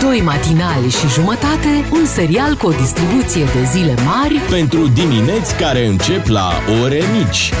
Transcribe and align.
Doi 0.00 0.20
matinali 0.20 0.90
și 0.90 1.08
jumătate, 1.08 1.88
un 1.92 2.06
serial 2.06 2.54
cu 2.54 2.66
o 2.66 2.70
distribuție 2.70 3.44
de 3.44 3.64
zile 3.64 3.94
mari 4.04 4.34
Pentru 4.50 4.86
dimineți 4.86 5.56
care 5.56 5.86
încep 5.86 6.26
la 6.26 6.50
ore 6.82 7.02
mici. 7.12 7.52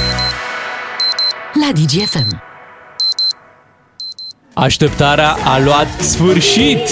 la 1.52 1.72
DGFM. 1.72 2.42
Așteptarea 4.54 5.36
a 5.44 5.58
luat 5.58 5.88
sfârșit! 6.00 6.88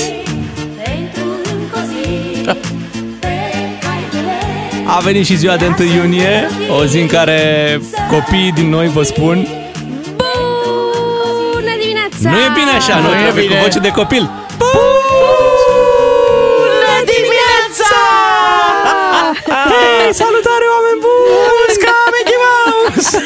A 4.86 4.98
venit 5.00 5.26
și 5.26 5.36
ziua 5.36 5.56
de 5.56 5.74
1 5.78 5.88
iunie, 5.94 6.48
o 6.80 6.84
zi 6.84 6.98
în 6.98 7.06
care 7.06 7.80
copiii 8.10 8.52
din 8.52 8.68
noi 8.68 8.88
vă 8.88 9.02
spun 9.02 9.46
Bună 11.52 11.72
dimineața! 11.80 12.30
Nu 12.30 12.36
e 12.36 12.50
bine 12.54 12.70
așa, 12.76 12.98
nu 12.98 13.08
trebuie 13.22 13.46
cu 13.46 13.54
voce 13.62 13.78
de 13.78 13.90
copil 13.90 14.30
Bună 14.58 14.87
Hey, 20.08 20.16
salutare 20.16 20.64
oameni 20.74 21.00
buni! 21.04 21.78
Ca 21.84 21.94
Mickey 22.14 22.38
Mouse! 22.44 23.18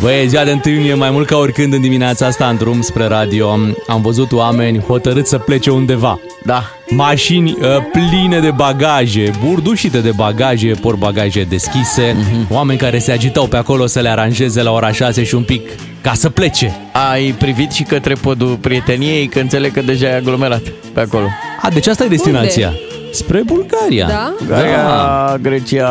Băi, 0.00 0.22
e 0.22 0.26
ziua 0.26 0.44
de 0.44 0.60
1 0.66 0.74
iunie, 0.74 0.94
mai 0.94 1.10
mult 1.10 1.26
ca 1.26 1.36
oricând 1.36 1.72
în 1.72 1.80
dimineața 1.80 2.26
asta 2.26 2.48
în 2.48 2.56
drum 2.56 2.80
spre 2.80 3.06
radio 3.06 3.48
Am 3.86 4.02
văzut 4.02 4.32
oameni 4.32 4.80
hotărâți 4.80 5.28
să 5.28 5.38
plece 5.38 5.70
undeva 5.70 6.20
Da. 6.44 6.62
Mașini 6.88 7.50
uh, 7.60 7.66
pline 7.92 8.40
de 8.40 8.50
bagaje, 8.50 9.30
burdușite 9.44 9.98
de 9.98 10.10
bagaje, 10.16 10.74
bagaje 10.98 11.42
deschise 11.42 12.16
Mhm. 12.18 12.54
Oameni 12.54 12.78
care 12.78 12.98
se 12.98 13.12
agitau 13.12 13.46
pe 13.46 13.56
acolo 13.56 13.86
să 13.86 14.00
le 14.00 14.08
aranjeze 14.08 14.62
la 14.62 14.72
ora 14.72 14.92
6 14.92 15.24
și 15.24 15.34
un 15.34 15.42
pic 15.42 15.68
ca 16.00 16.12
să 16.14 16.30
plece 16.30 16.76
Ai 17.10 17.34
privit 17.38 17.72
și 17.72 17.82
către 17.82 18.14
podul 18.14 18.56
prieteniei, 18.60 19.28
că 19.28 19.38
înțeleg 19.38 19.72
că 19.72 19.80
deja 19.80 20.06
e 20.06 20.14
aglomerat 20.14 20.62
pe 20.92 21.00
acolo. 21.00 21.26
A, 21.62 21.68
deci 21.70 21.86
asta 21.86 22.04
e 22.04 22.08
destinația 22.08 22.72
Spre 23.10 23.42
Bulgaria 23.42 24.06
Da? 24.06 24.34
Gaia, 24.46 25.36
Grecia, 25.42 25.88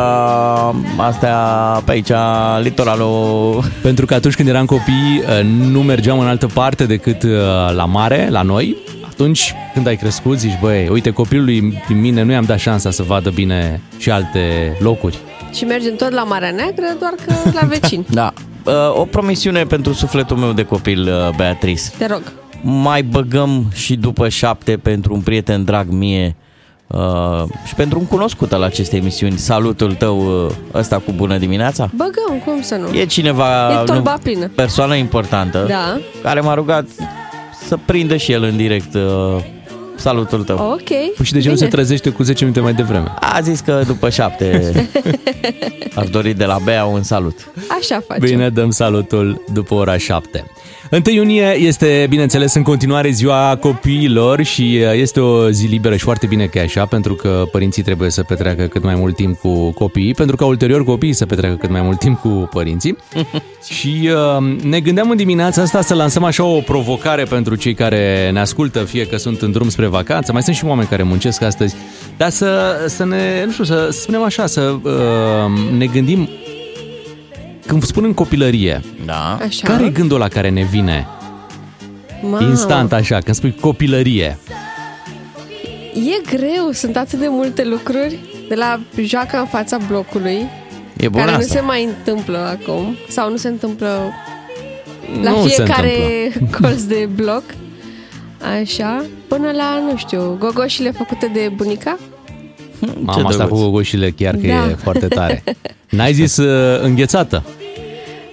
astea 0.96 1.36
pe 1.84 1.90
aici, 1.90 2.10
litoralul... 2.62 3.64
Pentru 3.82 4.06
că 4.06 4.14
atunci 4.14 4.34
când 4.34 4.48
eram 4.48 4.64
copii 4.64 5.22
uh, 5.40 5.44
nu 5.44 5.82
mergeam 5.82 6.18
în 6.18 6.26
altă 6.26 6.46
parte 6.46 6.84
decât 6.84 7.22
uh, 7.22 7.30
la 7.74 7.84
mare, 7.84 8.28
la 8.30 8.42
noi. 8.42 8.76
Atunci 9.08 9.54
când 9.74 9.86
ai 9.86 9.96
crescut 9.96 10.38
zici, 10.38 10.58
băi, 10.60 10.88
uite 10.88 11.10
copilului 11.10 11.78
din 11.88 12.00
mine 12.00 12.22
nu 12.22 12.32
i-am 12.32 12.44
dat 12.44 12.58
șansa 12.58 12.90
să 12.90 13.02
vadă 13.02 13.30
bine 13.30 13.80
și 13.98 14.10
alte 14.10 14.76
locuri. 14.80 15.18
Și 15.54 15.64
mergem 15.64 15.94
tot 15.96 16.10
la 16.10 16.22
Marea 16.22 16.50
Neagră, 16.50 16.96
doar 16.98 17.12
că 17.26 17.34
la 17.60 17.66
vecini. 17.78 18.06
Da. 18.10 18.32
Uh, 18.64 18.72
O 19.00 19.04
promisiune 19.04 19.62
pentru 19.62 19.92
sufletul 19.92 20.36
meu 20.36 20.52
de 20.52 20.62
copil, 20.62 21.00
uh, 21.02 21.34
Beatrice. 21.36 21.82
Te 21.98 22.06
rog. 22.06 22.22
Mai 22.62 23.02
băgăm 23.02 23.64
și 23.74 23.96
după 23.96 24.28
șapte 24.28 24.76
pentru 24.76 25.14
un 25.14 25.20
prieten 25.20 25.64
drag 25.64 25.88
mie 25.90 26.36
uh, 26.88 27.42
și 27.66 27.74
pentru 27.74 27.98
un 27.98 28.06
cunoscut 28.06 28.52
al 28.52 28.62
acestei 28.62 28.98
emisiuni. 28.98 29.36
Salutul 29.38 29.94
tău 29.94 30.44
uh, 30.46 30.52
ăsta 30.74 30.96
cu 30.98 31.12
bună 31.16 31.38
dimineața. 31.38 31.90
Băgăm, 31.96 32.38
cum 32.44 32.62
să 32.62 32.74
nu? 32.74 32.96
E 32.98 33.04
cineva, 33.06 33.72
E 33.80 33.84
torba 33.84 34.12
nu, 34.12 34.18
plină. 34.22 34.48
persoană 34.54 34.94
importantă, 34.94 35.64
Da. 35.68 35.98
care 36.22 36.40
m-a 36.40 36.54
rugat 36.54 36.84
să 37.66 37.78
prindă 37.84 38.16
și 38.16 38.32
el 38.32 38.42
în 38.42 38.56
direct 38.56 38.94
uh, 38.94 39.02
salutul 39.96 40.44
tău. 40.44 40.70
Ok. 40.72 40.84
Păi 40.88 41.12
și 41.22 41.32
de 41.32 41.40
ce 41.40 41.48
nu 41.48 41.54
se 41.54 41.64
Bine. 41.64 41.76
trezește 41.76 42.10
cu 42.10 42.22
10 42.22 42.44
minute 42.44 42.60
mai 42.62 42.74
devreme? 42.74 43.12
A 43.20 43.40
zis 43.40 43.60
că 43.60 43.82
după 43.86 44.10
șapte 44.10 44.72
ar 45.94 46.06
dori 46.06 46.32
de 46.34 46.44
la 46.44 46.58
Bea 46.64 46.84
un 46.84 47.02
salut. 47.02 47.50
Așa 47.80 48.02
facem. 48.06 48.28
Bine, 48.28 48.48
dăm 48.48 48.70
salutul 48.70 49.44
după 49.52 49.74
ora 49.74 49.96
7. 49.96 50.44
1 50.90 51.02
iunie 51.14 51.56
este, 51.58 52.06
bineînțeles, 52.08 52.54
în 52.54 52.62
continuare 52.62 53.10
ziua 53.10 53.56
copiilor 53.60 54.42
și 54.42 54.80
uh, 54.82 54.92
este 54.94 55.20
o 55.20 55.50
zi 55.50 55.66
liberă 55.66 55.96
și 55.96 56.02
foarte 56.02 56.26
bine 56.26 56.46
că 56.46 56.58
e 56.58 56.62
așa, 56.62 56.86
pentru 56.86 57.14
că 57.14 57.44
părinții 57.52 57.82
trebuie 57.82 58.10
să 58.10 58.22
petreacă 58.22 58.66
cât 58.66 58.82
mai 58.82 58.94
mult 58.94 59.16
timp 59.16 59.38
cu 59.38 59.70
copiii, 59.70 60.14
pentru 60.14 60.36
că 60.36 60.44
ulterior 60.44 60.84
copiii 60.84 61.12
să 61.12 61.26
petreacă 61.26 61.56
cât 61.56 61.70
mai 61.70 61.80
mult 61.80 61.98
timp 61.98 62.20
cu 62.20 62.48
părinții. 62.52 62.96
și 63.78 64.10
uh, 64.38 64.62
ne 64.62 64.80
gândeam 64.80 65.10
în 65.10 65.16
dimineața 65.16 65.62
asta 65.62 65.82
să 65.82 65.94
lansăm 65.94 66.24
așa 66.24 66.44
o 66.44 66.60
provocare 66.60 67.22
pentru 67.22 67.54
cei 67.54 67.74
care 67.74 68.30
ne 68.32 68.40
ascultă, 68.40 68.78
fie 68.78 69.06
că 69.06 69.16
sunt 69.16 69.42
în 69.42 69.50
drum 69.50 69.68
spre 69.68 69.86
vacanță, 69.86 70.32
mai 70.32 70.42
sunt 70.42 70.56
și 70.56 70.64
oameni 70.64 70.88
care 70.88 71.02
muncesc 71.02 71.42
astăzi, 71.42 71.74
dar 72.16 72.30
să, 72.30 72.76
să 72.86 73.04
ne, 73.04 73.42
nu 73.44 73.52
știu, 73.52 73.64
să, 73.64 73.88
să 73.90 74.00
spunem 74.00 74.22
așa, 74.22 74.46
să 74.46 74.76
uh, 74.82 75.76
ne 75.78 75.86
gândim 75.86 76.28
când 77.68 77.82
spun 77.82 78.04
în 78.04 78.14
copilărie, 78.14 78.80
Da. 79.04 79.38
Așa. 79.46 79.66
care 79.68 79.84
e 79.84 79.88
gândul 79.90 80.18
la 80.18 80.28
care 80.28 80.48
ne 80.50 80.62
vine 80.62 81.06
Mamă, 82.22 82.40
instant 82.48 82.92
așa, 82.92 83.18
când 83.18 83.36
spui 83.36 83.54
copilărie? 83.60 84.38
E 85.94 86.36
greu, 86.36 86.70
sunt 86.72 86.96
atât 86.96 87.18
de 87.18 87.26
multe 87.28 87.64
lucruri. 87.64 88.18
De 88.48 88.54
la 88.54 88.80
joaca 89.04 89.38
în 89.38 89.46
fața 89.46 89.76
blocului, 89.88 90.46
E 90.96 91.08
bun 91.08 91.20
care 91.20 91.30
nu 91.32 91.36
asta. 91.38 91.54
se 91.54 91.60
mai 91.60 91.84
întâmplă 91.84 92.38
acum. 92.38 92.96
Sau 93.08 93.30
nu 93.30 93.36
se 93.36 93.48
întâmplă 93.48 94.12
la 95.22 95.30
Nu 95.30 95.42
se 95.42 95.48
fiecare 95.48 95.92
întâmplă. 96.24 96.58
colț 96.68 96.80
de 96.82 97.08
bloc. 97.14 97.42
Așa. 98.60 99.04
Până 99.28 99.50
la, 99.50 99.80
nu 99.90 99.96
știu, 99.96 100.36
gogoșile 100.38 100.90
făcute 100.90 101.30
de 101.32 101.50
bunica. 101.56 101.98
Mama 103.00 103.28
asta 103.28 103.42
cu 103.42 103.48
drăguț. 103.48 103.60
gogoșile 103.60 104.10
chiar 104.10 104.34
că 104.34 104.46
Da. 104.46 104.68
e 104.70 104.74
foarte 104.82 105.06
tare. 105.06 105.42
N-ai 105.96 106.12
zis 106.12 106.36
uh, 106.36 106.80
înghețată? 106.82 107.42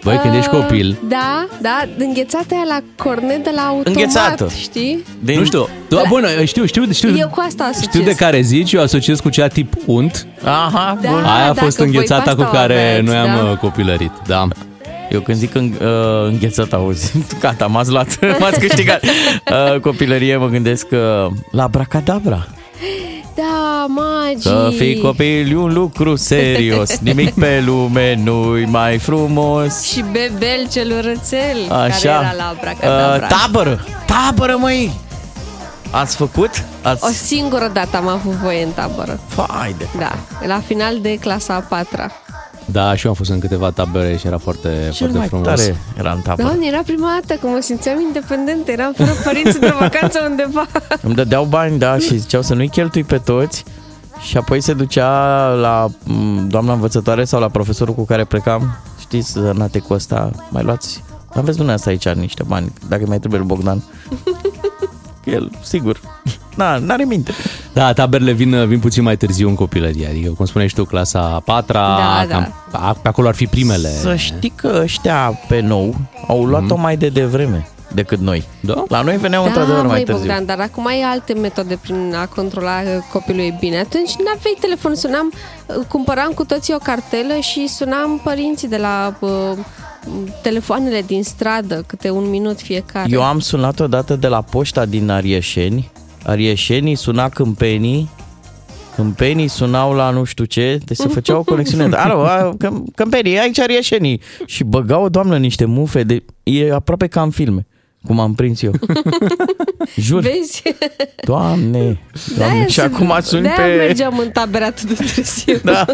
Băi, 0.05 0.19
când 0.21 0.33
ești 0.35 0.49
Uh, 0.55 0.59
copil, 0.61 0.97
Da, 1.07 1.47
da, 1.61 1.85
înghețată 1.97 2.45
aia 2.53 2.63
la 2.67 2.79
cornet 3.03 3.43
de 3.43 3.51
la 3.55 3.61
automat, 3.61 3.87
Înghețată. 3.87 4.49
știi? 4.59 5.03
Din... 5.23 5.39
nu 5.39 5.45
știu, 5.45 5.67
tu, 5.89 6.01
bun, 6.07 6.25
știu, 6.45 6.65
știu, 6.65 6.91
știu, 6.91 7.15
Eu 7.17 7.27
cu 7.27 7.43
asta 7.47 7.63
asociez. 7.63 7.87
știu 7.93 8.01
de 8.03 8.15
care 8.15 8.41
zici, 8.41 8.71
eu 8.73 8.81
asociez 8.81 9.19
cu 9.19 9.29
cea 9.29 9.47
tip 9.47 9.73
unt, 9.85 10.27
Aha, 10.43 10.97
Da. 11.01 11.09
bun. 11.09 11.23
aia 11.23 11.43
a 11.43 11.47
dacă 11.53 11.59
fost 11.65 11.77
voi 11.77 11.85
înghețata 11.85 12.21
pe 12.29 12.35
cu 12.35 12.41
asta 12.41 12.53
o 12.53 12.57
care 12.59 12.89
aveți, 12.91 13.05
noi 13.05 13.15
am 13.15 13.45
da. 13.45 13.51
uh, 13.51 13.57
copilărit, 13.57 14.11
da. 14.27 14.47
Eu 15.11 15.19
când 15.19 15.37
zic 15.37 15.55
în, 15.55 15.71
uh, 15.81 16.27
înghețat, 16.27 16.73
auzi, 16.73 17.11
gata, 17.41 17.65
m-ați 17.65 17.91
luat, 17.91 18.19
m-ați 18.39 18.59
câștigat. 18.59 19.03
Uh, 19.73 19.79
copilărie 19.79 20.37
mă 20.37 20.47
gândesc 20.47 20.87
uh, 20.91 21.31
la 21.51 21.67
bracadabra. 21.67 22.47
Da, 23.87 24.01
magii. 24.01 24.41
Să 24.41 24.73
fii 24.77 25.01
copil 25.01 25.51
e 25.51 25.55
un 25.55 25.73
lucru 25.73 26.15
serios, 26.15 26.97
nimic 27.09 27.33
pe 27.33 27.63
lume 27.65 28.19
nu-i 28.23 28.65
mai 28.65 28.97
frumos. 28.97 29.81
Și 29.81 30.03
bebel 30.11 30.67
cel 30.71 30.91
urățel, 30.91 31.57
Așa. 31.69 31.89
care 31.89 32.25
era 32.25 32.33
la 32.37 32.55
Bracadabra. 32.61 33.27
Uh, 33.27 33.35
tabără, 33.41 33.85
tabără 34.05 34.57
măi! 34.59 34.91
Ați 35.91 36.15
făcut? 36.15 36.63
Ați... 36.81 37.03
O 37.03 37.07
singură 37.07 37.69
dată 37.73 37.97
am 37.97 38.07
avut 38.07 38.31
voie 38.31 38.63
în 38.63 38.71
tabără. 38.71 39.19
Fai 39.27 39.75
de... 39.77 39.87
Da, 39.97 40.15
la 40.47 40.61
final 40.65 40.99
de 41.01 41.17
clasa 41.19 41.53
a 41.53 41.59
patra. 41.59 42.11
Da, 42.71 42.95
și 42.95 43.05
eu 43.05 43.11
am 43.11 43.17
fost 43.17 43.29
în 43.29 43.39
câteva 43.39 43.71
tabere 43.71 44.17
și 44.17 44.27
era 44.27 44.37
foarte, 44.37 44.69
Cel 44.83 44.93
foarte 44.93 45.17
mai 45.17 45.27
frumos. 45.27 45.45
tare 45.47 45.75
era 45.97 46.11
în 46.11 46.21
tabără. 46.21 46.47
Doamne, 46.47 46.67
era 46.67 46.81
prima 46.85 47.19
dată 47.21 47.39
că 47.41 47.47
mă 47.47 47.57
simțeam 47.61 47.99
independent, 48.01 48.67
eram 48.67 48.93
fără 48.97 49.11
părinți 49.23 49.57
într-o 49.61 49.77
vacanță 49.79 50.19
undeva. 50.29 50.67
Îmi 51.05 51.15
dădeau 51.15 51.43
bani, 51.45 51.77
da, 51.79 51.97
și 51.97 52.17
ziceau 52.17 52.41
să 52.41 52.53
nu-i 52.53 52.69
cheltui 52.69 53.03
pe 53.03 53.17
toți 53.17 53.63
și 54.19 54.37
apoi 54.37 54.61
se 54.61 54.73
ducea 54.73 55.09
la 55.53 55.87
m, 56.03 56.47
doamna 56.47 56.73
învățătoare 56.73 57.23
sau 57.23 57.39
la 57.39 57.49
profesorul 57.49 57.93
cu 57.93 58.05
care 58.05 58.23
plecam. 58.23 58.77
Știți, 58.99 59.39
nate 59.53 59.79
cu 59.79 59.93
ăsta, 59.93 60.29
mai 60.49 60.63
luați, 60.63 61.03
aveți 61.29 61.57
dumneavoastră 61.57 61.89
aici 61.89 62.07
niște 62.17 62.43
bani, 62.43 62.73
dacă 62.87 63.03
mai 63.07 63.19
trebuie 63.19 63.39
lui 63.39 63.47
Bogdan. 63.47 63.83
El, 65.25 65.51
sigur. 65.63 65.99
Da, 66.55 66.77
n-are 66.77 67.03
minte. 67.03 67.31
Da, 67.73 67.93
taberele 67.93 68.31
vin, 68.31 68.67
vin 68.67 68.79
puțin 68.79 69.03
mai 69.03 69.17
târziu 69.17 69.47
în 69.47 69.55
copilărie, 69.55 70.07
adică, 70.07 70.29
cum 70.29 70.45
spuneai 70.45 70.69
și 70.69 70.75
tu, 70.75 70.83
clasa 70.85 71.19
a 71.19 71.39
patra, 71.39 71.97
Da, 71.97 72.25
cam, 72.29 72.53
a, 72.71 72.97
pe 73.01 73.07
acolo 73.07 73.27
ar 73.27 73.35
fi 73.35 73.47
primele. 73.47 73.89
Să 73.89 74.15
știi 74.15 74.53
că 74.55 74.79
ăștia 74.81 75.39
pe 75.47 75.59
nou 75.59 75.95
au 76.27 76.43
luat-o 76.45 76.75
mai 76.75 76.97
de 76.97 77.09
devreme 77.09 77.67
decât 77.93 78.19
noi. 78.19 78.43
Da? 78.59 78.83
La 78.87 79.01
noi 79.01 79.17
veneau 79.17 79.41
Da, 79.41 79.47
într-adevăr 79.47 79.85
mai 79.85 79.91
măi, 79.91 80.03
târziu. 80.03 80.25
Bogdan, 80.25 80.45
dar 80.45 80.59
acum 80.59 80.85
ai 80.87 81.01
alte 81.01 81.33
metode 81.33 81.79
prin 81.81 82.15
a 82.21 82.25
controla 82.25 82.81
că 82.81 83.01
copilul 83.11 83.41
e 83.41 83.57
bine. 83.59 83.77
Atunci 83.77 84.11
nu 84.17 84.25
aveai 84.35 84.57
telefon, 84.59 84.95
sunam, 84.95 85.31
cumpăram 85.87 86.31
cu 86.31 86.45
toții 86.45 86.73
o 86.73 86.77
cartelă 86.77 87.33
și 87.41 87.67
sunam 87.67 88.21
părinții 88.23 88.67
de 88.67 88.77
la 88.77 89.15
uh, 89.19 89.29
telefoanele 90.41 91.01
din 91.01 91.23
stradă, 91.23 91.83
câte 91.87 92.09
un 92.09 92.29
minut 92.29 92.61
fiecare. 92.61 93.07
Eu 93.09 93.23
am 93.23 93.39
sunat 93.39 93.79
odată 93.79 94.15
de 94.15 94.27
la 94.27 94.41
poșta 94.41 94.85
din 94.85 95.09
Arieșeni. 95.09 95.91
Arieșenii 96.25 96.95
suna 96.95 97.29
câmpenii. 97.29 98.09
Câmpenii 98.95 99.47
sunau 99.47 99.93
la 99.93 100.09
nu 100.09 100.23
știu 100.23 100.45
ce, 100.45 100.79
deci 100.85 100.97
se 100.97 101.07
făcea 101.07 101.37
o 101.37 101.43
conexiune. 101.43 101.95
Alo, 101.95 102.25
a, 102.25 102.53
câm- 102.65 102.83
câmpenii, 102.95 103.39
aici 103.39 103.59
Arieșenii. 103.59 104.21
Și 104.45 104.63
băgau 104.63 105.03
o 105.03 105.09
doamnă 105.09 105.37
niște 105.37 105.65
mufe, 105.65 106.03
de, 106.03 106.23
e 106.43 106.73
aproape 106.73 107.07
ca 107.07 107.21
în 107.21 107.29
filme, 107.29 107.67
cum 108.05 108.19
am 108.19 108.33
prins 108.35 108.61
eu. 108.61 108.71
Jur, 109.95 110.21
Vezi? 110.21 110.61
doamne, 111.25 111.71
doamne. 111.77 111.99
De-aia 112.37 112.65
și 112.65 112.73
sunt- 112.79 112.93
acum 112.93 113.13
sun 113.21 113.41
de-aia 113.41 113.55
pe... 113.75 113.75
mergeam 113.85 114.17
în 114.17 114.29
tabere 114.29 114.63
atât 114.63 114.87
de 114.87 114.93
târziu. 115.13 115.57
Da, 115.63 115.85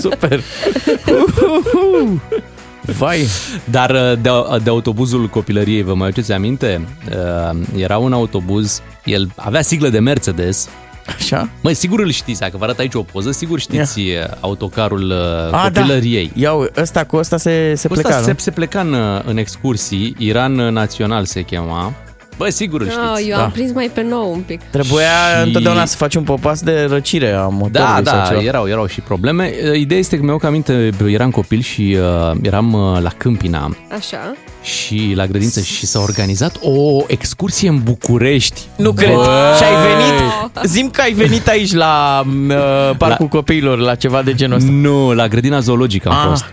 super. 0.00 0.40
Vai. 2.98 3.26
Dar 3.64 3.90
uh, 3.90 4.12
de, 4.20 4.30
de 4.62 4.70
autobuzul 4.70 5.28
copilăriei, 5.28 5.82
vă 5.82 5.94
mai 5.94 6.06
aduceți 6.06 6.32
aminte? 6.32 6.86
Uh, 7.10 7.58
Era 7.76 7.98
un 7.98 8.12
autobuz, 8.12 8.82
el 9.04 9.30
avea 9.36 9.62
siglă 9.62 9.88
de 9.88 9.98
Mercedes. 9.98 10.68
Așa? 11.16 11.48
Măi, 11.62 11.74
sigur 11.74 12.00
îl 12.00 12.10
știți, 12.10 12.40
dacă 12.40 12.56
vă 12.56 12.64
arăt 12.64 12.78
aici 12.78 12.94
o 12.94 13.02
poză, 13.02 13.30
sigur 13.30 13.58
știți 13.60 14.02
Ia. 14.02 14.36
autocarul 14.40 15.10
uh, 15.10 15.52
A, 15.58 15.62
copilăriei. 15.62 16.26
Da. 16.34 16.40
Iau, 16.40 16.66
ăsta 16.76 17.04
cu 17.04 17.16
ăsta 17.16 17.36
se, 17.36 17.74
se 17.76 17.88
Cu 17.88 17.94
pleca, 17.94 18.08
ăsta 18.08 18.20
nu? 18.20 18.26
se, 18.26 18.34
se 18.36 18.50
pleca 18.50 18.80
în, 18.80 18.94
în 19.26 19.36
excursii, 19.36 20.14
Iran 20.18 20.52
Național 20.52 21.24
se 21.24 21.42
chema. 21.42 21.92
Bă, 22.40 22.48
sigur 22.48 22.80
îl 22.80 22.86
Oh, 22.86 22.92
știți. 23.14 23.30
eu 23.30 23.36
da. 23.36 23.44
am 23.44 23.50
prins 23.50 23.72
mai 23.72 23.90
pe 23.94 24.02
nou 24.02 24.32
un 24.32 24.40
pic. 24.40 24.60
Trebuia 24.70 25.02
Și- 25.40 25.46
întotdeauna 25.46 25.84
să 25.84 25.96
faci 25.96 26.14
un 26.14 26.22
popas 26.22 26.60
de 26.62 26.86
răcire 26.88 27.30
a 27.32 27.42
motorului 27.46 28.02
Da, 28.02 28.10
sau 28.10 28.18
da, 28.20 28.26
ceva. 28.28 28.40
erau, 28.42 28.68
erau 28.68 28.86
și 28.86 29.00
probleme. 29.00 29.52
Ideea 29.76 30.00
este 30.00 30.16
că 30.16 30.22
mi-au 30.22 30.40
aminte, 30.44 30.90
eram 31.06 31.30
copil 31.30 31.60
și 31.60 31.96
uh, 32.30 32.36
eram 32.42 32.72
uh, 32.72 33.00
la 33.02 33.10
Câmpina 33.16 33.76
Așa. 33.96 34.34
și 34.62 35.12
la 35.16 35.26
grădință 35.26 35.60
și 35.60 35.86
s-a 35.86 36.00
organizat 36.00 36.56
o 36.62 37.02
excursie 37.06 37.68
în 37.68 37.80
București. 37.82 38.60
Nu 38.76 38.92
cred. 38.92 39.14
Bă! 39.14 39.54
Și 39.56 39.62
ai 39.64 39.74
venit, 39.86 40.22
zim 40.64 40.88
că 40.90 41.00
ai 41.00 41.12
venit 41.12 41.48
aici 41.48 41.72
la 41.72 42.22
uh, 42.48 42.54
Parcul 42.98 43.24
La- 43.30 43.36
Copiilor, 43.38 43.78
la 43.78 43.94
ceva 43.94 44.22
de 44.22 44.34
genul 44.34 44.56
ăsta. 44.56 44.70
Nu, 44.70 45.12
la 45.14 45.28
grădina 45.28 45.60
zoologică 45.60 46.08
am 46.08 46.16
Ah. 46.16 46.26
fost. 46.28 46.44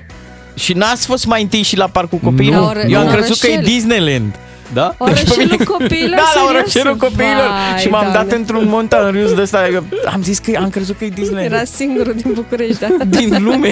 Și 0.56 0.74
n-ați 0.74 1.06
fost 1.06 1.26
mai 1.26 1.42
întâi 1.42 1.62
și 1.62 1.78
la 1.78 1.88
Parcul 1.88 2.18
Copiilor? 2.24 2.76
Nu, 2.84 2.90
Eu 2.90 3.00
am 3.00 3.06
nu. 3.06 3.12
crezut 3.12 3.40
că 3.40 3.48
e 3.48 3.54
Orășel. 3.54 3.74
Disneyland. 3.74 4.36
Da? 4.74 4.96
Orășelul 4.98 5.58
copiilor, 5.66 6.10
Da, 6.10 6.16
la 6.16 6.26
serios? 6.34 6.50
orășelul 6.50 6.96
copiilor. 6.96 7.48
Vai, 7.72 7.80
și 7.82 7.88
m-am 7.88 8.04
dat 8.04 8.12
Doamne. 8.14 8.36
într-un 8.36 8.68
montan 8.68 9.12
râs 9.12 9.34
de 9.34 9.42
ăsta. 9.42 9.58
adică 9.58 9.84
Am 10.14 10.22
zis 10.24 10.38
că 10.40 10.52
am 10.62 10.70
crezut 10.70 10.98
că 10.98 11.06
e 11.06 11.10
Disneyland. 11.10 11.52
Era 11.52 11.64
singurul 11.64 12.14
din 12.14 12.32
București, 12.34 12.80
da. 12.80 12.88
din 13.20 13.44
lume. 13.44 13.72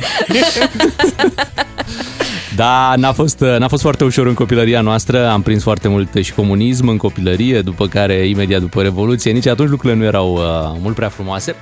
Da, 2.56 2.94
n-a 2.98 3.12
fost, 3.12 3.40
n-a 3.40 3.68
fost 3.68 3.82
foarte 3.82 4.04
ușor 4.04 4.28
în 4.28 4.34
copilăria 4.34 4.82
noastră, 4.82 5.30
am 5.30 5.42
prins 5.42 5.64
foarte 5.64 5.88
mult 5.88 6.10
și 6.22 6.34
comunism 6.34 6.88
în 6.88 6.98
copilărie, 6.98 7.62
după 7.62 7.88
care, 7.88 8.14
imediat 8.28 8.60
după 8.62 8.82
Revoluție, 8.82 9.32
nici 9.32 9.48
atunci 9.48 9.70
lucrurile 9.70 10.00
nu 10.00 10.06
erau 10.06 10.34
uh, 10.34 10.42
mult 10.82 10.96
prea 10.96 11.10
frumoase. 11.10 11.56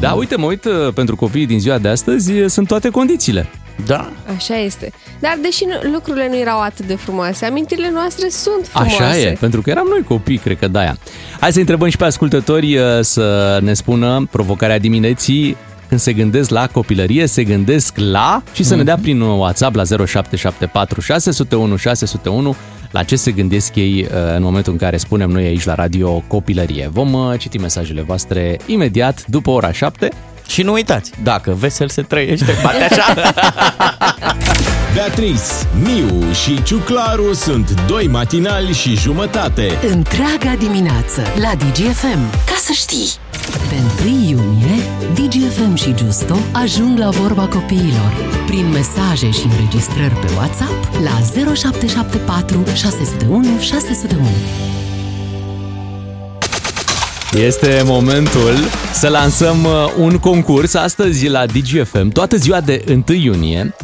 Da, 0.00 0.12
uite, 0.12 0.36
mă 0.36 0.46
uit, 0.46 0.64
uh, 0.64 0.92
pentru 0.94 1.16
copiii 1.16 1.46
din 1.46 1.60
ziua 1.60 1.78
de 1.78 1.88
astăzi 1.88 2.32
uh, 2.32 2.48
sunt 2.48 2.66
toate 2.66 2.88
condițiile. 2.88 3.46
Da. 3.86 4.10
Așa 4.36 4.56
este. 4.56 4.92
Dar 5.18 5.38
deși 5.42 5.64
nu, 5.64 5.90
lucrurile 5.92 6.28
nu 6.28 6.36
erau 6.36 6.60
atât 6.60 6.86
de 6.86 6.94
frumoase, 6.94 7.44
amintirile 7.44 7.90
noastre 7.90 8.28
sunt 8.28 8.66
frumoase. 8.66 9.02
Așa 9.02 9.18
e, 9.18 9.36
pentru 9.40 9.62
că 9.62 9.70
eram 9.70 9.86
noi 9.88 10.02
copii, 10.02 10.38
cred 10.38 10.58
că 10.58 10.68
de-aia. 10.68 10.96
Hai 11.40 11.52
să 11.52 11.58
întrebăm 11.58 11.88
și 11.88 11.96
pe 11.96 12.04
ascultători 12.04 12.76
uh, 12.76 12.84
să 13.00 13.58
ne 13.62 13.72
spună 13.72 14.26
provocarea 14.30 14.78
dimineții 14.78 15.56
când 15.88 16.00
se 16.00 16.12
gândesc 16.12 16.50
la 16.50 16.66
copilărie, 16.66 17.26
se 17.26 17.44
gândesc 17.44 17.94
la 17.96 18.42
și 18.52 18.62
să 18.62 18.74
ne 18.74 18.82
dea 18.82 18.96
prin 18.96 19.20
WhatsApp 19.20 19.74
la 19.74 19.82
0774 19.84 21.00
601 21.00 21.76
601 21.76 22.56
la 22.90 23.02
ce 23.02 23.16
se 23.16 23.30
gândesc 23.30 23.74
ei 23.74 24.06
uh, 24.10 24.34
în 24.36 24.42
momentul 24.42 24.72
în 24.72 24.78
care 24.78 24.96
spunem 24.96 25.30
noi 25.30 25.44
aici 25.44 25.64
la 25.64 25.74
radio 25.74 26.22
copilărie. 26.26 26.88
Vom 26.92 27.12
uh, 27.12 27.38
citi 27.38 27.58
mesajele 27.58 28.02
voastre 28.02 28.58
imediat 28.66 29.26
după 29.26 29.50
ora 29.50 29.72
7. 29.72 30.08
Și 30.50 30.62
nu 30.62 30.72
uitați, 30.72 31.10
dacă 31.22 31.56
vesel 31.58 31.88
se 31.88 32.02
trăiește, 32.02 32.58
bate 32.62 32.84
așa. 32.84 33.14
Beatrice, 34.94 35.42
Miu 35.82 36.32
și 36.32 36.62
Ciuclaru 36.62 37.32
sunt 37.32 37.80
doi 37.86 38.08
matinali 38.08 38.72
și 38.72 38.96
jumătate. 38.96 39.78
Întreaga 39.90 40.56
dimineață 40.58 41.22
la 41.40 41.50
DGFM. 41.54 42.30
Ca 42.46 42.54
să 42.56 42.72
știi! 42.72 43.08
Pe 43.68 44.04
1 44.06 44.28
iunie, 44.28 44.82
DGFM 45.14 45.74
și 45.74 45.94
Justo 45.96 46.36
ajung 46.52 46.98
la 46.98 47.08
vorba 47.08 47.46
copiilor 47.46 48.42
prin 48.46 48.68
mesaje 48.68 49.30
și 49.30 49.46
înregistrări 49.50 50.14
pe 50.14 50.26
WhatsApp 50.36 50.88
la 51.02 51.42
0774 51.54 52.64
601 52.74 53.60
601. 53.60 54.26
Este 57.34 57.82
momentul 57.84 58.54
să 58.92 59.08
lansăm 59.08 59.64
uh, 59.64 59.72
un 59.98 60.18
concurs 60.18 60.74
astăzi 60.74 61.28
la 61.28 61.46
DGFM, 61.46 62.08
toată 62.08 62.36
ziua 62.36 62.60
de 62.60 62.84
1 63.08 63.18
iunie. 63.18 63.74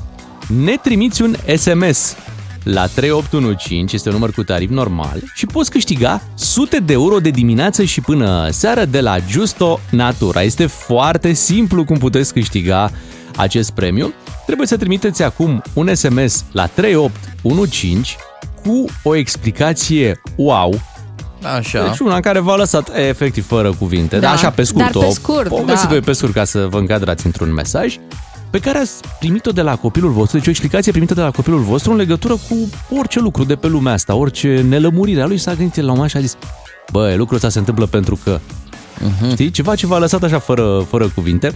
Ne 0.62 0.76
trimiți 0.82 1.22
un 1.22 1.34
SMS 1.56 2.16
la 2.62 2.86
3815, 2.86 3.94
este 3.94 4.08
un 4.08 4.14
număr 4.14 4.32
cu 4.32 4.42
tarif 4.42 4.70
normal 4.70 5.22
și 5.34 5.46
poți 5.46 5.70
câștiga 5.70 6.22
sute 6.34 6.78
de 6.78 6.92
euro 6.92 7.18
de 7.18 7.30
dimineață 7.30 7.84
și 7.84 8.00
până 8.00 8.48
seară 8.50 8.84
de 8.84 9.00
la 9.00 9.16
Justo 9.28 9.80
Natura. 9.90 10.42
Este 10.42 10.66
foarte 10.66 11.32
simplu 11.32 11.84
cum 11.84 11.98
puteți 11.98 12.32
câștiga 12.32 12.90
acest 13.36 13.70
premiu. 13.70 14.12
Trebuie 14.46 14.66
să 14.66 14.76
trimiteți 14.76 15.22
acum 15.22 15.62
un 15.72 15.94
SMS 15.94 16.44
la 16.52 16.66
3815 16.66 18.16
cu 18.62 18.84
o 19.02 19.14
explicație 19.14 20.20
wow 20.36 20.80
Așa. 21.56 21.82
deci 21.82 21.98
una 21.98 22.20
care 22.20 22.38
v-a 22.40 22.54
lăsat 22.56 22.96
e, 22.96 23.00
efectiv 23.08 23.46
fără 23.46 23.72
cuvinte, 23.78 24.14
da, 24.18 24.20
Da, 24.26 24.30
așa 24.32 24.50
pe 24.50 24.62
scurt. 24.62 24.82
dar 24.82 24.90
pe 25.02 25.08
o- 25.08 25.10
scurt, 25.10 25.50
O 25.50 25.62
da. 25.66 25.72
găsit 25.72 26.04
pe 26.04 26.12
scurt 26.12 26.32
ca 26.32 26.44
să 26.44 26.66
vă 26.70 26.78
încadrați 26.78 27.26
într-un 27.26 27.52
mesaj 27.52 27.96
pe 28.50 28.58
care 28.58 28.78
ați 28.78 28.92
primit-o 29.18 29.50
de 29.50 29.62
la 29.62 29.76
copilul 29.76 30.10
vostru, 30.10 30.36
deci 30.36 30.46
o 30.46 30.50
explicație 30.50 30.92
primită 30.92 31.14
de 31.14 31.20
la 31.20 31.30
copilul 31.30 31.60
vostru 31.60 31.90
în 31.90 31.96
legătură 31.96 32.32
cu 32.48 32.56
orice 32.98 33.20
lucru 33.20 33.44
de 33.44 33.54
pe 33.56 33.66
lumea 33.66 33.92
asta, 33.92 34.14
orice 34.14 34.64
nelămurire 34.68 35.22
a 35.22 35.26
lui 35.26 35.38
s-a 35.38 35.54
gândit 35.54 35.76
el 35.76 35.84
la 35.84 35.90
un 35.90 35.94
moment 35.94 36.10
și 36.10 36.16
a 36.16 36.20
zis 36.20 36.36
bă, 36.92 37.14
lucrul 37.16 37.36
ăsta 37.36 37.48
se 37.48 37.58
întâmplă 37.58 37.86
pentru 37.86 38.18
că 38.24 38.38
uh-huh. 38.38 39.30
știi, 39.32 39.50
ceva 39.50 39.74
ce 39.74 39.86
v-a 39.86 39.98
lăsat 39.98 40.22
așa 40.22 40.38
fără, 40.38 40.86
fără 40.88 41.08
cuvinte 41.14 41.54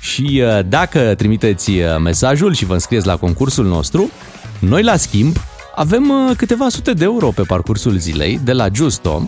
și 0.00 0.42
uh, 0.44 0.64
dacă 0.68 1.14
trimiteți 1.16 1.70
uh, 1.70 1.84
mesajul 2.02 2.54
și 2.54 2.64
vă 2.64 2.72
înscrieți 2.72 3.06
la 3.06 3.16
concursul 3.16 3.64
nostru, 3.66 4.10
noi 4.58 4.82
la 4.82 4.96
schimb 4.96 5.36
avem 5.74 6.08
uh, 6.08 6.36
câteva 6.36 6.68
sute 6.68 6.92
de 6.92 7.04
euro 7.04 7.28
pe 7.28 7.42
parcursul 7.42 7.96
zilei 7.96 8.40
de 8.44 8.52
la 8.52 8.66
Justo 8.72 9.24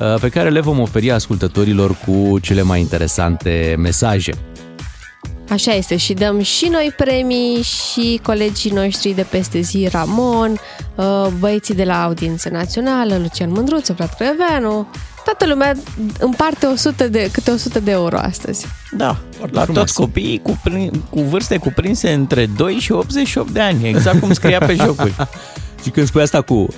uh, 0.00 0.14
pe 0.20 0.28
care 0.28 0.50
le 0.50 0.60
vom 0.60 0.80
oferi 0.80 1.10
ascultătorilor 1.10 1.94
cu 2.06 2.38
cele 2.38 2.62
mai 2.62 2.80
interesante 2.80 3.74
mesaje. 3.78 4.32
Așa 5.48 5.72
este 5.72 5.96
și 5.96 6.12
dăm 6.12 6.42
și 6.42 6.68
noi 6.70 6.94
premii 6.96 7.62
și 7.62 8.20
colegii 8.22 8.70
noștri 8.70 9.12
de 9.12 9.26
peste 9.30 9.60
zi, 9.60 9.88
Ramon, 9.90 10.60
uh, 10.94 11.26
băieții 11.38 11.74
de 11.74 11.84
la 11.84 12.04
Audiență 12.04 12.48
Națională, 12.48 13.16
Lucian 13.16 13.50
Mândruță, 13.50 13.92
Vlad 13.92 14.14
Crăveanu, 14.18 14.86
toată 15.24 15.46
lumea 15.46 15.72
împarte 16.18 16.66
100 16.66 17.08
de, 17.08 17.28
câte 17.32 17.50
100 17.50 17.80
de 17.80 17.90
euro 17.90 18.16
astăzi. 18.18 18.66
Da, 18.96 19.16
la 19.50 19.62
frumos. 19.62 19.80
toți 19.80 19.94
copiii 19.94 20.40
cu, 20.42 20.60
cu 21.10 21.20
vârste 21.20 21.56
cuprinse 21.56 22.12
între 22.12 22.46
2 22.56 22.74
și 22.74 22.92
88 22.92 23.50
de 23.50 23.60
ani, 23.60 23.88
exact 23.88 24.20
cum 24.20 24.32
scria 24.32 24.58
pe 24.58 24.74
jocuri. 24.84 25.14
Și 25.82 25.90
când 25.90 26.06
spui 26.06 26.22
asta 26.22 26.40
cu 26.40 26.54
uh, 26.54 26.68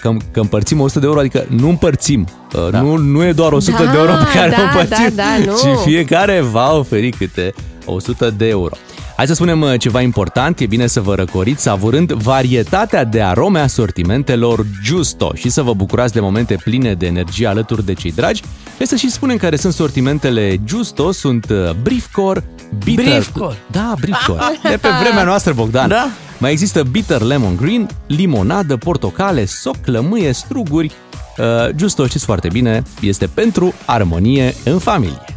că, 0.00 0.16
că 0.30 0.40
împărțim 0.40 0.80
100 0.80 0.98
de 0.98 1.06
euro, 1.06 1.18
adică 1.18 1.46
nu 1.48 1.68
împărțim, 1.68 2.26
uh, 2.54 2.70
da. 2.70 2.80
nu, 2.80 2.96
nu 2.96 3.24
e 3.24 3.32
doar 3.32 3.52
100 3.52 3.84
Da, 3.84 3.90
de 3.90 3.98
euro 3.98 4.12
pe 4.12 4.38
care 4.38 4.50
da, 4.50 4.56
o 4.56 4.62
împărțim, 4.62 5.12
da, 5.14 5.22
da, 5.22 5.44
nu. 5.44 5.56
ci 5.60 5.78
fiecare 5.84 6.40
va 6.40 6.76
oferi 6.76 7.10
câte 7.10 7.54
100 7.84 8.30
de 8.30 8.48
euro. 8.48 8.76
Hai 9.22 9.30
să 9.30 9.36
spunem 9.36 9.60
uh, 9.60 9.78
ceva 9.78 10.00
important, 10.00 10.58
e 10.60 10.66
bine 10.66 10.86
să 10.86 11.00
vă 11.00 11.14
răcoriți 11.14 11.62
savurând 11.62 12.12
varietatea 12.12 13.04
de 13.04 13.22
arome 13.22 13.60
a 13.60 13.66
sortimentelor 13.66 14.66
Justo 14.82 15.32
și 15.34 15.50
să 15.50 15.62
vă 15.62 15.74
bucurați 15.74 16.12
de 16.12 16.20
momente 16.20 16.56
pline 16.64 16.94
de 16.94 17.06
energie 17.06 17.46
alături 17.46 17.84
de 17.84 17.92
cei 17.92 18.12
dragi. 18.12 18.42
Hai 18.76 18.86
să 18.86 18.96
și 18.96 19.10
spunem 19.10 19.36
care 19.36 19.56
sunt 19.56 19.72
sortimentele 19.72 20.60
Justo, 20.64 21.12
sunt 21.12 21.50
uh, 21.50 21.70
Briefcore, 21.82 22.44
Bitter... 22.84 23.04
Briefcore. 23.04 23.56
Da, 23.70 23.94
Briefcore. 24.00 24.40
De 24.70 24.76
pe 24.76 24.88
vremea 25.00 25.24
noastră, 25.24 25.52
Bogdan. 25.52 25.88
Da. 25.88 26.08
Mai 26.38 26.50
există 26.50 26.82
bitter 26.82 27.20
lemon 27.20 27.56
green, 27.56 27.88
limonadă, 28.06 28.76
portocale, 28.76 29.44
soc, 29.44 29.76
lămâie, 29.84 30.32
struguri. 30.32 30.92
Uh, 31.38 31.44
Justo, 31.76 32.06
știți 32.06 32.24
foarte 32.24 32.48
bine, 32.52 32.82
este 33.00 33.26
pentru 33.26 33.74
armonie 33.86 34.54
în 34.64 34.78
familie. 34.78 35.31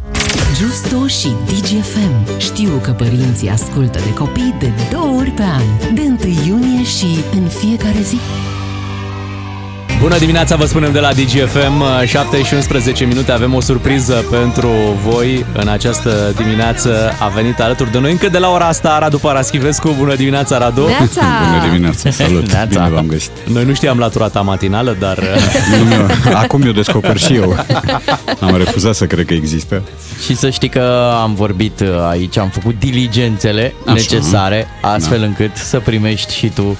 Justo 0.54 1.06
și 1.06 1.28
DGFM. 1.28 2.38
Știu 2.38 2.80
că 2.82 2.90
părinții 2.90 3.48
ascultă 3.48 3.98
de 3.98 4.14
copii 4.14 4.54
de 4.58 4.72
două 4.90 5.18
ori 5.18 5.30
pe 5.30 5.42
an, 5.42 5.94
de 5.94 6.00
1 6.00 6.16
iunie 6.46 6.84
și 6.84 7.06
în 7.32 7.48
fiecare 7.48 8.00
zi. 8.02 8.18
Bună 10.06 10.18
dimineața, 10.18 10.56
vă 10.56 10.66
spunem 10.66 10.92
de 10.92 10.98
la 10.98 11.12
DGFM, 11.12 11.84
7 12.04 12.42
și 12.42 12.54
11 12.54 13.04
minute, 13.04 13.32
avem 13.32 13.54
o 13.54 13.60
surpriză 13.60 14.24
pentru 14.30 14.70
voi 15.06 15.44
în 15.52 15.68
această 15.68 16.32
dimineață. 16.36 17.12
A 17.20 17.28
venit 17.28 17.60
alături 17.60 17.92
de 17.92 17.98
noi 17.98 18.10
încă 18.10 18.28
de 18.28 18.38
la 18.38 18.50
ora 18.50 18.66
asta 18.66 18.98
Radu 18.98 19.18
Paraschivescu. 19.18 19.94
Bună 19.98 20.14
dimineața, 20.14 20.58
Radu! 20.58 20.86
Neața! 20.86 21.22
Bună 21.50 21.64
dimineața, 21.64 22.10
salut! 22.10 22.52
Neața. 22.52 22.66
Bine 22.66 22.88
v-am 22.94 23.06
găsit! 23.06 23.30
Noi 23.52 23.64
nu 23.64 23.74
știam 23.74 23.98
latura 23.98 24.28
ta 24.28 24.40
matinală, 24.40 24.96
dar 24.98 25.18
Nu, 25.88 25.96
nu, 25.96 26.36
acum 26.36 26.62
eu 26.62 26.72
descoper 26.72 27.16
și 27.16 27.34
eu. 27.34 27.56
Am 28.40 28.56
refuzat 28.56 28.94
să 28.94 29.06
cred 29.06 29.26
că 29.26 29.34
există. 29.34 29.82
Și 30.24 30.36
să 30.36 30.50
știi 30.50 30.68
că 30.68 31.12
am 31.22 31.34
vorbit 31.34 31.80
uh, 31.80 31.88
aici, 32.10 32.38
am 32.38 32.48
făcut 32.48 32.78
diligențele 32.78 33.74
Așa. 33.84 33.92
necesare, 33.92 34.66
astfel 34.80 35.22
încât 35.22 35.56
să 35.56 35.80
primești 35.80 36.34
și 36.34 36.46
tu 36.46 36.76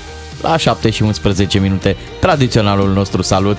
la 0.48 0.56
7 0.56 0.90
și 0.90 1.02
11 1.02 1.58
minute 1.58 1.96
tradiționalul 2.20 2.92
nostru 2.92 3.22
salut. 3.22 3.56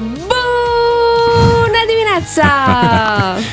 Bună 0.00 1.80
dimineața! 1.92 2.48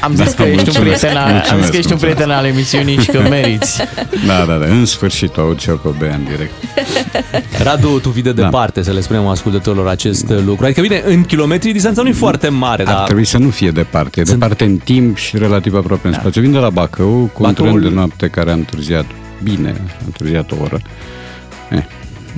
Am 0.01 0.15
zis 0.15 0.34
că 0.34 0.43
ești 0.43 0.57
un 0.60 0.63
mulțumesc, 0.63 1.00
prieten, 1.00 1.17
al, 1.17 1.24
am 1.27 1.31
zis 1.31 1.50
mulțumesc, 1.50 1.72
că 1.72 1.77
ești 1.77 1.91
un 1.91 1.98
mulțumesc. 2.00 2.15
prieten 2.15 2.31
al 2.31 2.46
emisiunii 2.46 2.98
și 3.00 3.10
că 3.10 3.19
meriți. 3.29 3.77
Da, 4.27 4.46
da, 4.46 4.53
da, 4.57 4.65
în 4.65 4.86
sfârșit 4.86 5.38
o 5.38 5.41
aud 5.41 5.60
și 5.60 5.69
eu 5.69 5.75
pe 5.75 5.89
Bea 6.00 6.13
în 6.15 6.24
direct. 6.24 6.51
Radu, 7.65 8.00
tu 8.00 8.10
vii 8.10 8.22
de 8.22 8.31
Da. 8.31 8.43
departe, 8.43 8.84
să 8.84 8.91
le 8.91 9.01
spunem 9.01 9.27
ascultătorilor 9.27 9.88
acest 9.88 10.29
lucru. 10.46 10.65
Adică, 10.65 10.81
bine, 10.81 11.01
în 11.05 11.24
kilometri 11.24 11.72
distanța 11.72 12.01
nu 12.01 12.07
e 12.07 12.12
foarte 12.12 12.50
mare, 12.50 12.84
Ar 12.88 12.93
dar 12.93 13.03
trebui 13.03 13.25
să 13.25 13.38
nu 13.38 13.50
fie 13.50 13.72
departe, 13.72 14.19
e 14.22 14.25
Sunt- 14.25 14.39
departe 14.39 14.63
în 14.63 14.77
timp 14.77 15.17
și 15.17 15.38
relativ 15.38 15.75
aproape 15.75 16.07
în 16.07 16.13
spațiu. 16.13 16.41
Vin 16.41 16.51
de 16.51 16.57
la 16.57 16.69
Bacău 16.69 17.07
cu 17.34 17.43
un 17.43 17.50
Bacăul- 17.53 17.69
tren 17.79 17.81
de 17.89 17.96
noapte 17.96 18.27
care 18.27 18.50
a 18.50 18.53
întârziat 18.53 19.05
bine, 19.43 19.75
a 19.88 20.01
întârziat 20.05 20.51
o 20.51 20.55
oră. 20.63 20.79
Eh, 21.69 21.84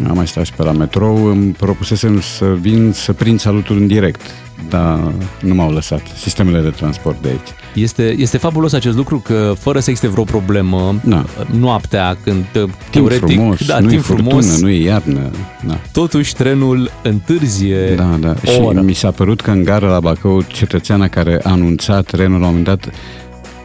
am 0.08 0.16
mai 0.16 0.28
stat 0.28 0.46
și 0.46 0.54
pe 0.54 0.64
la 0.64 0.72
metrou, 0.72 1.26
îmi 1.26 1.52
propusesem 1.52 2.22
să 2.22 2.46
vin 2.62 2.92
să 2.94 3.14
prind 3.14 3.40
salutul 3.40 3.78
în 3.78 3.88
direct, 3.88 4.22
dar 4.70 5.00
nu 5.42 5.54
m-au 5.56 5.72
lăsat 5.72 6.02
sistemele 6.18 6.62
de 6.62 6.70
transport 6.70 7.22
de 7.22 7.28
aici. 7.30 7.48
este, 7.84 8.16
este 8.18 8.38
fabulos 8.38 8.74
acest 8.74 8.96
lucru 8.98 9.18
că 9.20 9.54
fără 9.60 9.80
să 9.80 9.90
existe 9.90 10.12
vreo 10.12 10.24
problemă, 10.24 10.96
Da. 11.04 11.26
noaptea, 11.60 12.18
când 12.24 12.44
Timp 12.52 12.74
teoretic, 12.92 13.28
frumos, 13.28 13.66
da, 13.66 13.80
nu 13.80 13.86
e 13.88 13.90
timp 13.90 14.02
furtună, 14.04 14.28
frumos, 14.30 14.62
nu 14.62 14.70
e 14.70 14.84
iarnă. 14.84 15.32
Da. 15.68 15.78
totuși 15.92 16.36
trenul 16.36 16.92
întârzie 17.04 17.96
Da, 17.96 18.16
da. 18.20 18.36
o 18.46 18.52
Și 18.52 18.60
oră. 18.62 18.82
mi 18.82 18.94
s-a 18.94 19.12
părut 19.12 19.42
că 19.42 19.52
în 19.52 19.64
gara 19.64 19.88
la 19.88 20.00
Bacău, 20.00 20.42
cetățeana 20.48 21.08
care 21.08 21.40
a 21.44 21.52
anunțat 21.52 22.06
trenul 22.06 22.40
la 22.40 22.48
un 22.48 22.54
moment 22.56 22.66
dat, 22.66 22.90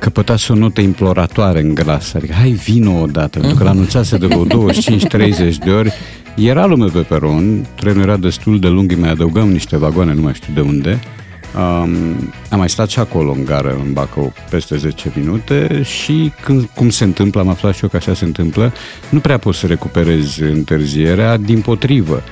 căpătase 0.04 0.52
o 0.52 0.56
notă 0.56 0.80
imploratoare 0.80 1.60
în 1.60 1.74
glas. 1.74 2.14
Adică, 2.14 2.32
hai, 2.32 2.50
vină 2.50 2.90
odată, 2.90 3.38
pentru 3.38 3.56
că 3.56 3.64
l-anunțase 3.64 4.16
de 4.16 4.26
vreo 4.26 4.46
25-30 4.46 5.54
de 5.64 5.70
ori. 5.70 5.92
Era 6.36 6.66
lume 6.66 6.86
pe 6.86 6.98
peron, 6.98 7.66
trenul 7.76 8.02
era 8.02 8.16
destul 8.16 8.60
de 8.60 8.68
lung, 8.68 8.90
îi 8.90 8.96
mai 8.96 9.10
adăugăm 9.10 9.48
niște 9.48 9.76
vagoane, 9.76 10.14
nu 10.14 10.20
mai 10.20 10.34
știu 10.34 10.52
de 10.54 10.60
unde. 10.60 11.00
Um, 11.56 12.32
am 12.50 12.58
mai 12.58 12.68
stat 12.68 12.88
și 12.88 12.98
acolo 12.98 13.32
în 13.32 13.44
gară, 13.44 13.76
în 13.84 13.92
Bacău, 13.92 14.32
peste 14.50 14.76
10 14.76 15.12
minute 15.16 15.82
și 15.82 16.32
când, 16.42 16.68
cum 16.74 16.88
se 16.88 17.04
întâmplă, 17.04 17.40
am 17.40 17.48
aflat 17.48 17.74
și 17.74 17.82
eu 17.82 17.88
că 17.88 17.96
așa 17.96 18.14
se 18.14 18.24
întâmplă, 18.24 18.72
nu 19.08 19.18
prea 19.18 19.38
poți 19.38 19.58
să 19.58 19.66
recuperezi 19.66 20.42
întârzierea, 20.42 21.36
din 21.36 21.60
potrivă. 21.60 22.22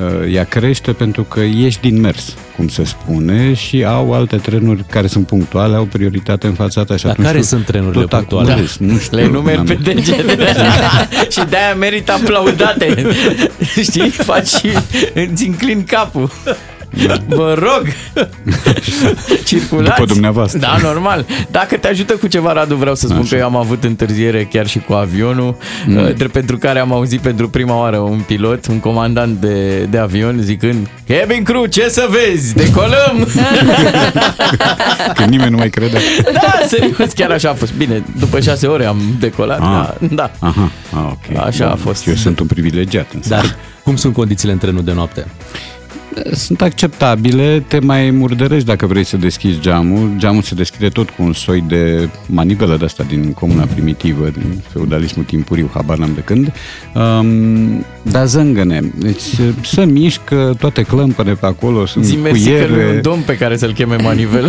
Uh, 0.00 0.34
ea 0.34 0.44
crește 0.44 0.92
pentru 0.92 1.22
că 1.22 1.40
ieși 1.40 1.80
din 1.80 2.00
mers, 2.00 2.34
cum 2.56 2.68
se 2.68 2.84
spune, 2.84 3.54
și 3.54 3.84
au 3.84 4.12
alte 4.12 4.36
trenuri 4.36 4.84
care 4.90 5.06
sunt 5.06 5.26
punctuale, 5.26 5.76
au 5.76 5.84
prioritate 5.84 6.46
în 6.46 6.52
fața 6.52 6.84
ta. 6.84 6.96
Și 6.96 7.02
Dar 7.02 7.10
atunci 7.12 7.26
care 7.26 7.38
tu 7.38 7.44
sunt 7.44 7.64
trenurile 7.64 8.00
tot 8.00 8.10
punctuale? 8.10 8.48
acumulezi. 8.50 8.82
Nu 8.82 8.98
știu, 8.98 9.16
Le 9.16 9.26
numeri 9.26 9.56
n-am- 9.56 9.66
pe 9.66 9.74
degete 9.74 10.36
și 11.34 11.40
de-aia 11.48 11.74
merită 11.78 12.12
aplaudate. 12.12 13.06
Știi? 13.82 14.08
Faci 14.08 14.48
și 14.48 14.68
îți 15.14 15.46
înclin 15.46 15.84
capul. 15.84 16.30
Vă 17.28 17.54
rog, 17.58 17.86
circulați. 19.44 19.94
După 19.94 20.12
dumneavoastră. 20.12 20.58
Da, 20.58 20.76
normal. 20.82 21.26
Dacă 21.50 21.76
te 21.76 21.88
ajută 21.88 22.12
cu 22.12 22.26
ceva, 22.26 22.52
Radu, 22.52 22.74
vreau 22.74 22.94
să 22.94 23.06
spun 23.06 23.20
Așa. 23.20 23.28
că 23.28 23.36
eu 23.36 23.44
am 23.44 23.56
avut 23.56 23.84
întârziere 23.84 24.44
chiar 24.44 24.66
și 24.66 24.78
cu 24.78 24.92
avionul, 24.92 25.56
mm. 25.86 26.14
pentru 26.32 26.58
care 26.58 26.78
am 26.78 26.92
auzit 26.92 27.20
pentru 27.20 27.48
prima 27.48 27.78
oară 27.78 27.96
un 27.98 28.18
pilot, 28.26 28.66
un 28.66 28.78
comandant 28.80 29.40
de, 29.40 29.78
de 29.90 29.98
avion, 29.98 30.38
zicând 30.42 30.88
Cabin 31.06 31.42
crew, 31.42 31.64
ce 31.66 31.88
să 31.88 32.08
vezi? 32.10 32.54
Decolăm! 32.54 33.26
Când 35.14 35.28
nimeni 35.30 35.50
nu 35.50 35.56
mai 35.56 35.70
crede. 35.70 35.98
da, 36.32 36.52
serios, 36.66 37.12
chiar 37.14 37.30
așa 37.30 37.48
a 37.50 37.54
fost. 37.54 37.74
Bine, 37.74 38.02
după 38.18 38.40
șase 38.40 38.66
ore 38.66 38.84
am 38.84 39.00
decolat, 39.20 39.58
Ah. 39.60 39.88
da, 39.98 40.06
da. 40.14 40.30
Aha, 40.38 40.70
ah, 40.94 41.00
ok. 41.10 41.44
Așa 41.46 41.64
a 41.64 41.68
Bun. 41.68 41.76
fost. 41.78 42.06
Eu 42.06 42.14
sunt 42.14 42.38
un 42.40 42.46
privilegiat. 42.46 43.06
Însă. 43.14 43.28
Dar 43.28 43.56
cum 43.84 43.96
sunt 43.96 44.14
condițiile 44.14 44.52
în 44.52 44.58
trenul 44.58 44.84
de 44.84 44.92
noapte? 44.92 45.26
Sunt 46.32 46.62
acceptabile, 46.62 47.64
te 47.68 47.78
mai 47.78 48.10
murdărești 48.10 48.66
dacă 48.66 48.86
vrei 48.86 49.04
să 49.04 49.16
deschizi 49.16 49.60
geamul. 49.60 50.10
Geamul 50.16 50.42
se 50.42 50.54
deschide 50.54 50.88
tot 50.88 51.10
cu 51.10 51.22
un 51.22 51.32
soi 51.32 51.64
de 51.68 52.08
manivelă 52.26 52.76
de 52.76 52.84
asta 52.84 53.04
din 53.08 53.32
comuna 53.32 53.64
primitivă, 53.64 54.24
din 54.32 54.62
feudalismul 54.72 55.24
timpuriu, 55.24 55.70
habar 55.74 55.98
n-am 55.98 56.10
de 56.14 56.20
când. 56.20 56.52
Um, 56.94 57.84
dar 58.02 58.26
zângăne. 58.26 58.80
Deci 58.98 59.22
să 59.62 59.84
mișcă 59.84 60.54
toate 60.58 60.82
clămpăne 60.82 61.32
pe 61.32 61.46
acolo, 61.46 61.86
sunt 61.86 62.04
Zi 62.04 62.16
mersi 62.16 62.44
că 62.44 62.50
nu 62.50 62.56
e 62.56 62.66
cuiere. 62.66 62.92
un 62.94 63.00
domn 63.02 63.22
pe 63.26 63.36
care 63.36 63.56
să-l 63.56 63.72
cheme 63.72 63.96
manivel. 64.02 64.48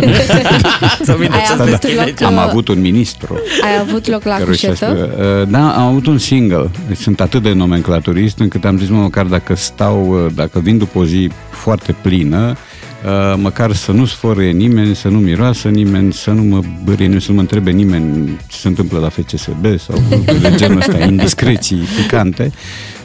să 1.04 1.16
vină 1.18 1.34
Ai 1.34 1.42
să 1.46 1.52
avut 1.52 1.66
deschide 1.80 2.04
loc- 2.06 2.14
geamul. 2.18 2.38
Am 2.38 2.48
avut 2.48 2.68
un 2.68 2.80
ministru. 2.80 3.38
Ai 3.62 3.80
avut 3.88 4.08
loc 4.08 4.24
la 4.24 4.30
care 4.36 4.50
își 4.50 4.66
cușetă? 4.66 4.84
aspiră. 4.86 5.38
Uh, 5.42 5.48
Da, 5.48 5.70
am 5.76 5.86
avut 5.88 6.06
un 6.06 6.18
single. 6.18 6.70
Deci 6.88 6.98
sunt 6.98 7.20
atât 7.20 7.42
de 7.42 7.52
nomenclaturist 7.52 8.38
încât 8.38 8.64
am 8.64 8.78
zis, 8.78 8.88
mă, 8.88 9.00
măcar 9.00 9.24
dacă 9.26 9.54
stau, 9.56 10.24
uh, 10.24 10.32
dacă 10.34 10.60
vin 10.60 10.78
după 10.78 10.98
o 10.98 11.04
zi 11.04 11.30
foarte 11.52 11.94
plină, 12.02 12.56
uh, 13.04 13.34
măcar 13.36 13.72
să 13.72 13.92
nu 13.92 14.04
sfărâie 14.04 14.50
nimeni, 14.50 14.94
să 14.94 15.08
nu 15.08 15.18
miroasă 15.18 15.68
nimeni, 15.68 16.12
să 16.12 16.30
nu 16.30 16.42
mă 16.42 16.60
bârie 16.84 17.04
nimeni, 17.04 17.22
să 17.22 17.28
nu 17.28 17.34
mă 17.34 17.40
întrebe 17.40 17.70
nimeni 17.70 18.38
ce 18.46 18.56
se 18.56 18.68
întâmplă 18.68 18.98
la 18.98 19.08
FCSB 19.08 19.78
sau 19.78 20.02
lucruri 20.10 20.40
de 20.50 20.54
genul 20.54 20.78
ăsta, 20.78 20.98
indiscreții 20.98 21.82
picante. 22.02 22.52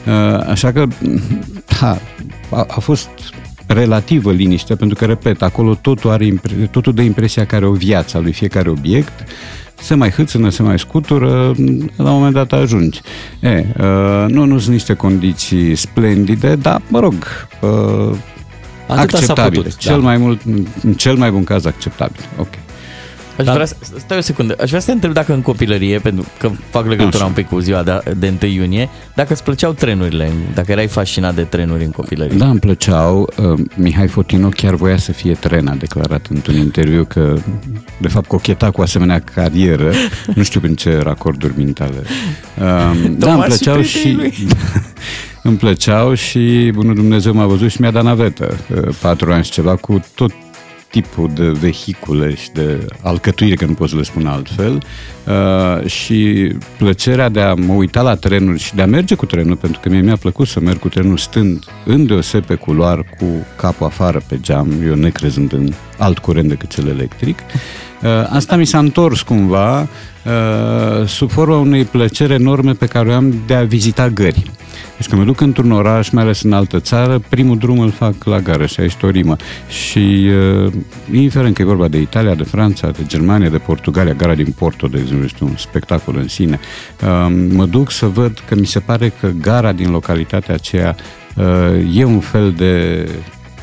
Uh, 0.05 0.39
Așa 0.49 0.71
că, 0.71 0.87
da, 1.79 1.97
a, 2.49 2.65
a 2.67 2.79
fost 2.79 3.09
relativă 3.67 4.31
liniște, 4.31 4.75
pentru 4.75 4.97
că, 4.97 5.05
repet, 5.05 5.41
acolo 5.41 5.75
totul, 5.75 6.09
are 6.09 6.25
impre- 6.25 6.67
totul 6.71 6.93
dă 6.93 7.01
impresia 7.01 7.45
că 7.45 7.55
are 7.55 7.65
o 7.65 7.71
viață 7.71 8.17
a 8.17 8.19
lui 8.19 8.33
fiecare 8.33 8.69
obiect, 8.69 9.23
se 9.81 9.95
mai 9.95 10.09
hâțână, 10.09 10.49
se 10.49 10.63
mai 10.63 10.79
scutură, 10.79 11.53
la 11.95 12.11
un 12.11 12.15
moment 12.15 12.33
dat 12.33 12.51
ajungi. 12.51 13.01
E, 13.39 13.65
uh, 13.79 14.25
nu, 14.27 14.45
nu 14.45 14.57
sunt 14.57 14.73
niște 14.73 14.93
condiții 14.93 15.75
splendide, 15.75 16.55
dar, 16.55 16.81
mă 16.89 16.99
rog, 16.99 17.13
uh, 17.61 18.17
Atâta 18.87 19.17
s-a 19.17 19.17
acceptabile. 19.17 19.61
putut, 19.61 19.77
cel 19.77 19.99
da. 19.99 20.03
mai 20.05 20.17
mult, 20.17 20.41
în 20.83 20.93
cel 20.93 21.15
mai 21.15 21.31
bun 21.31 21.43
caz, 21.43 21.65
acceptabil. 21.65 22.19
Ok. 22.37 22.47
Aș 23.37 23.45
Da. 23.45 23.53
vrea 23.53 23.65
să, 23.65 23.75
stai 23.97 24.17
o 24.17 24.21
secundă, 24.21 24.55
aș 24.61 24.67
vrea 24.67 24.79
să 24.79 24.85
te 24.85 24.91
întreb 24.91 25.13
dacă 25.13 25.33
în 25.33 25.41
copilărie, 25.41 25.99
pentru 25.99 26.25
că 26.39 26.51
fac 26.69 26.87
legătura 26.87 27.17
Așa. 27.17 27.25
un 27.25 27.31
pic 27.31 27.47
cu 27.47 27.59
ziua 27.59 27.83
de, 27.83 28.01
de 28.17 28.33
1 28.41 28.51
iunie, 28.51 28.89
dacă 29.15 29.33
îți 29.33 29.43
plăceau 29.43 29.71
trenurile, 29.73 30.31
dacă 30.53 30.71
erai 30.71 30.87
fascinat 30.87 31.35
de 31.35 31.41
trenuri 31.41 31.83
în 31.83 31.91
copilărie. 31.91 32.37
Da, 32.37 32.49
îmi 32.49 32.59
plăceau. 32.59 33.29
Uh, 33.37 33.59
Mihai 33.75 34.07
Fotino 34.07 34.49
chiar 34.49 34.75
voia 34.75 34.97
să 34.97 35.11
fie 35.11 35.33
tren, 35.33 35.67
a 35.67 35.75
declarat 35.75 36.27
într-un 36.29 36.55
interviu 36.55 37.05
că, 37.05 37.35
de 38.01 38.07
fapt, 38.07 38.27
cocheta 38.27 38.71
cu 38.71 38.81
asemenea 38.81 39.19
carieră. 39.19 39.91
Nu 40.35 40.43
știu 40.43 40.59
prin 40.59 40.75
ce 40.75 40.97
racorduri 40.97 41.53
mentale. 41.57 41.95
Uh, 41.97 42.63
da, 42.63 42.89
îmi 42.89 43.17
Tomas 43.19 43.43
și 43.43 43.63
plăceau 43.63 43.81
și... 43.81 43.97
prietenii 43.97 44.47
îmi 45.43 45.57
plăceau 45.57 46.13
și 46.13 46.71
Bunul 46.73 46.95
Dumnezeu 46.95 47.33
m-a 47.33 47.45
văzut 47.45 47.69
și 47.71 47.81
mi-a 47.81 47.91
dat 47.91 48.03
navetă. 48.03 48.57
Uh, 48.75 48.95
Patru 49.01 49.31
ani 49.31 49.43
și 49.43 49.51
ceva 49.51 49.75
cu 49.75 50.03
tot 50.15 50.31
tipul 50.89 51.31
de 51.33 51.47
vehicule 51.47 52.35
și 52.35 52.51
de 52.51 52.87
alcătuire, 53.01 53.55
că 53.55 53.65
nu 53.65 53.73
pot 53.73 53.89
să 53.89 53.95
le 53.95 54.03
spun 54.03 54.25
altfel, 54.25 54.83
uh, 55.27 55.89
și 55.89 56.51
plăcerea 56.77 57.29
de 57.29 57.41
a 57.41 57.53
mă 57.53 57.73
uita 57.73 58.01
la 58.01 58.15
trenuri 58.15 58.59
și 58.59 58.75
de 58.75 58.81
a 58.81 58.85
merge 58.85 59.15
cu 59.15 59.25
trenul, 59.25 59.55
pentru 59.55 59.79
că 59.79 59.89
mie 59.89 60.01
mi-a 60.01 60.15
plăcut 60.15 60.47
să 60.47 60.59
merg 60.59 60.79
cu 60.79 60.89
trenul 60.89 61.17
stând 61.17 61.63
îndeoseb 61.85 62.45
pe 62.45 62.55
culoar 62.55 63.03
cu 63.19 63.25
capul 63.55 63.85
afară 63.85 64.21
pe 64.27 64.39
geam, 64.41 64.73
eu 64.85 64.95
necrezând 64.95 65.53
în 65.53 65.73
alt 65.97 66.19
curent 66.19 66.49
decât 66.49 66.69
cel 66.69 66.87
electric. 66.87 67.39
Uh, 68.03 68.09
asta 68.29 68.55
mi 68.55 68.65
s-a 68.65 68.77
întors 68.77 69.21
cumva 69.21 69.81
uh, 69.81 71.07
sub 71.07 71.29
forma 71.29 71.57
unei 71.57 71.83
plăceri 71.83 72.33
enorme 72.33 72.71
pe 72.71 72.85
care 72.85 73.09
o 73.09 73.13
am 73.13 73.33
de 73.45 73.53
a 73.53 73.63
vizita 73.63 74.09
gări. 74.09 74.51
Deci 74.97 75.07
când 75.07 75.21
mă 75.21 75.27
duc 75.27 75.41
într-un 75.41 75.71
oraș, 75.71 76.09
mai 76.09 76.23
ales 76.23 76.41
în 76.41 76.53
altă 76.53 76.79
țară, 76.79 77.21
primul 77.29 77.57
drum 77.57 77.79
îl 77.79 77.91
fac 77.91 78.23
la 78.23 78.39
gară 78.39 78.65
și 78.65 78.79
aici 78.79 78.97
o 79.01 79.09
rimă. 79.09 79.35
Și 79.69 80.29
uh, 80.65 80.73
indiferent 81.11 81.55
că 81.55 81.61
e 81.61 81.65
vorba 81.65 81.87
de 81.87 81.97
Italia, 81.97 82.35
de 82.35 82.43
Franța, 82.43 82.89
de 82.89 83.03
Germania, 83.07 83.49
de 83.49 83.57
Portugalia, 83.57 84.13
gara 84.13 84.35
din 84.35 84.53
Porto, 84.57 84.87
de 84.87 84.99
exemplu, 84.99 85.25
este 85.25 85.43
un 85.43 85.55
spectacol 85.57 86.15
în 86.17 86.27
sine, 86.27 86.59
uh, 87.03 87.47
mă 87.49 87.65
duc 87.65 87.91
să 87.91 88.05
văd 88.05 88.43
că 88.47 88.55
mi 88.55 88.65
se 88.65 88.79
pare 88.79 89.13
că 89.19 89.31
gara 89.41 89.71
din 89.71 89.89
localitatea 89.89 90.53
aceea 90.53 90.95
uh, 91.35 91.97
e 91.97 92.03
un 92.03 92.19
fel 92.19 92.51
de 92.51 93.05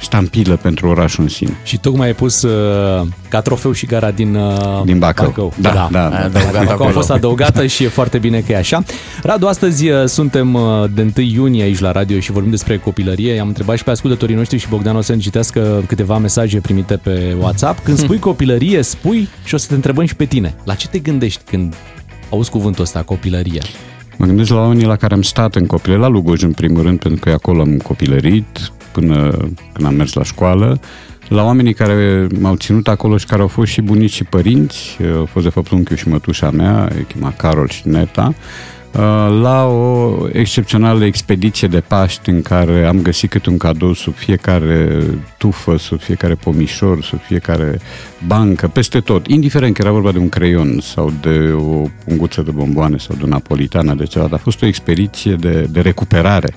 ștampilă 0.04 0.56
pentru 0.56 0.88
orașul 0.88 1.23
în 1.23 1.28
sine. 1.28 1.56
Și 1.62 1.78
tocmai 1.78 2.06
ai 2.06 2.14
pus 2.14 2.42
uh, 2.42 3.06
ca 3.28 3.40
trofeu 3.40 3.73
și 3.73 3.87
gara 3.87 4.11
din, 4.11 4.34
uh, 4.34 4.82
Din 4.84 4.99
Bacău. 4.99 5.52
Da, 5.61 5.73
da, 5.73 5.88
da. 5.90 6.04
Ai 6.04 6.11
da. 6.11 6.25
adăugat 6.25 6.52
Bacău 6.52 6.68
a 6.68 6.73
acolo. 6.73 6.90
fost 6.90 7.11
adăugată 7.11 7.66
și 7.66 7.84
e 7.84 7.88
foarte 7.88 8.18
bine 8.18 8.40
că 8.40 8.52
e 8.52 8.56
așa. 8.56 8.82
Radu, 9.23 9.46
astăzi 9.46 9.88
uh, 9.88 10.04
suntem 10.06 10.54
uh, 10.54 10.84
de 10.94 11.12
1 11.16 11.26
iunie 11.26 11.62
aici 11.62 11.78
la 11.78 11.92
radio 11.92 12.18
și 12.18 12.32
vorbim 12.32 12.50
despre 12.50 12.78
copilărie. 12.78 13.32
I-am 13.32 13.49
întrebat 13.49 13.76
și 13.76 13.84
pe 13.84 13.90
ascultătorii 13.90 14.34
noștri 14.34 14.58
și 14.58 14.68
Bogdan 14.68 14.96
o 14.96 15.00
să 15.00 15.14
ne 15.14 15.18
citească 15.20 15.82
câteva 15.87 16.18
mesaje 16.18 16.61
primite 16.61 16.96
pe 16.96 17.37
WhatsApp. 17.40 17.84
Când 17.84 17.99
spui 17.99 18.18
copilărie, 18.18 18.82
spui 18.82 19.28
și 19.44 19.54
o 19.54 19.56
să 19.56 19.66
te 19.68 19.75
întrebăm 19.75 20.04
și 20.04 20.16
pe 20.16 20.25
tine. 20.25 20.54
La 20.64 20.75
ce 20.75 20.88
te 20.88 20.99
gândești 20.99 21.42
când 21.50 21.75
auzi 22.30 22.50
cuvântul 22.50 22.82
ăsta, 22.82 23.02
copilărie? 23.02 23.61
Mă 24.16 24.26
gândesc 24.26 24.50
la 24.50 24.56
oamenii 24.56 24.87
la 24.87 24.96
care 24.96 25.14
am 25.14 25.23
stat 25.23 25.54
în 25.54 25.66
copilărie, 25.66 26.02
la 26.02 26.08
Lugoj 26.08 26.42
în 26.42 26.52
primul 26.52 26.82
rând, 26.82 26.99
pentru 26.99 27.20
că 27.20 27.30
acolo 27.30 27.61
am 27.61 27.76
copilărit 27.76 28.73
până 28.94 29.30
când 29.72 29.86
am 29.86 29.94
mers 29.94 30.12
la 30.12 30.22
școală, 30.22 30.80
la 31.28 31.44
oamenii 31.44 31.74
care 31.74 32.26
m-au 32.40 32.56
ținut 32.56 32.88
acolo 32.88 33.16
și 33.16 33.26
care 33.26 33.40
au 33.40 33.48
fost 33.48 33.72
și 33.72 33.80
bunici 33.80 34.12
și 34.12 34.24
părinți, 34.24 34.98
au 35.16 35.24
fost 35.24 35.44
de 35.44 35.50
fapt 35.50 35.70
unchiul 35.70 35.96
și 35.96 36.08
mătușa 36.08 36.50
mea, 36.50 36.88
îi 36.96 37.06
chema 37.12 37.32
Carol 37.36 37.68
și 37.68 37.88
Neta, 37.88 38.34
la 39.40 39.66
o 39.66 40.16
excepțională 40.32 41.04
expediție 41.04 41.68
de 41.68 41.80
Paști 41.80 42.30
în 42.30 42.42
care 42.42 42.84
am 42.84 43.02
găsit 43.02 43.30
câte 43.30 43.50
un 43.50 43.56
cadou 43.56 43.92
sub 43.92 44.14
fiecare 44.14 45.02
tufă, 45.38 45.76
sub 45.76 46.00
fiecare 46.00 46.34
pomișor, 46.34 47.02
sub 47.02 47.20
fiecare 47.20 47.78
bancă, 48.26 48.68
peste 48.68 49.00
tot, 49.00 49.26
indiferent 49.26 49.74
că 49.74 49.82
era 49.82 49.90
vorba 49.90 50.12
de 50.12 50.18
un 50.18 50.28
creion 50.28 50.80
sau 50.80 51.12
de 51.20 51.52
o 51.56 51.82
punguță 52.04 52.42
de 52.42 52.50
bomboane 52.50 52.96
sau 52.96 53.16
de 53.16 53.22
o 53.24 53.26
napolitană, 53.26 53.94
de 53.94 54.04
ceva, 54.04 54.24
dar 54.24 54.38
a 54.38 54.42
fost 54.42 54.62
o 54.62 54.66
expediție 54.66 55.34
de, 55.34 55.66
de 55.70 55.80
recuperare, 55.80 56.54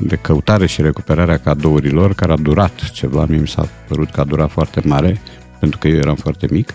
de 0.00 0.16
căutare 0.16 0.66
și 0.66 0.82
recuperare 0.82 1.32
a 1.32 1.38
cadourilor, 1.38 2.14
care 2.14 2.32
a 2.32 2.36
durat 2.36 2.90
ceva, 2.92 3.26
mie 3.28 3.38
mi 3.38 3.48
s-a 3.48 3.68
părut 3.88 4.10
că 4.10 4.20
a 4.20 4.24
durat 4.24 4.50
foarte 4.50 4.80
mare, 4.84 5.20
pentru 5.60 5.78
că 5.78 5.88
eu 5.88 5.96
eram 5.96 6.14
foarte 6.14 6.46
mic. 6.50 6.74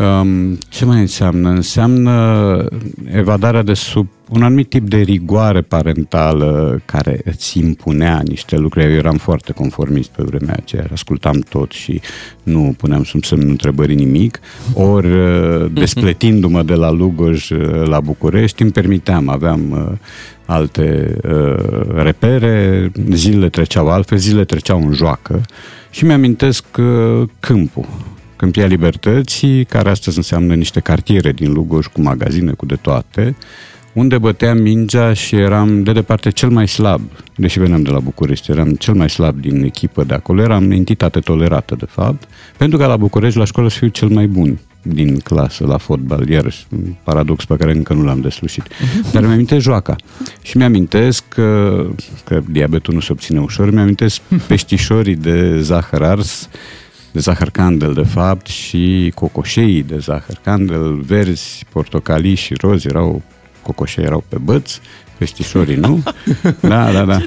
Um, 0.00 0.58
ce 0.68 0.84
mai 0.84 1.00
înseamnă? 1.00 1.48
Înseamnă 1.48 2.66
evadarea 3.12 3.62
de 3.62 3.74
sub 3.74 4.08
un 4.28 4.42
anumit 4.42 4.68
tip 4.68 4.88
de 4.88 4.96
rigoare 4.96 5.60
parentală 5.60 6.80
care 6.84 7.20
îți 7.24 7.58
impunea 7.58 8.22
niște 8.24 8.56
lucruri. 8.56 8.84
Eu 8.84 8.92
eram 8.92 9.16
foarte 9.16 9.52
conformist 9.52 10.10
pe 10.10 10.22
vremea 10.22 10.54
aceea, 10.56 10.86
ascultam 10.92 11.38
tot 11.38 11.70
și 11.70 12.00
nu 12.42 12.74
puneam 12.76 13.04
sub 13.04 13.24
semnul 13.24 13.48
întrebării 13.48 13.94
nimic. 13.94 14.40
Ori, 14.74 15.12
uh, 15.12 15.66
despletindu-mă 15.80 16.62
de 16.62 16.74
la 16.74 16.90
Lugoj 16.90 17.50
uh, 17.50 17.86
la 17.86 18.00
București, 18.00 18.62
îmi 18.62 18.70
permiteam, 18.70 19.28
aveam 19.28 19.70
uh, 19.70 19.98
alte 20.44 21.16
uh, 21.24 22.02
repere, 22.02 22.90
zilele 23.10 23.48
treceau 23.48 23.88
altfel, 23.88 24.18
zilele 24.18 24.44
treceau 24.44 24.82
în 24.86 24.92
joacă 24.92 25.40
și 25.90 26.04
mi-amintesc 26.04 26.64
uh, 26.78 27.28
câmpul 27.40 27.86
Câmpia 28.40 28.66
Libertății, 28.66 29.64
care 29.64 29.90
astăzi 29.90 30.16
înseamnă 30.16 30.54
niște 30.54 30.80
cartiere 30.80 31.32
din 31.32 31.52
Lugoj 31.52 31.86
cu 31.86 32.00
magazine, 32.00 32.52
cu 32.52 32.66
de 32.66 32.74
toate, 32.74 33.36
unde 33.92 34.18
băteam 34.18 34.58
mingea 34.58 35.12
și 35.12 35.36
eram 35.36 35.82
de 35.82 35.92
departe 35.92 36.30
cel 36.30 36.48
mai 36.48 36.68
slab, 36.68 37.00
deși 37.36 37.58
veneam 37.58 37.82
de 37.82 37.90
la 37.90 37.98
București, 37.98 38.50
eram 38.50 38.70
cel 38.70 38.94
mai 38.94 39.10
slab 39.10 39.40
din 39.40 39.64
echipă 39.64 40.04
de 40.04 40.14
acolo, 40.14 40.42
eram 40.42 40.70
entitate 40.70 41.20
tolerată, 41.20 41.74
de 41.78 41.84
fapt, 41.88 42.28
pentru 42.56 42.78
că 42.78 42.86
la 42.86 42.96
București, 42.96 43.38
la 43.38 43.44
școală, 43.44 43.68
să 43.68 43.78
fiu 43.78 43.88
cel 43.88 44.08
mai 44.08 44.26
bun 44.26 44.58
din 44.82 45.18
clasă 45.18 45.66
la 45.66 45.78
fotbal, 45.78 46.28
iarăși 46.28 46.66
un 46.70 46.94
paradox 47.02 47.44
pe 47.44 47.56
care 47.56 47.72
încă 47.72 47.92
nu 47.92 48.04
l-am 48.04 48.20
deslușit. 48.20 48.66
Dar 49.12 49.22
mi 49.22 49.32
amintesc 49.32 49.62
joaca. 49.62 49.96
Și 50.42 50.56
mi-amintesc 50.56 51.24
că, 51.28 51.86
că 52.24 52.42
diabetul 52.50 52.94
nu 52.94 53.00
se 53.00 53.12
obține 53.12 53.40
ușor, 53.40 53.70
mi-amintesc 53.70 54.20
peștișorii 54.48 55.16
de 55.16 55.60
zahăr 55.60 56.02
ars, 56.02 56.48
de 57.12 57.18
zahăr 57.18 57.50
candel, 57.50 57.94
de 57.94 58.02
fapt, 58.02 58.46
și 58.46 59.12
cocoșei 59.14 59.82
de 59.82 59.98
zahăr 59.98 60.40
candel, 60.42 60.94
verzi, 60.94 61.64
portocalii 61.72 62.34
și 62.34 62.54
rozi, 62.60 62.86
erau 62.86 63.22
cocoșei 63.62 64.04
erau 64.04 64.24
pe 64.28 64.38
băț, 64.38 64.78
peștișorii 65.18 65.76
nu. 65.76 66.02
Da, 66.60 66.92
da, 66.92 67.04
da. 67.04 67.18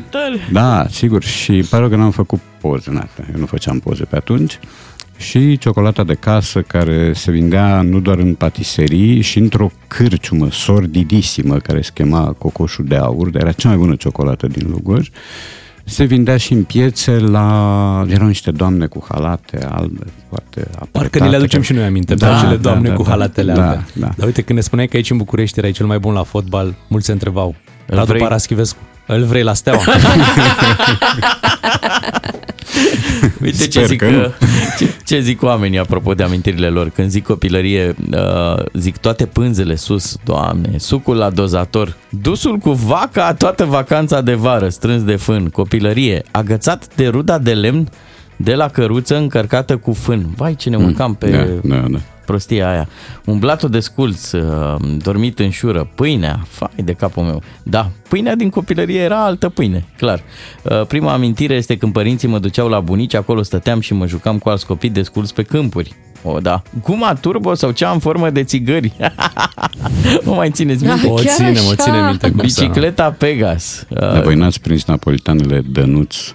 Da, 0.52 0.86
sigur. 0.90 1.24
Și 1.24 1.66
pare 1.70 1.90
că 1.90 1.96
n-am 1.96 2.12
făcut 2.12 2.40
poze, 2.62 2.92
na, 2.92 3.08
eu 3.34 3.40
nu 3.40 3.46
făceam 3.46 3.80
poze 3.80 4.04
pe 4.04 4.16
atunci. 4.16 4.60
Și 5.18 5.58
ciocolata 5.58 6.04
de 6.04 6.14
casă 6.14 6.62
care 6.62 7.14
se 7.14 7.32
vindea 7.32 7.82
nu 7.82 8.00
doar 8.00 8.18
în 8.18 8.34
patiserii 8.34 9.22
și 9.22 9.38
într-o 9.38 9.72
cârciumă 9.88 10.52
sordidisimă 10.52 11.58
care 11.58 11.82
se 11.82 11.92
chema 11.94 12.36
Cocoșul 12.38 12.86
de 12.86 12.96
Aur, 12.96 13.30
dar 13.30 13.42
era 13.42 13.52
cea 13.52 13.68
mai 13.68 13.78
bună 13.78 13.96
ciocolată 13.96 14.48
din 14.48 14.68
Lugoj 14.70 15.10
se 15.84 16.04
vindea 16.04 16.38
și 16.38 16.54
în 16.54 16.64
piețe 16.64 17.12
la... 17.12 18.06
Erau 18.08 18.28
niște 18.28 18.52
doamne 18.52 18.86
cu 18.86 19.06
halate 19.10 19.66
albe, 19.70 20.06
foarte 20.30 20.60
apretate. 20.60 20.90
Parcă 20.92 21.20
ne 21.20 21.30
le 21.30 21.36
aducem 21.36 21.62
și 21.62 21.74
noi 21.74 21.84
aminte 21.84 22.16
da, 22.16 22.28
pe 22.28 22.34
acele 22.34 22.56
da, 22.56 22.62
doamne 22.62 22.90
da, 22.90 22.96
cu 22.96 23.04
da, 23.04 23.10
halatele 23.10 23.54
da, 23.54 23.70
albe. 23.70 23.86
Da, 23.94 24.06
da. 24.06 24.14
Dar 24.18 24.26
uite, 24.26 24.42
când 24.42 24.58
ne 24.58 24.64
spuneai 24.64 24.88
că 24.88 24.96
aici 24.96 25.10
în 25.10 25.18
București 25.18 25.60
erai 25.60 25.72
cel 25.72 25.86
mai 25.86 26.00
bun 26.00 26.14
la 26.14 26.24
fotbal, 26.24 26.76
mulți 26.88 27.06
se 27.06 27.12
întrebau. 27.12 27.56
Radu 27.86 28.06
vrei... 28.06 28.22
Paraschivescu, 28.22 28.78
îl 29.08 29.24
vrei 29.24 29.44
la 29.44 29.54
Steaua? 29.54 29.82
Uite 33.44 33.68
ce 33.68 33.86
zic, 33.86 34.04
ce, 34.78 34.88
ce 35.06 35.20
zic 35.20 35.42
oamenii 35.44 35.80
apropo 35.80 36.14
de 36.14 36.24
amintirile 36.24 36.68
lor. 36.68 36.90
Când 36.90 37.10
zic 37.10 37.24
copilărie, 37.24 37.96
uh, 38.12 38.64
zic 38.74 38.98
toate 38.98 39.26
pânzele 39.26 39.76
sus, 39.76 40.18
doamne, 40.24 40.78
sucul 40.78 41.16
la 41.16 41.30
dozator, 41.30 41.96
dusul 42.10 42.58
cu 42.58 42.72
vaca 42.72 43.34
toată 43.34 43.66
vacanța 43.66 44.22
de 44.22 44.34
vară, 44.34 44.70
strâns 44.70 45.04
de 45.04 45.16
fân, 45.16 45.50
copilărie, 45.50 46.24
agățat 46.32 46.96
de 46.96 47.08
ruda 47.08 47.38
de 47.38 47.54
lemn 47.54 47.90
de 48.38 48.56
la 48.56 48.68
căruță 48.68 49.18
încărcată 49.18 49.78
cu 49.78 49.94
fân. 49.94 50.26
Vai, 50.36 50.56
ce 50.56 50.70
ne 50.70 50.78
mm, 50.78 50.84
mâncam 50.84 51.14
pe... 51.14 51.30
Da, 51.64 51.76
da, 51.76 51.88
da 51.88 52.00
prostia 52.26 52.70
aia. 52.70 52.88
Umblatul 53.26 53.70
de 53.70 53.80
sculț, 53.80 54.32
uh, 54.32 54.76
dormit 54.98 55.40
în 55.40 55.50
șură, 55.50 55.90
pâinea, 55.96 56.40
fai 56.48 56.84
de 56.84 56.94
capul 56.94 57.24
meu. 57.24 57.42
Da, 57.64 57.90
pâinea 58.10 58.36
din 58.36 58.50
copilărie 58.50 59.00
era 59.00 59.26
altă 59.26 59.50
pâine, 59.50 59.86
clar. 59.98 60.24
Uh, 60.64 60.86
prima 60.86 61.14
amintire 61.14 61.54
este 61.54 61.78
când 61.78 61.94
părinții 61.94 62.28
mă 62.28 62.40
duceau 62.40 62.68
la 62.70 62.80
bunici, 62.80 63.14
acolo 63.14 63.42
stăteam 63.42 63.80
și 63.80 63.94
mă 63.94 64.08
jucam 64.08 64.38
cu 64.38 64.50
alți 64.50 64.66
copii 64.66 64.90
de 64.90 65.02
sculț 65.02 65.32
pe 65.32 65.44
câmpuri. 65.44 65.96
O, 66.26 66.40
da. 66.40 66.62
Guma 66.84 67.14
turbo 67.14 67.54
sau 67.54 67.72
cea 67.72 67.92
în 67.92 68.00
formă 68.00 68.30
de 68.30 68.44
țigări. 68.44 68.94
o 70.26 70.34
mai 70.34 70.50
țineți 70.52 70.84
minte? 70.84 71.08
Da, 71.08 71.12
o 71.12 71.18
ține, 71.18 71.60
o 71.70 71.76
ține 71.76 72.06
minte. 72.08 72.34
Bicicleta 72.36 73.12
Pegas. 73.12 73.86
Uh, 73.90 74.22
voi 74.22 74.36
n-ați 74.36 74.62
prins 74.62 74.86
napolitanele 74.86 75.62
Dănuț, 75.72 76.16
uh, 76.28 76.34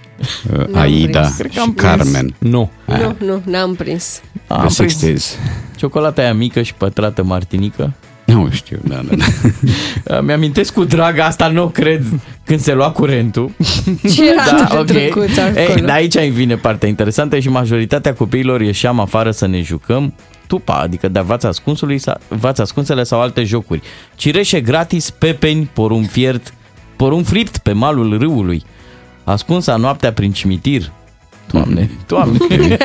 Aida 0.73 1.29
și 1.29 1.73
Carmen? 1.77 2.35
Nu. 2.39 2.71
Nu, 2.85 3.17
nu, 3.27 3.43
n-am 3.45 3.75
prins. 3.75 4.21
Am 4.47 4.73
prins. 4.77 5.37
Ciocolata 5.77 6.23
aia 6.23 6.35
mică 6.35 6.63
și 6.63 6.75
pătrată 6.75 7.23
martinică. 7.23 7.93
Nu 8.25 8.49
știu, 8.51 8.79
da, 8.85 9.01
da, 9.09 9.15
da. 10.05 10.21
Mi-amintesc 10.27 10.73
cu 10.73 10.85
drag, 10.85 11.19
asta 11.19 11.49
nu 11.49 11.69
cred, 11.69 12.05
când 12.45 12.61
se 12.61 12.75
lua 12.75 12.91
curentul. 12.91 13.51
Ce 14.15 14.31
era 14.31 14.67
da, 14.69 14.79
okay. 14.79 15.13
Ei, 15.55 15.83
de 15.83 15.91
aici 15.91 16.29
vine 16.29 16.57
partea 16.57 16.89
interesantă 16.89 17.39
și 17.39 17.49
majoritatea 17.49 18.15
copiilor 18.15 18.61
ieșeam 18.61 19.01
afară 19.01 19.31
să 19.31 19.47
ne 19.47 19.61
jucăm 19.61 20.15
tupa, 20.47 20.75
adică 20.75 21.09
de 21.09 21.21
vața 21.21 21.49
ascunsului, 21.49 22.01
vața 22.29 22.63
ascunsele 22.63 23.03
sau 23.03 23.21
alte 23.21 23.45
jocuri. 23.45 23.83
Cireșe 24.17 24.61
gratis, 24.61 25.11
pepeni, 25.11 25.71
porumb 25.73 26.07
fiert, 26.07 26.55
porumb 26.97 27.25
fript 27.25 27.59
pe 27.59 27.73
malul 27.73 28.19
râului. 28.19 28.65
Ascunsa 29.29 29.77
noaptea 29.77 30.13
prin 30.13 30.33
cimitir, 30.33 30.93
Doamne, 31.51 31.91
doamne. 32.07 32.39
Okay. 32.41 32.77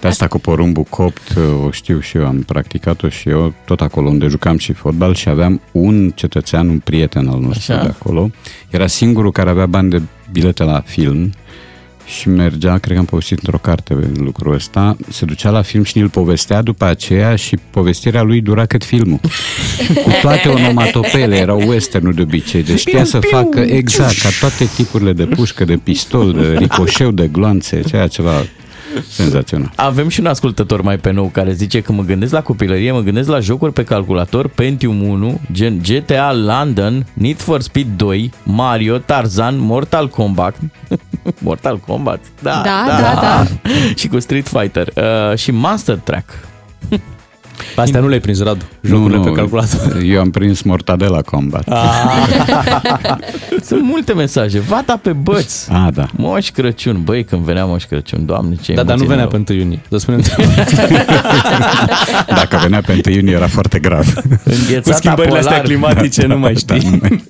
De 0.00 0.08
asta 0.08 0.26
cu 0.26 0.38
porumbul 0.38 0.82
copt, 0.82 1.36
o 1.64 1.70
știu 1.70 2.00
și 2.00 2.16
eu, 2.16 2.26
am 2.26 2.42
practicat-o 2.42 3.08
și 3.08 3.28
eu, 3.28 3.54
tot 3.64 3.80
acolo 3.80 4.08
unde 4.08 4.26
jucam 4.26 4.58
și 4.58 4.72
fotbal 4.72 5.14
și 5.14 5.28
aveam 5.28 5.60
un 5.72 6.10
cetățean, 6.10 6.68
un 6.68 6.78
prieten 6.78 7.28
al 7.28 7.40
nostru 7.40 7.72
Așa. 7.72 7.82
de 7.82 7.88
acolo. 7.88 8.30
Era 8.70 8.86
singurul 8.86 9.32
care 9.32 9.50
avea 9.50 9.66
bani 9.66 9.90
de 9.90 10.02
bilete 10.32 10.62
la 10.62 10.82
film 10.86 11.32
și 12.08 12.28
mergea, 12.28 12.78
cred 12.78 12.92
că 12.92 12.98
am 12.98 13.04
povestit 13.04 13.38
într-o 13.38 13.58
carte 13.58 13.96
lucrul 14.16 14.54
ăsta, 14.54 14.96
se 15.08 15.24
ducea 15.24 15.50
la 15.50 15.62
film 15.62 15.82
și 15.82 15.98
îl 15.98 16.08
povestea 16.08 16.62
după 16.62 16.84
aceea 16.84 17.36
și 17.36 17.56
povestirea 17.70 18.22
lui 18.22 18.40
dura 18.40 18.66
cât 18.66 18.84
filmul. 18.84 19.20
Cu 20.04 20.10
toate 20.20 20.48
onomatopele, 20.48 21.36
erau 21.36 21.68
western 21.68 22.14
de 22.14 22.22
obicei, 22.22 22.62
deci 22.62 22.78
știa 22.78 23.04
să 23.04 23.18
facă 23.20 23.60
exact 23.60 24.20
ca 24.20 24.28
toate 24.40 24.64
tipurile 24.76 25.12
de 25.12 25.24
pușcă, 25.24 25.64
de 25.64 25.76
pistol, 25.76 26.32
de 26.32 26.56
ricoșeu, 26.58 27.10
de 27.10 27.28
gloanțe, 27.32 27.80
ceea 27.80 28.06
ceva 28.06 28.44
Senzațional. 29.08 29.72
Avem 29.76 30.08
și 30.08 30.20
un 30.20 30.26
ascultător 30.26 30.82
mai 30.82 30.98
pe 30.98 31.10
nou 31.10 31.26
care 31.26 31.52
zice 31.52 31.80
că 31.80 31.92
mă 31.92 32.02
gândesc 32.02 32.32
la 32.32 32.42
copilărie, 32.42 32.92
mă 32.92 33.00
gândesc 33.00 33.28
la 33.28 33.40
jocuri 33.40 33.72
pe 33.72 33.84
calculator, 33.84 34.48
Pentium 34.48 35.02
1, 35.02 35.40
gen 35.52 35.80
GTA 35.82 36.32
London, 36.32 37.06
Need 37.12 37.40
for 37.40 37.60
Speed 37.60 37.86
2, 37.96 38.30
Mario, 38.42 38.98
Tarzan, 38.98 39.58
Mortal 39.58 40.08
Kombat. 40.08 40.56
Mortal 41.38 41.78
Kombat? 41.78 42.20
Da, 42.42 42.62
da, 42.64 42.84
da. 42.86 42.96
da, 43.02 43.20
da. 43.20 43.46
și 44.00 44.08
cu 44.08 44.18
Street 44.18 44.48
Fighter. 44.48 44.88
Uh, 44.96 45.38
și 45.38 45.50
Master 45.50 45.96
Track. 45.96 46.47
Pe 47.74 47.80
astea 47.80 48.00
nu 48.00 48.06
le-ai 48.06 48.20
prins, 48.20 48.42
Radu, 48.42 48.64
jocurile 48.80 49.16
nu, 49.16 49.24
nu, 49.24 49.30
pe 49.30 49.36
calculator. 49.36 50.02
Eu 50.04 50.20
am 50.20 50.30
prins 50.30 50.62
Mortadela 50.62 51.22
Combat. 51.22 51.68
Ah. 51.68 52.26
Sunt 53.68 53.82
multe 53.82 54.12
mesaje. 54.12 54.58
Vata 54.58 54.98
pe 55.02 55.12
băți. 55.12 55.72
Ah, 55.72 55.88
da. 55.94 56.06
Moș 56.16 56.50
Crăciun. 56.50 57.00
Băi, 57.04 57.24
când 57.24 57.42
venea 57.42 57.64
Moș 57.64 57.84
Crăciun, 57.84 58.26
doamne, 58.26 58.56
ce 58.62 58.72
Da, 58.72 58.82
dar 58.82 58.96
nu 58.96 59.04
venea 59.04 59.26
pe 59.26 59.42
1 59.48 59.58
iunie. 59.58 59.80
Să 59.90 59.96
spunem 59.96 60.20
Dacă 62.40 62.58
venea 62.62 62.80
pe 62.80 63.00
1 63.06 63.14
iunie 63.14 63.34
era 63.34 63.46
foarte 63.46 63.78
grav. 63.78 64.12
Cu 64.84 64.92
schimbările 64.92 65.26
polar. 65.26 65.36
astea 65.36 65.60
climatice, 65.60 66.26
nu 66.26 66.38
mai 66.38 66.54
știi. 66.54 66.80
Da, 66.80 66.88
nu 66.88 66.98
mai... 67.00 67.24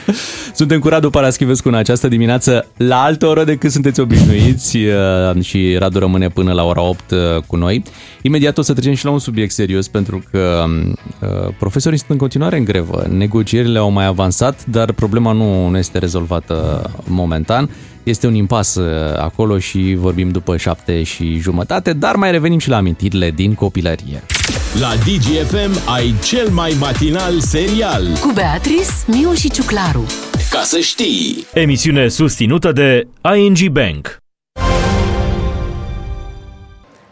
Suntem 0.54 0.80
cu 0.80 0.88
Radu 0.88 1.10
Paraschivescu 1.10 1.68
în 1.68 1.74
această 1.74 2.08
dimineață 2.08 2.66
la 2.76 3.02
altă 3.02 3.26
oră 3.26 3.44
decât 3.44 3.70
sunteți 3.70 4.00
obișnuiți 4.00 4.76
uh, 4.76 5.42
și 5.42 5.76
Radu 5.78 5.98
rămâne 5.98 6.28
până 6.28 6.52
la 6.52 6.64
ora 6.64 6.82
8 6.82 7.10
uh, 7.10 7.18
cu 7.46 7.56
noi. 7.56 7.82
Imediat 8.22 8.58
o 8.58 8.62
să 8.62 8.72
trecem 8.72 8.94
și 8.94 9.04
la 9.04 9.10
un 9.10 9.18
subiect 9.18 9.52
serios 9.62 9.88
pentru 9.88 10.22
că 10.30 10.64
uh, 11.20 11.54
profesorii 11.58 11.98
sunt 11.98 12.10
în 12.10 12.16
continuare 12.16 12.56
în 12.56 12.64
grevă. 12.64 13.06
Negocierile 13.10 13.78
au 13.78 13.90
mai 13.90 14.06
avansat, 14.06 14.66
dar 14.66 14.92
problema 14.92 15.32
nu 15.32 15.78
este 15.78 15.98
rezolvată 15.98 16.90
momentan. 17.04 17.70
Este 18.02 18.26
un 18.26 18.34
impas 18.34 18.78
acolo 19.16 19.58
și 19.58 19.94
vorbim 19.98 20.28
după 20.30 20.56
șapte 20.56 21.02
și 21.02 21.38
jumătate, 21.38 21.92
dar 21.92 22.16
mai 22.16 22.30
revenim 22.30 22.58
și 22.58 22.68
la 22.68 22.76
amintirile 22.76 23.30
din 23.30 23.54
copilărie. 23.54 24.22
La 24.80 24.94
DGFM 24.94 25.90
ai 25.94 26.14
cel 26.22 26.48
mai 26.48 26.76
matinal 26.80 27.40
serial. 27.40 28.06
Cu 28.20 28.32
Beatrice, 28.34 28.90
Miu 29.06 29.32
și 29.32 29.50
Ciuclaru. 29.50 30.06
Ca 30.50 30.62
să 30.62 30.78
știi! 30.78 31.46
Emisiune 31.54 32.08
susținută 32.08 32.72
de 32.72 33.06
ING 33.36 33.68
Bank. 33.68 34.21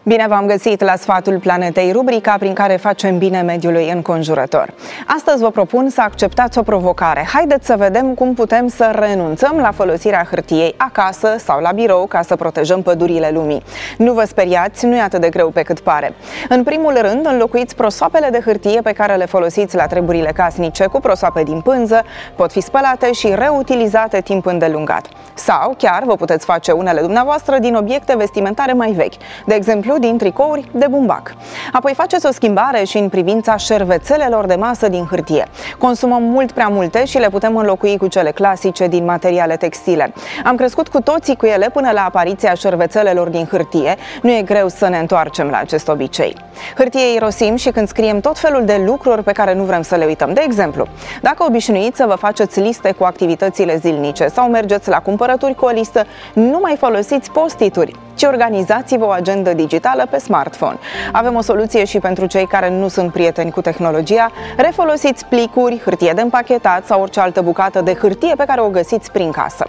Bine 0.03 0.27
v-am 0.29 0.47
găsit 0.47 0.83
la 0.83 0.97
Sfatul 0.97 1.39
Planetei, 1.39 1.93
rubrica 1.93 2.37
prin 2.39 2.53
care 2.53 2.77
facem 2.77 3.19
bine 3.19 3.41
mediului 3.41 3.91
înconjurător. 3.91 4.75
Astăzi 5.07 5.43
vă 5.43 5.51
propun 5.51 5.89
să 5.89 6.01
acceptați 6.01 6.59
o 6.59 6.63
provocare. 6.63 7.27
Haideți 7.33 7.67
să 7.67 7.75
vedem 7.79 8.15
cum 8.15 8.35
putem 8.35 8.69
să 8.69 8.91
renunțăm 8.95 9.57
la 9.57 9.71
folosirea 9.71 10.27
hârtiei 10.31 10.75
acasă 10.77 11.35
sau 11.39 11.61
la 11.61 11.71
birou 11.73 12.07
ca 12.07 12.23
să 12.23 12.37
protejăm 12.37 12.83
pădurile 12.83 13.31
lumii. 13.33 13.63
Nu 13.99 14.13
vă 14.13 14.25
speriați, 14.25 14.87
nu 14.87 14.97
e 14.97 15.01
atât 15.01 15.21
de 15.21 15.29
greu 15.29 15.49
pe 15.49 15.63
cât 15.63 15.81
pare. 15.81 16.15
În 16.49 16.63
primul 16.63 16.99
rând, 17.01 17.27
înlocuiți 17.27 17.77
prosoapele 17.77 18.29
de 18.31 18.41
hârtie 18.45 18.81
pe 18.81 18.93
care 18.93 19.15
le 19.15 19.27
folosiți 19.27 19.77
la 19.77 19.87
treburile 19.87 20.33
casnice 20.35 20.87
cu 20.87 21.01
prosoape 21.01 21.43
din 21.43 21.61
pânză, 21.61 22.05
pot 22.37 22.53
fi 22.53 22.61
spălate 22.61 23.13
și 23.13 23.35
reutilizate 23.35 24.21
timp 24.21 24.47
îndelungat. 24.47 25.09
Sau 25.35 25.75
chiar 25.79 26.03
vă 26.05 26.15
puteți 26.15 26.45
face 26.45 26.73
unele 26.73 27.01
dumneavoastră 27.01 27.59
din 27.59 27.75
obiecte 27.75 28.17
vestimentare 28.17 28.73
mai 28.73 28.91
vechi, 28.91 29.15
de 29.47 29.55
exemplu 29.55 29.90
din 29.99 30.19
tricouri 30.19 30.69
de 30.73 30.87
bumbac. 30.91 31.35
Apoi 31.73 31.95
faceți 31.95 32.27
o 32.27 32.33
schimbare 32.33 32.85
și 32.85 32.99
în 32.99 33.09
privința 33.09 33.57
șervețelelor 33.57 34.47
de 34.47 34.55
masă 34.55 34.89
din 34.89 35.07
hârtie. 35.11 35.47
Consumăm 35.79 36.23
mult 36.23 36.53
prea 36.53 36.69
multe 36.69 37.05
și 37.05 37.19
le 37.19 37.29
putem 37.29 37.57
înlocui 37.57 37.97
cu 37.97 38.07
cele 38.07 38.31
clasice 38.31 38.87
din 38.87 39.05
materiale 39.05 39.57
textile. 39.57 40.13
Am 40.45 40.57
crescut 40.57 40.89
cu 40.89 41.01
toții 41.01 41.37
cu 41.37 41.47
ele 41.47 41.71
până 41.71 41.91
la 41.91 42.05
apariția 42.05 42.55
șervețelelor 42.55 43.29
din 43.29 43.47
hârtie. 43.51 43.97
Nu 44.23 44.31
e 44.31 44.43
greu 44.43 44.69
să 44.69 44.89
ne 44.89 44.99
întoarcem 44.99 45.49
la 45.49 45.59
acest 45.59 45.89
obicei. 45.89 46.37
Hârtie 46.77 47.15
irosim 47.15 47.57
și 47.57 47.71
când 47.71 47.89
scriem 47.89 48.21
tot 48.21 48.39
felul 48.39 48.65
de 48.65 48.83
lucruri 48.87 49.23
pe 49.23 49.33
care 49.33 49.55
nu 49.55 49.63
vrem 49.63 49.83
să 49.83 49.97
le 49.97 50.05
uităm. 50.05 50.33
De 50.33 50.43
exemplu, 50.45 50.87
dacă 51.23 51.45
obișnuiți 51.45 51.97
să 51.97 52.05
vă 52.09 52.15
faceți 52.15 52.61
liste 52.61 52.93
cu 52.93 53.05
activitățile 53.05 53.77
zilnice 53.77 54.27
sau 54.27 54.49
mergeți 54.49 54.89
la 54.89 55.01
cumpărături 55.01 55.55
cu 55.55 55.65
o 55.65 55.69
listă, 55.69 56.05
nu 56.33 56.59
mai 56.63 56.77
folosiți 56.79 57.31
postituri, 57.31 57.95
ci 58.15 58.23
organizați-vă 58.23 59.05
o 59.05 59.09
agendă 59.09 59.53
digitală 59.53 59.80
pe 60.11 60.19
smartphone. 60.19 60.79
Avem 61.13 61.35
o 61.35 61.41
soluție 61.41 61.85
și 61.85 61.99
pentru 61.99 62.27
cei 62.27 62.47
care 62.47 62.71
nu 62.71 62.89
sunt 62.89 63.13
prieteni 63.13 63.51
cu 63.51 63.61
tehnologia. 63.61 64.31
Refolosiți 64.57 65.25
plicuri, 65.25 65.81
hârtie 65.85 66.13
de 66.15 66.21
împachetat 66.21 66.87
sau 66.87 67.01
orice 67.01 67.21
altă 67.21 67.41
bucată 67.41 67.81
de 67.81 67.95
hârtie 67.95 68.35
pe 68.37 68.45
care 68.47 68.61
o 68.61 68.69
găsiți 68.69 69.11
prin 69.11 69.31
casă. 69.31 69.67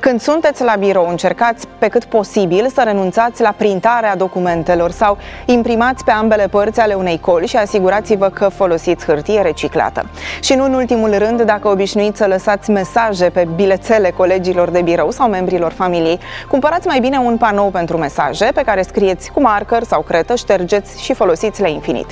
Când 0.00 0.20
sunteți 0.20 0.62
la 0.62 0.74
birou, 0.78 1.08
încercați 1.08 1.66
pe 1.78 1.88
cât 1.88 2.04
posibil 2.04 2.68
să 2.74 2.82
renunțați 2.82 3.42
la 3.42 3.54
printarea 3.56 4.16
documentelor 4.16 4.90
sau 4.90 5.18
imprimați 5.46 6.04
pe 6.04 6.10
ambele 6.10 6.46
părți 6.46 6.80
ale 6.80 6.94
unei 6.94 7.20
coli 7.20 7.46
și 7.46 7.56
asigurați-vă 7.56 8.28
că 8.28 8.48
folosiți 8.48 9.04
hârtie 9.04 9.40
reciclată. 9.40 10.06
Și 10.40 10.54
nu 10.54 10.64
în 10.64 10.74
ultimul 10.74 11.18
rând, 11.18 11.42
dacă 11.42 11.68
obișnuiți 11.68 12.18
să 12.18 12.26
lăsați 12.26 12.70
mesaje 12.70 13.24
pe 13.24 13.48
bilețele 13.54 14.10
colegilor 14.10 14.70
de 14.70 14.82
birou 14.82 15.10
sau 15.10 15.28
membrilor 15.28 15.72
familiei, 15.72 16.20
cumpărați 16.48 16.86
mai 16.86 17.00
bine 17.00 17.18
un 17.18 17.36
panou 17.36 17.70
pentru 17.70 17.96
mesaje 17.96 18.44
pe 18.54 18.62
care 18.62 18.82
scrieți 18.82 19.30
cu 19.30 19.40
marker 19.52 19.82
sau 19.82 20.02
cretă, 20.02 20.34
ștergeți 20.34 21.02
și 21.02 21.14
folosiți 21.14 21.60
la 21.60 21.68
infinit. 21.68 22.06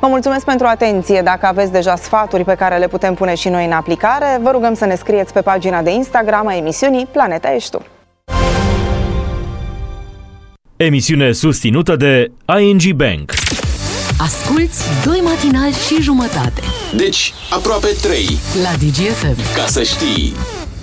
Vă 0.00 0.06
mulțumesc 0.06 0.44
pentru 0.44 0.66
atenție. 0.66 1.20
Dacă 1.24 1.46
aveți 1.46 1.72
deja 1.72 1.96
sfaturi 1.96 2.44
pe 2.44 2.54
care 2.54 2.76
le 2.78 2.88
putem 2.88 3.14
pune 3.14 3.34
și 3.34 3.48
noi 3.48 3.64
în 3.64 3.72
aplicare, 3.72 4.38
vă 4.42 4.50
rugăm 4.50 4.74
să 4.74 4.84
ne 4.84 4.94
scrieți 4.94 5.32
pe 5.32 5.40
pagina 5.40 5.82
de 5.82 5.90
Instagram 5.90 6.46
a 6.46 6.56
emisiunii 6.56 7.06
Planeta 7.06 7.54
Ești 7.54 7.70
Tu. 7.70 7.82
Emisiune 10.76 11.32
susținută 11.32 11.96
de 11.96 12.30
ING 12.60 12.92
Bank. 12.92 13.32
Asculți 14.18 14.84
doi 15.04 15.20
matinali 15.24 15.74
și 15.86 16.02
jumătate 16.02 16.62
Deci, 16.96 17.32
aproape 17.50 17.86
3. 18.02 18.38
la 18.62 18.70
DGFM. 18.78 19.54
Ca 19.56 19.66
să 19.66 19.82
știi! 19.82 20.32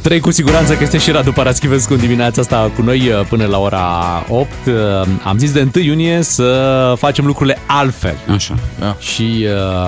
Trei 0.01 0.19
cu 0.19 0.31
siguranță 0.31 0.73
că 0.73 0.83
este 0.83 0.97
și 0.97 1.11
Radu 1.11 1.31
Paraschivescu 1.31 1.93
în 1.93 1.99
dimineața 1.99 2.41
asta 2.41 2.71
cu 2.75 2.81
noi 2.81 2.99
uh, 3.07 3.25
până 3.29 3.45
la 3.45 3.59
ora 3.59 3.85
8. 4.29 4.49
Uh, 4.67 4.73
Am 5.23 5.37
zis 5.37 5.51
de 5.51 5.67
1 5.75 5.83
iunie 5.83 6.21
să 6.21 6.93
facem 6.97 7.25
lucrurile 7.25 7.57
altfel. 7.65 8.15
Așa. 8.33 8.55
Da. 8.79 8.95
Și 8.99 9.45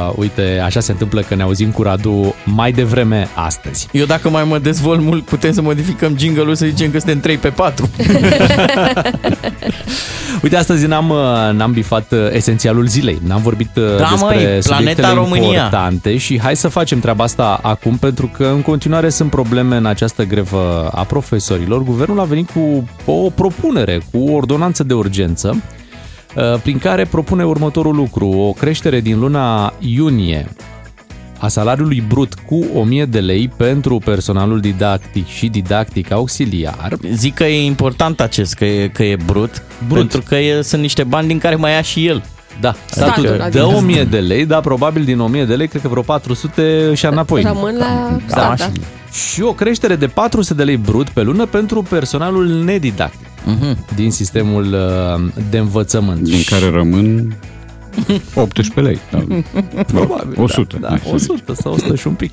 uh, 0.07 0.13
uite, 0.15 0.61
așa 0.65 0.79
se 0.79 0.91
întâmplă 0.91 1.21
că 1.21 1.35
ne 1.35 1.43
auzim 1.43 1.69
cu 1.69 1.81
Radu 1.83 2.35
mai 2.43 2.71
devreme 2.71 3.27
astăzi. 3.33 3.87
Eu 3.91 4.05
dacă 4.05 4.29
mai 4.29 4.43
mă 4.43 4.57
dezvolt 4.57 5.01
mult, 5.01 5.25
putem 5.25 5.53
să 5.53 5.61
modificăm 5.61 6.17
jingle-ul 6.17 6.55
să 6.55 6.65
zicem 6.65 6.91
că 6.91 6.97
suntem 6.97 7.19
3 7.19 7.37
pe 7.37 7.49
4. 7.49 7.89
Uite, 10.43 10.55
astăzi 10.57 10.85
n-am, 10.85 11.09
uh, 11.09 11.53
n-am 11.53 11.71
bifat 11.71 12.11
uh, 12.11 12.19
esențialul 12.31 12.87
zilei. 12.87 13.21
N-am 13.27 13.41
vorbit 13.41 13.69
uh, 13.75 13.97
Da, 13.97 14.07
despre 14.11 14.35
măi, 14.35 14.61
subiectele 14.61 14.93
Planeta 14.93 15.13
România. 15.13 15.47
importante 15.47 16.17
și 16.17 16.39
hai 16.41 16.55
să 16.55 16.67
facem 16.67 16.99
treaba 16.99 17.23
asta 17.23 17.59
acum 17.61 17.97
pentru 17.97 18.31
că 18.37 18.43
în 18.53 18.61
continuare 18.61 19.09
sunt 19.09 19.29
probleme 19.29 19.75
în 19.75 19.85
această 19.85 20.01
grevă 20.25 20.89
a 20.93 21.03
profesorilor. 21.03 21.83
Guvernul 21.83 22.19
a 22.19 22.23
venit 22.23 22.49
cu 22.49 22.87
o 23.05 23.29
propunere, 23.29 24.01
cu 24.11 24.17
o 24.17 24.33
ordonanță 24.33 24.83
de 24.83 24.93
urgență 24.93 25.61
uh, 26.35 26.59
prin 26.61 26.77
care 26.77 27.05
propune 27.05 27.45
următorul 27.45 27.95
lucru, 27.95 28.27
o 28.27 28.51
creștere 28.51 28.99
din 28.99 29.19
luna 29.19 29.73
iunie 29.79 30.47
a 31.43 31.47
salariului 31.47 32.03
brut 32.07 32.33
cu 32.33 32.65
1000 32.73 33.05
de 33.05 33.19
lei 33.19 33.47
pentru 33.57 33.97
personalul 33.97 34.59
didactic 34.59 35.27
și 35.27 35.47
didactic 35.47 36.11
auxiliar. 36.11 36.97
Zic 37.13 37.33
că 37.33 37.43
e 37.43 37.65
important 37.65 38.21
acest, 38.21 38.53
că 38.53 38.65
e, 38.65 38.87
că 38.87 39.03
e 39.03 39.17
brut, 39.25 39.63
Brut. 39.87 39.97
pentru 39.97 40.21
că 40.21 40.35
e, 40.35 40.61
sunt 40.61 40.81
niște 40.81 41.03
bani 41.03 41.27
din 41.27 41.37
care 41.37 41.55
mai 41.55 41.71
ia 41.71 41.81
și 41.81 42.05
el. 42.07 42.23
Da, 42.61 42.73
statul 42.85 43.23
Statul, 43.23 43.37
dă 43.37 43.43
adică- 43.43 43.63
1000 43.65 44.03
de 44.03 44.17
lei, 44.19 44.45
dar 44.45 44.61
probabil 44.61 45.03
din 45.03 45.19
1000 45.19 45.45
de 45.45 45.55
lei, 45.55 45.67
cred 45.67 45.81
că 45.81 45.87
vreo 45.87 46.01
400 46.01 46.91
și 46.93 47.05
înapoi. 47.05 47.41
Rămân 47.41 47.75
la 47.77 47.85
Da, 47.85 48.17
stat, 48.27 48.57
da. 48.57 48.65
și... 48.65 48.71
Și 49.33 49.41
o 49.41 49.53
creștere 49.53 49.95
de 49.95 50.07
400 50.07 50.53
de 50.53 50.63
lei 50.63 50.77
brut 50.77 51.09
pe 51.09 51.21
lună 51.21 51.45
pentru 51.45 51.81
personalul 51.89 52.47
nedidactic 52.47 53.27
Mhm. 53.45 53.77
din 53.95 54.11
sistemul 54.11 54.63
uh, 54.73 55.43
de 55.49 55.57
învățământ. 55.57 56.19
Din 56.19 56.41
care 56.49 56.69
rămân 56.69 57.35
18 58.35 58.79
lei. 58.79 58.99
Da. 59.11 59.23
Probabil, 59.93 60.41
100. 60.41 60.77
Da, 60.77 60.87
hai 60.87 61.01
da 61.03 61.09
să 61.09 61.17
zic. 61.17 61.31
100 61.31 61.53
sau 61.53 61.73
100 61.73 61.95
și 61.95 62.07
un 62.07 62.13
pic. 62.13 62.31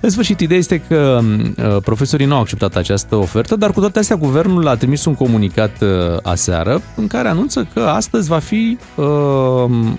În 0.00 0.10
sfârșit, 0.10 0.40
ideea 0.40 0.58
este 0.58 0.82
că 0.88 1.20
uh, 1.22 1.76
profesorii 1.82 2.26
nu 2.26 2.34
au 2.34 2.40
acceptat 2.40 2.76
această 2.76 3.16
ofertă, 3.16 3.56
dar 3.56 3.72
cu 3.72 3.80
toate 3.80 3.98
astea, 3.98 4.16
guvernul 4.16 4.68
a 4.68 4.74
trimis 4.74 5.04
un 5.04 5.14
comunicat 5.14 5.82
uh, 5.82 5.88
aseară 6.22 6.82
în 6.96 7.06
care 7.06 7.28
anunță 7.28 7.66
că 7.74 7.80
astăzi 7.80 8.28
va 8.28 8.38
fi 8.38 8.78
uh, 8.94 9.04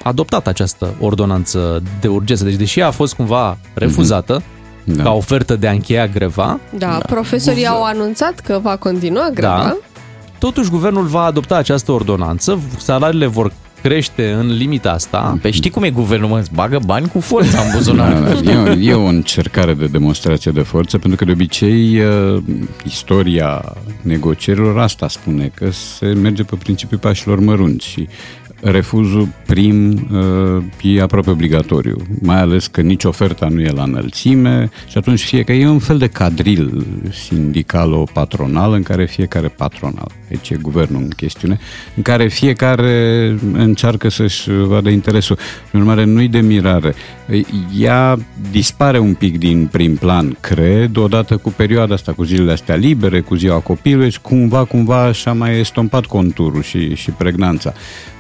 adoptată 0.04 0.50
această 0.50 0.94
ordonanță 1.00 1.84
de 2.02 2.08
urgență. 2.08 2.44
Deci, 2.44 2.56
deși 2.56 2.82
a 2.82 2.92
fost 2.92 3.14
cumva 3.14 3.58
refuzată 3.74 4.42
Da. 4.84 5.04
ca 5.04 5.12
ofertă 5.12 5.56
de 5.56 5.68
a 5.68 5.72
încheia 5.72 6.08
greva, 6.08 6.60
Da, 6.78 6.98
profesorii 7.06 7.68
au 7.68 7.84
anunțat 7.84 8.40
că 8.40 8.60
va 8.62 8.76
continua 8.76 9.30
greva. 9.34 9.64
Da. 9.64 9.78
Totuși, 10.40 10.70
guvernul 10.70 11.06
va 11.06 11.24
adopta 11.24 11.56
această 11.56 11.92
ordonanță, 11.92 12.60
salariile 12.78 13.26
vor 13.26 13.52
crește 13.84 14.32
în 14.32 14.56
limita 14.56 14.92
asta. 14.92 15.38
Pe 15.42 15.52
știi 15.52 15.70
cum 15.70 15.84
e 15.84 15.90
guvernul, 15.90 16.30
mă? 16.30 16.40
Îți 16.40 16.54
bagă 16.54 16.80
bani 16.86 17.08
cu 17.08 17.20
forța 17.20 17.62
în 17.62 17.72
buzunar. 17.76 18.14
Da, 18.14 18.42
da, 18.42 18.52
e, 18.52 18.58
o, 18.58 18.72
e 18.72 18.94
o 18.94 19.06
încercare 19.06 19.74
de 19.74 19.86
demonstrație 19.86 20.52
de 20.52 20.62
forță, 20.62 20.98
pentru 20.98 21.18
că 21.18 21.26
de 21.26 21.32
obicei 21.32 22.00
uh, 22.00 22.44
istoria 22.86 23.76
negocierilor 24.02 24.80
asta 24.80 25.08
spune 25.08 25.52
că 25.56 25.72
se 25.72 26.06
merge 26.06 26.44
pe 26.44 26.56
principiul 26.56 27.00
pașilor 27.00 27.40
mărunți 27.40 27.88
și 27.88 28.08
refuzul 28.64 29.28
prim 29.46 29.92
uh, 29.92 30.96
e 30.96 31.02
aproape 31.02 31.30
obligatoriu, 31.30 31.96
mai 32.22 32.40
ales 32.40 32.68
că 32.68 32.82
nici 32.82 33.04
oferta 33.04 33.48
nu 33.48 33.62
e 33.62 33.70
la 33.70 33.84
înălțime 33.84 34.70
și 34.88 34.98
atunci 34.98 35.24
fie 35.24 35.44
că 35.44 35.52
e 35.52 35.68
un 35.68 35.80
fel 35.80 35.98
de 35.98 36.08
cadril 36.08 36.86
sindicalo-patronal 37.12 38.74
în 38.74 38.84
care 38.84 39.06
fiecare 39.06 39.48
patronal, 39.48 40.12
aici 40.30 40.50
e 40.50 40.56
guvernul 40.62 41.02
în 41.02 41.10
chestiune, 41.10 41.60
în 41.96 42.02
care 42.02 42.28
fiecare 42.28 43.38
încearcă 43.54 44.10
să-și 44.10 44.50
vadă 44.52 44.90
interesul. 44.90 45.38
În 45.72 45.80
urmare, 45.80 46.04
nu-i 46.04 46.28
de 46.28 46.40
mirare. 46.40 46.94
Ea 47.80 48.20
dispare 48.52 49.00
un 49.00 49.14
pic 49.14 49.38
din 49.38 49.68
prim 49.72 49.96
plan, 49.96 50.38
cred, 50.40 50.98
odată 50.98 51.38
cu 51.38 51.50
perioada 51.50 51.94
asta, 51.94 52.12
cu 52.12 52.24
zilele 52.24 52.52
astea 52.52 52.76
libere, 52.76 53.20
cu 53.20 53.36
ziua 53.36 53.60
copilului 53.60 54.12
și 54.12 54.22
cumva, 54.22 54.64
cumva 54.64 55.02
așa 55.04 55.34
mai 55.34 55.60
estompat 55.60 56.06
conturul 56.06 56.62
și, 56.62 56.96
și 56.96 57.12
pregnanța. 57.12 57.74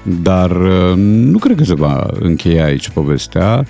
Dar 0.03 0.51
uh, 0.51 0.93
nu 0.95 1.37
cred 1.37 1.57
că 1.57 1.63
se 1.63 1.73
va 1.73 2.07
încheia 2.19 2.63
aici 2.63 2.89
povestea, 2.89 3.65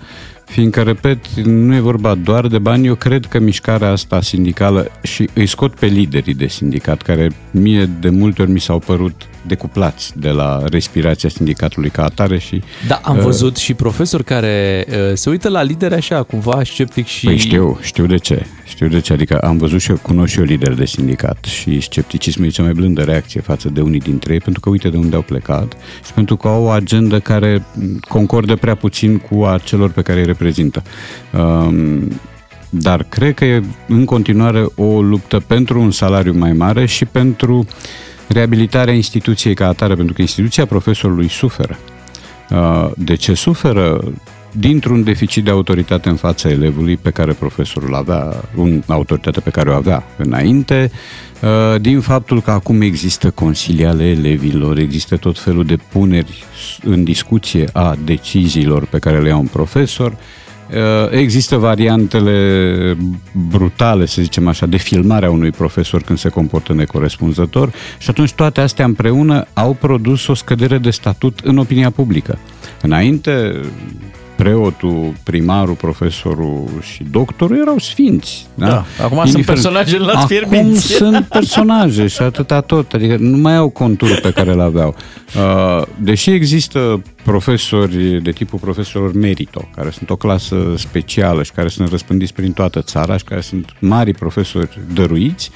fiindcă, 0.46 0.82
repet, 0.82 1.30
nu 1.43 1.76
e 1.76 1.80
vorba 1.80 2.15
doar 2.15 2.48
de 2.48 2.60
bani, 2.60 2.88
eu 2.88 2.96
cred 2.96 3.26
că 3.26 3.39
mișcarea 3.39 3.89
asta 3.89 4.22
sindicală 4.22 4.91
și 5.02 5.30
îi 5.34 5.48
scot 5.48 5.76
pe 5.76 5.86
liderii 5.86 6.34
de 6.34 6.48
sindicat, 6.48 7.02
care 7.02 7.32
mie 7.52 7.86
de 8.00 8.10
multe 8.10 8.41
ori 8.41 8.52
mi 8.52 8.60
s-au 8.60 8.80
părut 8.80 9.22
decuplați 9.48 10.19
de 10.19 10.30
la 10.30 10.63
respirația 10.69 11.30
sindicatului 11.30 11.89
ca 11.89 12.04
atare 12.04 12.38
și 12.38 12.62
Da, 12.88 13.00
am 13.04 13.17
Uh, 13.17 13.24
văzut 13.24 13.56
și 13.56 13.74
profesori 13.74 14.24
care 14.24 14.86
uh, 14.89 14.96
se 15.13 15.30
uită 15.30 15.50
la 15.50 15.62
lideri 15.62 15.93
așa, 15.93 16.24
cumva 16.24 16.62
sceptic 16.63 17.06
și... 17.06 17.26
Păi 17.26 17.38
știu, 17.38 17.80
știu 17.82 18.06
de 18.06 18.17
ce. 18.17 18.46
Știu 18.73 18.88
de 18.88 18.99
ce, 18.99 19.13
adică 19.13 19.38
am 19.38 19.57
văzut 19.57 19.81
și 19.81 19.89
eu, 19.89 19.97
cunosc 20.01 20.31
și 20.31 20.39
eu 20.39 20.45
lideri 20.45 20.75
de 20.75 20.86
sindicat 20.86 21.43
și 21.43 21.79
scepticismul 21.79 22.45
e 22.45 22.49
cea 22.49 22.63
mai 22.63 22.73
blândă 22.73 23.01
reacție 23.01 23.41
față 23.41 23.69
de 23.69 23.81
unii 23.81 23.99
dintre 23.99 24.33
ei, 24.33 24.39
pentru 24.39 24.62
că 24.62 24.69
uite 24.69 24.89
de 24.89 24.97
unde 24.97 25.15
au 25.15 25.21
plecat 25.21 25.73
și 26.05 26.13
pentru 26.13 26.36
că 26.36 26.47
au 26.47 26.63
o 26.63 26.69
agendă 26.69 27.19
care 27.19 27.65
concordă 28.07 28.55
prea 28.55 28.75
puțin 28.75 29.17
cu 29.17 29.43
a 29.43 29.57
celor 29.57 29.91
pe 29.91 30.01
care 30.01 30.19
îi 30.19 30.25
reprezintă. 30.25 30.83
Um, 31.31 32.12
dar 32.69 33.03
cred 33.09 33.33
că 33.33 33.45
e 33.45 33.63
în 33.88 34.05
continuare 34.05 34.65
o 34.75 35.01
luptă 35.01 35.39
pentru 35.39 35.81
un 35.81 35.91
salariu 35.91 36.33
mai 36.33 36.53
mare 36.53 36.86
și 36.86 37.05
pentru 37.05 37.65
reabilitarea 38.27 38.93
instituției 38.93 39.53
ca 39.53 39.67
atare, 39.67 39.95
pentru 39.95 40.13
că 40.13 40.21
instituția 40.21 40.65
profesorului 40.65 41.29
suferă. 41.29 41.77
Uh, 42.49 42.91
de 42.97 43.15
ce 43.15 43.33
suferă? 43.33 44.03
Dintr-un 44.56 45.04
deficit 45.04 45.44
de 45.44 45.50
autoritate 45.50 46.10
în 46.10 46.16
fața 46.16 46.50
elevului 46.50 46.98
pe 46.98 47.10
care 47.10 47.34
profesorul 47.34 47.96
avea, 47.96 48.44
un 48.56 48.84
autoritate 48.88 49.39
pe 49.39 49.50
care 49.50 49.70
o 49.70 49.74
avea 49.74 50.04
înainte, 50.18 50.92
uh, 51.42 51.82
din 51.82 52.00
faptul 52.00 52.42
că 52.42 52.52
acum 52.52 52.82
există 52.82 53.30
consilii 53.30 53.86
ale 53.86 54.04
elevilor, 54.04 54.78
există 54.78 55.18
tot 55.18 55.39
felul 55.39 55.66
de 55.66 55.78
puneri 55.92 56.44
în 56.84 57.04
discuție 57.04 57.70
a 57.74 57.96
deciziilor 58.04 58.86
pe 58.86 59.00
care 59.00 59.22
le 59.22 59.28
ia 59.28 59.38
un 59.38 59.48
profesor, 59.48 60.18
Uh, 60.70 61.12
există 61.12 61.58
variantele 61.58 62.98
brutale, 63.50 64.06
să 64.06 64.22
zicem 64.22 64.48
așa, 64.48 64.66
de 64.66 64.78
filmare 64.78 65.26
a 65.26 65.30
unui 65.30 65.52
profesor 65.52 66.02
când 66.02 66.18
se 66.18 66.30
comportă 66.30 66.74
necorespunzător 66.74 67.74
și 67.98 68.10
atunci 68.10 68.32
toate 68.32 68.62
astea 68.62 68.86
împreună 68.86 69.46
au 69.54 69.74
produs 69.74 70.28
o 70.28 70.34
scădere 70.34 70.78
de 70.78 70.89
statut 70.89 71.39
în 71.44 71.58
opinia 71.58 71.89
publică. 71.89 72.39
Înainte, 72.82 73.62
preotul, 74.36 75.13
primarul, 75.24 75.76
profesorul 75.76 76.67
și 76.82 77.04
doctorul 77.12 77.58
erau 77.58 77.78
sfinți. 77.78 78.46
Da? 78.56 78.67
da. 78.67 78.86
Acum 79.04 79.17
Indiferent. 79.17 79.30
sunt 79.30 79.46
personaje 79.46 79.98
la 79.98 80.19
Acum 80.19 80.76
sunt 80.76 81.26
personaje 81.26 82.08
și 82.08 82.22
atâta 82.22 82.62
tot. 82.62 82.93
Adică 82.93 83.15
nu 83.19 83.38
mai 83.38 83.56
au 83.56 83.69
conturul 83.69 84.19
pe 84.22 84.32
care 84.32 84.54
le 84.54 84.62
aveau. 84.62 84.96
Uh, 85.36 85.86
deși 85.98 86.30
există 86.30 87.02
profesori 87.24 88.22
de 88.22 88.32
tipul 88.32 88.60
profesor 88.60 89.13
merito, 89.13 89.69
care 89.76 89.89
sunt 89.89 90.10
o 90.10 90.15
clasă 90.15 90.74
specială 90.78 91.43
și 91.43 91.52
care 91.52 91.67
sunt 91.67 91.89
răspândiți 91.89 92.34
prin 92.34 92.52
toată 92.52 92.82
țara 92.82 93.17
și 93.17 93.24
care 93.24 93.41
sunt 93.41 93.74
mari 93.80 94.13
profesori 94.13 94.80
dăruiți, 94.93 95.52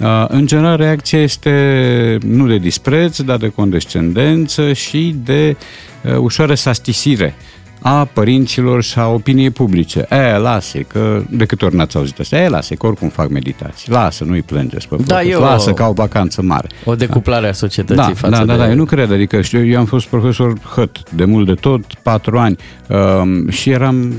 uh, 0.00 0.24
în 0.28 0.46
general, 0.46 0.76
reacția 0.76 1.22
este 1.22 2.18
nu 2.26 2.46
de 2.46 2.58
dispreț, 2.58 3.20
dar 3.20 3.36
de 3.36 3.48
condescendență 3.48 4.72
și 4.72 5.16
de 5.24 5.56
uh, 6.04 6.16
ușoară 6.16 6.54
sastisire 6.54 7.34
a 7.82 8.04
părinților 8.04 8.82
și 8.82 8.98
a 8.98 9.08
opiniei 9.08 9.50
publice. 9.50 10.06
E, 10.10 10.36
lase, 10.36 10.80
că 10.80 11.22
de 11.30 11.44
câte 11.44 11.64
ori 11.64 11.76
n-ați 11.76 11.96
auzit 11.96 12.18
asta? 12.18 12.36
E, 12.36 12.48
lase, 12.48 12.74
că 12.74 12.86
oricum 12.86 13.08
fac 13.08 13.28
meditații. 13.28 13.92
Lasă, 13.92 14.24
nu-i 14.24 14.42
plângeți 14.42 14.88
pe 14.88 14.96
da, 15.06 15.22
eu, 15.22 15.40
Lasă, 15.40 15.72
că 15.72 15.82
au 15.82 15.92
vacanță 15.92 16.42
mare. 16.42 16.68
O 16.84 16.94
decuplare 16.94 17.48
a 17.48 17.52
societății 17.52 18.12
da, 18.12 18.14
față 18.14 18.30
da, 18.30 18.44
da, 18.44 18.52
de... 18.52 18.58
Da, 18.58 18.68
eu 18.68 18.74
nu 18.74 18.84
cred, 18.84 19.12
adică 19.12 19.40
știu, 19.40 19.64
eu 19.66 19.78
am 19.78 19.84
fost 19.84 20.06
profesor 20.06 20.58
hăt, 20.74 21.10
de 21.10 21.24
mult 21.24 21.46
de 21.46 21.54
tot, 21.54 21.84
patru 22.02 22.38
ani 22.38 22.56
um, 22.88 23.50
și 23.50 23.70
eram 23.70 24.12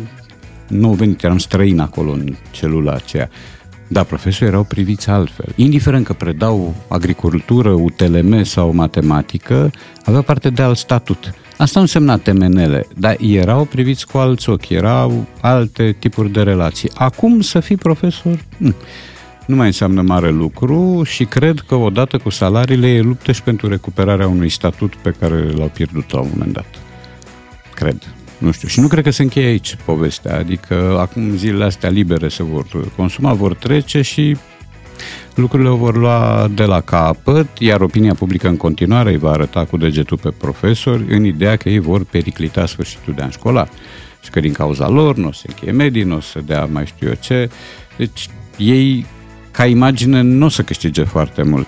nou 0.68 0.94
venit, 0.94 1.24
eram 1.24 1.38
străin 1.38 1.80
acolo 1.80 2.12
în 2.12 2.36
celula 2.52 2.92
aceea. 2.92 3.30
Da, 3.88 4.04
profesorii 4.04 4.48
erau 4.48 4.64
priviți 4.64 5.10
altfel. 5.10 5.54
Indiferent 5.56 6.06
că 6.06 6.14
predau 6.14 6.76
agricultură, 6.88 7.70
UTLM 7.70 8.44
sau 8.44 8.74
matematică, 8.74 9.72
avea 10.06 10.22
parte 10.22 10.50
de 10.50 10.62
alt 10.62 10.78
statut. 10.78 11.34
Asta 11.58 11.72
nu 11.80 11.82
însemna 11.82 12.18
temenele, 12.18 12.88
dar 12.98 13.16
erau 13.20 13.66
priviți 13.66 14.08
cu 14.08 14.18
alți 14.18 14.50
ochi, 14.50 14.70
erau 14.70 15.26
alte 15.42 15.96
tipuri 16.00 16.30
de 16.32 16.42
relații. 16.42 16.92
Acum 16.94 17.42
să 17.42 17.60
fii 17.60 17.76
profesor, 17.76 18.40
nu 19.46 19.56
mai 19.56 19.66
înseamnă 19.66 20.02
mare 20.02 20.30
lucru 20.30 21.04
și 21.04 21.26
cred 21.26 21.60
că 21.60 21.76
odată 21.76 22.18
cu 22.18 22.30
salariile 22.30 22.88
e 22.88 23.02
luptă 23.02 23.32
și 23.32 23.42
pentru 23.44 23.68
recuperarea 23.68 24.28
unui 24.28 24.50
statut 24.50 24.96
pe 24.96 25.16
care 25.20 25.52
l-au 25.52 25.72
pierdut 25.74 26.12
la 26.12 26.20
un 26.20 26.28
moment 26.32 26.54
dat. 26.54 26.66
Cred. 27.74 28.14
Nu 28.38 28.52
știu. 28.52 28.68
Și 28.68 28.80
nu 28.80 28.88
cred 28.88 29.04
că 29.04 29.10
se 29.10 29.22
încheie 29.22 29.48
aici 29.48 29.78
povestea. 29.86 30.38
Adică 30.38 30.98
acum 31.00 31.36
zilele 31.36 31.64
astea 31.64 31.90
libere 31.90 32.28
se 32.28 32.44
vor 32.44 32.66
consuma, 32.96 33.34
vor 33.34 33.54
trece 33.56 34.02
și 34.02 34.38
lucrurile 35.36 35.70
o 35.70 35.76
vor 35.76 35.98
lua 35.98 36.48
de 36.56 36.64
la 36.64 36.82
capăt, 36.82 37.48
iar 37.60 37.82
opinia 37.82 38.14
publică 38.14 38.48
în 38.48 38.58
continuare 38.58 39.10
îi 39.10 39.18
va 39.18 39.32
arăta 39.32 39.66
cu 39.66 39.78
degetul 39.78 40.18
pe 40.18 40.30
profesori 40.30 41.14
în 41.14 41.26
ideea 41.26 41.56
că 41.56 41.70
ei 41.70 41.80
vor 41.80 42.04
periclita 42.04 42.66
sfârșitul 42.66 43.14
de 43.14 43.22
an 43.22 43.30
școlar 43.30 43.70
și 44.24 44.30
că 44.30 44.40
din 44.40 44.54
cauza 44.54 44.90
lor 44.90 45.16
nu 45.16 45.28
o 45.28 45.32
să 45.32 45.44
încheie 45.48 45.72
medii, 45.72 46.04
nu 46.04 46.16
o 46.16 46.20
să 46.20 46.40
dea 46.46 46.66
mai 46.66 46.86
știu 46.86 47.08
eu 47.08 47.14
ce. 47.20 47.50
Deci 47.98 48.30
ei, 48.58 49.06
ca 49.52 49.66
imagine, 49.66 50.22
nu 50.22 50.46
o 50.46 50.50
să 50.50 50.62
câștige 50.62 51.04
foarte 51.04 51.44
mult 51.44 51.68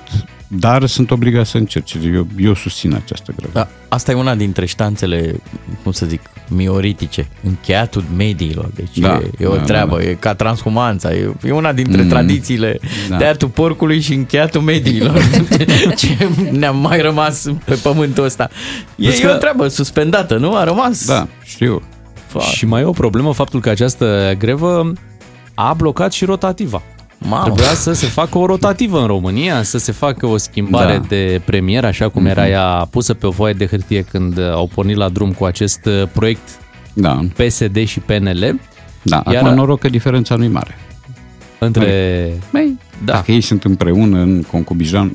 dar 0.59 0.85
sunt 0.85 1.11
obligat 1.11 1.45
să 1.45 1.57
încerce. 1.57 1.99
Eu, 2.13 2.27
eu 2.37 2.53
susțin 2.53 2.93
această 2.93 3.33
grevă. 3.35 3.51
Da, 3.53 3.67
asta 3.87 4.11
e 4.11 4.15
una 4.15 4.35
dintre 4.35 4.65
ștanțele, 4.65 5.41
cum 5.83 5.91
să 5.91 6.05
zic, 6.05 6.21
mioritice, 6.47 7.27
încheiatul 7.43 8.03
mediilor. 8.17 8.69
Deci 8.75 8.97
da, 8.97 9.13
e, 9.13 9.29
e 9.39 9.45
o 9.45 9.55
da, 9.55 9.61
treabă, 9.61 9.97
da, 9.97 10.03
da. 10.03 10.09
e 10.09 10.13
ca 10.13 10.33
transhumanța, 10.33 11.13
e, 11.13 11.33
e 11.43 11.51
una 11.51 11.73
dintre 11.73 12.01
mm, 12.01 12.07
tradițiile 12.07 12.79
da. 13.09 13.17
tăiatul 13.17 13.47
porcului 13.47 13.99
și 13.99 14.13
încheiatul 14.13 14.61
mediilor. 14.61 15.21
Ce 15.97 16.29
ne-am 16.51 16.77
mai 16.77 17.01
rămas 17.01 17.45
pe 17.65 17.75
pământul 17.75 18.23
ăsta. 18.23 18.49
E, 18.95 19.09
e 19.21 19.27
o 19.27 19.37
treabă 19.37 19.67
suspendată, 19.67 20.37
nu? 20.37 20.55
A 20.55 20.63
rămas. 20.63 21.05
Da, 21.05 21.27
știu. 21.43 21.81
Foarte. 22.27 22.55
Și 22.55 22.65
mai 22.65 22.81
e 22.81 22.85
o 22.85 22.91
problemă 22.91 23.33
faptul 23.33 23.59
că 23.59 23.69
această 23.69 24.35
grevă 24.37 24.93
a 25.53 25.73
blocat 25.73 26.11
și 26.11 26.25
rotativa. 26.25 26.81
Mamă. 27.17 27.43
Trebuia 27.43 27.73
să 27.73 27.93
se 27.93 28.05
facă 28.05 28.37
o 28.37 28.45
rotativă 28.45 28.99
în 28.99 29.07
România, 29.07 29.63
să 29.63 29.77
se 29.77 29.91
facă 29.91 30.25
o 30.25 30.37
schimbare 30.37 30.97
da. 30.97 31.05
de 31.07 31.41
premier, 31.45 31.85
așa 31.85 32.09
cum 32.09 32.25
era 32.25 32.41
mhm. 32.41 32.51
ea 32.51 32.87
pusă 32.89 33.13
pe 33.13 33.27
o 33.27 33.31
foaie 33.31 33.53
de 33.53 33.65
hârtie 33.65 34.01
când 34.01 34.39
au 34.39 34.69
pornit 34.73 34.95
la 34.95 35.09
drum 35.09 35.31
cu 35.31 35.45
acest 35.45 35.85
uh, 35.85 36.07
proiect 36.13 36.59
da. 36.93 37.19
PSD 37.37 37.85
și 37.85 37.99
PNL. 37.99 38.59
Da, 39.01 39.23
Iar... 39.31 39.43
acum 39.43 39.55
noroc 39.55 39.79
că 39.79 39.89
diferența 39.89 40.35
nu 40.35 40.43
e 40.43 40.47
mare. 40.47 40.77
Între... 41.59 42.33
Băi, 42.51 42.77
da. 43.03 43.13
Dacă 43.13 43.31
ei 43.31 43.41
sunt 43.41 43.63
împreună 43.63 44.19
în 44.19 44.43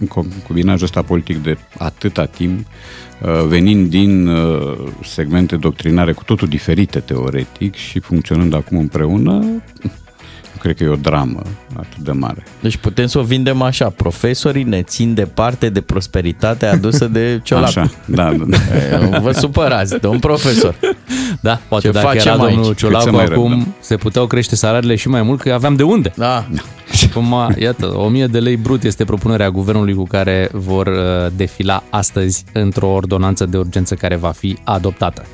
concubinajul 0.08 0.84
ăsta 0.84 1.02
politic 1.02 1.42
de 1.42 1.58
atâta 1.78 2.24
timp, 2.24 2.66
uh, 3.22 3.44
venind 3.46 3.90
din 3.90 4.26
uh, 4.26 4.78
segmente 5.04 5.56
doctrinare 5.56 6.12
cu 6.12 6.24
totul 6.24 6.48
diferite 6.48 7.00
teoretic 7.00 7.74
și 7.74 8.00
funcționând 8.00 8.54
acum 8.54 8.78
împreună, 8.78 9.44
cred 10.60 10.76
că 10.76 10.84
e 10.84 10.88
o 10.88 10.96
dramă 10.96 11.42
atât 11.76 11.96
de 11.96 12.12
mare. 12.12 12.42
Deci 12.60 12.76
putem 12.76 13.06
să 13.06 13.18
o 13.18 13.22
vindem 13.22 13.62
așa, 13.62 13.88
profesorii 13.88 14.62
ne 14.62 14.82
țin 14.82 15.14
departe 15.14 15.68
de 15.68 15.80
prosperitatea 15.80 16.72
adusă 16.72 17.06
de 17.06 17.40
ciolac. 17.42 17.66
Așa, 17.66 17.90
da, 18.04 18.32
da. 18.32 18.44
da. 19.08 19.18
Vă 19.24 19.32
supărați, 19.32 19.98
de 19.98 20.06
un 20.06 20.18
profesor. 20.18 20.74
Da, 21.40 21.60
poate 21.68 21.86
Ce 21.86 21.92
dacă 21.92 22.16
era 22.16 22.36
domnul 22.36 22.64
aici? 22.64 22.76
Ciolacu 22.76 23.16
acum 23.16 23.26
rău, 23.26 23.48
da. 23.48 23.66
se 23.80 23.96
puteau 23.96 24.26
crește 24.26 24.56
salariile 24.56 24.94
și 24.94 25.08
mai 25.08 25.22
mult, 25.22 25.40
că 25.40 25.52
aveam 25.52 25.76
de 25.76 25.82
unde. 25.82 26.12
Da. 26.16 26.46
Acum, 27.10 27.54
iată, 27.58 27.98
1000 27.98 28.26
de 28.26 28.38
lei 28.38 28.56
brut 28.56 28.82
este 28.82 29.04
propunerea 29.04 29.50
guvernului 29.50 29.94
cu 29.94 30.04
care 30.04 30.48
vor 30.52 30.86
uh, 30.86 31.32
defila 31.36 31.82
astăzi 31.90 32.44
într-o 32.52 32.88
ordonanță 32.88 33.46
de 33.46 33.58
urgență 33.58 33.94
care 33.94 34.16
va 34.16 34.30
fi 34.30 34.58
adoptată. 34.64 35.24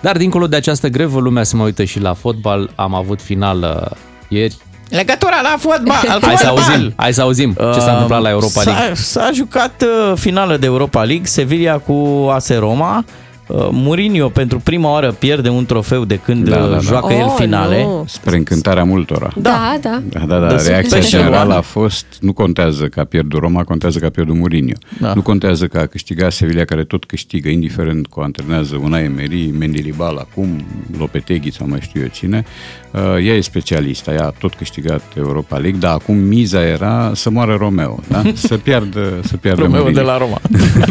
Dar 0.00 0.16
dincolo 0.16 0.46
de 0.46 0.56
această 0.56 0.88
grevă, 0.88 1.20
lumea 1.20 1.42
se 1.42 1.56
mai 1.56 1.64
uită 1.64 1.84
și 1.84 2.00
la 2.00 2.14
fotbal. 2.14 2.70
Am 2.74 2.94
avut 2.94 3.20
final 3.22 3.58
uh, 3.62 3.96
ieri 4.28 4.56
Legătura 4.88 5.40
la 5.42 5.56
fotbal. 5.58 6.18
Hai 6.22 6.36
să 6.36 6.46
auzim, 6.46 6.92
hai 6.96 7.14
să 7.14 7.20
auzim 7.22 7.56
ce 7.74 7.80
s-a 7.80 7.92
întâmplat 7.92 8.22
la 8.22 8.28
Europa 8.28 8.62
League. 8.64 8.94
S-a, 8.94 9.20
s-a 9.20 9.30
jucat 9.34 9.82
uh, 9.82 10.16
finală 10.18 10.56
de 10.56 10.66
Europa 10.66 11.02
League, 11.02 11.26
Sevilla 11.26 11.78
cu 11.78 12.28
AS 12.32 12.48
Roma. 12.58 13.04
Uh, 13.46 13.68
Mourinho 13.70 14.28
pentru 14.28 14.58
prima 14.58 14.90
oară 14.90 15.12
pierde 15.12 15.48
un 15.48 15.66
trofeu 15.66 16.04
de 16.04 16.16
când 16.16 16.48
da, 16.48 16.56
da, 16.56 16.66
da. 16.66 16.78
joacă 16.78 17.12
oh, 17.12 17.18
el 17.18 17.30
finale. 17.36 17.82
Nu. 17.82 18.04
Spre 18.06 18.36
încântarea 18.36 18.84
multora. 18.84 19.32
Da, 19.36 19.76
da. 19.80 20.02
Da, 20.08 20.20
da, 20.20 20.38
da. 20.38 20.46
da 20.46 20.62
Reacția 20.66 21.00
generală 21.00 21.54
a 21.54 21.60
fost, 21.60 22.06
nu 22.20 22.32
contează 22.32 22.86
că 22.86 23.00
a 23.00 23.04
pierdut 23.04 23.40
Roma, 23.40 23.64
contează 23.64 23.98
că 23.98 24.06
a 24.06 24.10
pierdut 24.10 24.36
Mourinho. 24.36 24.78
Da. 25.00 25.14
Nu 25.14 25.22
contează 25.22 25.66
că 25.66 25.78
a 25.78 25.86
câștigat 25.86 26.32
Sevilla, 26.32 26.64
care 26.64 26.84
tot 26.84 27.04
câștigă, 27.04 27.48
indiferent 27.48 28.06
cu 28.06 28.20
antrenează 28.20 28.80
una 28.82 28.98
Emery, 28.98 29.50
Mendilibal 29.58 30.16
acum, 30.16 30.64
Lopeteghi 30.98 31.50
sau 31.50 31.68
mai 31.68 31.80
știu 31.80 32.00
eu 32.00 32.06
cine. 32.06 32.44
Uh, 32.90 33.00
ea 33.02 33.34
e 33.34 33.40
specialistă, 33.40 34.10
ea 34.10 34.24
a 34.24 34.32
tot 34.38 34.54
câștigat 34.54 35.02
Europa 35.16 35.56
League, 35.56 35.78
dar 35.78 35.92
acum 35.92 36.16
miza 36.16 36.66
era 36.66 37.12
să 37.14 37.30
moară 37.30 37.56
Romeo, 37.58 37.98
da? 38.08 38.22
Să 38.34 38.56
piardă, 38.56 39.20
să 39.24 39.36
piardă 39.36 39.62
Romeo 39.62 39.78
Mourinho. 39.78 40.00
de 40.00 40.06
la 40.06 40.18
Roma. 40.18 40.40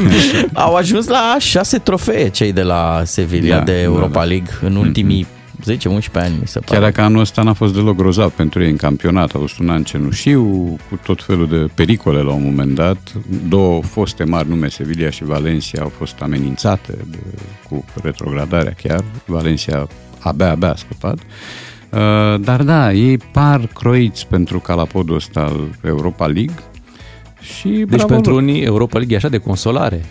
Au 0.65 0.75
ajuns 0.75 1.07
la 1.07 1.35
șase 1.39 1.77
trofee 1.77 2.29
cei 2.45 2.53
de 2.53 2.61
la 2.61 3.01
Sevilla 3.05 3.57
da, 3.57 3.63
de 3.63 3.81
Europa 3.81 4.07
da, 4.07 4.19
da. 4.19 4.23
League 4.23 4.51
în 4.61 4.75
ultimii 4.75 5.25
mm-hmm. 5.25 5.33
10-11 5.77 6.11
ani, 6.13 6.35
mi 6.39 6.47
se 6.47 6.59
pare. 6.59 6.79
Chiar 6.79 6.81
dacă 6.81 7.01
anul 7.01 7.19
ăsta 7.19 7.41
n-a 7.43 7.53
fost 7.53 7.73
deloc 7.73 7.95
grozav 7.95 8.31
pentru 8.31 8.63
ei 8.63 8.69
în 8.69 8.75
campionat, 8.75 9.35
a 9.35 9.37
fost 9.37 9.59
un 9.59 9.69
an 9.69 9.83
cenușiu, 9.83 10.43
cu 10.89 10.99
tot 11.03 11.23
felul 11.23 11.47
de 11.47 11.67
pericole 11.75 12.21
la 12.21 12.31
un 12.31 12.43
moment 12.43 12.75
dat. 12.75 12.97
Două 13.47 13.81
foste 13.81 14.23
mari 14.23 14.49
nume, 14.49 14.67
Sevilla 14.67 15.09
și 15.09 15.23
Valencia, 15.23 15.81
au 15.81 15.91
fost 15.97 16.15
amenințate 16.21 16.97
de, 17.09 17.17
cu 17.69 17.85
retrogradarea 18.03 18.73
chiar. 18.83 19.03
Valencia 19.25 19.87
abia, 20.19 20.51
abia 20.51 20.71
a 20.71 20.75
scăpat. 20.75 21.17
Uh, 21.17 22.39
dar 22.39 22.63
da, 22.63 22.93
ei 22.93 23.17
par 23.17 23.67
croiți 23.73 24.27
pentru 24.27 24.59
calapodul 24.59 25.15
ăsta 25.15 25.39
al 25.39 25.69
Europa 25.83 26.25
League 26.25 26.63
și 27.41 27.69
Deci 27.69 27.85
bravo 27.85 28.05
pentru 28.05 28.31
lor. 28.31 28.41
unii 28.41 28.61
Europa 28.61 28.97
League 28.97 29.13
e 29.15 29.17
așa 29.17 29.29
de 29.29 29.37
consolare. 29.37 30.05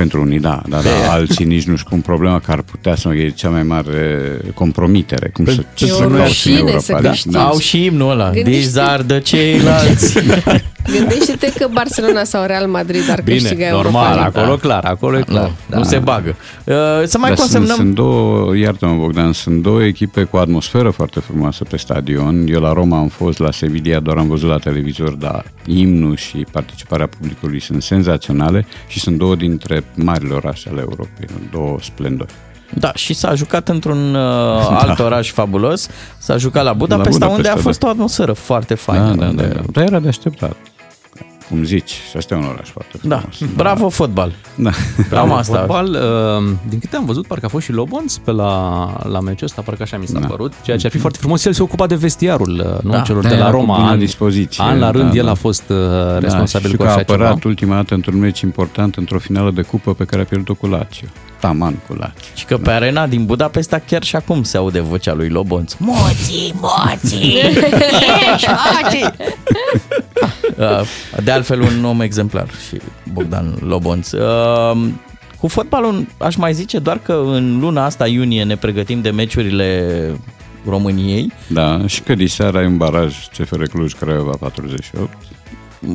Pentru 0.00 0.20
unii, 0.20 0.38
da, 0.40 0.62
da, 0.68 0.78
da. 0.80 1.12
Alții 1.12 1.44
nici 1.44 1.64
nu 1.64 1.76
știu 1.76 1.88
cum 1.90 2.00
problema 2.00 2.40
că 2.40 2.50
ar 2.52 2.62
putea 2.62 2.94
să 2.94 3.08
e 3.08 3.28
cea 3.30 3.48
mai 3.48 3.62
mare 3.62 4.20
compromitere. 4.54 5.28
Cum 5.28 5.44
să, 5.44 5.62
ce 5.74 5.84
E 5.84 5.88
să 5.88 5.94
o 5.94 5.98
cauți 5.98 6.14
în 6.18 6.22
rușine 6.26 6.58
Europa 6.58 6.78
să 6.78 6.92
League. 6.92 7.10
câștigi. 7.10 7.34
Da. 7.34 7.44
Au 7.44 7.58
și 7.58 7.84
imnul 7.84 8.10
ăla. 8.10 8.30
Gândește- 8.30 8.50
These 8.60 8.80
are 8.80 9.02
the 9.02 9.18
ceilalți. 9.18 10.18
Gândește-te 10.98 11.52
că 11.58 11.68
Barcelona 11.72 12.24
sau 12.24 12.46
Real 12.46 12.66
Madrid 12.66 13.10
ar 13.10 13.20
câștiga 13.20 13.54
Bine, 13.54 13.66
Europa 13.66 13.82
normal, 13.90 14.14
League. 14.16 14.40
acolo 14.40 14.56
clar, 14.56 14.84
acolo 14.84 15.18
e 15.18 15.22
clar. 15.22 15.42
nu, 15.44 15.52
Da. 15.68 15.76
nu 15.76 15.82
se 15.84 15.98
bagă. 15.98 16.28
Uh, 16.64 16.74
să 17.04 17.18
mai 17.18 17.28
Dar 17.28 17.38
sunt, 17.38 17.38
consemnăm... 17.38 17.76
sunt 17.76 17.94
două, 17.94 18.56
iartă-mă 18.56 18.96
Bogdan, 19.00 19.32
sunt 19.32 19.62
două 19.62 19.82
echipe 19.84 20.22
cu 20.22 20.36
atmosferă 20.36 20.90
foarte 20.90 21.20
frumoasă 21.20 21.64
pe 21.64 21.76
stadion. 21.76 22.44
Eu 22.48 22.60
la 22.60 22.72
Roma 22.72 22.98
am 22.98 23.08
fost, 23.08 23.38
la 23.38 23.50
Sevilla 23.50 24.00
doar 24.00 24.16
am 24.16 24.28
văzut 24.28 24.48
la 24.48 24.58
televizor, 24.58 25.10
dar 25.10 25.44
imnul 25.66 26.16
și 26.16 26.46
participarea 26.52 27.06
publicului 27.06 27.60
sunt 27.60 27.82
senzaționale 27.82 28.66
și 28.86 29.00
sunt 29.00 29.18
două 29.18 29.34
dintre 29.34 29.84
marile 29.94 30.34
orașe 30.34 30.68
ale 30.68 30.80
Europei, 30.80 31.26
două 31.52 31.76
splendori. 31.80 32.32
Da, 32.74 32.92
și 32.94 33.14
s-a 33.14 33.34
jucat 33.34 33.68
într-un 33.68 34.14
uh, 34.14 34.20
alt 34.82 34.98
oraș 34.98 35.30
fabulos. 35.30 35.88
S-a 36.18 36.36
jucat 36.36 36.64
la 36.64 36.72
Budapesta, 36.72 37.10
Budapesta, 37.10 37.36
unde 37.36 37.48
a 37.48 37.54
da. 37.54 37.60
fost 37.60 37.82
o 37.82 37.88
atmosferă 37.88 38.32
foarte 38.32 38.74
Da, 38.74 38.80
faină. 38.80 39.14
da, 39.14 39.26
unde- 39.28 39.46
da, 39.46 39.52
da. 39.54 39.60
Dar 39.72 39.84
era 39.84 39.98
de 39.98 40.08
așteptat. 40.08 40.56
Cum 41.50 41.64
zici, 41.64 41.90
și 41.90 42.16
asta 42.16 42.34
e 42.34 42.36
un 42.36 42.44
oraș 42.44 42.68
foarte 42.68 42.98
Da, 43.02 43.16
frumos. 43.18 43.52
bravo 43.62 43.88
fotbal. 43.88 44.32
Da. 44.54 44.70
Cam 45.10 45.32
asta. 45.32 45.58
Fotbal, 45.58 45.88
uh, 45.90 46.52
din 46.68 46.78
câte 46.78 46.96
am 46.96 47.04
văzut, 47.04 47.26
parcă 47.26 47.46
a 47.46 47.48
fost 47.48 47.64
și 47.64 47.72
Lobons 47.72 48.18
pe 48.18 48.30
la, 48.30 48.86
la 49.08 49.20
meciul 49.20 49.46
ăsta, 49.46 49.62
parcă 49.62 49.82
așa 49.82 49.96
mi 49.96 50.06
s-a 50.06 50.18
Da. 50.18 50.26
părut, 50.26 50.52
ceea 50.62 50.76
ce 50.76 50.86
ar 50.86 50.92
fi 50.92 50.98
foarte 50.98 51.18
frumos. 51.20 51.44
El 51.44 51.52
se 51.52 51.62
ocupa 51.62 51.86
de 51.86 51.94
vestiarul, 51.94 52.62
uh, 52.76 52.82
nu 52.82 52.90
Da. 52.90 53.00
celor 53.00 53.22
Da, 53.22 53.28
de 53.28 53.34
la 53.34 53.40
era 53.40 53.50
cu 53.50 53.56
Roma. 53.56 53.76
bună 53.76 53.88
An, 53.90 53.98
dispoziție, 53.98 54.64
an 54.64 54.78
la 54.78 54.84
da, 54.90 54.90
rând, 54.98 55.14
el 55.14 55.24
da. 55.24 55.30
a 55.30 55.34
fost 55.34 55.62
uh, 55.68 55.76
responsabil 56.18 56.70
și 56.70 56.76
cu 56.76 56.82
că 56.82 56.88
a 56.88 56.90
așa 56.90 57.00
apărat 57.00 57.34
ceva. 57.34 57.48
ultima 57.48 57.74
dată 57.74 57.94
într-un 57.94 58.18
meci 58.18 58.40
important, 58.40 58.94
într-o 58.96 59.18
finală 59.18 59.50
de 59.50 59.62
cupă 59.62 59.94
pe 59.94 60.04
care 60.04 60.22
a 60.22 60.24
pierdut 60.24 60.58
cu 60.58 60.66
Lazio. 60.66 61.06
Taman 61.40 61.74
cu 61.86 61.92
Lazio. 61.92 62.14
Și 62.34 62.44
că 62.44 62.56
pe 62.56 62.70
arena 62.70 63.06
din 63.06 63.24
Budapesta 63.26 63.78
chiar 63.78 64.02
și 64.02 64.16
acum 64.16 64.42
se 64.42 64.56
aude 64.56 64.80
vocea 64.80 65.12
lui 65.12 65.28
Lobonț. 65.28 65.74
Moții, 65.78 66.54
moții, 66.60 67.34
ești 68.34 68.48
moții. 68.82 69.04
Uh, 70.56 70.80
De 71.24 71.30
altfel 71.30 71.60
un 71.60 71.84
om 71.84 72.00
exemplar 72.00 72.46
și 72.68 72.76
Bogdan 73.12 73.54
Lobonț. 73.66 74.10
Uh, 74.12 74.78
Cu 75.40 75.48
fotbalul 75.48 76.06
aș 76.18 76.36
mai 76.36 76.54
zice 76.54 76.78
doar 76.78 76.98
că 76.98 77.12
în 77.26 77.58
luna 77.60 77.84
asta, 77.84 78.06
iunie, 78.06 78.44
ne 78.44 78.56
pregătim 78.56 79.00
de 79.00 79.10
meciurile 79.10 80.00
României 80.68 81.32
Da, 81.46 81.86
și 81.86 82.00
că 82.02 82.14
diseară 82.14 82.58
ai 82.58 82.66
un 82.66 82.76
baraj 82.76 83.14
CFR 83.38 83.62
Cluj 83.62 83.92
Craiova 83.92 84.36
48. 84.40 85.08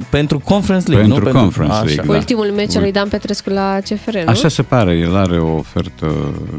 Pentru 0.09 0.39
Conference 0.39 0.91
League, 0.91 1.07
Pentru 1.07 1.31
nu? 1.31 1.39
Conference 1.39 1.75
Așa. 1.75 1.83
League, 1.83 2.05
da. 2.05 2.13
Ultimul 2.13 2.45
meci 2.45 2.75
al 2.75 2.81
lui 2.81 2.91
Dan 2.91 3.09
Petrescu 3.09 3.49
la 3.49 3.79
CFR, 3.83 4.17
nu? 4.17 4.23
Așa 4.29 4.47
se 4.47 4.61
pare, 4.61 4.97
el 4.97 5.15
are 5.15 5.39
o 5.39 5.55
ofertă 5.55 6.11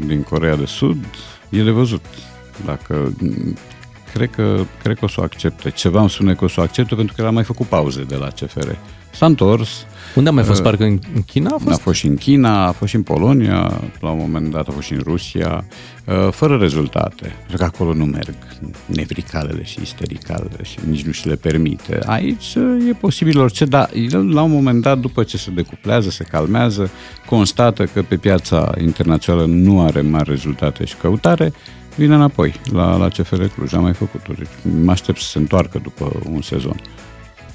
din 0.05 0.23
Corea 0.23 0.55
de 0.55 0.65
Sud, 0.65 0.97
e 1.49 1.63
de 1.63 1.69
văzut. 1.69 2.05
Dacă 2.65 3.13
cred 4.17 4.29
că, 4.29 4.65
cred 4.81 4.97
că 4.97 5.05
o 5.05 5.07
să 5.07 5.19
o 5.19 5.23
accepte. 5.23 5.69
Ceva 5.69 5.99
îmi 5.99 6.09
spune 6.09 6.33
că 6.33 6.43
o 6.43 6.47
să 6.47 6.59
o 6.59 6.63
accepte 6.63 6.95
pentru 6.95 7.13
că 7.15 7.21
el 7.21 7.27
a 7.27 7.31
mai 7.31 7.43
făcut 7.43 7.67
pauze 7.67 8.03
de 8.03 8.15
la 8.15 8.27
CFR. 8.27 8.69
S-a 9.11 9.25
întors, 9.25 9.85
Unde 10.15 10.29
a 10.29 10.31
mai 10.31 10.43
fost? 10.43 10.59
Uh, 10.59 10.65
Parcă 10.65 10.83
în 10.83 10.99
în 11.15 11.21
China 11.21 11.49
a 11.49 11.55
a 11.55 11.57
fost? 11.63 11.79
fost 11.79 11.99
și 11.99 12.07
în 12.07 12.15
China, 12.15 12.67
a 12.67 12.71
fost 12.71 12.89
și 12.89 12.95
în 12.95 13.01
Polonia, 13.03 13.81
la 13.99 14.09
un 14.09 14.17
moment 14.19 14.51
dat 14.51 14.67
a 14.67 14.71
fost 14.71 14.85
și 14.85 14.93
în 14.93 15.01
Rusia, 15.03 15.65
uh, 16.05 16.31
fără 16.31 16.55
rezultate. 16.55 17.35
Pentru 17.37 17.57
că 17.57 17.63
acolo 17.63 17.93
nu 17.93 18.05
merg 18.05 18.35
nevricalele 18.85 19.63
și 19.63 19.79
istericalele 19.81 20.63
și 20.63 20.77
nici 20.89 21.03
nu 21.03 21.11
și 21.11 21.27
le 21.27 21.35
permite. 21.35 21.99
Aici 22.05 22.55
uh, 22.55 22.87
e 22.89 22.93
posibil 22.93 23.39
orice, 23.39 23.65
dar 23.65 23.89
el 23.93 24.33
la 24.33 24.41
un 24.41 24.51
moment 24.51 24.81
dat, 24.81 24.97
după 24.97 25.23
ce 25.23 25.37
se 25.37 25.51
decuplează, 25.51 26.09
se 26.09 26.23
calmează, 26.23 26.89
constată 27.25 27.83
că 27.85 28.01
pe 28.01 28.15
piața 28.17 28.71
internațională 28.81 29.45
nu 29.45 29.81
are 29.81 30.01
mari 30.01 30.29
rezultate 30.29 30.85
și 30.85 30.95
căutare, 30.95 31.53
vine 31.97 32.15
înapoi 32.15 32.59
la, 32.71 32.95
la 32.97 33.07
CFR 33.07 33.43
Cluj. 33.43 33.73
Am 33.73 33.81
mai 33.81 33.93
făcut-o. 33.93 34.33
Deci 34.37 34.47
mă 34.83 34.91
aștept 34.91 35.19
să 35.19 35.27
se 35.27 35.37
întoarcă 35.37 35.79
după 35.83 36.11
un 36.31 36.41
sezon. 36.41 36.81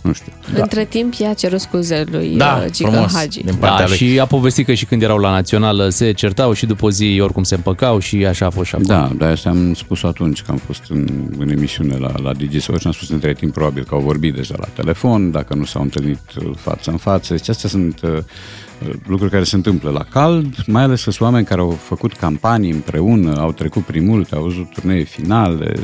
Nu 0.02 0.12
știu. 0.12 0.32
Între 0.54 0.84
timp, 0.84 1.14
i-a 1.14 1.32
cerut 1.34 1.60
scuze 1.60 2.04
lui 2.10 2.36
Da, 2.36 2.62
uh, 2.64 2.70
Gica 2.72 2.90
frumos. 2.90 3.14
Hagi. 3.14 3.42
Din 3.42 3.54
partea 3.54 3.78
Da, 3.78 3.86
lui. 3.86 3.96
și 3.96 4.20
a 4.20 4.26
povestit 4.26 4.66
că 4.66 4.74
și 4.74 4.84
când 4.84 5.02
erau 5.02 5.18
la 5.18 5.30
națională 5.30 5.88
se 5.88 6.12
certau 6.12 6.52
și 6.52 6.66
după 6.66 6.84
o 6.84 6.90
zi 6.90 7.18
oricum 7.22 7.42
se 7.42 7.54
împăcau 7.54 7.98
și 7.98 8.26
așa 8.26 8.46
a 8.46 8.50
fost 8.50 8.68
și 8.68 8.74
acum. 8.74 8.86
Da, 8.86 9.10
dar 9.16 9.30
asta 9.30 9.48
am 9.48 9.74
spus 9.74 10.02
atunci 10.02 10.42
că 10.42 10.50
am 10.50 10.56
fost 10.56 10.82
în, 10.88 11.06
în 11.38 11.48
emisiune 11.48 11.96
la, 11.96 12.12
la 12.22 12.32
DigiSoul 12.34 12.78
și 12.78 12.86
am 12.86 12.92
spus 12.92 13.08
între 13.08 13.32
timp 13.34 13.52
probabil 13.52 13.84
că 13.84 13.94
au 13.94 14.00
vorbit 14.00 14.34
deja 14.34 14.54
la 14.58 14.66
telefon, 14.74 15.30
dacă 15.30 15.54
nu 15.54 15.64
s-au 15.64 15.82
întâlnit 15.82 16.20
uh, 16.38 16.50
față 16.56 16.90
în 16.90 16.96
față. 16.96 17.34
Deci 17.34 17.48
astea 17.48 17.68
sunt 17.68 18.00
uh, 18.02 18.18
lucruri 19.06 19.30
care 19.30 19.44
se 19.44 19.56
întâmplă 19.56 19.90
la 19.90 20.04
cald, 20.04 20.64
mai 20.66 20.82
ales 20.82 21.04
că 21.04 21.10
sunt 21.10 21.28
oameni 21.28 21.46
care 21.46 21.60
au 21.60 21.70
făcut 21.70 22.12
campanii 22.12 22.70
împreună, 22.70 23.36
au 23.36 23.52
trecut 23.52 23.82
prin 23.82 24.06
multe, 24.06 24.34
au 24.34 24.42
văzut 24.42 24.72
turnee 24.72 25.02
finale, 25.02 25.74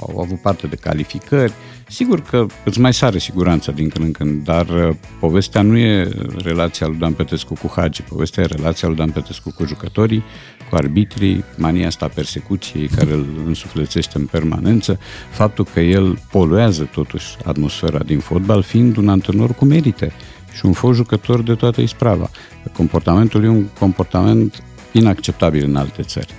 au 0.00 0.20
avut 0.20 0.40
parte 0.40 0.66
de 0.66 0.76
calificări. 0.76 1.52
Sigur 1.88 2.22
că 2.22 2.46
îți 2.64 2.80
mai 2.80 2.94
sare 2.94 3.18
siguranța 3.18 3.72
din 3.72 3.88
când 3.88 4.04
în 4.04 4.12
când, 4.12 4.44
dar 4.44 4.68
uh, 4.68 4.96
povestea 5.20 5.62
nu 5.62 5.76
e 5.76 6.08
relația 6.36 6.86
lui 6.86 6.96
Dan 6.96 7.12
Petescu 7.12 7.54
cu 7.54 7.72
Hagi, 7.76 8.02
povestea 8.02 8.42
e 8.42 8.46
relația 8.46 8.88
lui 8.88 8.96
Dan 8.96 9.10
Petescu 9.10 9.52
cu 9.56 9.64
jucătorii, 9.64 10.22
cu 10.70 10.76
arbitrii, 10.76 11.44
mania 11.56 11.86
asta 11.86 12.04
a 12.04 12.08
persecuției 12.14 12.86
care 12.86 13.12
îl 13.12 13.26
însuflețește 13.46 14.18
în 14.18 14.26
permanență, 14.26 14.98
faptul 15.30 15.66
că 15.72 15.80
el 15.80 16.18
poluează 16.30 16.88
totuși 16.92 17.36
atmosfera 17.44 17.98
din 17.98 18.18
fotbal, 18.18 18.62
fiind 18.62 18.96
un 18.96 19.08
antrenor 19.08 19.54
cu 19.54 19.64
merite 19.64 20.12
și 20.54 20.66
un 20.66 20.72
fost 20.72 20.96
jucător 20.96 21.42
de 21.42 21.54
toată 21.54 21.80
isprava. 21.80 22.30
Comportamentul 22.76 23.44
e 23.44 23.48
un 23.48 23.66
comportament 23.78 24.62
inacceptabil 24.92 25.64
în 25.64 25.76
alte 25.76 26.02
țări. 26.02 26.34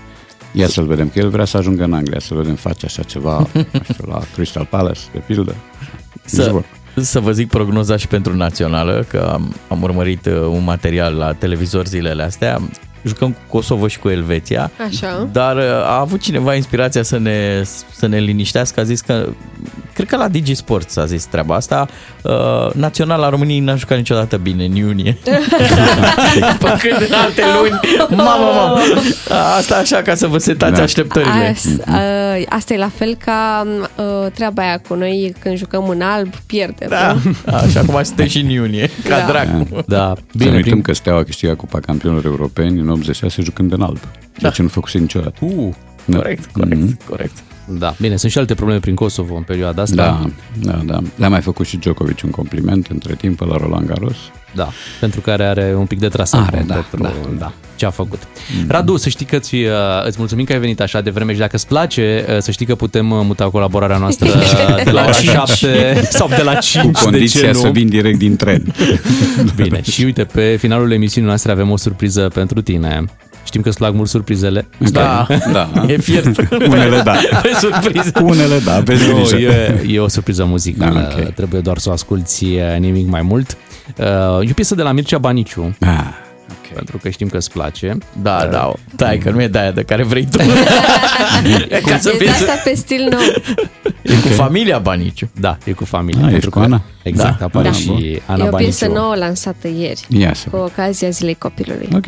Ia 0.51 0.67
să-l 0.67 0.85
vedem, 0.85 1.09
că 1.09 1.19
el 1.19 1.29
vrea 1.29 1.45
să 1.45 1.57
ajungă 1.57 1.83
în 1.83 1.93
Anglia, 1.93 2.19
să 2.19 2.33
vedem 2.33 2.55
face 2.55 2.85
așa 2.85 3.03
ceva, 3.03 3.37
nu 3.53 3.81
știu, 3.91 4.05
la 4.07 4.21
Crystal 4.35 4.67
Palace, 4.69 5.01
de 5.11 5.19
pildă. 5.25 5.55
Nici 6.13 6.23
Să, 6.25 6.49
vorba. 6.51 6.65
să 6.95 7.19
vă 7.19 7.31
zic 7.31 7.49
prognoza 7.49 7.97
și 7.97 8.07
pentru 8.07 8.35
națională, 8.35 9.05
că 9.09 9.29
am, 9.33 9.55
am 9.67 9.81
urmărit 9.81 10.25
uh, 10.25 10.33
un 10.33 10.63
material 10.63 11.15
la 11.15 11.33
televizor 11.33 11.85
zilele 11.85 12.23
astea. 12.23 12.61
Jucăm 13.03 13.31
cu 13.31 13.39
Kosovo 13.49 13.87
și 13.87 13.99
cu 13.99 14.09
Elveția. 14.09 14.71
Așa. 14.87 15.29
Dar 15.31 15.55
uh, 15.55 15.63
a 15.63 15.99
avut 15.99 16.21
cineva 16.21 16.55
inspirația 16.55 17.03
să 17.03 17.17
ne, 17.17 17.63
să 17.91 18.07
ne 18.07 18.19
liniștească, 18.19 18.79
a 18.79 18.83
zis 18.83 19.01
că, 19.01 19.29
cred 19.93 20.07
că 20.07 20.15
la 20.17 20.27
Digi 20.27 20.53
Sports 20.55 20.97
a 20.97 21.05
zis 21.05 21.25
treaba 21.25 21.55
asta, 21.55 21.87
uh, 22.21 22.71
Naționala 22.73 23.29
României 23.29 23.59
n-a 23.59 23.75
jucat 23.75 23.97
niciodată 23.97 24.37
bine 24.37 24.65
în 24.65 24.75
iunie. 24.75 25.17
Pe 26.59 26.77
când 26.79 27.07
în 27.09 27.13
alte 27.23 27.41
luni, 27.59 27.79
mamă, 28.09 28.51
mamă, 28.55 28.79
asta 29.57 29.75
așa 29.75 30.01
ca 30.01 30.15
să 30.15 30.27
vă 30.27 30.37
setați 30.37 30.73
Da. 30.75 30.81
așteptările. 30.81 31.47
As, 31.55 31.63
uh, 31.65 32.45
asta 32.49 32.73
e 32.73 32.77
la 32.77 32.91
fel 32.95 33.15
ca 33.25 33.67
uh, 33.95 34.31
treaba 34.33 34.61
aia 34.61 34.77
cu 34.87 34.93
noi 34.95 35.35
când 35.39 35.57
jucăm 35.57 35.89
în 35.89 36.01
alb, 36.01 36.35
pierdem. 36.45 36.87
Da, 36.89 37.13
nu? 37.23 37.31
așa 37.53 37.79
cum 37.85 38.03
suntem 38.03 38.27
și 38.27 38.39
în 38.39 38.49
iunie, 38.49 38.89
ca 39.09 39.17
Da. 39.19 39.25
dracu. 39.25 39.67
Da, 39.87 40.13
Bine, 40.13 40.23
bine, 40.31 40.43
să 40.43 40.49
nu 40.49 40.55
uităm 40.55 40.61
prin... 40.71 40.81
că 40.81 40.93
Steaua 40.93 41.19
a 41.19 41.23
câștigat 41.23 41.55
Cupa 41.55 41.79
Campionilor 41.79 42.25
Europeni 42.25 42.79
în 42.79 42.89
86 42.89 43.41
jucând 43.41 43.73
în 43.73 43.81
alb, 43.81 43.97
ceea 43.99 44.09
Da. 44.39 44.49
ce 44.49 44.61
nu 44.61 44.67
făcuse 44.67 44.97
niciodată. 44.97 45.37
Uh, 45.39 45.73
Da. 46.05 46.17
Corect, 46.17 46.45
corect, 46.51 46.75
Mhm. 46.81 46.99
corect. 47.09 47.31
Da, 47.65 47.95
bine, 47.99 48.15
sunt 48.15 48.31
și 48.31 48.37
alte 48.37 48.53
probleme 48.53 48.79
prin 48.79 48.95
Kosovo 48.95 49.35
în 49.35 49.43
perioada 49.43 49.81
asta. 49.81 49.95
Da, 49.95 50.29
da, 50.71 50.81
da. 50.85 50.99
Le-a 51.15 51.29
mai 51.29 51.41
făcut 51.41 51.65
și 51.65 51.77
Djokovic 51.77 52.19
un 52.23 52.29
compliment 52.29 52.87
între 52.87 53.15
timp 53.15 53.39
la 53.39 53.57
Roland 53.57 53.87
Garros. 53.87 54.15
Da, 54.55 54.69
pentru 54.99 55.21
care 55.21 55.43
are 55.43 55.75
un 55.77 55.85
pic 55.85 55.99
de 55.99 56.07
trasament 56.07 56.53
Are, 56.53 56.63
da, 56.67 56.73
pentru 56.73 57.29
da, 57.29 57.37
da, 57.39 57.51
ce 57.75 57.85
a 57.85 57.89
făcut. 57.89 58.21
Radu, 58.67 58.97
să 58.97 59.09
știi 59.09 59.25
că 59.25 59.37
ți, 59.37 59.55
uh, 59.55 59.69
îți 60.05 60.15
mulțumim 60.19 60.45
că 60.45 60.53
ai 60.53 60.59
venit 60.59 60.81
așa 60.81 61.01
de 61.01 61.09
vreme 61.09 61.33
și 61.33 61.39
dacă 61.39 61.55
îți 61.55 61.67
place, 61.67 62.25
uh, 62.29 62.37
să 62.39 62.51
știi 62.51 62.65
că 62.65 62.75
putem 62.75 63.11
uh, 63.11 63.19
muta 63.23 63.49
colaborarea 63.49 63.97
noastră 63.97 64.29
de 64.83 64.91
la 64.91 65.01
ora 65.01 65.11
7 65.11 66.07
sau 66.09 66.27
de 66.27 66.41
la 66.41 66.53
5, 66.55 66.83
Cu 66.83 66.91
de 66.91 66.97
ce 66.97 67.03
condiția 67.03 67.51
nu? 67.51 67.59
să 67.59 67.69
vin 67.69 67.89
direct 67.89 68.17
din 68.17 68.35
tren. 68.35 68.73
Bine, 69.55 69.81
și 69.81 70.03
uite, 70.03 70.23
pe 70.23 70.55
finalul 70.59 70.91
emisiunii 70.91 71.27
noastre 71.27 71.51
avem 71.51 71.69
o 71.69 71.77
surpriză 71.77 72.27
pentru 72.33 72.61
tine. 72.61 73.03
Știm 73.43 73.61
că 73.61 73.69
îți 73.69 73.77
plac 73.77 73.93
mult 73.93 74.09
surprizele. 74.09 74.67
Da, 74.91 75.27
Da. 75.51 75.69
e 75.87 75.97
fiert. 75.97 76.37
Unele 76.67 77.01
da. 77.03 77.15
Pe 77.41 77.49
surpriză. 77.59 78.11
Unele 78.23 78.59
da, 78.65 78.79
vezi 78.79 79.07
Nu, 79.07 79.15
grijă. 79.15 79.37
e, 79.37 79.85
e 79.89 79.99
o 79.99 80.07
surpriză 80.07 80.43
muzicală, 80.45 80.99
Da, 81.15 81.21
ok. 81.23 81.29
trebuie 81.33 81.61
doar 81.61 81.77
să 81.77 81.89
o 81.89 81.91
asculti 81.91 82.45
uh, 82.45 82.79
nimic 82.79 83.07
mai 83.09 83.21
mult. 83.21 83.57
Uh, 83.97 84.05
E 84.47 84.49
o 84.49 84.53
piesă 84.55 84.75
de 84.75 84.81
la 84.81 84.91
Mircea 84.91 85.17
Baniciu, 85.17 85.75
Ah, 85.79 85.89
ok. 86.49 86.73
pentru 86.75 86.97
că 86.97 87.09
știm 87.09 87.27
că 87.27 87.37
îți 87.37 87.51
place. 87.51 87.97
Da, 88.21 88.47
da, 88.51 88.71
stai 88.93 89.17
că 89.17 89.29
nu 89.29 89.41
e 89.41 89.47
de 89.47 89.59
aia 89.59 89.71
de 89.71 89.83
care 89.83 90.03
vrei 90.03 90.27
tu. 90.31 90.37
e 91.69 91.81
ca 91.85 91.97
să 91.99 92.09
E 92.13 92.17
fie 92.17 92.25
de 92.25 92.31
asta 92.31 92.53
pe 92.63 92.73
stil 92.75 93.07
nou. 93.11 93.19
e 94.01 94.13
cu 94.21 94.27
familia 94.27 94.77
Baniciu. 94.79 95.29
Da, 95.39 95.57
e 95.63 95.71
cu 95.71 95.85
familia. 95.85 96.25
Ah, 96.25 96.29
pentru 96.31 96.37
ești 96.47 96.49
cu 96.49 96.59
că- 96.59 96.65
Ana? 96.65 96.81
Exact, 97.03 97.39
Da. 97.39 97.45
apare 97.45 97.67
Da, 97.69 97.73
și 97.73 97.85
bun. 97.85 97.99
Ana 98.25 98.43
e 98.45 98.47
o 98.49 98.55
piesă 98.55 98.85
Baniciu. 98.85 99.01
nouă 99.01 99.15
lansată 99.15 99.67
ieri, 99.67 100.05
Ia 100.09 100.33
să 100.33 100.49
cu 100.49 100.55
ocazia 100.55 101.09
Zilei 101.09 101.35
Copilului. 101.35 101.87
Ok. 101.95 102.05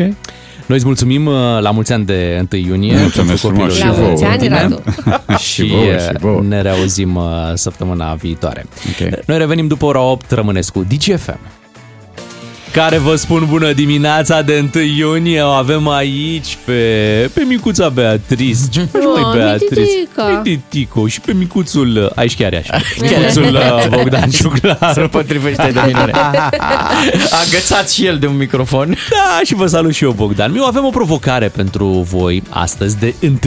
Noi 0.67 0.77
îți 0.77 0.85
mulțumim 0.85 1.25
uh, 1.25 1.33
la 1.59 1.71
mulți 1.71 1.93
ani 1.93 2.05
de 2.05 2.45
1 2.53 2.61
iunie. 2.61 2.97
Mulțumesc 2.99 3.41
pentru 3.41 3.47
frumos 3.47 3.77
copilul 3.77 3.93
și 3.93 3.99
La 3.99 4.05
mulți 4.05 4.21
vouă. 4.21 4.31
ani, 4.31 4.41
tine. 4.41 4.61
Radu. 4.61 4.81
și, 5.37 5.53
Și 5.53 5.65
vouă, 5.67 5.81
uh, 5.83 5.99
și 5.99 6.09
vouă. 6.19 6.41
ne 6.47 6.61
reauzim 6.61 7.15
uh, 7.15 7.23
săptămâna 7.53 8.13
viitoare. 8.13 8.65
Ok. 8.89 9.25
Noi 9.25 9.37
revenim 9.37 9.67
după 9.67 9.85
ora 9.85 10.01
8, 10.01 10.31
rămâneți 10.31 10.71
cu 10.71 10.85
DGFM. 10.87 11.39
Care 12.75 12.97
vă 12.97 13.15
spun 13.15 13.45
bună 13.49 13.71
dimineața 13.73 14.41
de 14.41 14.69
1 14.75 14.83
iunie 14.83 15.41
o 15.41 15.47
avem 15.49 15.87
aici 15.87 16.57
pe, 16.65 16.71
pe 17.33 17.43
micuța 17.47 17.89
Beatriz. 17.89 18.69
Ce 18.69 18.79
faci 18.91 19.01
Oh, 19.03 19.21
mai 19.21 19.37
Beatriz? 19.37 19.69
mititica. 19.77 20.41
Mititico 20.43 21.07
și 21.07 21.21
pe 21.21 21.33
micuțul, 21.33 21.97
uh, 22.03 22.09
aici 22.15 22.35
chiar 22.35 22.53
e 22.53 22.57
așa, 22.57 22.77
micuțul 23.01 23.43
uh, 23.53 23.87
Bogdan 23.89 24.29
Ciuclaru. 24.29 24.93
Se 24.93 25.01
potrivește 25.17 25.71
de 25.73 25.79
minune. 25.85 26.11
Agățat 27.47 27.89
și 27.89 28.05
el 28.05 28.17
de 28.17 28.27
un 28.27 28.37
microfon. 28.37 28.97
Da, 29.09 29.39
și 29.43 29.53
vă 29.55 29.65
salut 29.67 29.93
și 29.93 30.03
eu, 30.03 30.11
Bogdan. 30.11 30.55
Eu 30.55 30.65
avem 30.65 30.85
o 30.85 30.89
provocare 30.89 31.47
pentru 31.47 31.87
voi 31.87 32.43
astăzi 32.49 32.99
de 32.99 33.13
1 33.21 33.37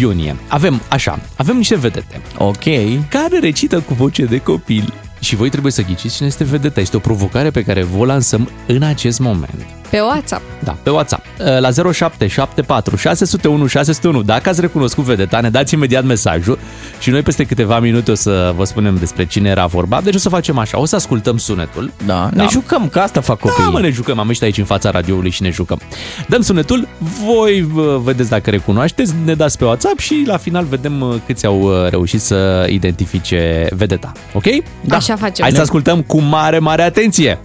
iunie. 0.00 0.36
Avem, 0.48 0.82
așa, 0.88 1.18
avem 1.36 1.56
niște 1.56 1.76
vedete 1.76 2.20
Ok. 2.38 2.64
care 3.08 3.38
recită 3.40 3.80
cu 3.80 3.94
voce 3.94 4.24
de 4.24 4.38
copil. 4.38 4.92
Și 5.26 5.36
voi 5.36 5.50
trebuie 5.50 5.72
să 5.72 5.82
ghiciți 5.82 6.14
cine 6.14 6.28
este 6.28 6.44
vedeta. 6.44 6.80
Este 6.80 6.96
o 6.96 7.00
provocare 7.00 7.50
pe 7.50 7.62
care 7.62 7.82
vă 7.82 7.98
o 7.98 8.04
lansăm 8.04 8.50
în 8.66 8.82
acest 8.82 9.18
moment. 9.18 9.66
Pe 9.90 10.00
WhatsApp. 10.00 10.42
Da, 10.64 10.76
pe 10.82 10.90
WhatsApp. 10.90 11.24
La 11.38 11.70
0774 11.92 12.96
601 12.96 13.66
601. 13.66 14.22
Dacă 14.22 14.48
ați 14.48 14.60
recunoscut 14.60 15.04
vedeta, 15.04 15.40
ne 15.40 15.50
dați 15.50 15.74
imediat 15.74 16.04
mesajul 16.04 16.58
și 16.98 17.10
noi 17.10 17.22
peste 17.22 17.44
câteva 17.44 17.80
minute 17.80 18.10
o 18.10 18.14
să 18.14 18.52
vă 18.56 18.64
spunem 18.64 18.96
despre 18.96 19.26
cine 19.26 19.48
era 19.48 19.66
vorba. 19.66 20.00
Deci 20.00 20.14
o 20.14 20.18
să 20.18 20.28
facem 20.28 20.58
așa, 20.58 20.80
o 20.80 20.84
să 20.84 20.96
ascultăm 20.96 21.36
sunetul. 21.36 21.92
Da, 22.06 22.30
ne 22.34 22.46
jucăm, 22.50 22.88
că 22.88 22.98
asta 22.98 23.20
fac 23.20 23.38
copiii. 23.38 23.64
Da, 23.64 23.70
mă, 23.70 23.80
ne 23.80 23.90
jucăm. 23.90 24.18
Am 24.18 24.26
ieșit 24.26 24.42
aici 24.42 24.58
în 24.58 24.64
fața 24.64 24.90
radioului 24.90 25.30
și 25.30 25.42
ne 25.42 25.50
jucăm. 25.50 25.80
Dăm 26.28 26.40
sunetul, 26.40 26.88
voi 27.24 27.66
vă 27.72 28.00
vedeți 28.04 28.28
dacă 28.28 28.50
recunoașteți, 28.50 29.14
ne 29.24 29.34
dați 29.34 29.58
pe 29.58 29.64
WhatsApp 29.64 29.98
și 29.98 30.24
la 30.26 30.36
final 30.36 30.64
vedem 30.64 31.00
uh, 31.00 31.14
câți 31.26 31.46
au 31.46 31.60
uh, 31.60 31.88
reușit 31.90 32.20
să 32.20 32.66
identifice 32.68 33.68
vedeta. 33.70 34.12
Ok? 34.32 34.44
Da. 34.80 34.96
Așa 34.96 35.16
facem. 35.16 35.44
Hai 35.44 35.54
să 35.54 35.60
ascultăm 35.60 36.02
cu 36.02 36.20
mare, 36.20 36.58
mare 36.58 36.82
atenție. 36.82 37.38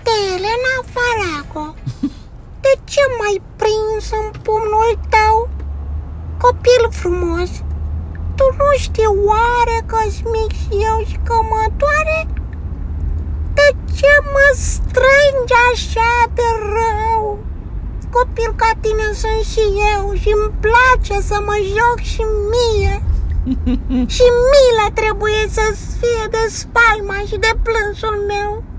Cântăcelul 0.00 0.08
de 0.08 0.16
Elena 0.34 0.76
Farago 0.94 1.74
De 2.60 2.72
ce 2.84 3.00
m-ai 3.18 3.42
prins 3.56 4.10
în 4.20 4.40
pumnul 4.42 4.92
tău? 5.14 5.48
Copil 6.44 6.82
frumos 6.90 7.50
Tu 8.36 8.44
nu 8.58 8.70
știi 8.78 9.10
oare 9.30 9.76
că-s 9.86 10.16
mic 10.34 10.52
și 10.62 10.72
eu 10.88 11.04
și 11.06 11.18
că 11.26 11.34
mă 11.50 11.64
doare? 11.76 12.26
De 13.54 13.68
ce 13.96 14.12
mă 14.32 14.48
strângi 14.54 15.54
așa 15.72 16.12
de 16.34 16.48
rău? 16.76 17.38
Copil 18.10 18.52
ca 18.56 18.70
tine 18.80 19.08
sunt 19.20 19.44
și 19.52 19.64
eu 19.94 20.14
și 20.14 20.30
îmi 20.38 20.52
place 20.60 21.20
să 21.20 21.42
mă 21.46 21.56
joc 21.76 21.98
și 21.98 22.22
mie 22.52 23.02
și 24.14 24.26
milă 24.50 24.86
trebuie 24.94 25.44
să 25.50 25.74
fie 26.00 26.24
de 26.30 26.44
spaima 26.48 27.18
și 27.28 27.36
de 27.36 27.52
plânsul 27.62 28.24
meu. 28.26 28.69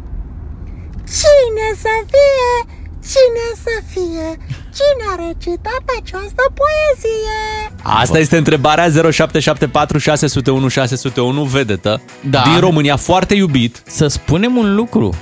Cine 1.20 1.68
să 1.82 1.94
fie, 2.12 2.74
cine 3.12 3.46
să 3.64 3.84
fie, 3.92 4.38
cine 4.78 5.04
a 5.12 5.16
recitat 5.28 5.82
această 6.02 6.44
poezie? 6.62 7.72
Asta 7.84 8.18
este 8.20 8.38
întrebarea 8.38 8.90
0774 8.90 9.98
601 9.98 10.68
601 10.68 11.44
vedetă 11.44 12.02
Da. 12.30 12.42
din 12.44 12.60
România, 12.60 12.96
foarte 12.96 13.34
iubit. 13.36 13.82
Să 13.86 14.08
spunem 14.08 14.56
un 14.56 14.76
lucru. 14.76 15.14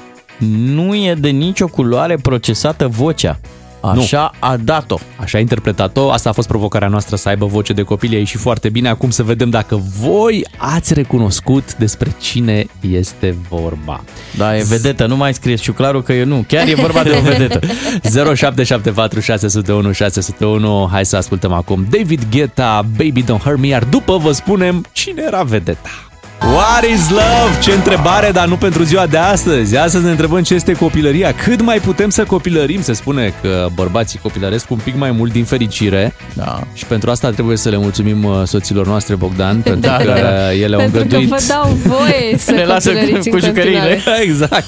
Nu 0.58 0.96
e 0.96 1.14
de 1.14 1.30
nicio 1.30 1.68
culoare 1.68 2.16
procesată 2.16 2.88
vocea. 2.88 3.40
Așa 3.82 4.32
a 4.40 4.58
dat-o. 4.58 4.98
Așa 5.20 5.38
a 5.38 5.42
interpretat-o, 5.42 6.12
asta 6.12 6.30
a 6.30 6.32
fost 6.32 6.48
provocarea 6.48 6.88
noastră 6.88 7.16
să 7.16 7.30
aibă 7.30 7.46
voce 7.46 7.74
de 7.74 7.82
copil, 7.82 8.14
a 8.14 8.18
ieșit 8.18 8.40
foarte 8.40 8.70
bine. 8.70 8.90
Acum 8.90 9.10
să 9.10 9.24
vedem 9.24 9.50
dacă 9.50 9.82
voi 10.00 10.46
ați 10.58 10.94
recunoscut 10.94 11.76
despre 11.76 12.16
cine 12.20 12.66
este 12.92 13.36
vorba. 13.50 14.04
Da, 14.38 14.58
e 14.58 14.64
vedetă, 14.64 15.06
nu 15.06 15.16
mai 15.16 15.34
scrieți 15.34 15.62
ciuclarul 15.62 16.04
că 16.04 16.14
eu 16.14 16.26
nu. 16.26 16.44
Chiar 16.48 16.68
e 16.68 16.74
vorba 16.74 17.04
de 17.04 17.16
o 17.20 17.22
vedetă. 17.22 17.60
0774 18.36 19.20
601 19.20 19.92
601 19.92 20.90
Hai 20.92 21.06
să 21.06 21.16
ascultăm 21.16 21.52
acum 21.52 21.88
David 21.90 22.22
Guetta, 22.30 22.86
Baby 22.98 23.24
Don't 23.24 23.42
Hurt 23.44 23.60
Me 23.60 23.68
Iar 23.68 23.84
după 23.84 24.18
vă 24.18 24.32
spunem 24.32 24.86
cine 24.92 25.24
era 25.26 25.44
vedeta 25.44 26.09
What 26.42 26.84
is 26.94 27.10
love? 27.10 27.60
Ce 27.62 27.72
întrebare, 27.72 28.32
dar 28.32 28.48
nu 28.48 28.56
pentru 28.56 28.84
ziua 28.84 29.06
de 29.08 29.18
astăzi. 29.18 29.78
Astăzi 29.78 30.04
ne 30.04 30.10
întrebăm 30.12 30.42
ce 30.44 30.54
este 30.54 30.74
copilăria. 30.74 31.34
Cât 31.34 31.62
mai 31.62 31.78
putem 31.80 32.10
să 32.10 32.24
copilărim? 32.24 32.82
Se 32.82 32.94
spune 32.94 33.34
că 33.42 33.68
bărbații 33.74 34.20
copilăresc 34.20 34.72
un 34.72 34.78
pic 34.84 34.96
mai 34.98 35.12
mult 35.12 35.32
din 35.32 35.44
fericire. 35.44 36.14
Da. 36.34 36.60
Și 36.74 36.86
pentru 36.86 37.10
asta 37.12 37.30
trebuie 37.30 37.58
să 37.58 37.70
le 37.70 37.78
mulțumim 37.78 38.24
uh, 38.24 38.42
soților 38.46 38.88
noastre, 38.88 39.16
Bogdan, 39.16 39.62
pentru 39.70 39.90
Da, 39.90 39.96
că 39.98 40.04
da. 40.04 40.54
ele 40.54 40.76
au 40.76 40.82
Pentru 40.82 40.98
că 41.00 41.04
îngăduit 41.16 41.30
vă 41.30 41.44
dau 41.48 41.78
voie 41.86 42.38
să 42.46 42.52
Ne 42.52 42.66
lasă 42.66 42.92
copilăriți 42.92 43.30
cu 43.30 43.36
în 43.36 43.42
jucăriile. 43.42 43.80
continuare. 43.80 44.22
exact. 44.30 44.66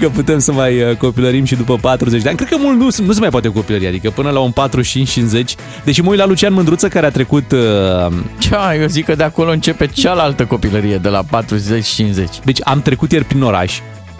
Că 0.00 0.08
putem 0.08 0.38
să 0.38 0.52
mai 0.52 0.82
uh, 0.82 0.96
copilărim 0.96 1.44
și 1.44 1.54
după 1.54 1.76
40 1.80 2.22
de 2.22 2.28
ani. 2.28 2.36
Cred 2.36 2.48
că 2.48 2.56
mult 2.58 2.78
nu, 2.78 2.88
nu 3.06 3.12
se 3.12 3.20
mai 3.20 3.28
poate 3.28 3.48
copilări, 3.48 3.86
adică 3.86 4.10
până 4.10 4.30
la 4.30 4.38
un 4.40 4.52
45-50. 5.40 5.44
Deși 5.84 6.00
mă 6.02 6.10
uit 6.10 6.18
la 6.18 6.26
Lucian 6.26 6.52
Mândruță 6.52 6.88
care 6.88 7.06
a 7.06 7.10
trecut... 7.10 7.52
Uh, 7.52 8.12
Cea, 8.38 8.74
eu 8.74 8.86
zic 8.86 9.04
că 9.04 9.14
de 9.14 9.22
acolo 9.22 9.50
începe 9.50 9.86
cealaltă 9.86 10.44
copilărie, 10.44 10.87
de 10.96 11.08
la 11.08 11.24
40-50. 11.24 11.26
deci 12.44 12.58
am 12.64 12.82
trecut 12.82 13.12
ieri 13.12 13.24
prin 13.24 13.42
oraș, 13.42 13.78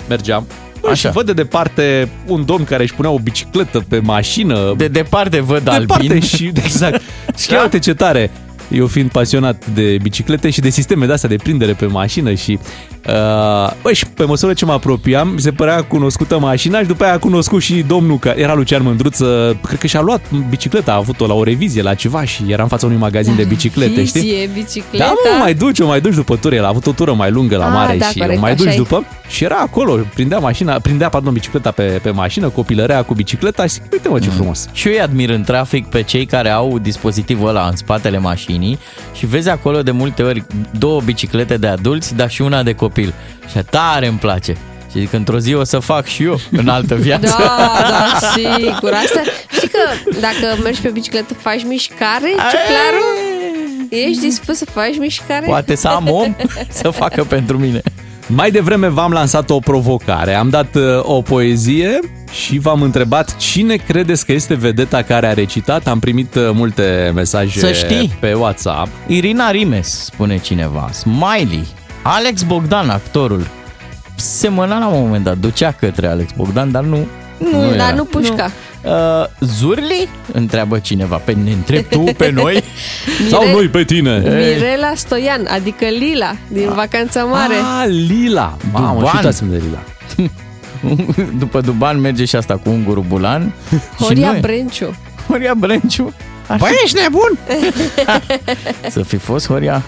mergeam, 0.08 0.46
Bă, 0.80 0.88
Așa. 0.88 1.08
și 1.08 1.14
văd 1.14 1.26
de 1.26 1.32
departe 1.32 2.08
un 2.26 2.44
domn 2.44 2.64
care 2.64 2.82
își 2.82 2.94
punea 2.94 3.10
o 3.10 3.18
bicicletă 3.18 3.84
pe 3.88 3.98
mașină. 3.98 4.74
De 4.76 4.88
departe 4.88 5.40
văd 5.40 5.62
departe 5.62 5.92
alpin. 5.92 6.20
și 6.20 6.52
exact. 6.64 7.00
și 7.38 7.52
ia 7.52 7.62
uite 7.62 7.78
ce 7.78 7.94
tare. 7.94 8.30
Eu 8.70 8.86
fiind 8.86 9.10
pasionat 9.10 9.66
de 9.66 9.98
biciclete 10.02 10.50
și 10.50 10.60
de 10.60 10.68
sisteme 10.70 11.06
de 11.06 11.12
astea 11.12 11.28
de 11.28 11.36
prindere 11.36 11.72
pe 11.72 11.86
mașină 11.86 12.34
și 12.34 12.58
uh, 13.08 13.70
bă, 13.82 13.92
și 13.92 14.06
pe 14.06 14.24
măsură 14.24 14.52
ce 14.52 14.64
mă 14.64 14.72
apropiam, 14.72 15.28
mi 15.28 15.40
se 15.40 15.50
părea 15.52 15.82
cunoscută 15.84 16.38
mașina 16.38 16.80
și 16.80 16.86
după 16.86 17.04
aia 17.04 17.12
a 17.12 17.18
cunoscut 17.18 17.62
și 17.62 17.84
domnul 17.86 18.18
care 18.18 18.40
era 18.40 18.54
Lucian 18.54 18.82
Mândruță, 18.82 19.56
cred 19.66 19.78
că 19.78 19.86
și-a 19.86 20.00
luat 20.00 20.20
bicicleta, 20.48 20.92
a 20.92 20.96
avut-o 20.96 21.26
la 21.26 21.34
o 21.34 21.42
revizie, 21.42 21.82
la 21.82 21.94
ceva 21.94 22.24
și 22.24 22.42
era 22.48 22.62
în 22.62 22.68
fața 22.68 22.86
unui 22.86 22.98
magazin 22.98 23.36
de 23.36 23.44
biciclete, 23.44 24.04
știi? 24.04 24.20
Vizie, 24.20 24.50
bicicleta. 24.54 25.04
Da, 25.04 25.30
mă, 25.30 25.38
mai 25.42 25.54
duci, 25.54 25.78
o 25.80 25.86
mai 25.86 26.00
duci 26.00 26.14
după 26.14 26.36
tură. 26.36 26.54
El 26.54 26.64
a 26.64 26.68
avut 26.68 26.86
o 26.86 26.92
tură 26.92 27.12
mai 27.12 27.30
lungă 27.30 27.56
la 27.56 27.64
Ah, 27.66 27.72
mare 27.72 27.96
da, 27.96 28.06
și 28.06 28.18
corect, 28.18 28.36
o 28.38 28.40
mai 28.40 28.50
așa 28.52 28.62
duci 28.64 28.72
e. 28.72 28.76
după. 28.76 29.04
Și 29.28 29.44
era 29.44 29.56
acolo, 29.56 29.98
prindea 30.14 30.38
mașina, 30.38 30.78
prindea, 30.78 31.08
pardon, 31.08 31.32
bicicleta 31.32 31.70
pe, 31.70 31.82
pe 32.02 32.10
mașină, 32.10 32.48
copilărea 32.48 33.02
cu 33.02 33.14
bicicleta 33.14 33.62
și 33.62 33.68
zic, 33.72 33.82
uite 33.92 34.08
mă 34.08 34.18
ce 34.18 34.28
frumos. 34.28 34.68
Și 34.72 34.86
eu 34.88 34.92
îi 34.92 35.00
admir 35.00 35.30
în 35.30 35.42
trafic 35.42 35.86
pe 35.86 36.02
cei 36.02 36.26
care 36.26 36.48
au 36.50 36.78
dispozitivul 36.78 37.48
ăla 37.48 37.66
în 37.70 37.76
spatele 37.76 38.18
mașinii 38.18 38.78
și 39.14 39.26
vezi 39.26 39.48
acolo 39.48 39.82
de 39.82 39.90
multe 39.90 40.22
ori 40.22 40.44
două 40.78 41.00
biciclete 41.04 41.56
de 41.56 41.66
adulți, 41.66 42.14
dar 42.16 42.30
și 42.30 42.42
una 42.42 42.62
de 42.62 42.72
copil. 42.98 43.14
Și 43.50 43.64
tare 43.70 44.06
îmi 44.06 44.18
place. 44.18 44.56
Și 44.90 44.98
zic, 44.98 45.12
într-o 45.12 45.38
zi 45.38 45.54
o 45.54 45.64
să 45.64 45.78
fac 45.78 46.06
și 46.06 46.22
eu 46.22 46.40
în 46.50 46.68
altă 46.68 46.94
viață. 46.94 47.36
Da, 47.38 47.72
da, 47.88 48.18
sigur. 48.34 48.92
Asta, 48.92 49.20
știi 49.52 49.68
că 49.68 50.10
dacă 50.20 50.62
mergi 50.62 50.80
pe 50.80 50.88
bicicletă 50.88 51.34
faci 51.34 51.64
mișcare, 51.64 52.28
ciuclarul? 52.30 53.16
Ești 53.88 54.20
dispus 54.20 54.56
să 54.56 54.64
faci 54.64 54.98
mișcare? 54.98 55.46
Poate 55.46 55.74
să 55.74 55.88
am 55.88 56.10
om 56.10 56.36
să 56.68 56.90
facă 56.90 57.24
pentru 57.24 57.58
mine. 57.58 57.80
Mai 58.26 58.50
devreme 58.50 58.88
v-am 58.88 59.12
lansat 59.12 59.50
o 59.50 59.58
provocare, 59.58 60.34
am 60.34 60.48
dat 60.48 60.74
uh, 60.74 60.82
o 61.02 61.22
poezie 61.22 61.98
și 62.30 62.58
v-am 62.58 62.82
întrebat 62.82 63.36
cine 63.36 63.74
credeți 63.76 64.26
că 64.26 64.32
este 64.32 64.54
vedeta 64.54 65.02
care 65.02 65.26
a 65.26 65.32
recitat. 65.32 65.86
Am 65.86 65.98
primit 65.98 66.34
uh, 66.34 66.50
multe 66.52 67.12
mesaje 67.14 67.58
Să 67.58 67.72
știi. 67.72 68.16
pe 68.20 68.32
WhatsApp. 68.32 68.88
Irina 69.06 69.50
Rimes, 69.50 70.04
spune 70.04 70.38
cineva. 70.38 70.90
Smiley. 70.92 71.66
Alex 72.10 72.42
Bogdan, 72.42 72.90
actorul. 72.90 73.46
Semăna 74.16 74.78
la 74.78 74.86
un 74.86 75.00
moment 75.00 75.24
dat, 75.24 75.36
ducea 75.38 75.72
către 75.72 76.06
Alex 76.06 76.30
Bogdan, 76.36 76.70
dar 76.70 76.82
nu, 76.84 77.06
nu 77.38 77.60
Dar 77.60 77.72
era. 77.74 77.90
nu 77.94 78.04
pușca. 78.04 78.50
Uh, 78.84 78.92
Zurli? 79.40 80.08
Întreabă 80.32 80.78
cineva. 80.78 81.16
Pe 81.16 81.32
ne 81.32 81.50
întrebi 81.50 81.82
tu 81.88 81.98
pe 82.16 82.30
noi? 82.42 82.62
Sau 83.30 83.50
noi 83.52 83.68
pe 83.68 83.84
tine. 83.84 84.18
Mirela 84.18 84.92
Stoian, 84.94 85.46
adică 85.50 85.84
Lila, 85.84 86.36
din 86.48 86.72
Vacanța 86.74 87.24
Mare. 87.24 87.54
Ah, 87.54 87.86
Lila. 88.08 88.56
Mamă, 88.72 88.94
Duban. 88.98 89.08
și 89.10 89.16
uitasem 89.16 89.50
de 89.50 89.62
Lila. 89.66 89.78
După 91.38 91.60
Duban 91.60 92.00
merge 92.00 92.24
și 92.24 92.36
asta 92.36 92.54
cu 92.56 92.70
ungurul 92.70 93.04
Bulan. 93.08 93.52
Horia 94.00 94.26
și 94.26 94.32
noi. 94.32 94.40
Brenciu. 94.40 94.94
Horia 95.28 95.54
Brenciu. 95.56 96.12
Ar 96.46 96.58
Băi, 96.58 96.70
fi- 96.70 96.84
ești 96.84 96.98
nebun? 97.00 97.38
Să 98.90 99.02
fi 99.02 99.16
fost 99.16 99.46
Horia. 99.46 99.82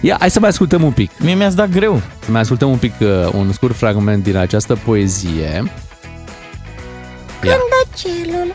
Ia, 0.00 0.16
hai 0.18 0.30
să 0.30 0.40
mai 0.40 0.48
ascultăm 0.48 0.82
un 0.82 0.92
pic. 0.92 1.10
Mie 1.18 1.34
mi-ați 1.34 1.56
dat 1.56 1.68
greu. 1.68 2.02
Să 2.24 2.30
mai 2.30 2.40
ascultăm 2.40 2.70
un 2.70 2.76
pic, 2.78 2.92
uh, 3.00 3.08
un 3.32 3.52
scurt 3.52 3.76
fragment 3.76 4.22
din 4.22 4.36
această 4.36 4.74
poezie. 4.84 5.62
Ia. 7.42 7.56
Cântăcelul 7.56 8.54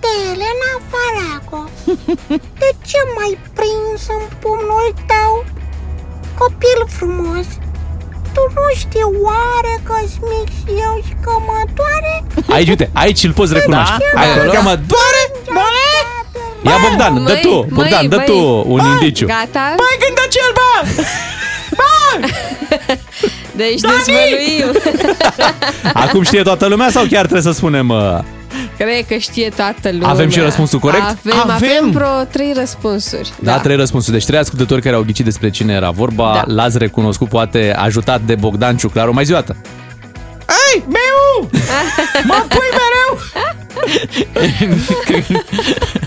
de 0.00 0.06
Elena 0.32 0.72
Farago 0.90 1.68
De 2.62 2.70
ce 2.86 2.98
m-ai 3.16 3.38
prins 3.54 4.02
în 4.08 4.36
pumnul 4.38 4.94
tău? 5.06 5.44
Copil 6.38 6.84
frumos 6.88 7.46
tu 8.34 8.42
nu 8.54 8.66
știi 8.74 9.06
oare 9.28 9.74
că 9.82 9.94
mic 10.30 10.48
și 10.58 10.70
eu 10.86 10.94
și 11.06 11.14
că 11.24 11.32
mă 11.46 11.60
doare? 11.74 12.24
Aici, 12.48 12.68
uite, 12.68 12.90
aici 12.92 13.22
îl 13.22 13.32
poți 13.32 13.52
recunoaște. 13.52 14.04
Da, 14.14 14.20
Hai, 14.20 14.30
acolo. 14.30 14.50
că 14.50 14.60
mă 14.62 14.78
doare? 14.92 15.22
Ia 16.64 16.76
Bogdan, 16.88 17.14
dă 17.14 17.20
Măi, 17.20 17.40
tu, 17.42 17.66
Bogdan, 17.72 17.98
măi, 18.00 18.08
dă 18.08 18.16
măi. 18.16 18.24
tu 18.24 18.64
un 18.66 18.80
indiciu. 18.86 19.26
Gata? 19.26 19.58
Hai 19.60 19.96
când 19.98 20.14
dă 20.16 20.26
cel, 20.30 20.52
bă! 20.54 20.88
Deci 23.56 23.80
dezvăluim. 23.80 24.80
Acum 26.04 26.22
știe 26.22 26.42
toată 26.42 26.66
lumea 26.66 26.90
sau 26.90 27.04
chiar 27.04 27.20
trebuie 27.20 27.42
să 27.42 27.52
spunem... 27.52 27.88
uh, 27.88 28.18
Cred 28.78 29.06
că 29.08 29.14
știe 29.16 29.48
toată 29.56 29.90
lumea. 29.92 30.08
Avem 30.08 30.28
și 30.30 30.38
răspunsul 30.40 30.78
corect? 30.78 31.02
Avem, 31.02 31.18
avem, 31.38 31.50
Avem. 31.54 31.68
avem 31.78 31.90
vreo 31.90 32.24
trei 32.30 32.52
răspunsuri. 32.56 33.32
Da, 33.40 33.58
trei 33.58 33.76
răspunsuri. 33.76 34.16
Deci 34.16 34.26
trei 34.26 34.38
ascultători 34.38 34.82
care 34.82 34.94
au 34.94 35.02
ghicit 35.02 35.24
despre 35.24 35.50
cine 35.50 35.72
era 35.72 35.90
vorba. 35.90 36.32
Da. 36.46 36.52
L-ați 36.54 36.78
recunoscut, 36.78 37.28
poate 37.28 37.74
ajutat 37.78 38.20
de 38.20 38.34
Bogdan 38.34 38.76
Ciuclaru. 38.76 39.12
Mai 39.12 39.24
zi 39.24 39.32
o 39.32 39.34
dată. 39.34 39.56
Ei, 40.74 40.84
meu! 40.88 41.48
mă 42.28 42.44
pui 42.48 42.68
mereu! 42.70 43.18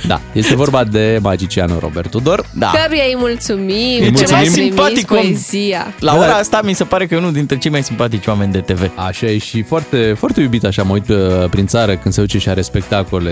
Da, 0.07 0.21
este 0.31 0.55
vorba 0.55 0.83
de 0.83 1.19
magicianul 1.21 1.79
Robert 1.79 2.09
Tudor. 2.09 2.45
Da. 2.53 2.71
Căruia 2.83 3.03
îi 3.07 3.15
mulțumim, 3.17 4.03
Îi 4.03 4.11
că 4.11 4.23
ne-a 4.29 4.37
mulțumim. 4.37 4.51
trimis 4.51 4.53
Simpatic 4.53 5.11
om. 5.11 5.17
poezia. 5.17 5.93
La 5.99 6.15
ora 6.17 6.33
asta 6.33 6.59
mi 6.63 6.73
se 6.73 6.83
pare 6.83 7.05
că 7.05 7.13
e 7.13 7.17
unul 7.17 7.31
dintre 7.33 7.57
cei 7.57 7.71
mai 7.71 7.83
simpatici 7.83 8.25
oameni 8.27 8.51
de 8.51 8.59
TV. 8.59 8.91
Așa 8.95 9.25
e 9.25 9.37
și 9.37 9.61
foarte, 9.61 10.15
foarte 10.17 10.41
iubit 10.41 10.65
așa, 10.65 10.83
mă 10.83 10.93
uit 10.93 11.09
uh, 11.09 11.17
prin 11.49 11.67
țară 11.67 11.95
când 11.95 12.13
se 12.13 12.21
duce 12.21 12.37
și 12.37 12.49
are 12.49 12.61
spectacole 12.61 13.31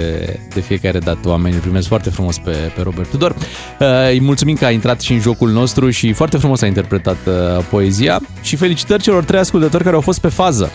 de 0.53 0.59
fiecare 0.61 0.99
dată 0.99 1.29
oamenii 1.29 1.55
îl 1.55 1.61
primesc 1.61 1.87
foarte 1.87 2.09
frumos 2.09 2.37
pe, 2.37 2.51
pe 2.75 2.81
Robert 2.81 3.09
Tudor. 3.09 3.35
Uh, 3.79 3.87
Îi 4.11 4.19
mulțumim 4.21 4.55
că 4.55 4.65
a 4.65 4.71
intrat 4.71 5.01
și 5.01 5.11
în 5.13 5.19
jocul 5.19 5.49
nostru 5.49 5.89
și 5.89 6.13
foarte 6.13 6.37
frumos 6.37 6.61
a 6.61 6.65
interpretat 6.65 7.17
uh, 7.25 7.63
poezia 7.69 8.19
și 8.41 8.55
felicitări 8.55 9.03
celor 9.03 9.23
trei 9.23 9.39
ascultători 9.39 9.83
care 9.83 9.95
au 9.95 10.01
fost 10.01 10.19
pe 10.19 10.27
fază. 10.27 10.71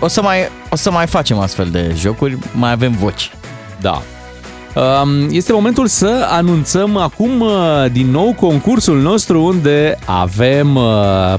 O 0.00 0.08
să 0.08 0.22
mai, 0.22 0.38
o 0.70 0.76
să 0.76 0.90
mai 0.90 1.06
facem 1.06 1.38
astfel 1.38 1.68
de 1.70 1.94
jocuri, 1.96 2.38
mai 2.52 2.72
avem 2.72 2.92
voci. 2.92 3.30
Da. 3.80 4.02
Um, 4.74 5.28
Este 5.30 5.52
momentul 5.52 5.86
să 5.86 6.26
anunțăm 6.30 6.96
acum 6.96 7.40
uh, 7.40 7.84
din 7.92 8.10
nou 8.10 8.34
concursul 8.40 9.00
nostru 9.00 9.42
unde 9.44 9.98
avem 10.04 10.74
uh, 10.76 10.84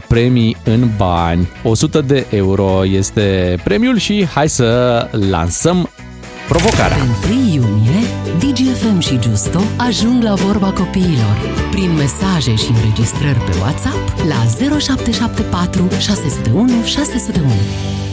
premii 0.07 0.57
în 0.64 0.89
bani. 0.97 1.49
100 1.64 2.01
de 2.01 2.26
euro 2.30 2.86
este 2.86 3.55
premiul 3.64 3.97
și 3.97 4.28
hai 4.34 4.49
să 4.49 5.07
lansăm 5.30 5.89
provocarea. 6.47 6.97
Pe 6.97 7.28
1 7.32 7.53
iunie, 7.53 7.99
DGFM 8.39 8.99
și 8.99 9.20
Justo 9.22 9.59
ajung 9.78 10.24
la 10.24 10.34
vorba 10.34 10.72
copiilor. 10.72 11.38
Prin 11.72 11.91
mesaje 11.93 12.55
și 12.55 12.72
înregistrări 12.76 13.39
pe 13.39 13.57
WhatsApp 13.62 14.14
la 14.28 14.68
0774 14.80 15.88
601 15.99 16.84
601. 16.86 18.11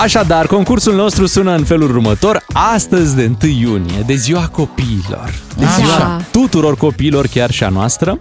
Așadar, 0.00 0.46
concursul 0.46 0.94
nostru 0.94 1.26
sună 1.26 1.54
în 1.54 1.64
felul 1.64 1.90
următor. 1.90 2.44
Astăzi, 2.52 3.16
de 3.16 3.30
1 3.42 3.52
iunie, 3.52 4.02
de 4.06 4.14
ziua 4.14 4.48
copiilor. 4.52 5.34
De 5.56 5.64
Așa. 5.64 5.76
ziua 5.76 6.20
tuturor 6.30 6.76
copiilor, 6.76 7.26
chiar 7.26 7.50
și 7.50 7.64
a 7.64 7.68
noastră. 7.68 8.18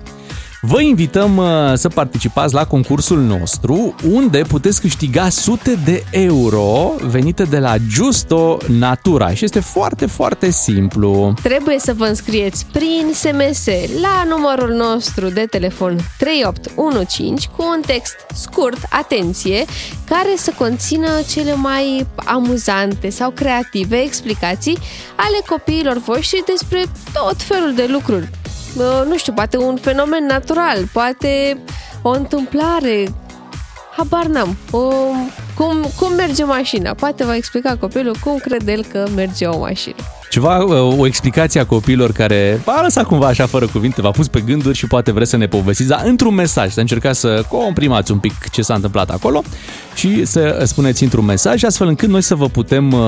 Vă 0.61 0.81
invităm 0.81 1.37
uh, 1.37 1.73
să 1.73 1.89
participați 1.89 2.53
la 2.53 2.65
concursul 2.65 3.19
nostru, 3.19 3.95
unde 4.11 4.41
puteți 4.47 4.81
câștiga 4.81 5.29
sute 5.29 5.79
de 5.85 6.03
euro 6.11 6.93
venite 7.01 7.43
de 7.43 7.59
la 7.59 7.75
Justo 7.89 8.57
Natura. 8.67 9.33
Și 9.33 9.43
este 9.43 9.59
foarte, 9.59 10.05
foarte 10.05 10.49
simplu. 10.49 11.33
Trebuie 11.43 11.79
să 11.79 11.93
vă 11.93 12.05
înscrieți 12.05 12.65
prin 12.71 13.11
SMS 13.13 13.65
la 14.01 14.23
numărul 14.29 14.69
nostru 14.69 15.29
de 15.29 15.45
telefon 15.45 15.99
3815 16.17 17.47
cu 17.55 17.63
un 17.75 17.81
text 17.85 18.15
scurt, 18.33 18.79
atenție, 18.89 19.65
care 20.05 20.33
să 20.37 20.53
conțină 20.57 21.09
cele 21.29 21.53
mai 21.53 22.07
amuzante 22.15 23.09
sau 23.09 23.31
creative 23.31 23.97
explicații 23.97 24.77
ale 25.15 25.37
copiilor 25.45 25.97
voștri 25.97 26.43
despre 26.45 26.83
tot 27.13 27.41
felul 27.41 27.73
de 27.75 27.87
lucruri. 27.89 28.29
Uh, 28.77 29.05
Nu 29.07 29.17
știu, 29.17 29.33
poate 29.33 29.57
un 29.57 29.77
fenomen 29.81 30.25
natural, 30.25 30.77
poate 30.93 31.57
o 32.01 32.09
întâmplare, 32.09 33.13
habar 33.97 34.25
n-am. 34.25 34.57
O, 34.71 34.87
cum, 35.55 35.85
cum 35.99 36.13
merge 36.13 36.43
mașina? 36.43 36.93
Poate 36.93 37.25
va 37.25 37.35
explica 37.35 37.75
copilul 37.79 38.15
cum 38.23 38.37
crede 38.37 38.71
el 38.71 38.85
că 38.91 39.07
merge 39.15 39.45
o 39.45 39.59
mașină. 39.59 39.95
Ceva, 40.29 40.57
uh, 40.63 40.99
o 40.99 41.05
explicație 41.05 41.59
a 41.59 41.65
copiilor 41.65 42.11
care 42.11 42.61
v-a 42.65 42.81
lăsat 42.81 43.05
cumva 43.05 43.27
așa 43.27 43.45
fără 43.45 43.67
cuvinte, 43.67 44.01
v-a 44.01 44.11
pus 44.11 44.27
pe 44.27 44.39
gânduri 44.41 44.77
și 44.77 44.87
poate 44.87 45.11
vreți 45.11 45.29
să 45.29 45.37
ne 45.37 45.47
povestiți, 45.47 45.89
dar 45.89 46.01
într-un 46.05 46.33
mesaj, 46.33 46.71
să 46.71 46.79
încercați 46.79 47.19
să 47.19 47.43
comprimați 47.49 48.11
un 48.11 48.17
pic 48.19 48.49
ce 48.51 48.61
s-a 48.61 48.73
întâmplat 48.73 49.09
acolo 49.09 49.43
și 49.99 50.25
să 50.25 50.63
spuneți 50.65 51.03
într-un 51.03 51.25
mesaj, 51.25 51.63
astfel 51.63 51.87
încât 51.87 52.09
noi 52.09 52.21
să 52.21 52.35
vă 52.35 52.47
putem 52.47 52.91
uh, 52.91 52.99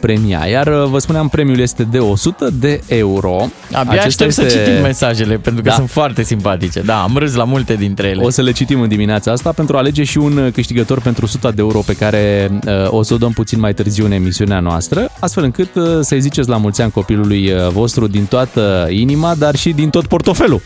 premia. 0.00 0.46
Iar 0.46 0.66
uh, 0.66 0.88
vă 0.88 0.98
spuneam, 0.98 1.28
premiul 1.28 1.58
este 1.58 1.82
de 1.82 1.98
100 1.98 2.50
de 2.58 2.80
euro. 2.86 3.48
Abia 3.72 4.00
Acesta 4.00 4.06
aștept 4.06 4.32
să 4.32 4.42
citim 4.42 4.82
mesajele, 4.82 5.36
pentru 5.36 5.62
că 5.62 5.68
Da. 5.68 5.74
sunt 5.74 5.90
foarte 5.90 6.22
simpatice. 6.22 6.80
Da, 6.80 7.02
am 7.02 7.16
râs 7.16 7.34
la 7.34 7.44
multe 7.44 7.74
dintre 7.74 8.08
ele. 8.08 8.22
O 8.22 8.30
să 8.30 8.42
le 8.42 8.52
citim 8.52 8.80
în 8.80 8.88
dimineața 8.88 9.32
asta 9.32 9.52
pentru 9.52 9.76
a 9.76 9.78
alege 9.78 10.04
și 10.04 10.18
un 10.18 10.36
uh, 10.36 10.52
câștigător 10.52 11.00
pentru 11.00 11.24
100 11.24 11.52
de 11.54 11.60
euro 11.60 11.78
pe 11.78 11.92
care 11.94 12.50
uh, 12.66 12.72
o 12.86 13.02
să 13.02 13.14
o 13.14 13.16
dăm 13.16 13.32
puțin 13.32 13.60
mai 13.60 13.74
târziu 13.74 14.04
în 14.04 14.12
emisiunea 14.12 14.60
noastră, 14.60 15.10
astfel 15.20 15.44
încât 15.44 15.74
uh, 15.74 15.84
să-i 16.00 16.20
ziceți 16.20 16.48
la 16.48 16.56
mulți 16.56 16.82
ani 16.82 16.90
copilului 16.90 17.52
uh, 17.52 17.68
vostru 17.68 18.06
din 18.06 18.24
toată 18.24 18.88
inima, 18.90 19.34
dar 19.34 19.56
și 19.56 19.70
din 19.70 19.90
tot 19.90 20.06
portofelul. 20.06 20.60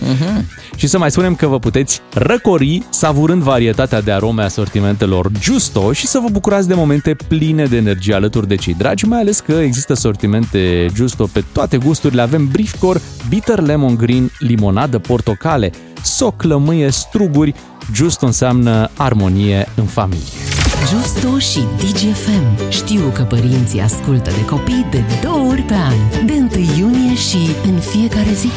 Mhm. 0.00 0.46
Și 0.76 0.86
să 0.86 0.98
mai 0.98 1.10
spunem 1.10 1.34
că 1.34 1.46
vă 1.46 1.58
puteți 1.58 2.00
răcori 2.14 2.82
savurând 2.90 3.42
varietatea 3.42 4.00
de 4.00 4.12
arome 4.12 4.42
a 4.42 4.48
sortimentelor 4.48 5.09
Justo 5.40 5.92
și 5.92 6.06
să 6.06 6.18
vă 6.18 6.28
bucurați 6.32 6.68
de 6.68 6.74
momente 6.74 7.16
pline 7.28 7.64
de 7.64 7.76
energie 7.76 8.14
alături 8.14 8.48
de 8.48 8.54
cei 8.54 8.74
dragi, 8.74 9.06
mai 9.06 9.20
ales 9.20 9.40
că 9.40 9.52
există 9.52 9.94
sortimente 9.94 10.86
Justo 10.94 11.28
pe 11.32 11.44
toate 11.52 11.76
gusturile. 11.76 12.22
Avem 12.22 12.48
Briefcore, 12.48 13.00
Bitter 13.28 13.60
Lemon 13.60 13.94
Green, 13.94 14.30
limonadă, 14.38 14.98
portocale, 14.98 15.70
soc, 16.02 16.42
lămâie, 16.42 16.90
struguri. 16.90 17.54
Justo 17.94 18.26
înseamnă 18.26 18.90
armonie 18.96 19.68
în 19.74 19.84
familie. 19.84 20.40
Justo 20.88 21.38
și 21.38 21.58
DGFM 21.58 22.70
știu 22.70 23.10
că 23.14 23.22
părinții 23.22 23.80
ascultă 23.80 24.30
de 24.30 24.44
copii 24.44 24.86
de 24.90 25.02
două 25.22 25.50
ori 25.50 25.62
pe 25.62 25.74
an, 25.74 26.26
de 26.26 26.32
1 26.32 26.48
iunie 26.78 27.14
și 27.14 27.38
în 27.64 27.78
fiecare 27.78 28.32
zi. 28.34 28.48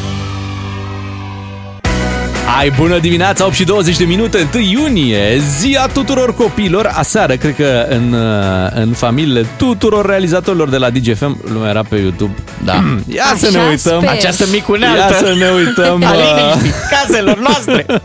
Ai 2.59 2.69
bună 2.77 2.99
dimineața, 2.99 3.45
8 3.45 3.53
și 3.53 3.63
20 3.63 3.97
de 3.97 4.03
minute, 4.03 4.49
1 4.55 4.63
iunie, 4.63 5.37
ziua 5.59 5.87
tuturor 5.87 6.35
copiilor. 6.35 6.91
Aseară, 6.93 7.35
cred 7.35 7.55
că 7.55 7.85
în, 7.89 8.13
uh, 8.13 8.69
în 8.73 8.91
familiile 8.91 9.45
tuturor 9.57 10.05
realizatorilor 10.05 10.69
de 10.69 10.77
la 10.77 10.89
DGFM, 10.89 11.37
lumea 11.53 11.69
era 11.69 11.83
pe 11.89 11.95
YouTube. 11.95 12.33
Da. 12.63 12.73
Ia 13.15 13.23
Așa 13.23 13.35
să 13.35 13.49
ne 13.51 13.59
uităm. 13.69 13.99
sper. 13.99 14.09
Această 14.09 14.45
micunealtă 14.51 14.99
Ia 15.13 15.17
să 15.27 15.35
ne 15.37 15.49
uităm. 15.49 16.03
a 16.07 16.11
uh, 16.13 16.19
liniștii 16.35 16.71
caselor 16.91 17.39
noastre. 17.39 17.85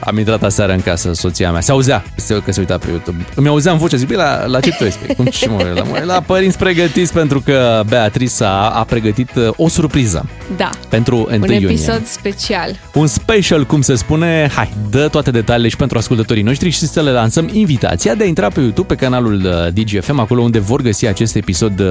Am 0.00 0.18
intrat 0.18 0.42
aseară 0.42 0.72
în 0.72 0.80
casă, 0.80 1.12
soția 1.12 1.50
mea. 1.50 1.60
Se 1.60 1.70
auzea 1.70 2.04
că 2.44 2.52
se 2.52 2.60
uita 2.60 2.78
pe 2.78 2.86
YouTube. 2.90 3.24
Îmi 3.34 3.48
auzeam 3.48 3.78
vocea, 3.78 3.96
zic, 3.96 4.06
"Băi, 4.08 4.16
la, 4.16 4.46
la 4.46 4.60
ce 4.60 4.70
tu 4.78 4.84
ești? 4.84 5.14
Cum 5.16 5.24
ce 5.24 5.48
mă, 5.48 5.66
la, 5.74 5.82
mă, 5.82 6.02
la 6.04 6.20
părinți 6.26 6.58
pregătiți 6.58 7.12
pentru 7.12 7.40
că 7.40 7.82
Beatrice 7.88 8.44
a, 8.44 8.48
a 8.48 8.84
pregătit 8.88 9.30
uh, 9.34 9.48
o 9.56 9.68
surpriză 9.68 10.26
Da, 10.56 10.70
pentru 10.88 11.16
1 11.16 11.26
un 11.30 11.42
iunie. 11.42 11.56
episod 11.68 12.06
special. 12.06 12.63
Un 12.94 13.06
special, 13.06 13.64
cum 13.64 13.80
se 13.80 13.94
spune, 13.94 14.50
hai, 14.54 14.72
dă 14.90 15.08
toate 15.08 15.30
detaliile 15.30 15.68
și 15.68 15.76
pentru 15.76 15.98
ascultătorii 15.98 16.42
noștri 16.42 16.68
și 16.70 16.78
să 16.78 17.02
le 17.02 17.10
lansăm 17.10 17.48
invitația 17.52 18.14
de 18.14 18.24
a 18.24 18.26
intra 18.26 18.48
pe 18.48 18.60
YouTube, 18.60 18.94
pe 18.94 19.04
canalul 19.04 19.34
uh, 19.44 19.72
DGFM, 19.72 20.18
acolo 20.18 20.42
unde 20.42 20.58
vor 20.58 20.82
găsi 20.82 21.06
acest 21.06 21.34
episod 21.36 21.80
uh, 21.80 21.86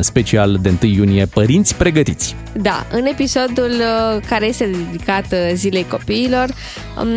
special 0.00 0.58
de 0.62 0.72
1 0.82 0.92
iunie, 0.92 1.26
Părinți 1.26 1.74
Pregătiți. 1.74 2.34
Da, 2.52 2.86
în 2.90 3.04
episodul 3.06 3.70
uh, 3.70 4.20
care 4.28 4.46
este 4.46 4.70
dedicat 4.90 5.24
uh, 5.32 5.38
Zilei 5.54 5.86
Copiilor, 5.88 6.46
um, 7.00 7.08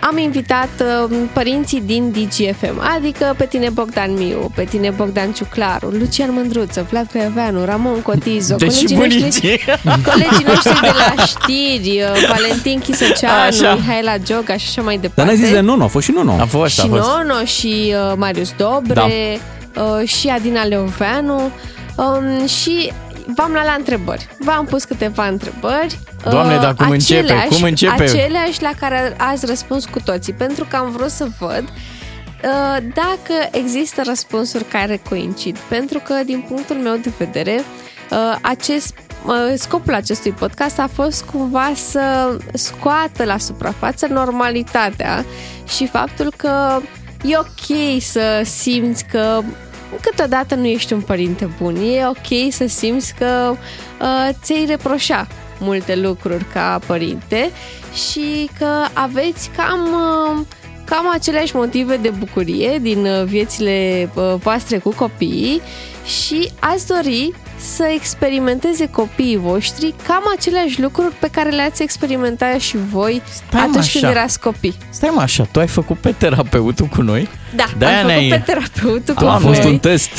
am 0.00 0.18
invitat 0.18 0.68
uh, 1.08 1.16
părinții 1.32 1.82
din 1.86 2.10
DGFM, 2.10 2.80
adică 2.96 3.34
pe 3.36 3.44
tine 3.44 3.68
Bogdan 3.68 4.12
Miu, 4.12 4.50
pe 4.54 4.64
tine 4.64 4.90
Bogdan 4.96 5.32
Ciuclaru, 5.32 5.88
Lucian 5.88 6.32
Mândruță, 6.32 6.86
Vlad 6.90 7.06
Creaveanu, 7.06 7.64
Ramon 7.64 8.02
Cotizo, 8.02 8.56
Deci 8.56 8.72
și 8.72 8.84
colegii 8.84 8.96
noștri, 8.96 9.18
bunicii. 9.20 9.60
colegii 10.04 10.44
noștri 10.52 10.80
de 10.80 10.90
la 11.16 11.24
știri, 11.24 12.02
uh, 12.02 12.28
Valentin 12.40 12.78
Chisăceanu, 12.80 13.40
Așa. 13.46 13.74
Mihaela 13.74 14.18
Gioga 14.18 14.56
și 14.56 14.66
așa 14.68 14.82
mai 14.82 14.94
Dar 14.94 15.02
departe. 15.02 15.32
n-ai 15.32 15.40
zis 15.44 15.50
de 15.52 15.60
Nono, 15.60 15.84
a 15.84 15.86
fost 15.86 16.04
și 16.06 16.12
Nono. 16.12 16.32
A 16.40 16.44
fost, 16.46 16.78
a 16.78 16.82
și 16.82 16.88
fost. 16.88 17.08
Nono 17.08 17.44
și 17.44 17.94
uh, 18.10 18.12
Marius 18.16 18.52
Dobre 18.56 18.94
Da. 19.72 19.82
uh, 19.82 20.08
și 20.08 20.28
Adina 20.28 20.62
Leoveanu 20.64 21.50
um, 21.96 22.46
și 22.46 22.92
v-am 23.36 23.52
luat 23.52 23.64
la 23.64 23.74
întrebări. 23.78 24.28
V-am 24.38 24.64
pus 24.64 24.84
câteva 24.84 25.26
întrebări. 25.26 25.98
Doamne, 26.30 26.56
dar 26.56 26.74
cum 26.74 26.90
începe? 26.90 27.20
aceleași- 27.20 27.48
Cum 27.48 27.62
începe? 27.62 28.02
Aceleași 28.02 28.62
la 28.62 28.70
care 28.80 29.14
ați 29.18 29.46
răspuns 29.46 29.84
cu 29.84 30.00
toții, 30.04 30.32
pentru 30.32 30.66
că 30.70 30.76
am 30.76 30.90
vrut 30.90 31.10
să 31.10 31.26
văd 31.38 31.64
uh, 31.64 32.82
dacă 32.94 33.48
există 33.50 34.02
răspunsuri 34.06 34.64
care 34.64 35.00
coincid. 35.08 35.58
Pentru 35.68 35.98
că, 36.04 36.14
din 36.24 36.44
punctul 36.48 36.76
meu 36.76 36.96
de 37.02 37.10
vedere, 37.18 37.62
uh, 38.10 38.36
acest 38.40 38.94
uh, 38.96 39.09
scopul 39.56 39.94
acestui 39.94 40.30
podcast 40.30 40.78
a 40.78 40.88
fost 40.92 41.24
cumva 41.24 41.72
să 41.74 42.36
scoată 42.52 43.24
la 43.24 43.38
suprafață 43.38 44.06
normalitatea 44.06 45.24
și 45.68 45.86
faptul 45.86 46.32
că 46.36 46.80
e 47.24 47.38
ok 47.38 48.00
să 48.00 48.42
simți 48.44 49.04
că 49.04 49.42
câteodată 50.00 50.54
nu 50.54 50.66
ești 50.66 50.92
un 50.92 51.00
părinte 51.00 51.50
bun. 51.58 51.76
E 51.76 52.06
ok 52.06 52.52
să 52.52 52.66
simți 52.66 53.14
că 53.14 53.54
uh, 54.00 54.28
ți-ai 54.42 54.64
reproșa 54.64 55.26
multe 55.58 55.96
lucruri 55.96 56.44
ca 56.52 56.80
părinte 56.86 57.50
și 58.10 58.50
că 58.58 58.68
aveți 58.92 59.50
cam, 59.56 59.80
uh, 59.80 60.46
cam 60.84 61.10
aceleași 61.12 61.56
motive 61.56 61.96
de 61.96 62.08
bucurie 62.08 62.78
din 62.78 63.06
uh, 63.06 63.24
viețile 63.24 64.10
uh, 64.14 64.34
voastre 64.38 64.78
cu 64.78 64.94
copiii 64.94 65.60
și 66.04 66.50
ați 66.58 66.86
dori 66.86 67.32
să 67.60 67.84
experimenteze 67.94 68.88
copiii 68.90 69.36
voștri 69.36 69.94
cam 70.06 70.22
aceleași 70.36 70.80
lucruri 70.80 71.14
pe 71.14 71.28
care 71.30 71.50
le-ați 71.50 71.82
experimentat 71.82 72.58
și 72.58 72.76
voi 72.90 73.22
Stai, 73.32 73.44
mă, 73.52 73.58
atunci 73.60 73.76
așa. 73.76 73.98
când 74.00 74.12
erați 74.12 74.40
copii. 74.40 74.74
Stai 74.90 75.10
mă 75.14 75.20
așa, 75.20 75.44
tu 75.52 75.58
ai 75.60 75.66
făcut 75.68 75.98
pe 75.98 76.12
terapeutul 76.18 76.86
cu 76.86 77.02
noi? 77.02 77.28
Da, 77.56 77.64
De-aia 77.78 77.96
am 77.96 78.06
făcut 78.06 78.16
ne-ai- 78.20 78.28
pe 78.28 78.42
terapeutul 78.52 79.14
cu 79.14 79.24
A 79.24 79.36
fost 79.38 79.60
voi 79.60 79.70
un 79.72 79.78
test. 79.78 80.10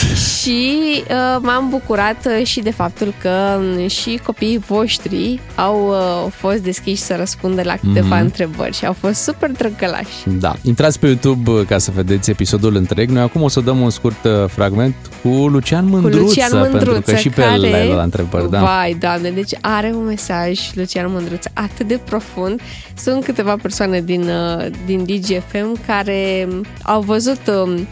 și 0.41 0.71
uh, 1.09 1.37
m-am 1.41 1.67
bucurat 1.69 2.25
uh, 2.39 2.45
și 2.45 2.59
de 2.59 2.71
faptul 2.71 3.13
că 3.21 3.59
um, 3.79 3.87
și 3.87 4.19
copiii 4.25 4.57
voștri 4.67 5.39
au 5.55 5.87
uh, 5.89 6.31
fost 6.35 6.57
deschiși 6.57 7.01
să 7.01 7.15
răspundă 7.17 7.61
la 7.63 7.75
câteva 7.75 8.15
Mhm. 8.15 8.23
întrebări 8.23 8.75
și 8.75 8.85
au 8.85 8.93
fost 8.99 9.21
super 9.23 9.51
drăgălași. 9.51 10.07
Da, 10.25 10.55
intrați 10.61 10.99
pe 10.99 11.07
YouTube 11.07 11.51
uh, 11.51 11.61
ca 11.67 11.77
să 11.77 11.91
vedeți 11.95 12.29
episodul 12.29 12.75
întreg. 12.75 13.09
Noi 13.09 13.21
acum 13.21 13.41
o 13.41 13.47
să 13.47 13.59
dăm 13.59 13.79
un 13.81 13.89
scurt 13.89 14.23
uh, 14.23 14.31
fragment 14.47 14.95
cu 15.21 15.27
Lucian 15.27 15.85
Mândruță, 15.87 16.17
Lucian 16.19 16.49
pentru 16.51 16.69
Mândruță, 16.71 17.11
că 17.11 17.17
și 17.17 17.29
pe 17.29 17.41
care... 17.41 17.53
el 17.53 17.61
le-ai 17.61 17.85
luat 17.85 17.97
la 17.97 18.03
întrebări, 18.03 18.49
da. 18.49 18.59
Vai, 18.59 18.95
doamne, 18.99 19.29
deci 19.29 19.51
are 19.61 19.91
un 19.95 20.05
mesaj, 20.05 20.59
Lucian 20.73 21.05
Mândruță, 21.11 21.49
atât 21.53 21.87
de 21.87 21.99
profund. 22.05 22.61
Sunt 22.97 23.23
câteva 23.23 23.55
persoane 23.61 24.01
din, 24.01 24.21
uh, 24.21 24.65
din 24.85 25.03
DGFM 25.05 25.79
care 25.87 26.47
um, 26.51 26.65
au 26.81 27.01
văzut 27.01 27.20
um, 27.27 27.87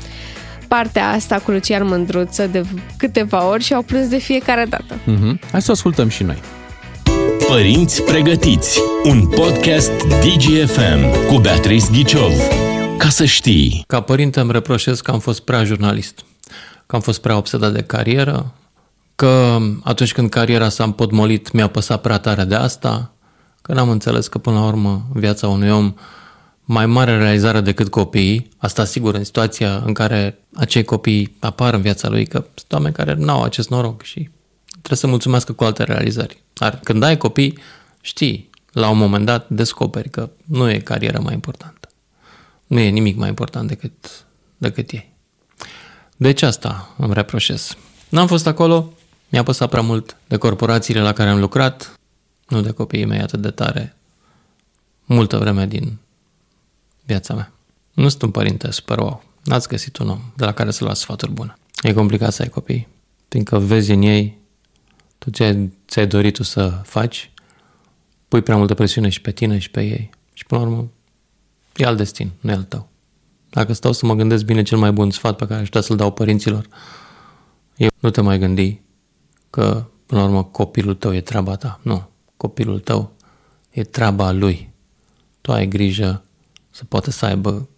partea 0.67 1.09
asta 1.09 1.35
cu 1.35 1.51
Lucian 1.51 1.87
Mândruță 1.87 2.47
de 2.47 2.65
câteva 2.97 3.45
ori 3.47 3.63
și 3.63 3.73
au 3.73 3.81
plâns 3.81 4.07
de 4.07 4.17
fiecare 4.17 4.65
dată. 4.69 4.99
Mhm. 5.05 5.39
Hai 5.51 5.61
să 5.61 5.69
o 5.69 5.73
ascultăm 5.73 6.09
și 6.09 6.23
noi. 6.23 6.37
Părinți 7.47 8.01
pregătiți. 8.01 8.79
Un 9.03 9.27
podcast 9.27 9.91
DGFM 10.07 11.27
cu 11.27 11.39
Beatrice 11.39 11.85
Ghiciov. 11.91 12.31
Ca 12.97 13.09
să 13.09 13.25
știi. 13.25 13.83
Ca 13.87 14.01
părinte 14.01 14.39
îmi 14.39 14.51
reproșez 14.51 15.01
că 15.01 15.11
am 15.11 15.19
fost 15.19 15.39
prea 15.39 15.63
jurnalist, 15.63 16.19
că 16.85 16.95
am 16.95 17.01
fost 17.01 17.21
prea 17.21 17.37
obsedat 17.37 17.73
de 17.73 17.81
carieră, 17.81 18.53
că 19.15 19.57
atunci 19.83 20.13
când 20.13 20.29
cariera 20.29 20.69
s-a 20.69 20.83
împotmolit 20.83 21.51
mi-a 21.51 21.67
păsat 21.67 22.01
prea 22.01 22.17
tare 22.17 22.43
de 22.43 22.55
asta, 22.55 23.11
că 23.61 23.73
n-am 23.73 23.89
înțeles 23.89 24.27
că 24.27 24.37
până 24.37 24.59
la 24.59 24.65
urmă 24.65 25.01
viața 25.13 25.47
unui 25.47 25.69
om 25.69 25.93
mai 26.71 26.85
mare 26.85 27.17
realizare 27.17 27.61
decât 27.61 27.89
copiii, 27.89 28.49
asta 28.57 28.85
sigur 28.85 29.15
în 29.15 29.23
situația 29.23 29.77
în 29.85 29.93
care 29.93 30.39
acei 30.53 30.83
copii 30.83 31.35
apar 31.39 31.73
în 31.73 31.81
viața 31.81 32.09
lui, 32.09 32.25
că 32.25 32.45
sunt 32.53 32.71
oameni 32.71 32.93
care 32.93 33.13
nu 33.13 33.31
au 33.31 33.43
acest 33.43 33.69
noroc 33.69 34.01
și 34.01 34.29
trebuie 34.69 34.97
să 34.97 35.07
mulțumească 35.07 35.53
cu 35.53 35.63
alte 35.63 35.83
realizări. 35.83 36.43
Dar 36.53 36.79
când 36.83 37.03
ai 37.03 37.17
copii, 37.17 37.57
știi, 38.01 38.49
la 38.71 38.89
un 38.89 38.97
moment 38.97 39.25
dat 39.25 39.49
descoperi 39.49 40.09
că 40.09 40.29
nu 40.45 40.69
e 40.69 40.79
cariera 40.79 41.19
mai 41.19 41.33
importantă. 41.33 41.89
Nu 42.67 42.79
e 42.79 42.89
nimic 42.89 43.17
mai 43.17 43.27
important 43.27 43.67
decât, 43.67 44.25
decât 44.57 44.91
ei. 44.91 45.13
Deci 46.17 46.41
asta 46.41 46.93
îmi 46.97 47.13
reproșez. 47.13 47.77
N-am 48.09 48.27
fost 48.27 48.47
acolo, 48.47 48.93
mi-a 49.29 49.43
păsat 49.43 49.69
prea 49.69 49.81
mult 49.81 50.17
de 50.27 50.37
corporațiile 50.37 51.01
la 51.01 51.13
care 51.13 51.29
am 51.29 51.39
lucrat, 51.39 51.93
nu 52.47 52.61
de 52.61 52.71
copiii 52.71 53.05
mei 53.05 53.19
atât 53.19 53.41
de 53.41 53.51
tare, 53.51 53.95
multă 55.05 55.37
vreme 55.37 55.65
din 55.65 55.97
viața 57.09 57.33
mea. 57.33 57.51
Nu 57.93 58.09
sunt 58.09 58.21
un 58.21 58.31
părinte 58.31 58.71
super 58.71 58.97
wow. 58.99 59.23
N-ați 59.43 59.67
găsit 59.67 59.97
un 59.97 60.09
om 60.09 60.19
de 60.35 60.45
la 60.45 60.51
care 60.51 60.71
să 60.71 60.83
luați 60.83 60.99
sfaturi 60.99 61.31
bune. 61.31 61.57
E 61.81 61.93
complicat 61.93 62.33
să 62.33 62.41
ai 62.41 62.49
copii, 62.49 62.87
fiindcă 63.27 63.59
vezi 63.59 63.91
în 63.91 64.01
ei 64.01 64.37
tot 65.17 65.33
ce 65.33 65.69
ți-ai 65.87 66.07
dorit 66.07 66.33
tu 66.33 66.43
să 66.43 66.81
faci, 66.83 67.31
pui 68.27 68.41
prea 68.41 68.57
multă 68.57 68.73
presiune 68.73 69.09
și 69.09 69.21
pe 69.21 69.31
tine 69.31 69.57
și 69.57 69.71
pe 69.71 69.81
ei. 69.81 70.09
Și 70.33 70.45
până 70.45 70.61
la 70.61 70.67
urmă, 70.67 70.87
e 71.75 71.85
al 71.85 71.95
destin, 71.95 72.31
nu 72.39 72.51
e 72.51 72.53
al 72.53 72.63
tău. 72.63 72.89
Dacă 73.49 73.73
stau 73.73 73.91
să 73.91 74.05
mă 74.05 74.13
gândesc 74.13 74.45
bine 74.45 74.61
cel 74.61 74.77
mai 74.77 74.91
bun 74.91 75.11
sfat 75.11 75.35
pe 75.35 75.47
care 75.47 75.59
aș 75.59 75.65
putea 75.65 75.81
să-l 75.81 75.95
dau 75.95 76.11
părinților, 76.11 76.67
e 77.77 77.87
nu 77.99 78.09
te 78.09 78.21
mai 78.21 78.39
gândi 78.39 78.81
că, 79.49 79.85
până 80.05 80.21
la 80.21 80.27
urmă, 80.27 80.43
copilul 80.43 80.95
tău 80.95 81.15
e 81.15 81.21
treaba 81.21 81.55
ta. 81.55 81.79
Nu, 81.83 82.09
copilul 82.37 82.79
tău 82.79 83.11
e 83.69 83.83
treaba 83.83 84.31
lui. 84.31 84.69
Tu 85.41 85.51
ai 85.51 85.67
grijă 85.67 86.23
să 86.69 86.83
poată 86.87 87.11
să 87.11 87.25
aibă 87.25 87.69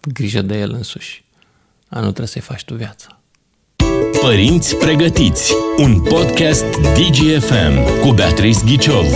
grijă 0.00 0.42
de 0.42 0.58
el 0.58 0.72
însuși. 0.72 1.24
A 1.88 1.96
nu 1.96 2.04
trebuie 2.06 2.26
să-i 2.26 2.40
faci 2.40 2.64
tu 2.64 2.74
viața. 2.74 3.18
Părinți 4.20 4.76
pregătiți. 4.76 5.54
Un 5.76 6.00
podcast 6.00 6.64
DGFM 6.80 8.00
cu 8.00 8.12
Beatrice 8.12 8.60
Ghiciov. 8.64 9.06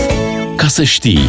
Ca 0.55 0.67
să 0.67 0.83
știi. 0.83 1.19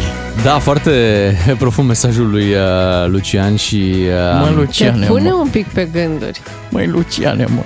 Da, 0.43 0.59
foarte 0.59 0.91
profund 1.59 1.87
mesajul 1.87 2.29
lui 2.29 2.53
uh, 2.53 3.07
Lucian 3.07 3.55
și... 3.55 3.93
Uh, 3.95 4.39
Mă, 4.39 4.45
Te 4.47 4.53
Luciane, 4.53 5.05
pune 5.05 5.29
mă. 5.29 5.35
un 5.35 5.49
pic 5.49 5.67
pe 5.67 5.85
gânduri. 5.85 6.41
Măi, 6.69 6.87
Luciane, 6.87 7.45
mă. 7.45 7.63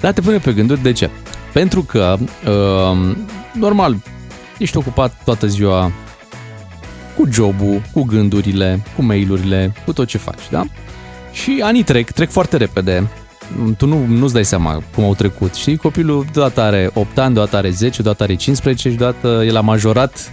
Da, 0.00 0.12
te 0.12 0.20
pune 0.20 0.38
pe 0.38 0.52
gânduri. 0.52 0.82
De 0.82 0.92
ce? 0.92 1.10
Pentru 1.52 1.82
că, 1.82 2.16
uh, 2.46 3.16
normal, 3.52 3.96
ești 4.58 4.76
ocupat 4.76 5.14
toată 5.24 5.46
ziua 5.46 5.92
cu 7.16 7.28
jobul, 7.32 7.82
cu 7.92 8.02
gândurile, 8.02 8.82
cu 8.96 9.02
mailurile, 9.02 9.72
cu 9.84 9.92
tot 9.92 10.06
ce 10.06 10.18
faci, 10.18 10.48
da? 10.50 10.62
Și 11.32 11.60
anii 11.62 11.82
trec, 11.82 12.10
trec 12.10 12.30
foarte 12.30 12.56
repede. 12.56 13.08
Tu 13.76 13.86
nu, 13.86 14.04
nu-ți 14.06 14.32
dai 14.32 14.44
seama 14.44 14.82
cum 14.94 15.04
au 15.04 15.14
trecut, 15.14 15.54
știi? 15.54 15.76
Copilul 15.76 16.26
deodată 16.32 16.60
are 16.60 16.90
8 16.94 17.18
ani, 17.18 17.34
deodată 17.34 17.56
are 17.56 17.70
10, 17.70 18.02
deodată 18.02 18.22
are 18.22 18.34
15 18.34 18.88
și 18.90 18.96
deodată 18.96 19.42
el 19.46 19.56
a 19.56 19.60
majorat. 19.60 20.32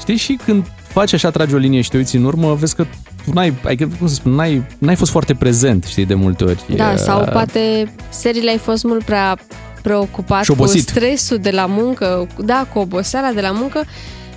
Știi? 0.00 0.16
Și 0.16 0.38
când 0.44 0.66
faci 0.88 1.12
așa, 1.12 1.30
tragi 1.30 1.54
o 1.54 1.56
linie 1.58 1.80
și 1.80 1.90
te 1.90 1.96
uiți 1.96 2.16
în 2.16 2.24
urmă, 2.24 2.54
vezi 2.54 2.74
că 2.74 2.86
tu 3.24 3.32
n-ai, 3.32 3.54
adică, 3.64 3.88
cum 3.98 4.08
să 4.08 4.14
spun, 4.14 4.32
n-ai, 4.32 4.62
n-ai 4.78 4.94
fost 4.96 5.10
foarte 5.10 5.34
prezent, 5.34 5.84
știi, 5.84 6.04
de 6.04 6.14
multe 6.14 6.44
ori. 6.44 6.76
Da, 6.76 6.92
E, 6.92 6.96
sau 6.96 7.28
poate 7.32 7.92
seriile 8.08 8.50
ai 8.50 8.58
fost 8.58 8.84
mult 8.84 9.04
prea 9.04 9.38
preocupat 9.82 10.42
Și 10.44 10.50
cu 10.50 10.56
obosit. 10.62 10.88
stresul 10.88 11.38
de 11.38 11.50
la 11.50 11.66
muncă, 11.66 12.26
da, 12.44 12.66
cu 12.72 12.78
oboseala 12.78 13.30
de 13.34 13.40
la 13.40 13.50
muncă 13.50 13.82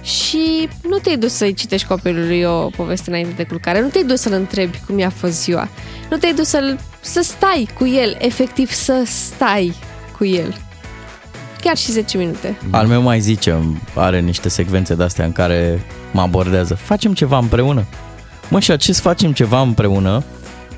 și 0.08 0.70
nu 0.90 0.98
te-ai 0.98 1.18
dus 1.18 1.34
să-i 1.34 1.54
citești 1.54 1.88
copilului 1.88 2.44
o 2.44 2.70
poveste 2.70 3.10
înainte 3.10 3.34
de 3.36 3.44
culcare, 3.44 3.82
nu 3.82 3.88
te-ai 3.88 4.04
dus 4.04 4.20
să-l 4.20 4.34
întrebi 4.34 4.80
cum 4.86 5.00
i-a 5.00 5.10
fost 5.10 5.42
ziua, 5.42 5.70
nu 6.10 6.18
te-ai 6.18 6.34
dus 6.34 6.48
să-l, 6.48 6.80
să 7.00 7.22
stai 7.24 7.70
cu 7.78 7.88
el, 7.88 8.18
efectiv 8.20 8.72
să 8.72 9.04
stai 9.06 9.74
cu 10.18 10.26
el. 10.26 10.56
Chiar 11.62 11.78
și 11.78 11.92
10 11.92 12.18
minute. 12.18 12.58
Al 12.70 12.88
meu 12.88 13.02
mai 13.02 13.20
zice, 13.20 13.78
are 13.96 14.20
niște 14.20 14.50
secvențe 14.50 14.96
de-astea 14.96 15.26
în 15.26 15.32
care 15.32 15.86
mă 16.12 16.22
abordează. 16.22 16.76
Facem 16.76 17.14
ceva 17.14 17.38
împreună. 17.38 17.86
Mă, 18.50 18.60
și 18.60 18.72
acest 18.72 19.00
facem 19.00 19.34
ceva 19.34 19.62
împreună 19.62 20.24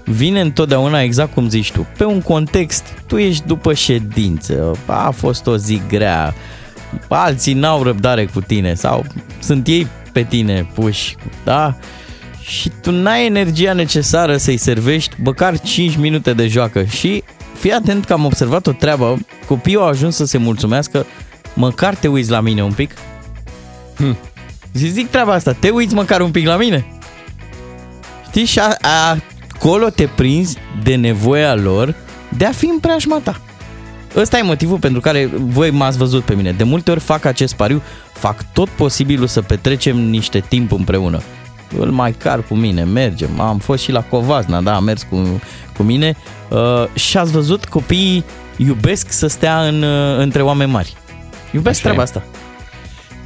vine 0.04 0.42
întotdeauna 0.42 1.02
exact 1.02 1.34
cum 1.34 1.50
zici 1.50 1.72
tu. 1.72 1.88
Pe 1.98 2.04
un 2.04 2.22
context, 2.22 2.84
tu 3.08 3.18
ești 3.18 3.48
după 3.48 3.74
ședință, 3.74 4.78
a 4.86 5.10
fost 5.10 5.48
o 5.48 5.58
zi 5.58 5.82
grea, 5.88 6.34
alții 7.08 7.54
n-au 7.54 7.84
răbdare 7.84 8.26
cu 8.26 8.42
tine 8.42 8.74
sau 8.74 9.06
sunt 9.40 9.68
ei 9.68 9.88
pe 10.12 10.24
tine 10.24 10.70
puși, 10.74 11.16
da? 11.44 11.76
Și 12.42 12.72
tu 12.82 12.92
n-ai 12.92 13.26
energia 13.26 13.74
necesară 13.74 14.38
să-i 14.38 14.58
servești 14.58 15.16
măcar 15.24 15.60
5 15.60 15.96
minute 15.96 16.34
de 16.34 16.48
joacă 16.48 16.84
și 16.84 17.24
fii 17.60 17.72
atent 17.72 18.06
că 18.06 18.14
am 18.14 18.26
observat 18.26 18.68
o 18.68 18.72
treabă, 18.72 19.18
copiii 19.48 19.76
au 19.76 19.88
ajuns 19.88 20.16
să 20.16 20.26
se 20.26 20.38
mulțumească, 20.38 21.06
măcar 21.54 21.96
te 21.96 22.08
uiți 22.08 22.30
la 22.30 22.40
mine 22.40 22.64
un 22.64 22.72
pic. 22.72 22.92
Hm. 23.96 24.18
Și 24.78 24.90
zic 24.90 25.10
treaba 25.10 25.34
asta, 25.34 25.54
te 25.54 25.70
uiți 25.70 25.94
măcar 25.94 26.22
un 26.22 26.32
pic 26.32 26.46
la 26.46 26.58
mine. 26.58 26.86
Știi? 28.28 28.46
Și 28.46 28.60
a, 28.60 28.78
a, 28.82 29.18
acolo 29.56 29.90
te 29.90 30.08
prinzi 30.16 30.58
de 30.84 30.96
nevoia 30.96 31.56
lor 31.56 31.96
de 32.38 32.46
a 32.46 32.52
fi 32.52 32.66
în 32.66 32.80
preajma 32.80 33.20
ta. 33.24 33.42
Ăsta 34.16 34.38
e 34.38 34.42
motivul 34.42 34.78
pentru 34.78 35.02
care 35.02 35.30
voi 35.34 35.72
m-ați 35.72 35.98
văzut 35.98 36.24
pe 36.24 36.34
mine. 36.34 36.52
De 36.52 36.64
multe 36.64 36.92
ori 36.92 37.00
fac 37.00 37.26
acest 37.26 37.56
pariu, 37.56 37.82
fac 38.14 38.52
tot 38.54 38.70
posibilul 38.70 39.28
să 39.28 39.42
petrecem 39.42 39.98
niște 39.98 40.40
timp 40.40 40.72
împreună. 40.72 41.22
Îl 41.78 41.92
mai 41.92 42.12
car 42.12 42.44
cu 42.44 42.56
mine, 42.56 42.84
mergem. 42.84 43.40
Am 43.40 43.58
fost 43.58 43.84
și 43.84 43.92
la 43.92 44.02
Covazna, 44.02 44.62
da, 44.62 44.76
am 44.76 44.84
mers 44.84 45.06
cu, 45.10 45.42
cu 45.78 45.84
mine 45.84 46.16
uh, 46.50 46.86
și 46.94 47.18
ați 47.18 47.32
văzut 47.32 47.66
copiii 47.66 48.24
iubesc 48.58 49.12
să 49.12 49.28
stea 49.28 49.62
în, 49.68 49.82
uh, 49.82 50.18
între 50.18 50.42
oameni 50.42 50.72
mari. 50.72 50.94
Iubesc 51.52 51.76
Așa 51.76 51.82
treaba 51.82 52.02
e. 52.02 52.04
asta. 52.04 52.24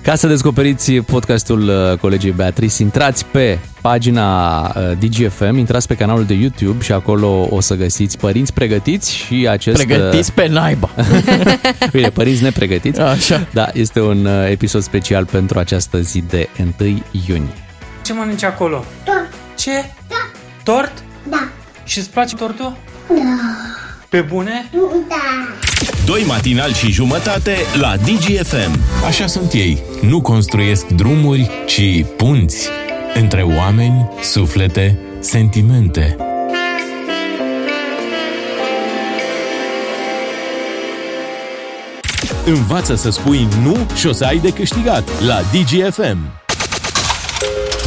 Ca 0.04 0.16
să 0.16 0.28
descoperiți 0.28 0.92
podcastul 0.94 1.62
uh, 1.92 1.98
colegii 2.00 2.32
Beatrice, 2.32 2.82
intrați 2.82 3.26
pe 3.26 3.60
pagina 3.82 4.62
uh, 4.62 4.92
DGFM, 5.00 5.56
intrați 5.58 5.88
pe 5.88 5.96
canalul 5.96 6.26
de 6.26 6.34
YouTube 6.34 6.84
și 6.84 6.92
acolo 6.92 7.48
o 7.50 7.60
să 7.60 7.76
găsiți 7.76 8.18
părinți 8.18 8.54
pregătiți 8.54 9.14
și 9.16 9.48
acest... 9.50 9.80
uh, 9.80 9.86
Pregătiți 9.86 10.32
pe 10.34 10.48
naiba. 10.48 10.90
Bine, 11.92 12.10
părinți 12.10 12.44
nepregătiți. 12.44 13.00
Așa. 13.00 13.48
Da, 13.54 13.68
este 13.74 14.02
un 14.02 14.26
uh, 14.26 14.50
episod 14.50 14.82
special 14.82 15.26
pentru 15.26 15.60
această 15.60 16.00
zi 16.02 16.24
de 16.30 16.50
1 16.80 17.02
iunie. 17.28 17.54
Ce 18.06 18.14
mănânci 18.14 18.44
acolo? 18.44 18.86
Tort. 19.06 19.34
Ce? 19.58 19.72
Da. 20.08 20.30
Tort? 20.64 21.04
Da. 21.30 21.48
Și 21.84 22.00
îți 22.00 22.10
place 22.10 22.36
tortul? 22.36 22.76
Da. 23.08 23.16
Pe 24.14 24.22
bune? 24.22 24.70
Da. 25.08 25.16
Doi 26.06 26.24
matinal 26.28 26.74
și 26.74 26.92
jumătate 26.92 27.56
la 27.80 27.96
DGFM. 27.98 28.80
Așa 29.06 29.28
sunt 29.28 29.54
ei. 29.54 29.84
Nu 30.02 30.22
construiesc 30.22 30.88
drumuri, 30.88 31.50
ci 31.66 32.06
punți. 32.18 32.70
Între 33.14 33.42
oameni, 33.42 34.10
suflete, 34.22 35.00
sentimente. 35.20 36.16
Învață 42.46 42.96
să 42.96 43.10
spui 43.10 43.48
nu 43.64 43.78
și 43.96 44.08
o 44.08 44.12
să 44.12 44.26
ai 44.26 44.38
de 44.38 44.50
câștigat 44.50 45.22
la 45.22 45.42
DGFM. 45.52 46.43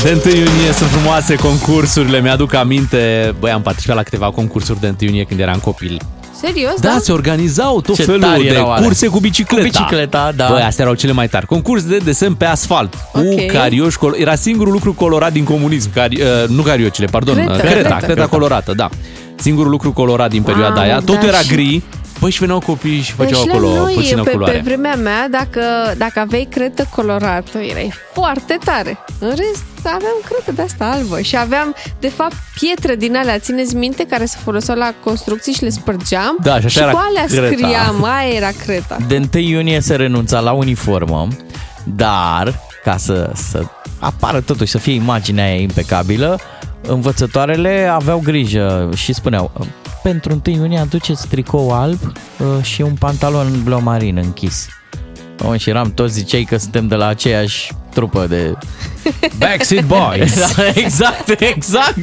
De 0.03 0.21
1 0.25 0.35
iunie 0.35 0.73
sunt 0.73 0.91
frumoase 0.91 1.35
concursurile, 1.35 2.21
mi-aduc 2.21 2.55
aminte, 2.55 3.35
băi, 3.39 3.51
am 3.51 3.63
participat 3.63 3.97
la 3.97 4.03
câteva 4.03 4.31
concursuri 4.31 4.81
de 4.81 4.87
1 4.87 4.97
iunie 5.01 5.25
când 5.25 5.41
eram 5.41 5.59
copil. 5.59 6.01
Serios, 6.41 6.75
Da, 6.81 6.89
da? 6.89 6.99
se 6.99 7.13
organizau 7.13 7.81
tot 7.81 7.95
Ce 7.95 8.03
felul 8.05 8.21
tari 8.21 8.43
de 8.43 8.49
erau 8.49 8.71
alea. 8.73 8.85
curse 8.87 9.07
cu 9.07 9.19
bicicleta. 9.21 9.63
Cu 9.63 9.69
bicicleta, 9.69 10.33
da. 10.37 10.49
Băi, 10.51 10.63
astea 10.63 10.85
erau 10.85 10.97
cele 10.97 11.13
mai 11.13 11.29
tari. 11.29 11.47
Concurs 11.47 11.83
de 11.83 11.97
desen 11.97 12.35
pe 12.35 12.45
asfalt. 12.45 12.95
Cu 13.13 13.19
Ok. 13.19 13.47
carioși, 13.53 13.99
col- 13.99 14.15
era 14.19 14.35
singurul 14.35 14.73
lucru 14.73 14.93
colorat 14.93 15.33
din 15.33 15.45
comunism. 15.45 15.93
Cari, 15.93 16.21
uh, 16.21 16.49
nu 16.49 16.63
cariocile, 16.63 17.07
pardon. 17.07 17.35
Creta, 17.35 17.53
uh, 17.53 17.59
creta, 17.59 17.75
creta. 17.79 17.97
creta, 17.97 18.27
colorată, 18.27 18.73
da. 18.77 18.89
Singurul 19.37 19.71
lucru 19.71 19.93
colorat 19.93 20.31
din 20.31 20.43
perioada 20.43 20.69
Mamă, 20.75 20.81
aia. 20.87 20.97
Totul 20.99 21.19
da, 21.21 21.27
era 21.27 21.39
și- 21.39 21.49
gri. 21.49 21.83
Băi, 22.21 22.31
și 22.31 22.39
veneau 22.39 22.59
copii 22.59 23.01
și 23.01 23.13
făceau 23.13 23.45
deci 23.45 23.53
acolo 23.53 23.73
la 23.73 23.79
noi, 23.79 23.95
puțină 23.95 24.23
pe, 24.23 24.31
culoare. 24.31 24.53
pe 24.53 24.61
vremea 24.65 24.95
mea, 24.95 25.29
dacă, 25.29 25.61
dacă 25.97 26.21
aveai 26.21 26.49
cretă 26.51 26.89
colorată, 26.95 27.59
erai 27.59 27.93
foarte 28.15 28.59
tare. 28.65 28.99
În 29.19 29.29
rest, 29.29 29.65
aveam 29.83 30.19
cretă 30.29 30.53
de 30.53 30.63
asta 30.63 30.85
albă 30.85 31.21
și 31.21 31.37
aveam, 31.37 31.75
de 32.01 32.09
fapt, 32.09 32.35
pietre 32.61 32.95
din 32.95 33.17
alea, 33.17 33.39
țineți 33.39 33.75
minte, 33.75 34.07
care 34.07 34.25
se 34.25 34.37
foloseau 34.45 34.79
la 34.79 34.95
construcții 35.05 35.53
și 35.53 35.63
le 35.63 35.69
spărgeam. 35.69 36.37
Da, 36.43 36.61
și 36.61 36.67
așa 36.67 36.69
și 36.69 36.79
era 36.79 36.91
cu 36.91 37.01
alea 37.09 37.25
creta. 37.25 37.47
scriam, 37.47 38.05
aia 38.05 38.35
era 38.35 38.51
creta. 38.65 38.97
De 39.09 39.29
1 39.35 39.43
iunie 39.43 39.81
se 39.81 39.95
renunța 39.95 40.41
la 40.41 40.53
uniformă, 40.53 41.29
dar 41.85 42.61
ca 42.85 42.97
să, 42.97 43.31
să 43.35 43.63
apară 43.99 44.41
totuși, 44.41 44.71
să 44.71 44.79
fie 44.79 44.95
imaginea 44.95 45.45
aia 45.45 45.61
impecabilă, 45.61 46.41
învățătoarele 46.87 47.91
aveau 47.93 48.21
grijă 48.25 48.91
și 48.95 49.13
spuneau 49.13 49.51
pentru 50.07 50.43
1 50.47 50.57
iunie 50.57 50.79
aduceți 50.79 51.29
tricou 51.29 51.71
alb 51.71 51.99
uh, 52.03 52.63
și 52.63 52.83
un 52.83 52.95
pantalon 52.99 53.63
bleu 53.65 53.83
marin 53.83 54.17
închis. 54.17 54.69
Oh, 55.45 55.61
și 55.61 55.69
eram 55.69 55.93
toți 55.95 56.13
zicei 56.13 56.45
că 56.45 56.57
suntem 56.57 56.87
de 56.87 56.95
la 56.95 57.07
aceeași 57.07 57.73
trupă 57.95 58.27
de... 58.29 58.53
Backseat 59.39 59.85
Boys. 59.85 60.39
Da, 60.39 60.67
exact, 60.75 61.41
exact. 61.41 61.99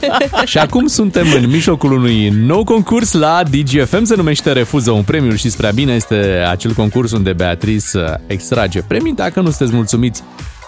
Și 0.44 0.58
acum 0.58 0.86
suntem 0.86 1.26
în 1.32 1.48
mijlocul 1.48 1.92
unui 1.92 2.28
nou 2.28 2.64
concurs 2.64 3.12
la 3.12 3.42
DGFM, 3.50 4.04
se 4.04 4.16
numește 4.16 4.52
Refuză 4.52 4.90
un 4.90 5.02
premiu. 5.02 5.34
Știți 5.34 5.56
prea 5.56 5.70
bine, 5.70 5.92
este 5.92 6.44
acel 6.50 6.72
concurs 6.72 7.12
unde 7.12 7.32
Beatrice 7.32 7.98
uh, 7.98 8.14
extrage 8.26 8.82
premii. 8.82 9.14
Dacă 9.14 9.40
nu 9.40 9.48
sunteți 9.48 9.74
mulțumiți 9.74 10.22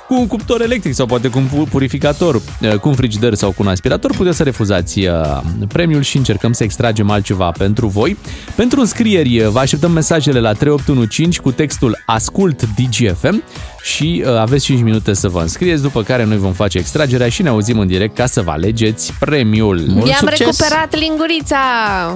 cu 0.08 0.14
un 0.14 0.26
cuptor 0.26 0.62
electric 0.62 0.94
sau 0.94 1.06
poate 1.06 1.28
cu 1.28 1.38
un 1.38 1.44
pu- 1.44 1.66
purificator, 1.70 2.34
uh, 2.34 2.74
cu 2.74 2.88
un 2.88 2.94
frigider 2.94 3.34
sau 3.34 3.50
cu 3.50 3.62
un 3.62 3.68
aspirator, 3.68 4.10
puteți 4.16 4.36
să 4.36 4.42
refuzați 4.42 5.06
uh, 5.06 5.40
premiul 5.68 6.02
și 6.02 6.16
încercăm 6.16 6.52
să 6.52 6.64
extragem 6.64 7.10
altceva 7.10 7.50
pentru 7.50 7.86
voi. 7.86 8.16
Pentru 8.54 8.80
înscrieri, 8.80 9.40
uh, 9.40 9.48
vă 9.48 9.58
așteptăm 9.58 9.92
mesajele 9.92 10.40
la 10.40 10.52
3815 10.52 11.40
cu 11.40 11.50
textul 11.50 12.02
Ascult 12.06 12.62
DGFM 12.62 13.42
și 13.84 14.24
uh, 14.26 14.36
aveți 14.36 14.64
5 14.64 14.82
minute 14.82 15.12
să 15.12 15.28
vă 15.28 15.40
înscrieți, 15.40 15.82
după 15.82 16.02
care 16.02 16.24
noi 16.24 16.36
vom 16.36 16.52
face 16.52 16.78
extragerea 16.78 17.28
și 17.28 17.42
ne 17.42 17.48
auzim 17.48 17.78
în 17.78 17.86
direct 17.86 18.14
ca 18.14 18.26
să 18.26 18.42
vă 18.42 18.50
alegeți 18.50 19.12
premiul. 19.18 19.80
Mult 19.86 20.08
I-am 20.08 20.18
succes! 20.18 20.38
recuperat 20.38 20.98
lingurița! 20.98 21.56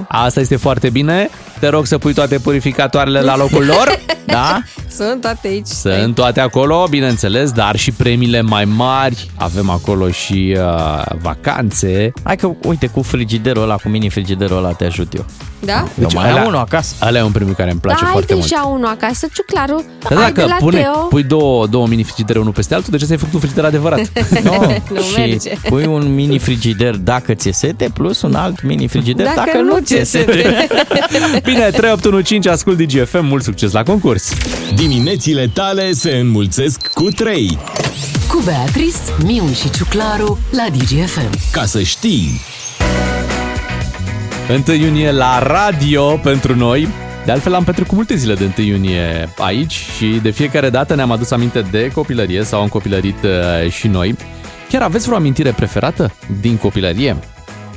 Asta 0.07 0.39
este 0.39 0.55
foarte 0.55 0.89
bine. 0.89 1.29
Te 1.59 1.67
rog 1.67 1.85
să 1.85 1.97
pui 1.97 2.13
toate 2.13 2.37
purificatoarele 2.39 3.21
la 3.21 3.37
locul 3.37 3.65
lor. 3.65 3.99
Da? 4.25 4.61
Sunt 4.89 5.21
toate 5.21 5.47
aici. 5.47 5.67
Sunt 5.67 6.15
toate 6.15 6.39
acolo, 6.39 6.87
bineînțeles, 6.89 7.51
dar 7.51 7.75
și 7.75 7.91
premiile 7.91 8.41
mai 8.41 8.65
mari. 8.65 9.29
Avem 9.35 9.69
acolo 9.69 10.09
și 10.09 10.57
uh, 10.57 11.03
vacanțe. 11.21 12.13
Hai 12.23 12.35
că, 12.35 12.51
uite, 12.63 12.87
cu 12.87 13.01
frigiderul 13.01 13.63
ăla, 13.63 13.75
cu 13.75 13.89
mini-frigiderul 13.89 14.57
ăla 14.57 14.71
te 14.71 14.85
ajut 14.85 15.13
eu. 15.13 15.25
Da? 15.65 15.87
Eu 16.01 16.07
mai 16.13 16.29
alea- 16.29 16.41
am 16.41 16.47
unul 16.47 16.59
acasă. 16.59 16.93
Ăla 17.07 17.17
e 17.17 17.21
un 17.21 17.31
premiu 17.31 17.53
care 17.53 17.71
îmi 17.71 17.79
place 17.79 17.99
da, 17.99 18.05
ai 18.05 18.11
foarte 18.11 18.33
mult. 18.33 18.47
deja 18.47 18.63
unul 18.73 18.85
acasă, 18.87 19.27
ciuclaru. 19.33 19.83
Dar 20.09 20.17
ai 20.17 20.31
de 20.31 20.41
dacă 20.41 20.47
la 20.49 20.55
pune, 20.59 20.79
Teo. 20.81 20.91
pui 20.93 21.23
două, 21.23 21.67
două 21.67 21.87
mini 21.87 22.03
frigidere 22.03 22.39
unul 22.39 22.51
peste 22.51 22.73
altul, 22.73 22.91
de 22.91 22.97
ce 22.97 23.05
ți-ai 23.05 23.17
făcut 23.17 23.33
un 23.33 23.39
frigider 23.39 23.63
adevărat? 23.65 23.99
No, 24.43 24.51
Nu 24.93 25.01
și 25.01 25.17
merge. 25.17 25.49
pui 25.69 25.85
un 25.85 26.13
mini 26.13 26.37
frigider 26.39 26.95
dacă 26.95 27.33
ți-e 27.33 27.51
sete, 27.51 27.89
plus 27.93 28.21
un 28.21 28.35
alt 28.35 28.61
mini 28.63 28.87
frigider 28.87 29.25
dacă, 29.25 29.41
Dacă 29.45 29.57
nu 29.57 29.63
nu 29.73 29.79
ți-e 29.79 29.95
ți-e 30.03 30.03
sete. 30.03 30.67
Bine, 31.49 31.69
3815, 31.69 32.49
ascult 32.49 32.77
DGFM, 32.77 33.25
mult 33.25 33.43
succes 33.43 33.71
la 33.71 33.83
concurs! 33.83 34.31
Diminețile 34.75 35.49
tale 35.53 35.91
se 35.93 36.11
înmulțesc 36.11 36.87
cu 36.93 37.03
3. 37.03 37.57
Cu 38.27 38.41
Beatrice, 38.45 38.97
Miu 39.23 39.43
și 39.53 39.69
Ciuclaru 39.69 40.37
la 40.51 40.65
DGFM. 40.77 41.29
Ca 41.51 41.65
să 41.65 41.81
știi... 41.81 42.41
1 44.49 44.75
iunie 44.75 45.11
la 45.11 45.39
radio 45.39 46.17
pentru 46.17 46.55
noi. 46.55 46.87
De 47.25 47.31
altfel 47.31 47.53
am 47.53 47.63
petrecut 47.63 47.95
multe 47.95 48.15
zile 48.15 48.33
de 48.33 48.51
1 48.57 48.67
iunie 48.67 49.29
aici 49.37 49.71
și 49.97 50.19
de 50.21 50.29
fiecare 50.29 50.69
dată 50.69 50.95
ne-am 50.95 51.11
adus 51.11 51.31
aminte 51.31 51.61
de 51.71 51.91
copilărie 51.93 52.43
sau 52.43 52.61
am 52.61 52.67
copilărit 52.67 53.23
uh, 53.23 53.71
și 53.71 53.87
noi. 53.87 54.15
Chiar 54.69 54.81
aveți 54.81 55.05
vreo 55.05 55.17
amintire 55.17 55.51
preferată 55.51 56.11
din 56.41 56.57
copilărie? 56.57 57.17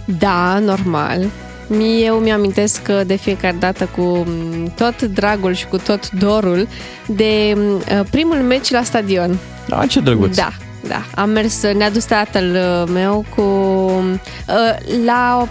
Da, 0.05 0.59
normal. 0.59 1.25
Mie- 1.67 2.05
Eu 2.05 2.15
mi-amintesc 2.17 2.83
că 2.83 3.03
de 3.07 3.15
fiecare 3.17 3.57
dată 3.59 3.89
cu 3.97 4.03
m, 4.03 4.73
tot 4.77 5.03
dragul 5.03 5.55
și 5.55 5.67
cu 5.67 5.77
tot 5.77 6.11
dorul 6.11 6.69
de 7.07 7.55
m, 7.57 7.83
primul 8.11 8.37
meci 8.37 8.71
la 8.71 8.83
stadion. 8.83 9.39
Da, 9.69 9.87
ce 9.87 10.01
drăguț. 10.01 10.37
Da, 10.37 10.49
da. 10.89 11.03
Am 11.15 11.31
mers, 11.31 11.63
ne-a 11.77 11.91
dus 11.91 12.05
tatăl 12.05 12.51
uh, 12.55 12.91
meu 12.93 13.25
cu 13.37 13.43
uh, 13.43 15.05
la 15.05 15.49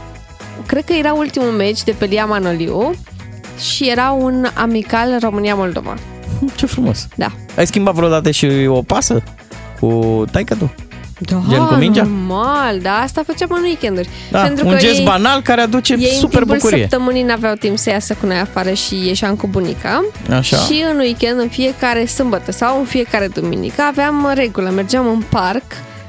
cred 0.67 0.83
că 0.85 0.93
era 0.93 1.13
ultimul 1.13 1.49
meci 1.51 1.83
de 1.83 1.91
pe 1.97 2.05
Lia 2.05 2.25
Manoliu 2.25 2.91
și 3.59 3.89
era 3.89 4.11
un 4.11 4.45
amical 4.53 5.17
România-Moldova. 5.21 5.93
Ce 6.57 6.65
frumos. 6.65 7.07
Da. 7.15 7.31
Ai 7.57 7.67
schimbat 7.67 7.93
vreodată 7.93 8.31
și 8.31 8.47
o 8.67 8.81
pasă 8.81 9.23
cu 9.79 10.23
taică 10.31 10.55
tu? 10.55 10.73
Da, 11.23 11.41
Gen 11.49 11.65
cu 11.65 11.73
mingea? 11.73 12.03
normal, 12.03 12.79
da, 12.79 12.91
asta 12.93 13.23
făceam 13.25 13.49
în 13.51 13.63
weekenduri. 13.63 14.09
Da, 14.31 14.53
un 14.63 14.75
gest 14.77 14.97
ei- 14.97 15.05
banal 15.05 15.41
care 15.41 15.61
aduce 15.61 15.93
Ei 15.93 15.99
super 15.99 16.39
în 16.41 16.47
timpul 16.47 16.55
bucurie. 16.57 16.81
săptămânii 16.89 17.23
n-aveau 17.23 17.53
timp 17.55 17.77
să 17.77 17.89
iasă 17.89 18.13
cu 18.19 18.25
noi 18.25 18.37
afară 18.37 18.71
și 18.73 19.07
ieșeam 19.07 19.35
cu 19.35 19.47
bunica. 19.47 20.05
Așa. 20.29 20.57
Și 20.57 20.83
în 20.91 20.97
weekend, 20.97 21.39
în 21.39 21.47
fiecare 21.49 22.05
sâmbătă 22.05 22.51
sau 22.51 22.79
în 22.79 22.85
fiecare 22.85 23.27
duminică, 23.27 23.81
aveam 23.81 24.31
regulă. 24.35 24.69
Mergeam 24.69 25.07
în 25.07 25.21
parc 25.29 25.63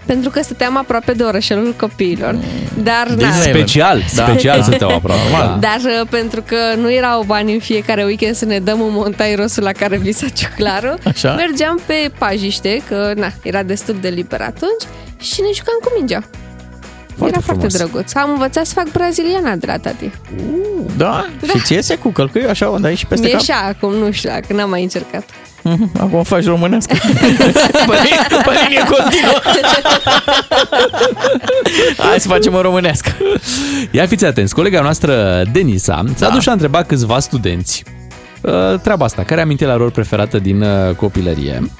pentru 0.07 0.31
că 0.31 0.43
stăteam 0.43 0.77
aproape 0.77 1.13
de 1.13 1.23
orășelul 1.23 1.75
copiilor. 1.81 2.37
Dar, 2.83 3.07
Deci 3.15 3.27
na, 3.27 3.33
Special, 3.33 4.03
Da. 4.15 4.25
special 4.25 4.57
Da. 4.59 4.63
suntem 4.65 4.89
aproape. 5.01 5.21
Da. 5.31 5.59
dar 5.61 5.79
uh, 6.01 6.07
pentru 6.11 6.43
că 6.43 6.57
nu 6.77 6.93
erau 6.93 7.23
bani 7.23 7.53
în 7.53 7.59
fiecare 7.61 8.05
weekend 8.05 8.35
să 8.35 8.45
ne 8.45 8.59
dăm 8.59 8.81
un 8.81 8.91
montai 8.93 9.35
rosul 9.35 9.63
la 9.63 9.73
care 9.73 9.97
visa 9.97 10.27
ciuclarul, 10.29 10.99
Așa. 11.07 11.33
mergeam 11.35 11.81
pe 11.87 12.11
pajiște, 12.19 12.83
că 12.89 13.13
na, 13.17 13.31
era 13.43 13.63
destul 13.63 13.97
de 14.01 14.09
liber 14.09 14.41
atunci, 14.41 14.83
și 15.21 15.41
ne 15.41 15.49
jucam 15.55 15.75
cu 15.83 15.91
mingea. 15.99 16.23
Foarte 17.17 17.35
era 17.37 17.45
foarte 17.45 17.67
frumos. 17.69 17.91
drăguț. 17.91 18.15
Am 18.15 18.31
învățat 18.31 18.67
să 18.67 18.73
fac 18.75 18.91
braziliana 18.93 19.55
de 19.57 19.67
la 19.67 19.79
tati. 19.79 20.11
Da? 20.97 21.27
Și 21.47 21.61
ți 21.63 21.73
iese 21.73 21.95
cu 21.97 22.09
călcâiul 22.09 22.49
așa, 22.49 22.71
o 22.71 22.79
dai 22.79 22.95
și 22.95 23.07
peste 23.07 23.25
Mi-e 23.27 23.35
cap? 23.35 23.43
și 23.45 23.51
acum, 23.51 23.93
nu 23.95 24.11
știu 24.11 24.31
dacă 24.31 24.53
n-am 24.53 24.71
mai 24.71 24.83
încercat. 24.83 25.25
Mhm, 25.63 25.91
Acum 26.01 26.23
faci 26.23 26.45
românească. 26.45 26.95
pe, 26.95 27.95
linie, 28.03 28.43
pe 28.45 28.51
linie 28.63 28.85
continuă. 28.91 29.39
Hai 32.09 32.21
să 32.21 32.29
facem 32.29 32.55
o 32.55 32.61
românească. 32.61 33.11
Ia 33.91 34.07
fiți 34.07 34.25
atenți, 34.25 34.55
colega 34.55 34.81
noastră 34.81 35.43
Denisa 35.53 36.05
s-a 36.15 36.27
Da. 36.27 36.33
dus 36.35 36.43
și 36.43 36.49
a 36.49 36.53
întrebat 36.53 36.87
câțiva 36.87 37.19
studenți 37.19 37.85
uh, 38.41 38.53
treaba 38.83 39.05
asta, 39.05 39.23
care 39.23 39.41
amintirea 39.41 39.75
lor 39.77 39.91
preferată 39.91 40.39
din 40.39 40.63
uh, 40.63 40.95
copilărie. 40.95 41.71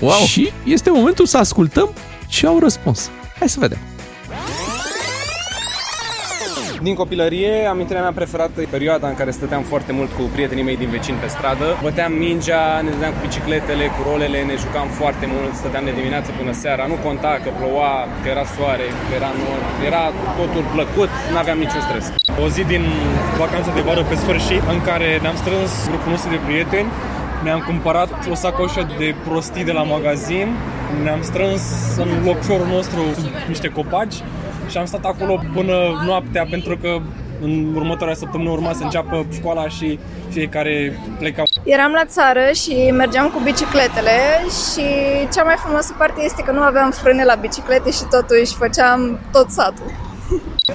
Wow. 0.00 0.24
Și 0.26 0.52
este 0.64 0.90
momentul 0.90 1.26
să 1.26 1.38
ascultăm 1.38 1.92
ce 2.28 2.46
au 2.46 2.58
răspuns. 2.62 3.10
Hai 3.38 3.48
să 3.48 3.56
vedem. 3.60 3.78
Din 6.86 6.94
copilărie, 6.94 7.52
amintirea 7.72 8.02
mea 8.06 8.18
preferată 8.20 8.60
e 8.60 8.76
perioada 8.78 9.06
în 9.08 9.16
care 9.20 9.30
stăteam 9.38 9.62
foarte 9.72 9.92
mult 9.98 10.10
cu 10.18 10.22
prietenii 10.34 10.68
mei 10.68 10.76
din 10.82 10.90
vecini 10.96 11.22
pe 11.22 11.28
stradă. 11.34 11.66
Băteam 11.86 12.12
mingea, 12.12 12.62
ne 12.84 12.90
dădeam 12.94 13.12
cu 13.16 13.20
bicicletele, 13.26 13.84
cu 13.94 14.00
rolele, 14.10 14.38
ne 14.50 14.56
jucam 14.64 14.88
foarte 15.00 15.26
mult, 15.34 15.52
stăteam 15.60 15.84
de 15.88 15.92
dimineață 16.00 16.30
până 16.38 16.52
seara. 16.62 16.84
Nu 16.92 16.96
conta 17.06 17.32
că 17.44 17.50
ploua, 17.58 17.92
că 18.20 18.26
era 18.34 18.44
soare, 18.54 18.86
că 19.06 19.12
era 19.20 19.30
nor. 19.42 19.60
Era 19.90 20.04
totul 20.40 20.64
plăcut, 20.74 21.12
nu 21.32 21.38
aveam 21.42 21.58
niciun 21.64 21.82
stres. 21.88 22.04
O 22.44 22.46
zi 22.54 22.62
din 22.72 22.84
vacanță 23.42 23.70
de 23.76 23.82
vară 23.88 24.02
pe 24.10 24.16
sfârșit, 24.22 24.62
în 24.74 24.80
care 24.88 25.08
ne-am 25.22 25.38
strâns 25.42 25.70
grupul 25.90 26.10
nostru 26.14 26.30
de 26.36 26.40
prieteni 26.48 26.88
ne-am 27.46 27.62
cumpărat 27.70 28.10
o 28.32 28.34
sacoșă 28.42 28.82
de 29.00 29.08
prostii 29.26 29.68
de 29.70 29.74
la 29.78 29.84
magazin, 29.94 30.48
ne-am 31.04 31.22
strâns 31.30 31.62
în 32.04 32.10
locșorul 32.28 32.68
nostru 32.76 33.00
niște 33.52 33.68
copaci 33.68 34.16
și 34.70 34.78
am 34.78 34.84
stat 34.84 35.04
acolo 35.04 35.40
până 35.54 35.74
noaptea 36.06 36.46
pentru 36.50 36.76
că 36.76 36.98
în 37.40 37.74
următoarea 37.74 38.14
săptămână 38.14 38.50
urma 38.50 38.72
să 38.72 38.82
înceapă 38.82 39.26
școala 39.32 39.68
și 39.68 39.98
fiecare 40.28 41.00
pleca. 41.18 41.42
Eram 41.64 41.92
la 41.92 42.04
țară 42.04 42.50
și 42.54 42.90
mergeam 42.90 43.28
cu 43.28 43.40
bicicletele 43.44 44.18
și 44.48 44.84
cea 45.34 45.42
mai 45.42 45.56
frumoasă 45.58 45.94
parte 45.98 46.20
este 46.24 46.42
că 46.42 46.52
nu 46.52 46.60
aveam 46.60 46.90
frâne 46.90 47.24
la 47.24 47.34
biciclete 47.34 47.90
și 47.90 48.04
totuși 48.10 48.54
făceam 48.54 49.18
tot 49.32 49.50
satul. 49.50 50.09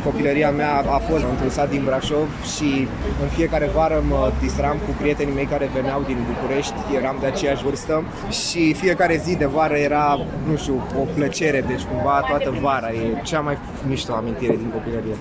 Copilăria 0.04 0.52
mea 0.52 0.76
a 0.76 0.98
fost 0.98 1.24
într-un 1.24 1.50
sat 1.50 1.70
din 1.70 1.84
Brașov 1.84 2.28
și 2.56 2.88
în 3.22 3.28
fiecare 3.28 3.70
vară 3.74 4.04
mă 4.08 4.32
distram 4.42 4.78
cu 4.78 4.92
prietenii 5.00 5.34
mei 5.34 5.46
care 5.46 5.70
veneau 5.74 6.04
din 6.08 6.18
București, 6.34 6.74
eram 6.96 7.18
de 7.20 7.26
aceeași 7.26 7.64
vârstă 7.64 8.04
și 8.30 8.74
fiecare 8.74 9.22
zi 9.24 9.36
de 9.36 9.46
vară 9.46 9.76
era, 9.76 10.20
nu 10.50 10.56
știu, 10.56 10.84
o 11.00 11.04
plăcere, 11.16 11.62
deci 11.62 11.84
cumva 11.84 12.26
toată 12.28 12.58
vara 12.62 12.92
e 12.92 13.22
cea 13.24 13.40
mai 13.40 13.58
mișto 13.88 14.14
amintire 14.14 14.56
din 14.56 14.70
copilărie. 14.70 15.16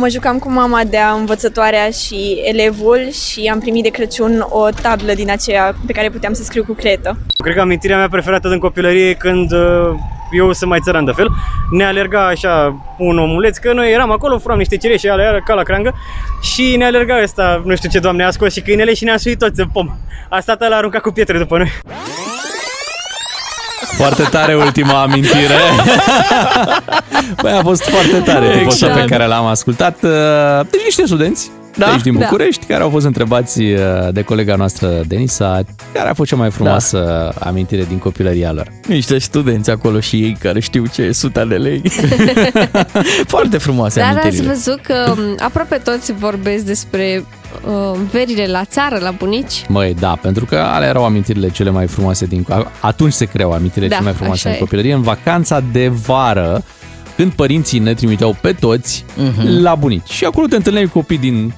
Mă 0.00 0.08
jucam 0.08 0.38
cu 0.38 0.50
mama 0.50 0.80
de 0.84 0.98
învățătoarea 1.18 1.90
și 1.90 2.42
elevul 2.44 3.10
și 3.10 3.50
am 3.52 3.58
primit 3.58 3.82
de 3.82 3.88
Crăciun 3.88 4.46
o 4.48 4.68
tablă 4.82 5.12
din 5.12 5.30
aceea 5.30 5.74
pe 5.86 5.92
care 5.92 6.10
puteam 6.10 6.32
să 6.32 6.42
scriu 6.42 6.64
cu 6.64 6.72
cretă. 6.72 7.18
Cred 7.42 7.54
că 7.54 7.60
amintirea 7.60 7.96
mea 7.96 8.08
preferată 8.08 8.48
din 8.48 8.58
copilărie 8.58 9.08
e 9.08 9.14
când 9.14 9.52
uh, 9.52 9.94
eu 10.32 10.52
sunt 10.52 10.70
mai 10.70 10.80
țăran 10.82 11.04
de 11.04 11.10
fel, 11.10 11.28
ne 11.70 11.84
alerga 11.84 12.26
așa 12.26 12.84
un 12.98 13.18
omuleț, 13.18 13.56
că 13.56 13.72
noi 13.72 13.92
eram 13.92 14.10
acolo, 14.10 14.38
furam 14.38 14.58
niște 14.58 14.76
cireșe 14.76 15.10
alea 15.10 15.42
ca 15.44 15.54
la 15.54 15.62
creangă 15.62 15.94
și 16.42 16.76
ne 16.76 16.84
alerga 16.84 17.22
ăsta, 17.22 17.62
nu 17.64 17.76
știu 17.76 17.88
ce 17.88 17.98
doamne, 17.98 18.24
a 18.24 18.30
scos 18.30 18.52
și 18.52 18.60
câinele 18.60 18.94
și 18.94 19.04
ne-a 19.04 19.16
suit 19.16 19.38
toți 19.38 19.60
în 19.60 19.68
pom. 19.72 19.88
A 20.28 20.40
stat 20.40 20.68
la 20.68 20.76
aruncat 20.76 21.00
cu 21.00 21.10
pietre 21.10 21.38
după 21.38 21.58
noi. 21.58 21.70
Foarte 23.82 24.22
tare 24.22 24.54
ultima 24.54 25.02
amintire. 25.02 25.58
Băi, 27.42 27.52
a 27.52 27.60
fost 27.62 27.82
foarte 27.82 28.16
tare 28.18 28.46
Exact. 28.46 28.64
exact. 28.64 28.94
pe 28.94 29.04
care 29.04 29.26
l-am 29.26 29.46
ascultat. 29.46 30.00
Deci 30.70 30.84
niște 30.84 31.06
studenți 31.06 31.50
da? 31.78 31.84
de 31.84 31.90
aici 31.90 32.02
din 32.02 32.18
Da. 32.18 32.24
București, 32.24 32.66
care 32.66 32.82
au 32.82 32.90
fost 32.90 33.06
întrebați 33.06 33.62
uh, 33.62 33.78
de 34.12 34.22
colega 34.22 34.54
noastră, 34.54 35.00
Denisa, 35.06 35.60
care 35.92 36.08
a 36.08 36.14
fost 36.14 36.30
cea 36.30 36.36
mai 36.36 36.50
frumoasă 36.50 37.32
da. 37.38 37.46
amintire 37.48 37.84
din 37.84 37.98
copilăria 37.98 38.52
lor. 38.52 38.68
Niște 38.86 39.18
studenți 39.18 39.70
acolo 39.70 40.00
și 40.00 40.16
ei 40.22 40.36
care 40.40 40.60
știu 40.60 40.86
ce 40.86 41.02
e 41.02 41.12
suta 41.12 41.44
de 41.44 41.54
lei. 41.54 41.82
Foarte 43.26 43.58
frumoase 43.58 44.00
Dar 44.00 44.08
ați 44.08 44.18
amintirile. 44.18 44.52
văzut 44.52 44.80
că 44.80 45.14
m, 45.16 45.34
aproape 45.38 45.76
toți 45.76 46.12
vorbesc 46.12 46.64
despre 46.64 47.24
uh, 47.66 47.98
verile 48.10 48.46
la 48.46 48.64
țară, 48.64 48.98
la 49.00 49.10
bunici? 49.10 49.64
Măi, 49.68 49.94
da, 49.94 50.18
pentru 50.22 50.44
că 50.44 50.56
alea 50.56 50.88
erau 50.88 51.04
amintirile 51.04 51.48
cele 51.48 51.70
mai 51.70 51.86
frumoase 51.86 52.26
din... 52.26 52.46
Atunci 52.80 53.12
se 53.12 53.24
creau 53.24 53.52
amintirile 53.52 53.88
Da, 53.88 53.94
cele 53.94 54.06
mai 54.08 54.16
frumoase 54.16 54.40
așa 54.40 54.48
în 54.48 54.54
e. 54.54 54.64
copilărie, 54.64 54.94
în 54.94 55.02
vacanța 55.02 55.62
de 55.72 55.88
vară, 55.88 56.62
când 57.18 57.32
părinții 57.32 57.78
ne 57.78 57.94
trimiteau 57.94 58.36
pe 58.40 58.52
toți 58.52 59.04
Mhm. 59.16 59.46
la 59.60 59.74
bunici. 59.74 60.10
Și 60.10 60.24
acolo 60.24 60.46
te 60.46 60.56
întâlneai 60.56 60.84
cu 60.84 60.90
copii 60.98 61.18
din... 61.18 61.52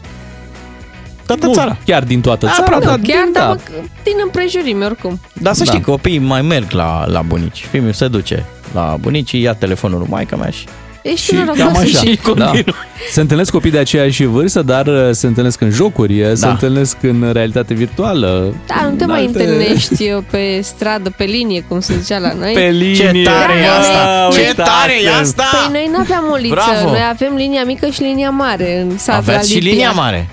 Toată 1.27 1.47
nu, 1.47 1.53
țara. 1.53 1.77
chiar 1.85 2.03
din 2.05 2.21
toată 2.21 2.47
țara. 2.47 2.59
Aproape. 2.63 2.85
dar 2.85 2.99
Nu, 2.99 3.05
chiar, 3.07 3.23
din- 3.23 3.33
dar 3.33 3.47
mă, 3.49 3.57
din 4.03 4.13
împrejurimi 4.25 4.85
oricum. 4.85 5.21
Dar 5.33 5.55
să 5.55 5.65
Da. 5.65 5.71
știi, 5.71 5.83
copiii 5.85 6.19
mai 6.19 6.43
merg 6.43 6.71
la, 6.71 7.05
la 7.07 7.23
bunici. 7.23 7.65
Fiul 7.71 7.93
se 7.93 8.09
duce 8.09 8.45
la 8.75 8.97
bunici, 9.01 9.33
ia 9.33 9.55
telefonul 9.55 9.99
lui 9.99 10.07
maica 10.11 10.37
mea 10.37 10.51
și... 10.51 10.65
Ești 11.03 11.25
Și 11.27 11.35
norocos. 11.35 11.59
cam 11.59 11.77
așa. 11.77 11.85
Și 11.99 12.19
Da. 12.25 12.31
continuă. 12.31 12.75
Se 13.13 13.21
întâlnesc 13.21 13.51
copii 13.51 13.71
de 13.71 13.79
aceeași 13.79 14.25
vârstă, 14.25 14.63
dar 14.63 14.87
uh, 14.87 15.09
se 15.11 15.27
întâlnesc 15.27 15.61
în 15.61 15.71
jocuri, 15.71 16.15
da. 16.19 16.35
se 16.35 16.41
Da. 16.45 16.51
întâlnesc 16.51 16.97
în 17.03 17.31
realitate 17.33 17.75
virtuală. 17.75 18.55
Da, 18.67 18.89
nu 18.91 18.97
te 18.97 19.05
în 19.05 19.11
mai 19.11 19.21
alte- 19.25 19.39
întâlnești 19.43 20.11
uh, 20.11 20.23
pe 20.31 20.61
stradă, 20.63 21.13
pe 21.17 21.25
linie, 21.25 21.65
cum 21.69 21.81
se 21.81 21.95
zicea 21.99 22.19
la 22.19 22.33
noi. 22.33 22.53
Pe 22.53 22.69
linie. 22.71 22.95
Ce 22.95 23.03
tare 23.05 23.53
e 23.63 23.67
Da, 23.67 23.79
asta! 23.79 23.93
da, 24.05 24.29
Ce 24.33 24.39
uitați-l. 24.39 24.63
tare 24.65 24.93
e 25.05 25.11
asta! 25.21 25.45
Păi 25.53 25.73
noi 25.73 25.89
nu 25.93 25.99
aveam 26.01 26.25
o 26.33 26.37
liță, 26.37 26.55
Bravo! 26.55 26.89
noi 26.91 27.03
avem 27.11 27.35
linia 27.37 27.65
mică 27.65 27.87
și 27.87 28.01
linia 28.03 28.31
mare 28.31 28.81
în 28.81 28.99
satul 28.99 29.33
Aveți 29.33 29.49
și 29.51 29.55
Alipia. 29.57 29.73
linia 29.73 29.91
mare. 29.91 30.29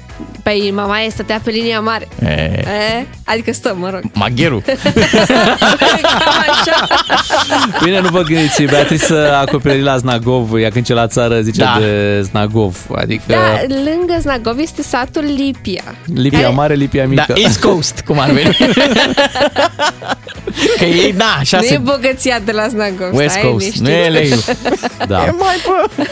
Păi 0.48 0.72
mama 0.76 1.02
ei 1.02 1.12
stătea 1.12 1.42
pe 1.44 1.52
linia 1.52 1.80
mare. 1.80 2.08
E, 2.24 2.28
E, 2.30 3.06
adică 3.26 3.54
stă, 3.54 3.76
mă 3.80 3.90
rog. 3.90 4.02
magherul. 4.14 4.62
Cam 6.02 6.36
așa. 6.50 6.88
Bine, 7.84 8.00
nu 8.00 8.08
vă 8.10 8.22
gândiți, 8.22 8.64
Beatrice 8.64 9.14
a 9.14 9.44
copilărit 9.46 9.84
la 9.84 9.98
Znagov, 9.98 10.54
ea 10.56 10.70
când 10.70 10.86
ce 10.86 10.94
la 10.94 11.08
țară 11.08 11.42
zice 11.42 11.60
Da. 11.64 11.78
de 11.80 12.22
Znagov, 12.22 12.78
adică 12.96 13.22
Da, 13.28 13.62
lângă 13.68 14.18
Znagov 14.20 14.60
este 14.60 14.82
satul 14.82 15.24
Lipia. 15.38 15.84
Lipia 16.14 16.40
Care- 16.40 16.54
mare, 16.54 16.74
Lipia 16.74 17.08
mică. 17.08 17.26
Da, 17.28 17.34
East 17.42 17.62
Coast, 17.62 18.02
cum 18.06 18.20
ar 18.20 18.30
veni. 18.32 18.58
Că 20.78 20.84
ei, 20.86 21.14
da, 21.14 21.36
așa 21.40 21.58
Nu 21.58 21.64
e 21.64 21.68
se... 21.68 21.78
bogăția 21.78 22.40
de 22.46 22.52
la 22.52 22.68
Znagov. 22.68 23.14
West 23.14 23.30
stai 23.36 23.42
Coast, 23.44 23.60
liniștit. 23.60 23.82
nu 23.82 23.90
e 23.90 24.10
lei. 24.10 24.34
Da. 25.08 25.24
E 25.26 25.32
mai 25.32 25.56
bă. 25.66 26.04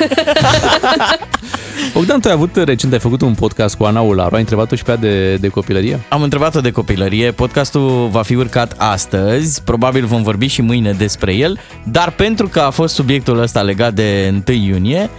Bogdan, 1.93 2.19
tu 2.19 2.27
ai 2.27 2.33
avut 2.33 2.55
recent, 2.55 2.93
ai 2.93 2.99
făcut 2.99 3.21
un 3.21 3.33
podcast 3.33 3.75
cu 3.75 3.83
Ana 3.83 4.01
Ularu, 4.25 4.35
ai 4.35 4.41
întrebat-o 4.41 4.75
și 4.75 4.83
pe 4.83 4.91
ea 4.91 4.97
de, 4.97 5.35
de 5.35 5.47
copilărie? 5.47 5.99
Am 6.09 6.21
întrebat-o 6.21 6.61
de 6.61 6.71
copilărie, 6.71 7.31
podcastul 7.31 8.07
va 8.11 8.21
fi 8.21 8.35
urcat 8.35 8.73
astăzi, 8.77 9.61
probabil 9.63 10.05
vom 10.05 10.23
vorbi 10.23 10.47
și 10.47 10.61
mâine 10.61 10.91
despre 10.91 11.33
el, 11.33 11.59
dar 11.83 12.11
pentru 12.11 12.47
că 12.47 12.59
a 12.59 12.69
fost 12.69 12.93
subiectul 12.93 13.39
ăsta 13.39 13.61
legat 13.61 13.93
de 13.93 14.33
1 14.47 14.57
iunie, 14.57 15.09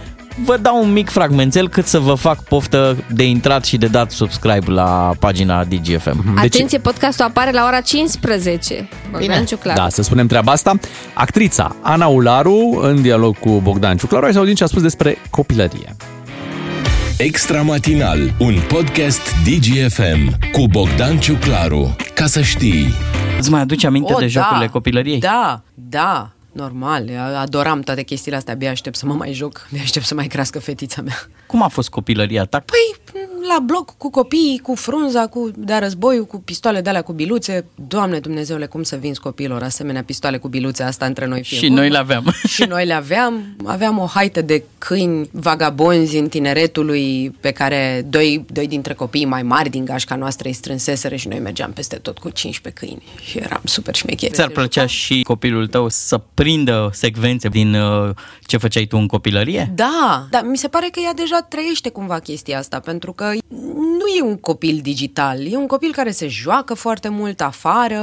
vă 0.45 0.57
dau 0.61 0.83
un 0.83 0.91
mic 0.91 1.09
fragmentel 1.09 1.69
cât 1.69 1.85
să 1.85 1.99
vă 1.99 2.13
fac 2.13 2.43
poftă 2.43 2.97
de 3.13 3.23
intrat 3.23 3.65
și 3.65 3.77
de 3.77 3.87
dat 3.87 4.11
subscribe 4.11 4.71
la 4.71 5.11
pagina 5.19 5.63
DGFM. 5.63 6.37
Atenție, 6.37 6.77
podcastul 6.77 7.25
apare 7.25 7.51
la 7.51 7.65
ora 7.65 7.81
15. 7.81 8.89
Bogdan 9.11 9.45
Ciuclaru. 9.45 9.79
Da, 9.79 9.89
să 9.89 10.01
spunem 10.01 10.27
treaba 10.27 10.51
asta. 10.51 10.79
Actrița 11.13 11.75
Ana 11.81 12.05
Ularu, 12.05 12.79
în 12.81 13.01
dialog 13.01 13.37
cu 13.39 13.49
Bogdan 13.49 13.97
Ciuclaru, 13.97 14.23
hai 14.23 14.33
să 14.33 14.39
auzim 14.39 14.55
ce 14.55 14.63
a 14.63 14.67
spus 14.67 14.81
despre 14.81 15.17
copilărie. 15.29 15.95
Extra 17.19 17.61
Matinal, 17.61 18.19
un 18.39 18.55
podcast 18.67 19.21
DGFM 19.43 20.51
cu 20.51 20.67
Bogdan 20.67 21.19
Ciuclaru. 21.19 21.95
Ca 22.13 22.25
să 22.25 22.41
știi... 22.41 22.93
Îți 23.37 23.49
mai 23.49 23.61
aduci 23.61 23.83
aminte 23.83 24.13
O, 24.13 24.17
de 24.19 24.27
jocurile 24.27 24.65
da, 24.65 24.71
copilăriei? 24.71 25.19
Da, 25.19 25.61
da, 25.73 26.29
normal. 26.51 27.09
Adoram 27.35 27.79
toate 27.81 28.01
chestiile 28.03 28.37
astea. 28.37 28.53
Abia 28.53 28.69
aștept 28.69 28.95
să 28.95 29.05
mă 29.05 29.13
mai 29.13 29.33
joc. 29.33 29.67
Abia 29.69 29.81
aștept 29.81 30.05
să 30.05 30.13
mai 30.13 30.27
crească 30.27 30.59
fetița 30.59 31.01
mea. 31.01 31.15
Cum 31.45 31.63
a 31.63 31.67
fost 31.67 31.89
copilăria 31.89 32.45
ta? 32.45 32.59
Păi, 32.59 33.21
la 33.47 33.59
bloc 33.59 33.97
cu 33.97 34.09
copiii, 34.09 34.59
cu 34.59 34.75
frunza, 34.75 35.27
cu 35.27 35.51
de 35.55 35.73
războiul, 35.73 36.25
cu 36.25 36.41
pistoale 36.41 36.81
de 36.81 36.89
alea 36.89 37.01
cu 37.01 37.13
biluțe. 37.13 37.65
Doamne 37.87 38.19
Dumnezeule, 38.19 38.65
cum 38.65 38.83
să 38.83 38.95
vinzi 38.95 39.19
copiilor 39.19 39.63
asemenea 39.63 40.03
pistoale 40.03 40.37
cu 40.37 40.47
biluțe 40.47 40.83
asta 40.83 41.05
între 41.05 41.25
noi? 41.25 41.43
fie 41.43 41.57
Și 41.57 41.67
vorba. 41.67 41.81
noi 41.81 41.89
le 41.89 41.97
aveam. 41.97 42.33
Și 42.55 42.63
noi 42.63 42.85
le 42.85 42.93
aveam. 42.93 43.55
Aveam 43.65 43.97
o 43.97 44.05
haită 44.05 44.41
de 44.41 44.63
câini 44.77 45.29
vagabonzi 45.31 46.17
în 46.17 46.27
tineretului 46.27 47.35
pe 47.39 47.51
care 47.51 48.05
doi, 48.09 48.45
doi 48.51 48.67
dintre 48.67 48.93
copiii 48.93 49.25
mai 49.25 49.43
mari 49.43 49.69
din 49.69 49.85
gașca 49.85 50.15
noastră 50.15 50.47
îi 50.47 50.53
strânseseră 50.53 51.15
și 51.15 51.27
noi 51.27 51.39
mergeam 51.39 51.71
peste 51.71 51.95
tot 51.95 52.17
cu 52.17 52.29
15 52.29 52.85
câini. 52.85 53.03
Și 53.21 53.37
eram 53.37 53.61
super 53.63 53.95
șmecheri. 53.95 54.33
Ți-ar 54.33 54.49
plăcea 54.49 54.85
și 54.85 55.21
copilul 55.21 55.67
tău 55.67 55.89
să 55.89 56.21
prindă 56.33 56.89
secvențe 56.93 57.47
din 57.47 57.73
uh, 57.73 58.09
ce 58.41 58.57
făceai 58.57 58.85
tu 58.85 58.97
în 58.97 59.07
copilărie? 59.07 59.71
Da, 59.75 60.27
dar 60.29 60.43
mi 60.45 60.57
se 60.57 60.67
pare 60.67 60.87
că 60.91 60.99
ea 61.03 61.13
deja 61.13 61.45
trăiește 61.49 61.89
cumva 61.89 62.19
chestia 62.19 62.57
asta, 62.57 62.79
pentru 62.79 63.11
că 63.11 63.31
nu 63.73 64.05
e 64.19 64.21
un 64.21 64.37
copil 64.37 64.79
digital, 64.83 65.51
e 65.51 65.55
un 65.55 65.67
copil 65.67 65.91
care 65.91 66.11
se 66.11 66.27
joacă 66.27 66.73
foarte 66.73 67.09
mult 67.09 67.41
afară, 67.41 68.01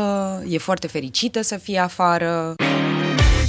e 0.48 0.58
foarte 0.58 0.86
fericită 0.86 1.42
să 1.42 1.56
fie 1.56 1.78
afară. 1.78 2.54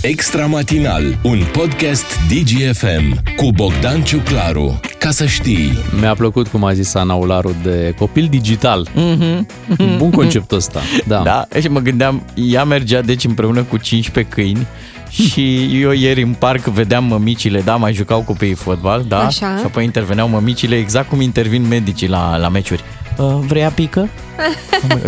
Extra 0.01 0.45
Matinal, 0.45 1.17
un 1.23 1.39
podcast 1.51 2.05
DGFM 2.29 3.35
cu 3.35 3.51
Bogdan 3.51 4.03
Ciuclaru. 4.03 4.79
Ca 4.99 5.11
să 5.11 5.25
știi... 5.25 5.71
Mi-a 5.99 6.13
plăcut 6.13 6.47
cum 6.47 6.63
a 6.63 6.73
zis 6.73 6.93
Ana 6.93 7.13
Ularu 7.13 7.55
de 7.63 7.93
copil 7.97 8.27
digital. 8.29 8.87
Mm-hmm. 8.89 9.45
Bun 9.97 10.11
conceptul 10.11 10.57
ăsta. 10.57 10.81
Da. 11.07 11.21
da. 11.23 11.47
Și 11.59 11.67
mă 11.67 11.79
gândeam, 11.79 12.25
ea 12.35 12.63
mergea 12.63 13.01
deci 13.01 13.23
împreună 13.23 13.63
cu 13.63 13.77
15 13.77 14.33
câini 14.33 14.67
și 15.23 15.69
eu 15.81 15.91
ieri 15.91 16.21
în 16.21 16.33
parc 16.33 16.63
vedeam 16.63 17.03
mămicile, 17.03 17.61
da, 17.61 17.75
mai 17.75 17.93
jucau 17.93 18.21
copiii 18.21 18.53
fotbal, 18.53 19.03
da? 19.07 19.25
Așa. 19.25 19.57
Și 19.57 19.63
apoi 19.65 19.83
interveneau 19.83 20.27
mămicile 20.27 20.75
exact 20.75 21.09
cum 21.09 21.21
intervin 21.21 21.67
medicii 21.67 22.07
la, 22.07 22.37
la 22.37 22.49
meciuri. 22.49 22.83
Uh, 23.17 23.35
vrea 23.47 23.69
pică? 23.69 24.09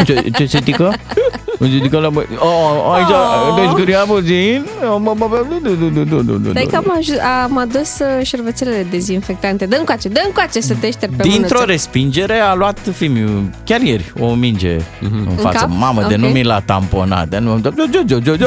Ce, 0.05 0.23
ce 0.37 0.45
se 0.45 0.59
tică? 0.59 0.93
Ce 1.59 1.79
tică 1.81 1.97
la 1.99 2.09
bă... 2.09 2.23
Oh, 2.39 2.93
aici, 2.95 3.07
Oh. 3.09 3.55
deci 3.61 3.71
gâria 3.75 3.99
puțin. 3.99 4.65
Stai 6.49 6.65
că 6.69 6.75
am, 6.75 6.93
aj- 6.99 7.43
am 7.43 7.57
adus 7.57 7.99
uh, 7.99 8.25
șervețelele 8.25 8.87
dezinfectante. 8.89 9.65
Dă-mi 9.65 9.85
coace, 9.85 10.07
dă-mi 10.07 10.33
coace 10.33 10.59
să 10.59 10.73
te 10.79 10.91
șterg 10.91 11.11
pe 11.15 11.21
Dintr-o 11.23 11.41
mânuță. 11.53 11.65
respingere 11.65 12.37
a 12.39 12.53
luat 12.53 12.79
Fimiu, 12.95 13.49
chiar 13.65 13.81
ieri, 13.81 14.13
o 14.19 14.33
minge 14.33 14.77
în 15.01 15.35
față. 15.35 15.57
cap? 15.57 15.69
Mamă, 15.77 16.01
de 16.07 16.13
Ok. 16.13 16.19
nu 16.19 16.27
mi 16.27 16.43
l-a 16.43 16.59
tamponat. 16.65 17.27
De 17.27 17.37
nu... 17.37 17.59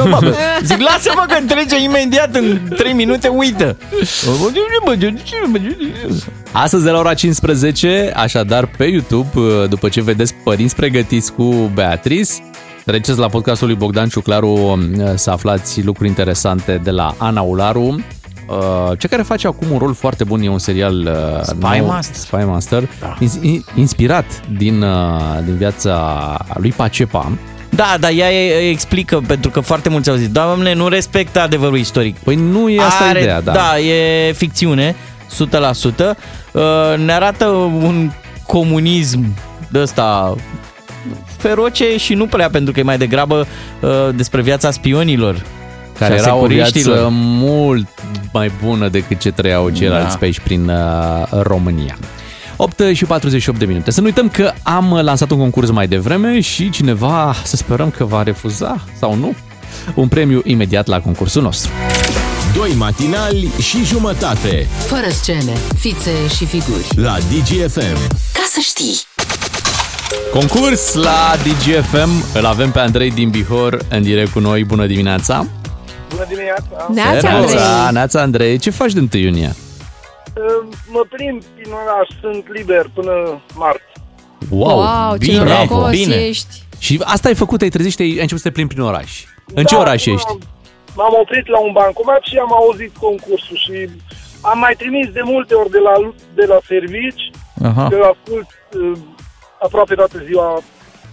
Mamă, 0.09 0.31
Zic, 0.63 0.79
lasă-mă 0.81 1.25
că 1.27 1.37
trece 1.47 1.83
imediat 1.83 2.35
în 2.35 2.59
3 2.75 2.93
minute, 2.93 3.27
uită. 3.27 3.77
Astăzi 6.51 6.83
de 6.83 6.89
la 6.89 6.97
ora 6.99 7.13
15, 7.13 8.11
așadar 8.15 8.65
pe 8.77 8.83
YouTube, 8.83 9.29
după 9.69 9.89
ce 9.89 10.01
vedeți 10.01 10.33
părinți 10.43 10.75
pregătiți 10.75 11.33
cu 11.33 11.43
Beatrice, 11.73 12.31
treceți 12.85 13.19
la 13.19 13.27
podcastul 13.27 13.67
lui 13.67 13.75
Bogdan 13.75 14.07
Ciuclaru 14.09 14.79
să 15.15 15.31
aflați 15.31 15.81
lucruri 15.83 16.09
interesante 16.09 16.79
de 16.83 16.91
la 16.91 17.15
Ana 17.17 17.41
Ularu, 17.41 17.95
uh, 18.49 18.97
ce 18.97 19.07
care 19.07 19.21
face 19.21 19.47
acum 19.47 19.71
un 19.71 19.77
rol 19.77 19.93
foarte 19.93 20.23
bun, 20.23 20.41
e 20.41 20.49
un 20.49 20.59
serial 20.59 20.95
uh, 21.01 21.41
Spy 21.43 21.77
nou, 21.77 21.85
Master. 21.87 22.15
Spy 22.15 22.35
Master, 22.45 22.83
ins- 23.19 23.39
in- 23.41 23.65
inspirat 23.75 24.25
din, 24.57 24.81
uh, 24.81 25.19
din 25.45 25.55
viața 25.55 26.37
lui 26.53 26.71
Pacepa. 26.71 27.31
Da, 27.75 27.95
dar 27.99 28.11
ea 28.15 28.31
e- 28.31 28.69
explică, 28.69 29.21
pentru 29.27 29.49
că 29.49 29.59
foarte 29.59 29.89
mulți 29.89 30.09
au 30.09 30.15
zis, 30.15 30.27
doamne, 30.29 30.73
nu 30.73 30.87
respectă 30.87 31.41
adevărul 31.41 31.77
istoric. 31.77 32.17
Păi 32.17 32.35
nu 32.35 32.69
e 32.69 32.81
asta 32.81 33.09
ideea, 33.09 33.41
da. 33.41 33.51
Da, 33.51 33.79
e 33.79 34.31
ficțiune, 34.31 34.95
100%. 35.29 36.15
Uh, 36.51 36.61
Ne 37.05 37.11
arată 37.13 37.45
un 37.47 38.11
comunism 38.51 39.35
de 39.69 39.79
ăsta 39.79 40.35
feroce 41.37 41.97
și 41.97 42.13
nu 42.13 42.25
prea, 42.25 42.49
pentru 42.49 42.73
că 42.73 42.79
e 42.79 42.83
mai 42.83 42.97
degrabă 42.97 43.47
uh, 43.79 43.89
despre 44.15 44.41
viața 44.41 44.71
spionilor. 44.71 45.45
care 45.99 46.13
și 46.13 46.19
a 46.19 46.23
era 46.23 46.35
o 46.35 46.45
viață 46.45 46.71
securiștilor. 46.71 47.07
mult 47.11 47.87
mai 48.33 48.51
bună 48.63 48.87
decât 48.87 49.19
ce 49.19 49.31
trăiau 49.31 49.69
ceilalți 49.69 50.11
Da. 50.11 50.17
pe 50.19 50.25
aici 50.25 50.39
prin 50.39 50.69
uh, 50.69 51.41
România. 51.41 51.97
8 52.55 52.81
și 52.93 53.05
48 53.05 53.59
de 53.59 53.65
minute. 53.65 53.91
Să 53.91 53.99
nu 53.99 54.05
uităm 54.05 54.29
că 54.29 54.51
am 54.63 54.99
lansat 55.01 55.31
un 55.31 55.37
concurs 55.37 55.69
mai 55.69 55.87
devreme 55.87 56.39
și 56.39 56.69
cineva, 56.69 57.35
să 57.43 57.55
sperăm 57.55 57.89
că 57.89 58.05
va 58.05 58.23
refuza 58.23 58.83
sau 58.99 59.15
nu, 59.15 59.35
un 59.95 60.07
premiu 60.07 60.41
imediat 60.45 60.87
la 60.87 60.99
concursul 60.99 61.41
nostru. 61.41 61.71
Doi 62.55 62.73
matinali 62.73 63.51
și 63.61 63.83
jumătate 63.85 64.67
Fără 64.85 65.09
scene, 65.09 65.53
fițe 65.79 66.27
și 66.35 66.45
figuri. 66.45 66.87
la 66.95 67.17
DGFM. 67.17 67.97
Ca 68.33 68.43
să 68.49 68.59
știi! 68.59 68.95
Concurs 70.31 70.93
la 70.93 71.31
DGFM, 71.43 72.09
îl 72.33 72.45
avem 72.45 72.71
pe 72.71 72.79
Andrei 72.79 73.11
din 73.11 73.29
Bihor 73.29 73.77
în 73.89 74.01
direct 74.03 74.31
cu 74.31 74.39
noi. 74.39 74.63
Bună 74.63 74.85
dimineața! 74.85 75.45
Bună 76.09 76.25
dimineața! 76.29 76.87
Neața, 76.93 77.29
Andrei! 77.29 77.91
Neața, 77.91 78.21
Andrei! 78.21 78.57
Ce 78.57 78.69
faci 78.69 78.91
de 78.93 78.99
1 78.99 79.23
iunie? 79.23 79.55
Mă 80.91 81.05
plimb 81.09 81.41
prin 81.55 81.71
oraș, 81.71 82.07
sunt 82.21 82.43
liber 82.57 82.89
până 82.93 83.41
marți. 83.53 83.81
Wow, 84.49 84.77
wow 84.77 85.11
ce 85.17 85.17
bine, 85.31 85.37
norocos 85.43 85.89
bine. 85.89 86.15
ești! 86.15 86.63
Și 86.77 87.01
asta 87.03 87.27
ai 87.27 87.35
făcut, 87.35 87.61
ai 87.61 87.69
trezit 87.69 87.91
și 87.91 88.01
ai 88.01 88.07
ai 88.07 88.13
început 88.21 88.37
să 88.41 88.47
te 88.47 88.51
plimbi 88.53 88.73
prin 88.73 88.85
oraș. 88.85 89.23
În 89.53 89.63
ce 89.63 89.75
Da, 89.75 89.81
oraș 89.81 90.05
m-am- 90.05 90.15
ești? 90.15 90.37
M-am 91.01 91.15
oprit 91.23 91.47
la 91.47 91.59
un 91.59 91.71
bancomat 91.71 92.21
și 92.29 92.37
am 92.37 92.53
auzit 92.53 92.93
concursul 93.05 93.57
și 93.65 93.89
am 94.41 94.57
mai 94.59 94.73
trimis 94.77 95.07
de 95.17 95.21
multe 95.23 95.53
ori 95.53 95.69
de 95.77 95.77
la, 95.87 95.93
de 96.39 96.45
la 96.51 96.57
servici, 96.67 97.23
Aha. 97.69 97.87
de 97.89 97.95
la 97.95 98.07
ascult 98.15 98.47
uh, 98.81 98.97
aproape 99.61 99.95
toată 99.95 100.17
ziua, 100.27 100.47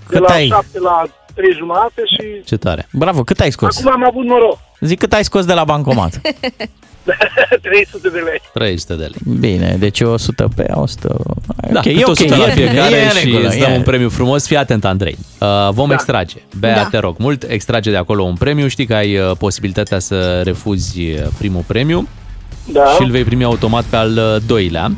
de 0.09 0.17
Cât 0.17 0.29
la 0.29 0.35
ai? 0.35 0.47
7 0.47 0.79
la 0.79 1.05
3 1.35 1.53
jumate 1.53 2.03
și 2.15 2.45
Ce 2.45 2.57
tare! 2.57 2.87
Bravo, 2.93 3.23
cât 3.23 3.41
ai 3.41 3.51
scos? 3.51 3.79
acum 3.79 3.93
am 3.93 4.05
avut 4.05 4.25
noroc. 4.25 4.59
Zic 4.81 4.99
cât 4.99 5.13
ai 5.13 5.25
scos 5.25 5.45
de 5.45 5.53
la 5.55 5.65
bancomat. 5.65 6.21
300 7.63 8.09
de 8.09 8.19
lei. 8.19 8.41
300 8.53 8.95
de 8.95 9.01
lei. 9.05 9.37
Bine, 9.41 9.77
deci 9.79 10.01
100 10.01 10.49
pe 10.57 10.67
100. 10.75 11.09
Da, 11.71 11.79
ok, 11.79 11.83
câte 11.83 11.91
e 11.91 12.03
ok, 12.05 12.09
100 12.09 12.37
la 12.37 12.47
e, 12.47 12.51
fiecare 12.51 12.97
e 12.97 13.03
în 13.05 13.09
și 13.11 13.25
regulă, 13.25 13.49
îți 13.49 13.59
dăm 13.59 13.73
e. 13.73 13.77
un 13.77 13.83
premiu 13.83 14.09
frumos. 14.09 14.47
Fii 14.47 14.57
atent, 14.57 14.85
Andrei. 14.85 15.19
Uh, 15.41 15.69
vom 15.71 15.91
extrage. 15.91 16.37
Bea, 16.59 16.75
Da. 16.75 16.89
te 16.91 16.99
rog 16.99 17.17
mult, 17.19 17.43
extrage 17.49 17.91
de 17.91 17.97
acolo 17.97 18.23
un 18.23 18.35
premiu. 18.35 18.67
Știi 18.69 18.87
că 18.87 18.95
ai 18.95 19.19
uh, 19.19 19.31
posibilitatea 19.39 19.99
să 19.99 20.41
refuzi 20.45 21.01
uh, 21.01 21.23
primul 21.39 21.63
premiu 21.67 22.09
Da. 22.73 22.85
și 22.87 23.03
îl 23.03 23.11
vei 23.11 23.25
primi 23.25 23.45
automat 23.45 23.85
pe 23.85 23.97
al 23.97 24.11
uh, 24.17 24.37
doilea. 24.47 24.91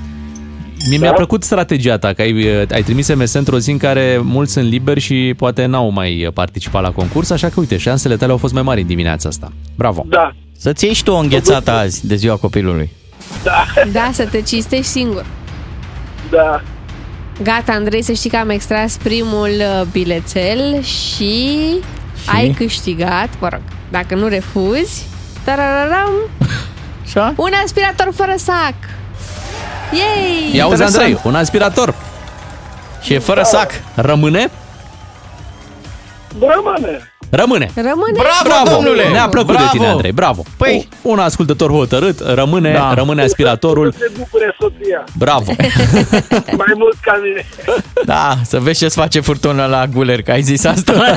Mie 0.88 0.98
Da. 0.98 1.04
mi-a 1.04 1.12
plăcut 1.12 1.42
strategia 1.42 1.98
ta, 1.98 2.12
că 2.12 2.22
ai, 2.22 2.32
uh, 2.62 2.62
ai 2.72 2.82
trimis 2.82 3.06
SMS 3.06 3.32
într-o 3.32 3.58
zi 3.58 3.70
în 3.70 3.78
care 3.78 4.20
mulți 4.22 4.52
sunt 4.52 4.68
liberi 4.68 5.00
și 5.00 5.34
poate 5.36 5.64
n-au 5.66 5.90
mai 5.90 6.24
uh, 6.26 6.32
participat 6.32 6.82
la 6.82 6.90
concurs, 6.90 7.30
așa 7.30 7.48
că 7.48 7.60
uite, 7.60 7.76
șansele 7.76 8.16
tale 8.16 8.32
au 8.32 8.38
fost 8.38 8.52
mai 8.52 8.62
mari 8.62 8.80
în 8.80 8.86
dimineața 8.86 9.28
asta. 9.28 9.52
Bravo! 9.76 10.04
Da. 10.08 10.32
Să-ți 10.58 10.84
ieși 10.84 10.96
și 10.96 11.02
tu 11.04 11.10
o 11.12 11.16
înghețată 11.16 11.70
azi 11.70 12.06
de 12.06 12.14
ziua 12.14 12.36
copilului. 12.36 12.90
Da. 13.42 13.64
Da, 13.92 14.10
să 14.12 14.24
te 14.26 14.40
cinstești 14.42 14.86
singur. 14.90 15.26
Da. 16.30 16.62
Gata, 17.42 17.72
Andrei, 17.72 18.02
să 18.02 18.12
știi 18.12 18.30
că 18.30 18.36
am 18.36 18.50
extras 18.50 18.96
primul 19.02 19.48
uh, 19.58 19.82
bilețel 19.92 20.82
și, 20.82 21.56
ai 22.26 22.54
câștigat, 22.56 23.28
mă 23.40 23.48
rog, 23.52 23.60
dacă 23.90 24.14
nu 24.14 24.26
refuzi, 24.28 25.02
tarararam, 25.44 26.10
Așa? 27.04 27.34
un 27.36 27.50
aspirator 27.64 28.08
fără 28.14 28.34
sac. 28.36 28.74
Yay! 29.92 30.54
Ia 30.54 30.64
auzi, 30.64 30.74
Interesant. 30.74 31.04
Andrei, 31.04 31.20
un 31.24 31.34
aspirator. 31.34 31.94
Și 33.00 33.14
e 33.14 33.18
fără 33.18 33.42
sac. 33.42 33.70
Rămâne? 33.94 34.50
Rămâne. 36.40 37.09
Rămâne. 37.30 37.70
Rămâne. 37.74 38.18
Bravo, 38.44 38.70
domnule! 38.74 39.08
Ne-a 39.08 39.28
plăcut 39.28 39.52
Bravo! 39.54 39.68
de 39.72 39.76
tine, 39.78 39.86
Andrei, 39.90 40.12
bravo. 40.12 40.42
Păi- 40.42 40.88
un 41.02 41.18
ascultător 41.18 41.70
hotărât, 41.70 42.20
rămâne, 42.20 42.72
Da. 42.72 42.94
rămâne 42.94 43.22
aspiratorul. 43.22 43.92
Să 43.92 43.98
se 44.06 44.10
bucure 44.18 44.56
soția. 44.60 45.04
Bravo. 45.18 45.52
Mai 46.62 46.72
mult 46.76 46.96
ca 47.02 47.20
mine. 47.22 47.46
Da, 48.04 48.36
să 48.44 48.58
vezi 48.58 48.78
ce-ți 48.78 48.96
face 48.96 49.20
furtuna 49.20 49.66
la 49.66 49.86
guler, 49.86 50.22
că 50.22 50.30
ai 50.30 50.42
zis 50.42 50.64
asta. 50.64 50.92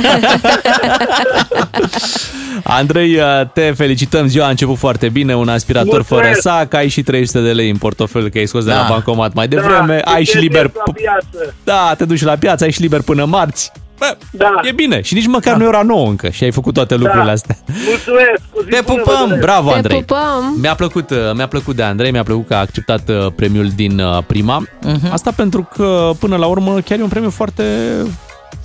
Andrei, 2.64 3.18
te 3.54 3.72
felicităm, 3.76 4.28
ziua 4.28 4.46
a 4.46 4.50
început 4.50 4.78
foarte 4.78 5.10
bine, 5.10 5.36
un 5.36 5.50
aspirator 5.50 5.94
Mulțumesc. 5.94 6.28
fără 6.42 6.56
sac, 6.58 6.74
ai 6.74 6.88
și 6.88 7.02
300 7.04 7.40
de 7.42 7.52
lei 7.52 7.70
în 7.70 7.78
portofel 7.78 8.30
că 8.30 8.38
ai 8.38 8.46
scos 8.46 8.64
de 8.64 8.70
Da. 8.72 8.78
la 8.80 8.86
bancomat 8.90 9.34
mai 9.34 9.48
devreme, 9.48 10.02
da, 10.06 10.12
ai 10.12 10.24
și 10.24 10.32
te 10.32 10.40
liber... 10.40 10.62
duci 10.66 10.74
la 10.86 10.92
piață. 10.94 11.54
Da, 11.64 11.94
te 11.98 12.06
duci 12.06 12.24
la 12.24 12.36
piață, 12.36 12.64
ai 12.64 12.72
și 12.72 12.82
liber 12.82 13.02
până 13.02 13.26
marți. 13.26 13.72
Bă, 14.04 14.18
Da. 14.32 14.60
e 14.64 14.72
bine 14.72 15.02
și 15.02 15.14
nici 15.14 15.28
măcar 15.28 15.56
nu 15.56 15.64
e 15.64 15.68
ora 15.68 15.82
nouă 15.82 16.08
încă 16.10 16.30
și 16.30 16.44
ai 16.44 16.52
făcut 16.52 16.74
toate 16.74 16.96
lucrurile 16.96 17.32
astea. 17.32 17.58
Mulțumesc. 17.66 18.42
O 18.54 18.62
zi 18.64 18.70
Te 18.70 18.80
bună, 18.86 19.02
vă 19.06 19.12
pupăm! 19.12 19.28
doresc. 19.28 19.46
Bravo, 19.46 19.70
Te 19.70 19.76
Andrei. 19.76 20.00
pupăm! 20.04 20.56
Mi-a 20.62 20.76
plăcut, 20.76 21.10
uh, 21.10 21.18
mi-a 21.36 21.48
plăcut 21.48 21.76
de 21.76 21.84
Andrei, 21.84 22.12
mi-a 22.12 22.24
plăcut 22.24 22.48
că 22.48 22.54
a 22.56 22.60
acceptat 22.60 23.10
uh, 23.10 23.28
premiul 23.36 23.70
din 23.76 24.00
uh, 24.00 24.24
prima. 24.28 24.64
Mhm. 24.82 25.12
Asta 25.12 25.32
pentru 25.36 25.70
că, 25.76 26.12
până 26.20 26.36
la 26.36 26.46
urmă, 26.46 26.80
chiar 26.86 27.00
e 27.00 27.02
un 27.04 27.08
premiu 27.10 27.30
foarte, 27.30 27.64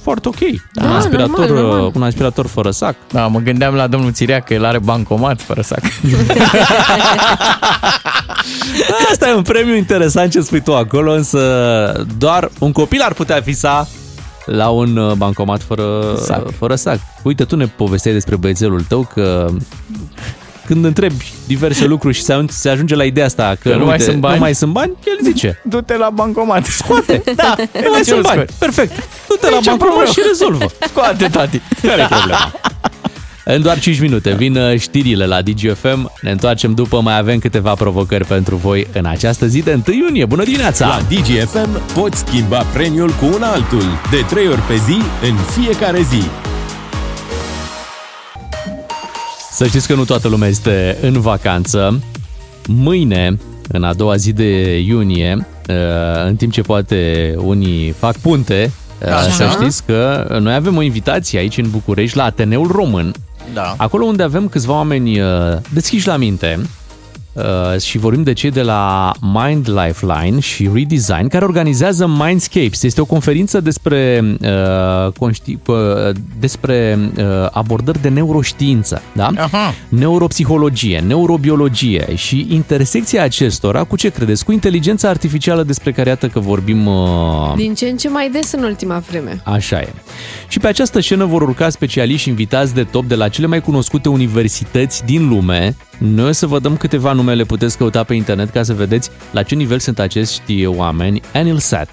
foarte 0.03 0.29
ok. 0.29 0.39
Da, 0.73 0.85
un, 0.85 0.91
aspirator, 0.97 1.39
normal, 1.49 1.63
normal. 1.65 1.87
uh, 1.87 1.93
un 1.95 2.03
aspirator 2.03 2.47
fără 2.47 2.71
sac. 2.71 2.95
Da, 3.13 3.27
mă 3.27 3.39
gândeam 3.39 3.75
la 3.75 3.87
domnul 3.87 4.13
Țirea 4.13 4.41
că 4.41 4.55
el 4.55 4.65
are 4.65 4.79
bancomat 4.79 5.41
fără 5.41 5.61
sac. 5.61 5.81
Asta 9.11 9.29
e 9.29 9.35
un 9.35 9.43
premiu 9.43 9.75
interesant 9.75 10.31
ce 10.31 10.41
spui 10.41 10.61
tu 10.61 10.75
acolo, 10.75 11.13
însă 11.13 12.07
doar 12.19 12.51
un 12.59 12.73
copil 12.73 13.01
ar 13.03 13.13
putea 13.13 13.39
visa 13.39 13.89
la 14.51 14.69
un 14.69 14.97
uh, 14.97 15.13
bancomat 15.13 15.63
fără 15.63 16.15
Sac. 16.25 16.51
fără 16.59 16.75
sac. 16.75 16.99
Uite, 17.23 17.45
tu 17.45 17.57
ne 17.57 17.67
povesteai 17.67 18.15
despre 18.15 18.37
băiețelul 18.37 18.81
tău 18.89 19.09
că 19.15 19.47
când 20.67 20.85
întrebi 20.85 21.33
diverse 21.47 21.85
lucruri 21.87 22.15
și 22.15 22.23
se 22.23 22.33
ajunge, 22.33 22.53
se 22.53 22.69
ajunge 22.69 22.95
la 22.95 23.05
ideea 23.05 23.27
asta 23.27 23.57
că, 23.63 23.69
Că 23.71 23.77
nu 23.77 23.85
mai 23.85 23.93
uite, 23.93 24.05
sunt 24.05 24.17
bani. 24.21 24.35
nu 24.35 24.41
mai 24.41 24.55
sunt 24.55 24.73
bani, 24.73 24.93
el 25.07 25.19
zice. 25.23 25.61
Du-te 25.71 25.97
la 25.97 26.11
bancomat. 26.11 26.65
Scoate. 26.67 27.23
Da, 27.37 27.55
nu 27.59 27.89
mai 27.91 27.99
ce 27.99 28.05
sunt 28.05 28.17
nu 28.17 28.23
bani. 28.23 28.41
scoți? 28.41 28.59
Perfect. 28.59 29.09
Du-te 29.29 29.51
la 29.51 29.57
Nicio 29.57 29.71
bancomat 29.71 29.79
problemă. 29.95 30.11
și 30.13 30.21
rezolvă. 30.27 30.67
Scoate, 30.89 31.29
tati. 31.29 31.61
Care 31.83 32.03
e 32.03 32.07
problema? 32.07 32.53
În 33.51 33.63
doar 33.63 33.79
5 33.79 34.01
minute 34.01 34.35
vin 34.35 34.57
uh, 34.57 34.79
știrile 34.79 35.27
la 35.27 35.43
DGFM. 35.43 36.13
Ne 36.21 36.31
întoarcem 36.31 36.75
după, 36.75 37.01
mai 37.01 37.19
avem 37.19 37.39
câteva 37.39 37.75
provocări 37.75 38.25
pentru 38.25 38.57
voi 38.57 38.87
în 38.93 39.05
această 39.05 39.47
zi 39.47 39.63
de 39.63 39.81
1 39.87 39.97
iunie. 39.97 40.25
Bună 40.25 40.45
dimineața! 40.45 40.87
La 40.87 41.01
DGFM 41.09 41.93
poți 41.95 42.19
schimba 42.19 42.59
premiul 42.59 43.11
cu 43.11 43.25
un 43.25 43.43
altul, 43.43 43.83
de 44.11 44.25
3 44.29 44.49
ori 44.49 44.61
pe 44.61 44.75
zi, 44.75 44.97
în 45.29 45.37
fiecare 45.37 46.03
zi. 46.03 46.23
Să 49.51 49.67
știți 49.67 49.87
că 49.87 49.95
nu 49.95 50.05
toată 50.05 50.29
lumea 50.29 50.49
este 50.49 50.97
în 51.01 51.21
vacanță. 51.21 52.03
Mâine, 52.67 53.39
în 53.69 53.83
a 53.83 53.95
doua 53.95 54.17
zi 54.17 54.33
de 54.33 54.79
iunie, 54.79 55.47
uh, 55.69 56.27
în 56.27 56.37
timp 56.37 56.53
ce 56.53 56.61
poate 56.61 57.35
unii 57.39 57.91
fac 57.91 58.17
punte, 58.17 58.71
uh, 59.03 59.09
Așa. 59.09 59.31
să 59.31 59.49
știți 59.51 59.85
că 59.85 60.27
noi 60.41 60.55
avem 60.55 60.77
o 60.77 60.83
invitație 60.83 61.39
aici 61.39 61.59
în 61.59 61.71
București 61.71 62.17
la 62.17 62.25
Ateneul 62.25 62.71
Român, 62.71 63.15
Da. 63.53 63.75
acolo 63.77 64.05
unde 64.05 64.23
avem 64.23 64.49
câțiva 64.49 64.73
oameni 64.73 65.21
uh, 65.21 65.29
deschiși 65.73 66.07
la 66.07 66.17
minte, 66.17 66.61
Uh, 67.39 67.81
și 67.81 67.99
vorbim 67.99 68.23
de 68.23 68.33
cei 68.33 68.51
de 68.51 68.63
la 68.63 69.13
Mind 69.21 69.69
Lifeline 69.69 70.41
și 70.41 70.71
Redesign, 70.75 71.29
care 71.29 71.45
organizează 71.45 72.07
Mindscapes. 72.07 72.83
Este 72.83 73.01
o 73.01 73.05
conferință 73.05 73.61
despre, 73.61 74.25
uh, 74.41 75.13
conști, 75.19 75.59
uh, 75.67 75.77
despre 76.41 76.99
uh, 77.17 77.25
abordări 77.51 78.01
de 78.03 78.09
neuroștiință, 78.09 79.03
da? 79.13 79.31
Aha. 79.37 79.75
neuropsihologie, 79.89 81.03
neurobiologie 81.07 82.15
și 82.15 82.47
intersecția 82.51 83.23
acestora 83.23 83.85
cu 83.85 83.97
ce 83.97 84.09
credeți? 84.09 84.45
Cu 84.45 84.53
inteligența 84.53 85.09
artificială 85.09 85.63
despre 85.63 85.93
care 85.93 86.09
iată 86.09 86.29
că 86.29 86.41
vorbim 86.41 86.87
uh, 86.87 87.53
Din 87.57 87.75
ce 87.75 87.87
în 87.87 87.97
ce 87.97 88.09
mai 88.09 88.31
des 88.31 88.53
în 88.53 88.63
ultima 88.63 88.99
vreme. 89.09 89.41
Așa 89.45 89.81
e. 89.81 89.93
Și 90.49 90.59
pe 90.59 90.67
această 90.67 91.01
scenă 91.01 91.25
vor 91.25 91.43
urca 91.43 91.69
specialiști 91.69 92.29
invitați 92.29 92.75
de 92.75 92.85
top 92.85 93.05
de 93.05 93.15
la 93.15 93.29
cele 93.29 93.47
mai 93.47 93.61
cunoscute 93.61 94.09
universități 94.09 95.05
din 95.05 95.29
lume. 95.29 95.77
Noi 95.99 96.29
o 96.29 96.33
să 96.33 96.47
vă 96.47 96.59
dăm 96.59 96.77
câteva 96.77 97.13
nume, 97.13 97.35
le 97.35 97.45
puteți 97.45 97.77
căuta 97.79 98.05
pe 98.05 98.15
internet 98.15 98.51
ca 98.51 98.63
să 98.63 98.75
vedeți 98.75 99.11
la 99.31 99.43
ce 99.43 99.55
nivel 99.55 99.79
sunt 99.79 99.99
acești 99.99 100.67
oameni. 100.67 101.21
Anil 101.35 101.59
Seth, 101.59 101.93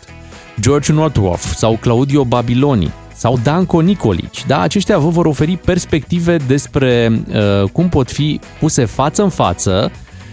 George 0.60 0.94
Northrup 0.94 1.40
sau 1.40 1.78
Claudio 1.82 2.24
Babiloni 2.24 2.94
sau 3.16 3.40
Danco 3.44 3.82
Nicolici. 3.82 4.46
Da, 4.48 4.60
aceștia 4.60 4.98
vă 4.98 5.10
vor 5.10 5.26
oferi 5.26 5.58
perspective 5.58 6.38
despre 6.38 7.22
uh, 7.28 7.70
cum 7.72 7.90
pot 7.90 8.12
fi 8.12 8.40
puse 8.60 8.86
față 8.86 9.24
în 9.24 9.30
față 9.30 9.92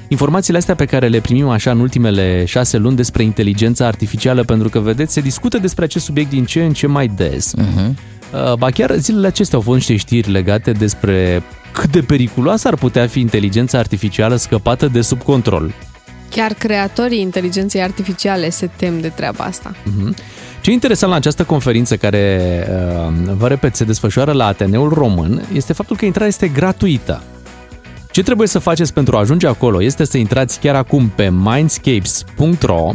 informațiile 0.09 0.59
astea 0.59 0.75
pe 0.75 0.85
care 0.85 1.09
le 1.09 1.20
primim 1.20 1.49
așa 1.49 1.70
în 1.70 1.81
ultimele 1.81 2.45
șase 2.45 2.77
luni 2.77 2.97
despre 2.97 3.23
inteligența 3.23 3.87
artificială, 3.87 4.43
pentru 4.43 4.68
că, 4.68 4.79
vedeți, 4.79 5.12
se 5.12 5.20
discută 5.20 5.59
despre 5.59 5.85
acest 5.85 6.05
subiect 6.05 6.31
din 6.31 6.45
ce 6.45 6.64
în 6.64 6.73
ce 6.73 6.87
mai 6.87 7.07
des. 7.07 7.55
Uh-huh. 7.59 8.12
Uh, 8.33 8.53
Ba 8.55 8.70
chiar 8.70 8.93
zilele 8.97 9.26
acestea 9.26 9.57
au 9.59 9.64
fost 9.64 9.76
niște 9.76 9.97
știri 9.97 10.30
legate 10.30 10.72
despre 10.72 11.43
cât 11.72 11.91
de 11.91 12.01
periculoasă 12.01 12.68
ar 12.68 12.74
putea 12.74 13.07
fi 13.07 13.20
inteligența 13.20 13.78
artificială 13.78 14.37
scăpată 14.37 14.87
de 14.89 15.01
sub 15.01 15.22
control. 15.22 15.72
Chiar 16.30 16.53
creatorii 16.53 17.20
inteligenței 17.20 17.83
artificiale 17.83 18.51
se 18.51 18.70
tem 18.76 19.01
de 19.01 19.09
treaba 19.09 19.45
asta. 19.45 19.74
Mhm. 19.85 20.14
Ce 20.61 20.70
e 20.70 20.72
interesant 20.72 21.11
la 21.12 21.18
această 21.18 21.45
conferință 21.45 21.97
care, 21.97 22.66
uh, 22.70 23.12
vă 23.37 23.49
repet, 23.49 23.76
se 23.76 23.85
desfășoară 23.85 24.33
la 24.33 24.47
Ateneul 24.47 24.89
Român, 24.89 25.43
este 25.55 25.72
faptul 25.72 25.97
că 25.97 26.05
intrarea 26.05 26.28
este 26.28 26.49
gratuită. 26.49 27.22
Ce 28.11 28.22
trebuie 28.22 28.49
să 28.49 28.59
faceți 28.59 28.93
pentru 28.93 29.16
a 29.16 29.20
ajunge 29.20 29.47
acolo 29.47 29.83
este 29.83 30.05
să 30.05 30.18
intrați 30.18 30.61
chiar 30.61 30.74
acum 30.74 31.09
pe 31.14 31.30
mindscapes.ro 31.30 32.91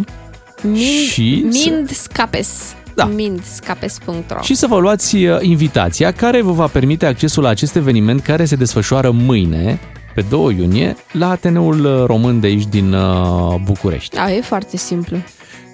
Mind, 0.64 0.78
și 1.12 1.46
să- 1.50 1.70
Mindscapes. 1.70 2.76
Da. 2.98 3.06
Mindscapes.ro 3.06 4.42
și 4.42 4.56
să 4.56 4.68
vă 4.68 4.78
luați 4.78 5.16
uh, 5.16 5.38
invitația 5.42 6.12
care 6.12 6.42
vă 6.42 6.52
va 6.52 6.68
permite 6.68 7.06
accesul 7.06 7.44
la 7.44 7.50
acest 7.50 7.76
eveniment 7.76 8.22
care 8.22 8.46
se 8.46 8.56
desfășoară 8.56 9.12
mâine, 9.12 9.80
pe 10.16 10.22
2 10.30 10.56
iunie, 10.60 10.96
la 11.12 11.30
Ateneul 11.30 11.86
uh, 11.86 12.04
Român 12.06 12.40
de 12.40 12.48
aici 12.48 12.66
din 12.66 12.94
uh, 12.94 13.56
București. 13.64 14.16
Da, 14.16 14.32
e 14.32 14.42
foarte 14.42 14.78
simplu. 14.78 15.18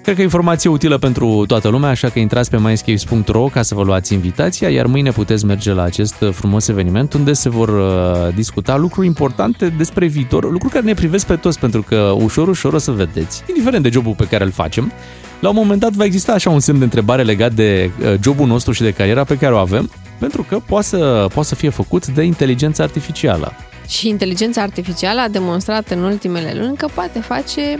Cred 0.04 0.16
că 0.16 0.22
e 0.22 0.24
informație 0.24 0.70
utilă 0.70 0.98
pentru 0.98 1.44
toată 1.46 1.68
lumea, 1.68 1.90
așa 1.90 2.08
că 2.08 2.18
intrați 2.18 2.50
pe 2.50 2.58
mindscapes.ro 2.58 3.44
ca 3.44 3.62
să 3.62 3.74
vă 3.74 3.82
luați 3.82 4.12
invitația, 4.12 4.68
iar 4.68 4.86
mâine 4.86 5.10
puteți 5.10 5.44
merge 5.44 5.72
la 5.72 5.82
acest 5.82 6.20
uh, 6.20 6.32
frumos 6.32 6.68
eveniment 6.68 7.12
unde 7.12 7.32
se 7.32 7.48
vor 7.48 7.68
uh, 7.68 8.34
discuta 8.34 8.76
lucruri 8.76 9.06
importante 9.06 9.68
despre 9.68 10.06
viitor, 10.06 10.50
lucruri 10.50 10.72
care 10.72 10.84
ne 10.84 10.94
privesc 10.94 11.26
pe 11.26 11.36
toți, 11.36 11.58
pentru 11.58 11.82
că 11.82 12.14
ușor, 12.16 12.48
ușor 12.48 12.72
o 12.72 12.78
să 12.78 12.90
vedeți, 12.90 13.42
indiferent 13.48 13.82
de 13.82 13.88
jobul 13.90 14.14
pe 14.14 14.26
care 14.26 14.44
îl 14.44 14.50
facem, 14.50 14.92
la 15.40 15.48
un 15.48 15.54
moment 15.54 15.80
dat 15.80 15.92
va 15.92 16.04
exista 16.04 16.32
așa 16.32 16.50
un 16.50 16.60
semn 16.60 16.78
de 16.78 16.84
întrebare 16.84 17.22
legat 17.22 17.52
de 17.52 17.90
uh, 18.00 18.14
jobul 18.22 18.46
nostru 18.46 18.72
și 18.72 18.82
de 18.82 18.90
cariera 18.90 19.24
pe 19.24 19.36
care 19.36 19.54
o 19.54 19.58
avem, 19.58 19.90
pentru 20.18 20.42
că 20.48 20.60
poate 20.66 20.86
să, 20.86 21.26
poate 21.32 21.48
să 21.48 21.54
fie 21.54 21.70
făcut 21.70 22.06
de 22.06 22.22
inteligența 22.22 22.82
artificială. 22.82 23.52
Și 23.88 24.08
inteligența 24.08 24.62
artificială 24.62 25.20
a 25.20 25.28
demonstrat 25.28 25.90
în 25.90 26.02
ultimele 26.02 26.54
luni 26.58 26.76
că 26.76 26.86
poate 26.94 27.18
face 27.18 27.78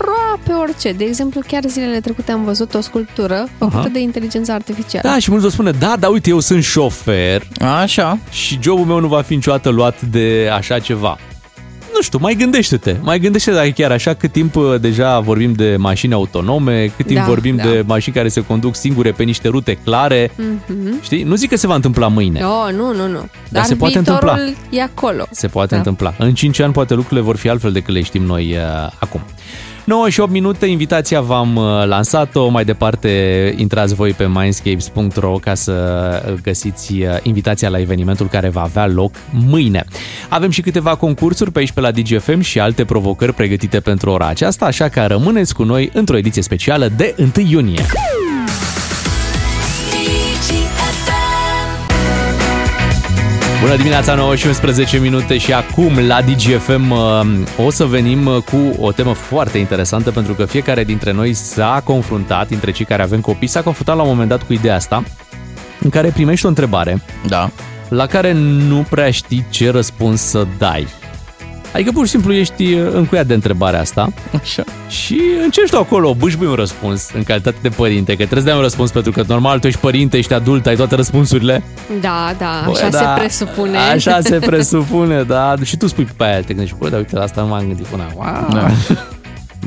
aproape 0.00 0.52
orice. 0.62 0.92
De 0.92 1.04
exemplu, 1.04 1.40
chiar 1.46 1.62
zilele 1.66 2.00
trecute 2.00 2.32
am 2.32 2.44
văzut 2.44 2.74
o 2.74 2.80
sculptură 2.80 3.48
făcută 3.58 3.78
Aha. 3.78 3.88
de 3.88 4.00
inteligența 4.00 4.54
artificială. 4.54 5.08
Da, 5.08 5.18
și 5.18 5.30
mulți 5.30 5.44
vă 5.44 5.50
spune, 5.50 5.70
da, 5.70 5.96
dar 5.98 6.10
uite, 6.10 6.30
eu 6.30 6.40
sunt 6.40 6.62
șofer. 6.62 7.42
Așa. 7.82 8.18
Și 8.30 8.58
jobul 8.62 8.84
meu 8.84 9.00
nu 9.00 9.06
va 9.08 9.22
fi 9.22 9.34
niciodată 9.34 9.68
luat 9.68 10.00
de 10.00 10.48
așa 10.56 10.78
ceva. 10.78 11.18
Nu 11.94 12.02
știu, 12.02 12.18
mai 12.22 12.34
gândește-te. 12.34 12.96
Mai 13.02 13.18
gândește 13.18 13.50
dacă 13.52 13.68
chiar 13.68 13.90
așa 13.92 14.14
cât 14.14 14.32
timp 14.32 14.56
uh, 14.56 14.80
deja 14.80 15.20
vorbim 15.20 15.52
de 15.52 15.76
mașini 15.78 16.12
autonome, 16.12 16.86
cât 16.96 17.06
timp 17.06 17.18
Da, 17.18 17.24
vorbim 17.26 17.56
da. 17.56 17.62
de 17.62 17.82
mașini 17.86 18.14
care 18.14 18.28
se 18.28 18.44
conduc 18.44 18.74
singure 18.76 19.10
pe 19.10 19.22
niște 19.22 19.48
rute 19.48 19.78
clare. 19.84 20.30
Mhm. 20.66 21.02
Știi? 21.02 21.22
Nu 21.22 21.34
zic 21.34 21.48
că 21.48 21.56
se 21.56 21.66
va 21.66 21.74
întâmpla 21.74 22.08
mâine. 22.08 22.40
Oh, 22.44 22.72
nu, 22.74 22.94
nu, 22.94 23.06
nu. 23.08 23.28
Dar, 23.48 23.64
se 23.64 23.74
poate 23.74 23.98
viitorul 23.98 24.28
întâmpla. 24.28 24.78
e 24.78 24.82
acolo. 24.82 25.26
Se 25.30 25.46
poate 25.46 25.70
Da. 25.70 25.76
întâmpla. 25.76 26.14
În 26.18 26.34
5 26.34 26.60
ani 26.60 26.72
poate 26.72 26.94
lucrurile 26.94 27.20
vor 27.20 27.36
fi 27.36 27.48
altfel 27.48 27.72
decât 27.72 27.94
le 27.94 28.02
știm 28.02 28.22
noi 28.22 28.56
uh, 28.56 28.90
acum. 28.98 29.20
9 29.84 30.08
și 30.08 30.20
8 30.20 30.30
minute, 30.30 30.66
invitația 30.66 31.20
v-am 31.20 31.56
uh, 31.56 31.64
lansat-o. 31.84 32.48
Mai 32.48 32.64
departe, 32.64 33.54
intrați 33.56 33.94
voi 33.94 34.12
pe 34.12 34.28
mindscapes.ro 34.28 35.32
ca 35.32 35.54
să 35.54 35.72
uh, 36.26 36.34
găsiți 36.42 36.92
uh, 36.92 37.16
invitația 37.22 37.68
la 37.68 37.80
evenimentul 37.80 38.28
care 38.28 38.48
va 38.48 38.62
avea 38.62 38.86
loc 38.86 39.14
mâine. 39.30 39.84
Avem 40.28 40.50
și 40.50 40.60
câteva 40.60 40.94
concursuri 40.94 41.52
pe 41.52 41.58
aici 41.58 41.72
pe 41.72 41.80
la 41.80 41.90
DGFM 41.90 42.40
și 42.40 42.60
alte 42.60 42.84
provocări 42.84 43.34
pregătite 43.34 43.80
pentru 43.80 44.10
ora 44.10 44.26
aceasta, 44.26 44.64
așa 44.64 44.88
că 44.88 45.04
rămâneți 45.06 45.54
cu 45.54 45.62
noi 45.62 45.90
într-o 45.92 46.16
ediție 46.16 46.42
specială 46.42 46.88
de 46.96 47.14
1 47.18 47.30
iunie. 47.48 47.80
Bună 53.60 53.76
dimineața, 53.76 54.14
9 54.14 54.36
și 54.36 54.46
11 54.46 54.98
minute 54.98 55.38
și 55.38 55.52
acum 55.52 56.06
la 56.06 56.22
DGFM 56.22 56.90
uh, 56.90 57.66
o 57.66 57.70
să 57.70 57.84
venim 57.84 58.26
uh, 58.26 58.36
cu 58.42 58.84
o 58.84 58.92
temă 58.92 59.12
foarte 59.12 59.58
interesantă 59.58 60.10
pentru 60.10 60.32
că 60.34 60.44
fiecare 60.44 60.84
dintre 60.84 61.12
noi 61.12 61.32
s-a 61.32 61.80
confruntat, 61.84 62.48
dintre 62.48 62.70
cei 62.70 62.84
care 62.84 63.02
avem 63.02 63.20
copii, 63.20 63.48
s-a 63.48 63.62
confruntat 63.62 63.96
la 63.96 64.02
un 64.02 64.08
moment 64.08 64.28
dat 64.28 64.42
cu 64.42 64.52
ideea 64.52 64.74
asta 64.74 65.02
în 65.80 65.90
care 65.90 66.08
primești 66.08 66.44
o 66.44 66.48
întrebare 66.48 67.02
da. 67.26 67.50
la 67.88 68.06
care 68.06 68.32
nu 68.32 68.86
prea 68.90 69.10
știi 69.10 69.46
ce 69.50 69.70
răspuns 69.70 70.20
să 70.20 70.46
dai. 70.58 70.86
Adică 71.72 71.90
pur 71.92 72.04
și 72.04 72.10
simplu 72.10 72.32
ești 72.32 72.72
uh, 72.74 72.88
încuiat 72.92 73.26
de 73.26 73.34
întrebarea 73.34 73.80
asta 73.80 74.12
Așa. 74.40 74.64
și 74.88 75.20
încerci 75.42 75.70
tu 75.70 75.76
acolo, 75.78 76.14
bâșbui 76.14 76.46
un 76.46 76.54
răspuns 76.54 77.10
în 77.14 77.22
calitate 77.22 77.56
de 77.62 77.68
părinte, 77.68 78.10
că 78.10 78.16
trebuie 78.16 78.40
să 78.40 78.46
dai 78.46 78.56
un 78.56 78.62
răspuns 78.62 78.90
pentru 78.90 79.12
că 79.12 79.24
normal 79.28 79.58
tu 79.58 79.66
ești 79.66 79.80
părinte, 79.80 80.16
ești 80.16 80.32
adult, 80.34 80.66
ai 80.66 80.76
toate 80.76 80.94
răspunsurile. 80.94 81.62
Da, 82.00 82.34
da, 82.38 82.62
Bă, 82.64 82.70
așa 82.70 82.88
da, 82.88 82.98
se 82.98 83.04
presupune. 83.20 83.76
Așa 83.78 84.20
se 84.20 84.38
presupune, 84.50 85.22
da. 85.22 85.54
Și 85.64 85.76
tu 85.76 85.86
spui 85.86 86.08
pe 86.16 86.24
aia, 86.24 86.36
te 86.40 86.54
gândești, 86.54 86.76
bă, 86.78 86.88
dar 86.88 86.98
uite, 86.98 87.16
la 87.16 87.22
asta 87.22 87.40
nu 87.40 87.46
m-am 87.46 87.64
gândit 87.66 87.86
până 87.86 88.02
acum. 88.10 88.24
Wow. 88.26 88.48
Da. 88.52 88.70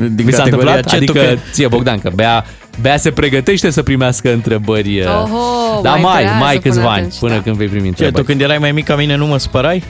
Din 0.08 0.26
Mi 0.26 0.32
s-a 0.32 0.38
categoria 0.44 0.76
întâmplat? 0.76 0.88
ce 0.90 0.96
Adică 0.96 1.12
tu 1.12 1.20
că- 1.20 1.38
ție, 1.52 1.68
Bogdan, 1.68 2.00
că 2.00 2.12
Bea, 2.16 2.46
Bea 2.82 2.98
se 2.98 3.12
pregătește 3.12 3.70
să 3.70 3.84
primească 3.84 4.34
întrebări. 4.34 5.00
uh, 5.00 5.08
Oho, 5.08 5.82
dar 5.82 5.94
mai 5.94 6.02
mai, 6.02 6.22
durează 6.24 6.38
mai 6.40 6.58
până 6.58 6.74
câțiva 6.74 6.90
ani, 6.92 6.98
atunci, 6.98 7.20
până 7.20 7.34
da. 7.34 7.42
când 7.42 7.56
vei 7.56 7.68
primi 7.68 7.82
Ce, 7.84 7.88
întrebări. 7.88 8.16
tu 8.16 8.24
când 8.24 8.42
erai 8.42 8.58
mai 8.58 8.72
mic 8.72 8.86
ca 8.86 8.96
mine 8.96 9.16
nu 9.16 9.26
mă 9.26 9.38
spărai? 9.38 9.84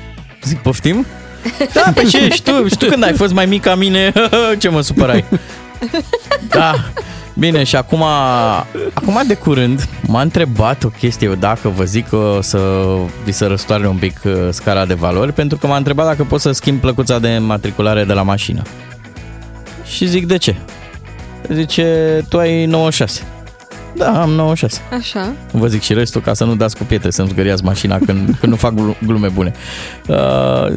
Zic, 0.43 0.57
poftim? 0.57 1.05
Da, 1.73 1.91
pe 1.95 2.03
ce? 2.03 2.29
Și 2.29 2.41
tu, 2.43 2.67
și 2.67 2.77
tu 2.77 2.85
când 2.85 3.03
ai 3.03 3.13
fost 3.13 3.33
mai 3.33 3.45
mic 3.45 3.61
ca 3.61 3.75
mine, 3.75 4.13
ce 4.59 4.69
mă 4.69 4.81
supărai? 4.81 5.23
Da. 6.49 6.73
Bine, 7.33 7.63
și 7.63 7.75
acum, 7.75 8.03
acum 8.93 9.21
de 9.27 9.33
curând 9.35 9.87
m-a 10.07 10.21
întrebat 10.21 10.83
o 10.83 10.87
chestie, 10.87 11.27
eu 11.27 11.35
dacă 11.35 11.69
vă 11.69 11.83
zic 11.83 12.09
că 12.09 12.15
o 12.15 12.41
să 12.41 12.85
vi 13.23 13.31
se 13.31 13.45
răstoarne 13.45 13.87
un 13.87 13.95
pic 13.97 14.19
uh, 14.25 14.33
scara 14.49 14.85
de 14.85 14.93
valori, 14.93 15.33
pentru 15.33 15.57
că 15.57 15.67
m-a 15.67 15.77
întrebat 15.77 16.05
dacă 16.05 16.23
pot 16.23 16.41
să 16.41 16.51
schimb 16.51 16.79
plăcuța 16.79 17.19
de 17.19 17.37
matriculare 17.37 18.03
de 18.03 18.13
la 18.13 18.21
mașină. 18.21 18.61
Și 19.85 20.05
zic, 20.07 20.25
de 20.27 20.37
ce? 20.37 20.55
Zice, 21.53 21.85
tu 22.29 22.37
ai 22.37 22.65
96. 22.65 23.21
Da, 23.95 24.21
am 24.21 24.29
96. 24.29 24.81
Așa. 24.97 25.33
Vă 25.51 25.67
zic 25.67 25.81
și 25.81 25.93
restul 25.93 26.21
ca 26.21 26.33
să 26.33 26.43
nu 26.43 26.55
dați 26.55 26.77
cu 26.77 26.83
pietre, 26.83 27.09
să-mi 27.09 27.27
zgăriați 27.27 27.63
mașina 27.63 27.97
când, 27.97 28.35
când 28.39 28.51
nu 28.51 28.55
fac 28.57 28.73
glu- 28.73 28.97
glume 29.05 29.27
bune. 29.27 29.53
Uh, 30.07 30.67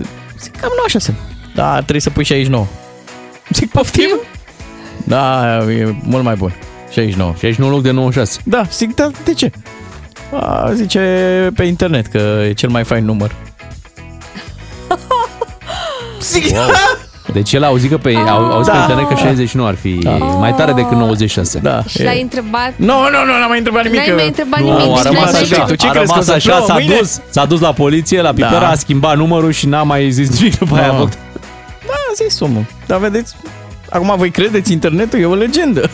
zic, 0.41 0.57
cam 0.61 0.71
96. 0.77 1.15
Da, 1.55 1.75
trebuie 1.75 2.01
să 2.01 2.11
pui 2.11 2.25
69. 2.25 2.67
Zic, 3.51 3.71
poftim? 3.71 4.11
Da, 5.05 5.57
e 5.71 5.95
mult 6.03 6.25
mai 6.25 6.35
bun. 6.35 6.55
69. 6.91 7.35
69 7.39 7.73
loc 7.73 7.83
de 7.83 7.91
96. 7.91 8.41
Da, 8.45 8.63
zic, 8.73 8.95
da, 8.95 9.11
de 9.25 9.35
ce? 9.35 9.51
A, 10.33 10.71
zice 10.75 11.01
pe 11.55 11.65
internet 11.65 12.07
că 12.07 12.19
e 12.49 12.53
cel 12.53 12.69
mai 12.69 12.85
fain 12.85 13.05
număr. 13.05 13.35
Zic, 16.21 16.45
Wow. 16.53 16.67
Deci 17.33 17.53
el 17.53 17.63
a 17.63 17.67
auzit 17.67 17.91
că 17.91 17.97
pe, 17.99 18.15
au, 18.29 18.45
auzi 18.53 18.71
pe 18.71 18.77
Da. 18.77 18.81
internet 18.83 19.09
că 19.09 19.15
69 19.15 19.69
ar 19.69 19.75
fi 19.77 20.09
mai 20.39 20.55
tare 20.55 20.73
decât 20.73 20.97
96. 20.97 21.59
Da. 21.59 21.83
Și 21.89 22.03
l-ai 22.03 22.21
întrebat... 22.23 22.73
Nu, 22.77 22.87
nu, 22.87 23.25
nu, 23.27 23.39
n-am 23.39 23.49
mai 23.49 23.59
întrebat 23.59 23.85
nimic. 23.85 23.99
N-ai 24.01 24.13
mai 24.17 24.27
întrebat 24.27 24.61
Nu, 24.61 24.67
nimic. 24.67 24.83
a 24.99 25.03
deci 25.03 25.13
rămas 25.13 25.33
n-ai 25.33 25.41
așa, 25.43 25.57
mai- 25.57 25.67
Tu 25.67 25.75
ce 25.75 25.87
a 25.87 25.91
crezi 25.91 26.07
că 26.07 26.13
o 26.13 26.15
rămas 26.15 26.25
să 26.25 26.33
așa, 26.33 26.51
plouă 26.55 26.67
s-a 26.67 26.75
mâine? 26.75 26.97
dus, 26.99 27.21
s-a 27.31 27.45
dus 27.45 27.61
la 27.61 27.73
poliție, 27.73 28.21
la 28.21 28.31
Pipera, 28.33 28.59
Da. 28.59 28.69
a 28.69 28.75
schimbat 28.75 29.17
numărul 29.17 29.51
și 29.51 29.67
n-a 29.67 29.83
mai 29.83 30.11
zis 30.11 30.39
nimic 30.39 30.59
după 30.59 30.77
aia. 30.77 30.87
No. 30.87 30.93
Bogdan. 30.99 31.19
Da, 31.87 32.25
zis 32.27 32.41
omul. 32.41 32.65
Dar 32.87 32.99
vedeți, 32.99 33.35
acum 33.91 34.15
voi 34.17 34.31
credeți 34.31 34.73
internetul, 34.73 35.19
e 35.21 35.25
o 35.25 35.35
legendă. 35.35 35.91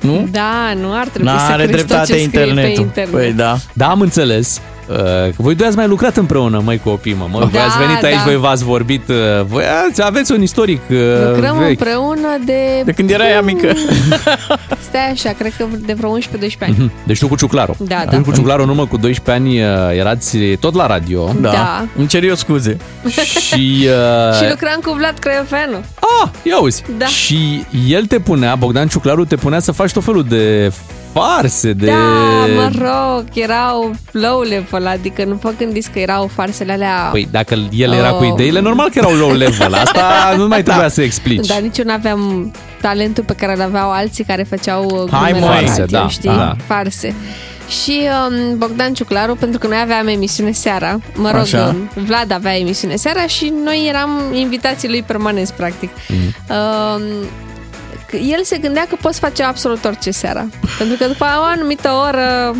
Nu? 0.00 0.28
Da, 0.30 0.72
nu 0.80 0.92
ar 0.94 1.06
trebui 1.08 1.28
să 1.30 1.34
N-are 1.48 1.64
crezi 1.66 1.78
tot 1.78 1.86
dreptate 1.86 2.12
ce 2.12 2.12
scrie 2.12 2.22
internetul. 2.22 2.72
pe 2.74 2.80
internet. 3.00 3.12
Păi 3.12 3.32
da. 3.32 3.56
Da, 3.72 3.86
am 3.86 4.00
înțeles. 4.00 4.60
Uh, 4.90 4.96
voi 5.36 5.54
doi 5.54 5.66
ați 5.66 5.76
mai 5.76 5.86
lucrat 5.86 6.16
împreună, 6.16 6.60
măi, 6.64 6.78
copii, 6.84 7.14
mă. 7.14 7.26
mă 7.30 7.38
voi 7.38 7.50
Da, 7.52 7.64
ați 7.64 7.78
venit 7.78 8.02
aici, 8.02 8.16
da. 8.16 8.22
voi 8.24 8.36
v-ați 8.36 8.64
vorbit, 8.64 9.08
uh, 9.08 9.16
voi 9.46 9.62
ați, 9.88 10.02
aveți 10.04 10.32
un 10.32 10.42
istoric 10.42 10.80
uh, 10.90 10.96
Lucrăm 11.34 11.58
vechi. 11.58 11.68
împreună 11.68 12.28
de... 12.44 12.82
De 12.84 12.92
când 12.92 13.10
era 13.10 13.28
ea 13.28 13.40
mică. 13.40 13.72
Stai 14.88 15.10
așa, 15.12 15.32
cred 15.38 15.52
că 15.58 15.64
de 15.78 15.92
vreo 15.92 16.18
11-12 16.18 16.22
ani. 16.60 16.74
Mhm. 16.78 16.92
Deci 17.06 17.18
tu 17.18 17.28
cu 17.28 17.36
Ciuclaru. 17.36 17.76
Da, 17.78 18.04
Tu 18.04 18.10
da. 18.10 18.20
cu 18.20 18.32
Ciuclaru 18.32 18.62
în 18.62 18.68
urmă 18.68 18.86
cu 18.86 18.96
12 18.96 19.30
ani 19.44 19.62
uh, 19.62 19.98
erați 19.98 20.38
tot 20.38 20.74
la 20.74 20.86
radio. 20.86 21.32
Da. 21.40 21.50
Da. 21.50 21.86
Îmi 21.96 22.06
cer 22.06 22.22
eu 22.22 22.34
scuze. 22.34 22.76
Și... 23.40 23.66
Uh, 23.88 24.34
Și 24.36 24.48
lucram 24.50 24.80
cu 24.84 24.92
Vlad 24.98 25.18
Craiofeanu. 25.18 25.76
Ah, 26.22 26.28
ia 26.42 26.58
uzi. 26.60 26.82
Da. 26.98 27.06
Și 27.06 27.64
el 27.88 28.06
te 28.06 28.18
punea, 28.18 28.54
Bogdan 28.54 28.88
Ciuclaru 28.88 29.24
te 29.24 29.36
punea 29.36 29.60
să 29.60 29.72
faci 29.72 29.92
tot 29.92 30.04
felul 30.04 30.24
de 30.24 30.72
farse, 31.12 31.72
de... 31.72 31.86
Da, 31.86 31.94
mă 32.54 32.70
rog, 32.78 33.24
erau 33.34 33.94
low 34.12 34.40
level, 34.40 34.86
adică 34.86 35.24
nu 35.24 35.34
vă 35.42 35.52
gândiți 35.58 35.90
că 35.90 35.98
erau 35.98 36.30
farsele 36.34 36.72
alea... 36.72 37.08
Păi 37.12 37.28
dacă 37.30 37.54
el 37.72 37.92
era 37.92 38.10
cu 38.10 38.24
Oh. 38.24 38.30
ideile, 38.32 38.60
normal 38.60 38.88
că 38.88 38.98
erau 38.98 39.12
low 39.14 39.32
level. 39.32 39.74
Asta 39.74 40.02
nu 40.38 40.46
mai 40.48 40.62
trebuia 40.62 40.88
să 40.88 41.02
explici. 41.02 41.46
Dar 41.46 41.58
nici 41.60 41.78
eu 41.78 41.84
nu 41.84 41.92
aveam 41.92 42.52
talentul 42.80 43.24
pe 43.24 43.32
care 43.32 43.54
îl 43.54 43.60
aveau 43.62 43.90
alții 43.90 44.24
care 44.24 44.42
făceau 44.42 44.84
uh, 44.84 45.10
Hai, 45.10 45.30
glume 45.30 45.46
mă, 45.46 45.50
la 45.52 45.58
farse, 45.60 45.80
radio, 45.80 45.98
da, 45.98 46.08
știi? 46.08 46.28
da. 46.30 46.56
Farse. 46.66 47.14
Și 47.82 48.00
um, 48.28 48.58
Bogdan 48.58 48.92
Ciuclaru, 48.94 49.34
pentru 49.34 49.58
că 49.58 49.66
noi 49.66 49.78
aveam 49.82 50.06
emisiune 50.06 50.50
seara, 50.52 50.98
mă 51.14 51.30
rog, 51.30 51.40
Așa. 51.40 51.74
um, 51.96 52.04
Vlad 52.04 52.32
avea 52.32 52.58
emisiune 52.58 52.96
seara 52.96 53.26
și 53.26 53.52
noi 53.64 53.86
eram 53.88 54.10
invitații 54.32 54.88
lui 54.88 55.02
permanenți, 55.02 55.52
practic. 55.54 55.90
Mhm. 56.08 56.34
Um, 56.56 57.02
că 57.46 57.47
el 58.16 58.42
se 58.44 58.58
gândea 58.58 58.86
că 58.88 58.96
poți 59.00 59.18
face 59.18 59.42
absolut 59.42 59.84
orice 59.84 60.10
seara. 60.10 60.46
Pentru 60.78 60.96
că 60.96 61.06
după 61.06 61.24
o 61.40 61.42
anumită 61.44 61.90
oră 62.08 62.54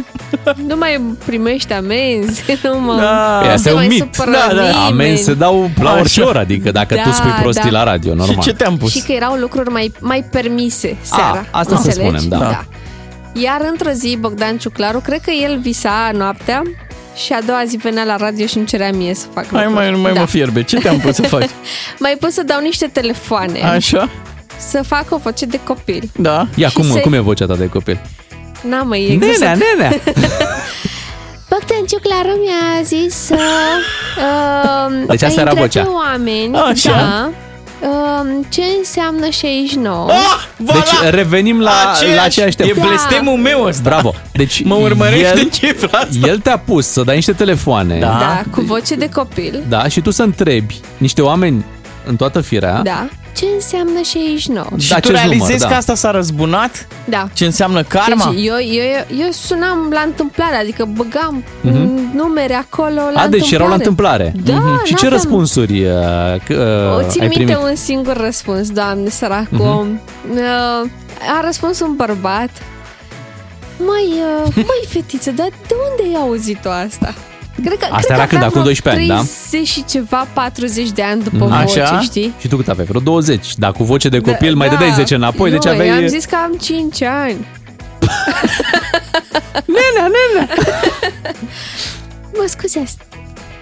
nu 0.66 0.76
mai 0.76 1.00
primești 1.24 1.72
amenzi, 1.72 2.42
nu 2.62 2.80
mă, 2.80 2.94
Da. 2.94 3.40
nu 3.44 3.50
Asta 3.50 3.56
se 3.56 3.68
e 3.68 3.72
un 3.72 3.78
mai 3.78 3.86
mit. 3.86 3.98
supără 3.98 4.30
Da, 4.30 4.54
da. 4.54 4.62
nimeni. 4.62 4.76
Amenzi 4.90 5.22
se 5.22 5.34
dau 5.34 5.70
la 5.82 5.90
Așa. 5.90 5.98
orice 6.00 6.20
oră, 6.20 6.38
adică 6.38 6.70
dacă 6.70 6.94
tu 6.94 7.00
Da, 7.04 7.12
spui 7.12 7.30
prostii 7.30 7.70
da. 7.70 7.78
la 7.78 7.84
radio, 7.90 8.14
normal. 8.14 8.34
Și 8.34 8.48
ce 8.48 8.54
te-am 8.54 8.76
pus? 8.76 8.90
Și 8.92 9.02
că 9.02 9.12
erau 9.12 9.34
lucruri 9.34 9.70
mai, 9.70 9.92
mai 10.00 10.24
permise 10.30 10.96
seara. 11.02 11.44
A, 11.50 11.58
asta 11.58 11.76
să 11.76 11.86
înțelegi? 11.86 12.18
spunem, 12.18 12.28
da. 12.28 12.38
da. 12.50 12.64
Iar 13.32 13.60
într-o 13.70 13.90
zi, 13.90 14.16
Bogdan 14.20 14.56
Ciuclaru, 14.58 15.00
cred 15.00 15.20
că 15.20 15.30
el 15.30 15.58
visa 15.58 16.10
noaptea 16.14 16.62
și 17.24 17.32
a 17.32 17.40
doua 17.46 17.62
zi 17.66 17.76
venea 17.76 18.04
la 18.04 18.16
radio 18.16 18.46
și 18.46 18.56
îmi 18.56 18.66
cerea 18.66 18.92
mie 18.92 19.14
să 19.14 19.26
fac 19.34 19.46
Hai 19.52 19.64
lucruri. 19.64 19.74
mai, 19.74 19.90
nu 19.90 19.98
mai 19.98 20.12
da. 20.12 20.20
mă 20.20 20.26
fierbe. 20.26 20.62
Ce 20.62 20.76
te-am 20.76 20.98
pus 20.98 21.14
să 21.14 21.22
faci? 21.22 21.48
Mai 21.98 22.16
pot 22.20 22.30
să 22.32 22.42
dau 22.42 22.60
niște 22.60 22.86
telefoane 22.86 23.62
Așa? 23.62 24.08
Să 24.58 24.82
fac 24.86 25.04
o 25.10 25.16
voce 25.16 25.44
de 25.46 25.60
copil. 25.64 26.10
Da. 26.16 26.46
Ia, 26.54 26.68
Și 26.68 26.74
cum, 26.74 26.84
se- 26.90 27.00
cum 27.00 27.12
e 27.12 27.18
vocea 27.18 27.46
ta 27.46 27.54
de 27.54 27.68
copil? 27.68 28.00
N-am 28.68 28.88
mai 28.88 29.04
exact. 29.22 29.38
Nenea, 29.38 29.56
nenea! 29.76 30.00
Bogdan 31.50 31.84
Ciuclaru 31.88 32.38
mi-a 32.44 32.82
zis 32.82 33.14
să 33.14 33.34
uh, 34.18 35.04
Deci 35.08 35.22
asta 35.22 35.40
era 35.40 35.52
vocea. 35.54 35.82
pe 35.82 35.88
oameni 35.88 36.56
Așa. 36.56 36.90
Da, 36.90 37.30
uh, 37.88 38.44
ce 38.48 38.62
înseamnă 38.78 39.28
69. 39.30 40.08
Ah, 40.10 40.16
Deci 40.56 41.10
revenim 41.10 41.60
la, 41.60 41.70
la 42.16 42.22
aceeași 42.22 42.56
temă. 42.56 42.70
E 42.70 42.80
blestemul 42.86 43.36
meu 43.36 43.64
ăsta. 43.64 43.82
Bravo. 43.84 44.14
Deci 44.32 44.62
Mă 44.64 44.74
urmărește 44.74 45.38
el, 45.38 45.50
cifra 45.50 45.98
asta. 45.98 46.26
el 46.28 46.38
te-a 46.38 46.58
pus 46.58 46.86
să 46.86 47.02
dai 47.02 47.14
niște 47.14 47.32
telefoane. 47.32 47.98
Da. 47.98 48.06
Da, 48.06 48.42
cu 48.50 48.60
voce 48.60 48.94
de 48.94 49.08
copil. 49.08 49.62
Da, 49.68 49.88
și 49.88 50.00
tu 50.00 50.10
să 50.10 50.22
întrebi 50.22 50.80
niște 50.96 51.22
oameni 51.22 51.64
în 52.08 52.16
toată 52.16 52.40
firea. 52.40 52.80
Da. 52.82 53.08
Ce 53.36 53.46
înseamnă 53.54 54.00
69? 54.02 54.66
Și 54.78 54.88
Da, 54.88 54.94
tu 54.94 55.00
acest 55.08 55.12
realizezi 55.14 55.42
număr, 55.50 55.60
da. 55.60 55.68
că 55.68 55.74
asta 55.74 55.94
s-a 55.94 56.10
răzbunat? 56.10 56.86
Da. 57.04 57.28
Ce 57.32 57.44
înseamnă 57.44 57.82
karma? 57.82 58.30
Deci 58.34 58.44
eu, 58.46 58.54
eu, 58.54 59.18
eu 59.24 59.30
sunam 59.30 59.88
la 59.92 60.00
întâmplare, 60.00 60.56
adică 60.56 60.84
băgam 60.94 61.44
Mhm. 61.60 62.10
numere 62.14 62.54
acolo 62.54 63.00
la 63.14 63.20
A, 63.20 63.26
deci 63.28 63.50
erau 63.50 63.68
la 63.68 63.74
întâmplare. 63.74 64.32
Da, 64.44 64.52
Mhm. 64.54 64.78
Și 64.84 64.84
ce 64.84 64.92
n-aveam- 64.92 65.12
răspunsuri 65.12 65.84
uh, 65.84 65.90
că, 66.46 66.90
O 66.96 66.98
uh, 67.00 67.06
țin 67.08 67.20
ai 67.20 67.26
minte 67.28 67.52
primit? 67.52 67.68
un 67.70 67.74
singur 67.76 68.16
răspuns, 68.16 68.70
doamne, 68.70 69.08
săracul 69.08 69.58
Mhm. 69.58 69.66
om. 69.78 69.88
Uh, 70.32 70.88
A 71.38 71.40
răspuns 71.44 71.80
un 71.80 71.94
bărbat. 71.96 72.50
Măi, 73.78 74.08
uh, 74.46 74.52
măi, 74.54 74.84
fetiță, 74.88 75.30
dar 75.30 75.48
de 75.66 75.74
unde 75.90 76.16
ai 76.16 76.22
auzit-o 76.22 76.68
asta? 76.70 77.14
Cred 77.64 77.78
că, 77.78 77.84
Asta 77.90 77.98
cred 77.98 78.16
era 78.16 78.22
că 78.22 78.28
când? 78.28 78.42
avea 78.42 78.46
Acum 78.46 78.60
vreo 78.60 78.62
12 78.62 79.12
ani, 79.12 79.20
da? 79.20 79.26
30 79.50 79.68
și 79.68 79.84
ceva, 79.84 80.26
40 80.32 80.90
de 80.90 81.02
ani 81.02 81.22
după 81.22 81.44
Mhm. 81.44 81.58
voce, 81.64 81.80
Așa? 81.80 82.00
știi? 82.00 82.34
Și 82.40 82.48
tu 82.48 82.56
cât 82.56 82.68
aveai? 82.68 82.86
Vreo 82.86 83.00
20. 83.00 83.54
Dar 83.56 83.72
cu 83.72 83.84
voce 83.84 84.08
de 84.08 84.18
copil 84.20 84.54
mai 84.54 84.68
da. 84.68 84.74
dădeai 84.74 84.92
10 84.94 85.14
înapoi, 85.14 85.50
nu, 85.50 85.58
deci 85.58 85.72
aveai... 85.72 85.88
am 85.88 86.06
zis 86.06 86.24
că 86.24 86.34
am 86.44 86.52
5 86.60 87.02
ani. 87.02 87.46
Nenea, 89.76 90.10
nenea! 90.16 90.48
Mă 92.36 92.44
scuzați, 92.46 92.96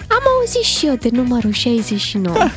am 0.08 0.22
auzit 0.38 0.62
și 0.62 0.86
eu 0.86 0.94
de 0.94 1.08
numărul 1.12 1.52
69. 1.52 2.36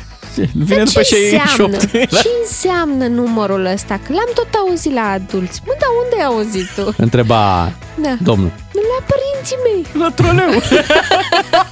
Vine 0.52 0.76
Dar 0.76 0.84
după 0.84 1.02
ce 1.02 1.14
68. 1.30 1.72
înseamnă? 1.72 2.06
Ce 2.22 2.28
înseamnă 2.44 3.06
numărul 3.06 3.64
ăsta? 3.64 3.94
Că 4.06 4.12
l-am 4.12 4.28
tot 4.34 4.48
auzit 4.54 4.92
la 4.92 5.00
adulți. 5.10 5.60
Mă, 5.66 5.72
dar 5.78 5.88
unde 6.04 6.16
ai 6.18 6.24
auzit 6.24 6.68
tu? 6.76 6.94
Întreba 6.96 7.72
Da. 8.02 8.16
domnul. 8.22 8.50
La 8.88 9.04
părinții 9.06 9.58
mei. 9.64 10.02
La 10.02 10.10
troleu. 10.10 10.60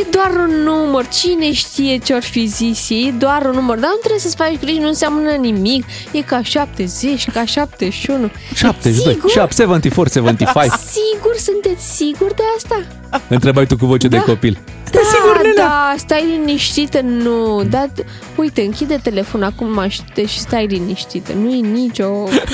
nu, 0.00 0.06
e 0.06 0.10
doar 0.10 0.48
un 0.48 0.62
număr. 0.62 1.06
Cine 1.08 1.52
știe 1.52 1.98
ce 1.98 2.12
or 2.12 2.22
fi 2.22 2.46
zis 2.46 2.90
ei? 2.90 3.06
E 3.06 3.10
doar 3.18 3.42
un 3.44 3.54
număr. 3.54 3.78
Dar 3.78 3.90
nu 3.90 3.96
trebuie 3.96 4.20
să-ți 4.20 4.36
faci 4.36 4.58
griji, 4.60 4.78
nu 4.78 4.86
înseamnă 4.88 5.30
nimic. 5.30 5.84
E 6.12 6.20
ca 6.20 6.42
70, 6.42 7.30
ca 7.30 7.44
71. 7.44 8.30
72, 8.54 9.12
Sigur? 9.14 9.30
74, 9.30 10.12
75. 10.12 10.72
Sigur, 10.98 11.34
sunteți 11.36 11.96
siguri 11.96 12.34
de 12.34 12.42
asta? 12.56 12.82
Întrebai 13.28 13.66
tu 13.66 13.76
cu 13.76 13.86
voce 13.86 14.08
de 14.08 14.22
copil. 14.22 14.58
Da, 14.92 15.00
da, 15.56 15.94
stai 15.96 16.24
liniștită, 16.38 17.00
nu, 17.00 17.62
da, 17.70 17.86
uite, 18.36 18.60
închide 18.62 19.00
telefonul 19.02 19.46
acum 19.46 19.78
aștept 19.78 20.28
și 20.28 20.38
stai 20.38 20.66
liniștită, 20.66 21.32
nu 21.32 21.54
e 21.54 21.60
nicio, 21.60 22.04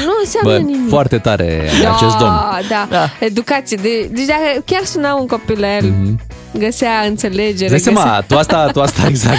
nu 0.05 0.13
înseamnă 0.23 0.59
Bă, 0.63 0.71
nimic. 0.71 0.89
foarte 0.89 1.19
tare 1.19 1.63
da, 1.83 1.95
acest 1.95 2.17
domn. 2.17 2.33
Da, 2.69 2.87
da, 2.91 3.11
educație, 3.21 3.79
de, 3.83 4.09
deci 4.13 4.25
dacă 4.27 4.63
chiar 4.65 4.85
suna 4.85 5.15
un 5.15 5.27
copil 5.27 5.61
la 5.61 5.77
el, 5.77 5.85
Mhm. 5.85 6.21
Găsea 6.59 7.01
înțelegere. 7.07 7.75
Îți 7.75 7.85
dai 7.85 7.95
seama, 7.95 8.03
găsea... 8.03 8.21
tu 8.29 8.37
asta, 8.37 8.71
tu 8.73 8.81
asta 8.83 9.07
exact. 9.09 9.39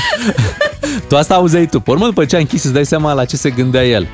tu 1.08 1.18
asta 1.18 1.34
auzeai 1.36 1.66
tu. 1.66 1.80
Pe 1.80 1.92
urmă, 1.92 2.06
după 2.06 2.26
ce 2.26 2.36
a 2.36 2.40
închis, 2.40 2.64
îți 2.64 2.74
dai 2.74 2.86
seama 2.86 3.14
la 3.14 3.26
ce 3.26 3.36
se 3.36 3.50
gândea 3.50 3.84
el. 3.86 4.08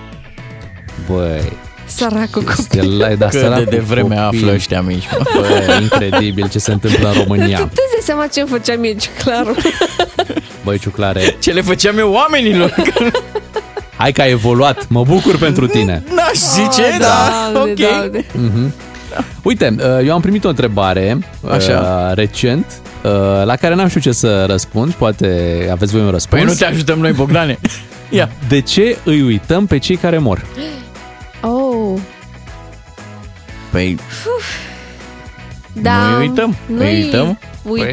Băi, 1.12 1.52
Săracul 1.86 2.44
copil. 2.44 2.80
el 2.80 3.04
ai 3.04 3.18
dat 3.18 3.30
Cât 3.32 3.56
de 3.56 3.64
devreme 3.64 4.18
află 4.18 4.52
ăștia 4.54 4.82
mici, 4.82 5.04
mă. 5.12 5.24
Băi, 5.40 5.82
incredibil 5.82 6.50
ce 6.50 6.60
se 6.60 6.72
întâmplă 6.72 7.08
în 7.08 7.14
Tu 7.14 7.20
România. 7.24 7.58
îți 7.58 7.74
dai 7.76 8.02
seama 8.04 8.28
ce 8.28 8.40
îmi 8.40 8.50
făcea 8.50 8.76
mie 8.76 8.96
clarul. 9.24 9.56
Băi, 10.64 10.78
ciuclare, 10.80 11.36
Ce 11.40 11.52
le 11.52 11.62
făceam 11.62 11.98
eu 11.98 12.12
oamenilor? 12.12 12.76
hai 13.98 14.12
că 14.12 14.22
ai 14.22 14.32
evoluat. 14.32 14.86
Mă 14.88 15.04
bucur 15.04 15.38
pentru 15.38 15.68
tine. 15.68 16.04
N-aș 16.16 16.34
zice, 16.38 16.82
Oh, 16.94 16.98
da. 17.00 17.50
Doamne, 17.54 17.72
Ok. 17.72 17.78
Doamne. 17.90 18.26
Mhm. 18.34 18.74
Uite, 19.44 19.76
uh, 19.78 20.06
eu 20.06 20.14
am 20.14 20.22
primit 20.22 20.44
o 20.44 20.50
întrebare 20.50 21.18
Așa. 21.50 22.08
uh, 22.10 22.16
recent 22.16 22.66
uh, 23.04 23.12
la 23.46 23.56
care 23.56 23.76
n-am 23.76 23.88
știut 23.88 24.04
ce 24.04 24.12
să 24.12 24.46
răspund. 24.46 24.94
Poate 24.94 25.68
aveți 25.72 25.92
voi 25.92 26.02
un 26.02 26.10
răspuns. 26.10 26.42
Păi 26.42 26.52
nu 26.52 26.58
te 26.58 26.66
ajutăm 26.66 27.00
noi, 27.00 27.12
Bogdane. 27.12 27.60
Ia. 28.10 28.30
De 28.48 28.62
ce 28.62 28.98
îi 29.04 29.22
uităm 29.22 29.66
pe 29.66 29.78
cei 29.78 29.96
care 29.96 30.18
mor? 30.18 30.46
Oh, 31.42 32.00
Păi, 33.74 33.98
da. 35.82 35.92
Nu 36.10 36.18
îi 36.18 36.28
uităm. 36.28 36.56
Nu 36.66 36.80
Îi 36.80 37.02
uităm? 37.04 37.40
Uită. 37.64 37.86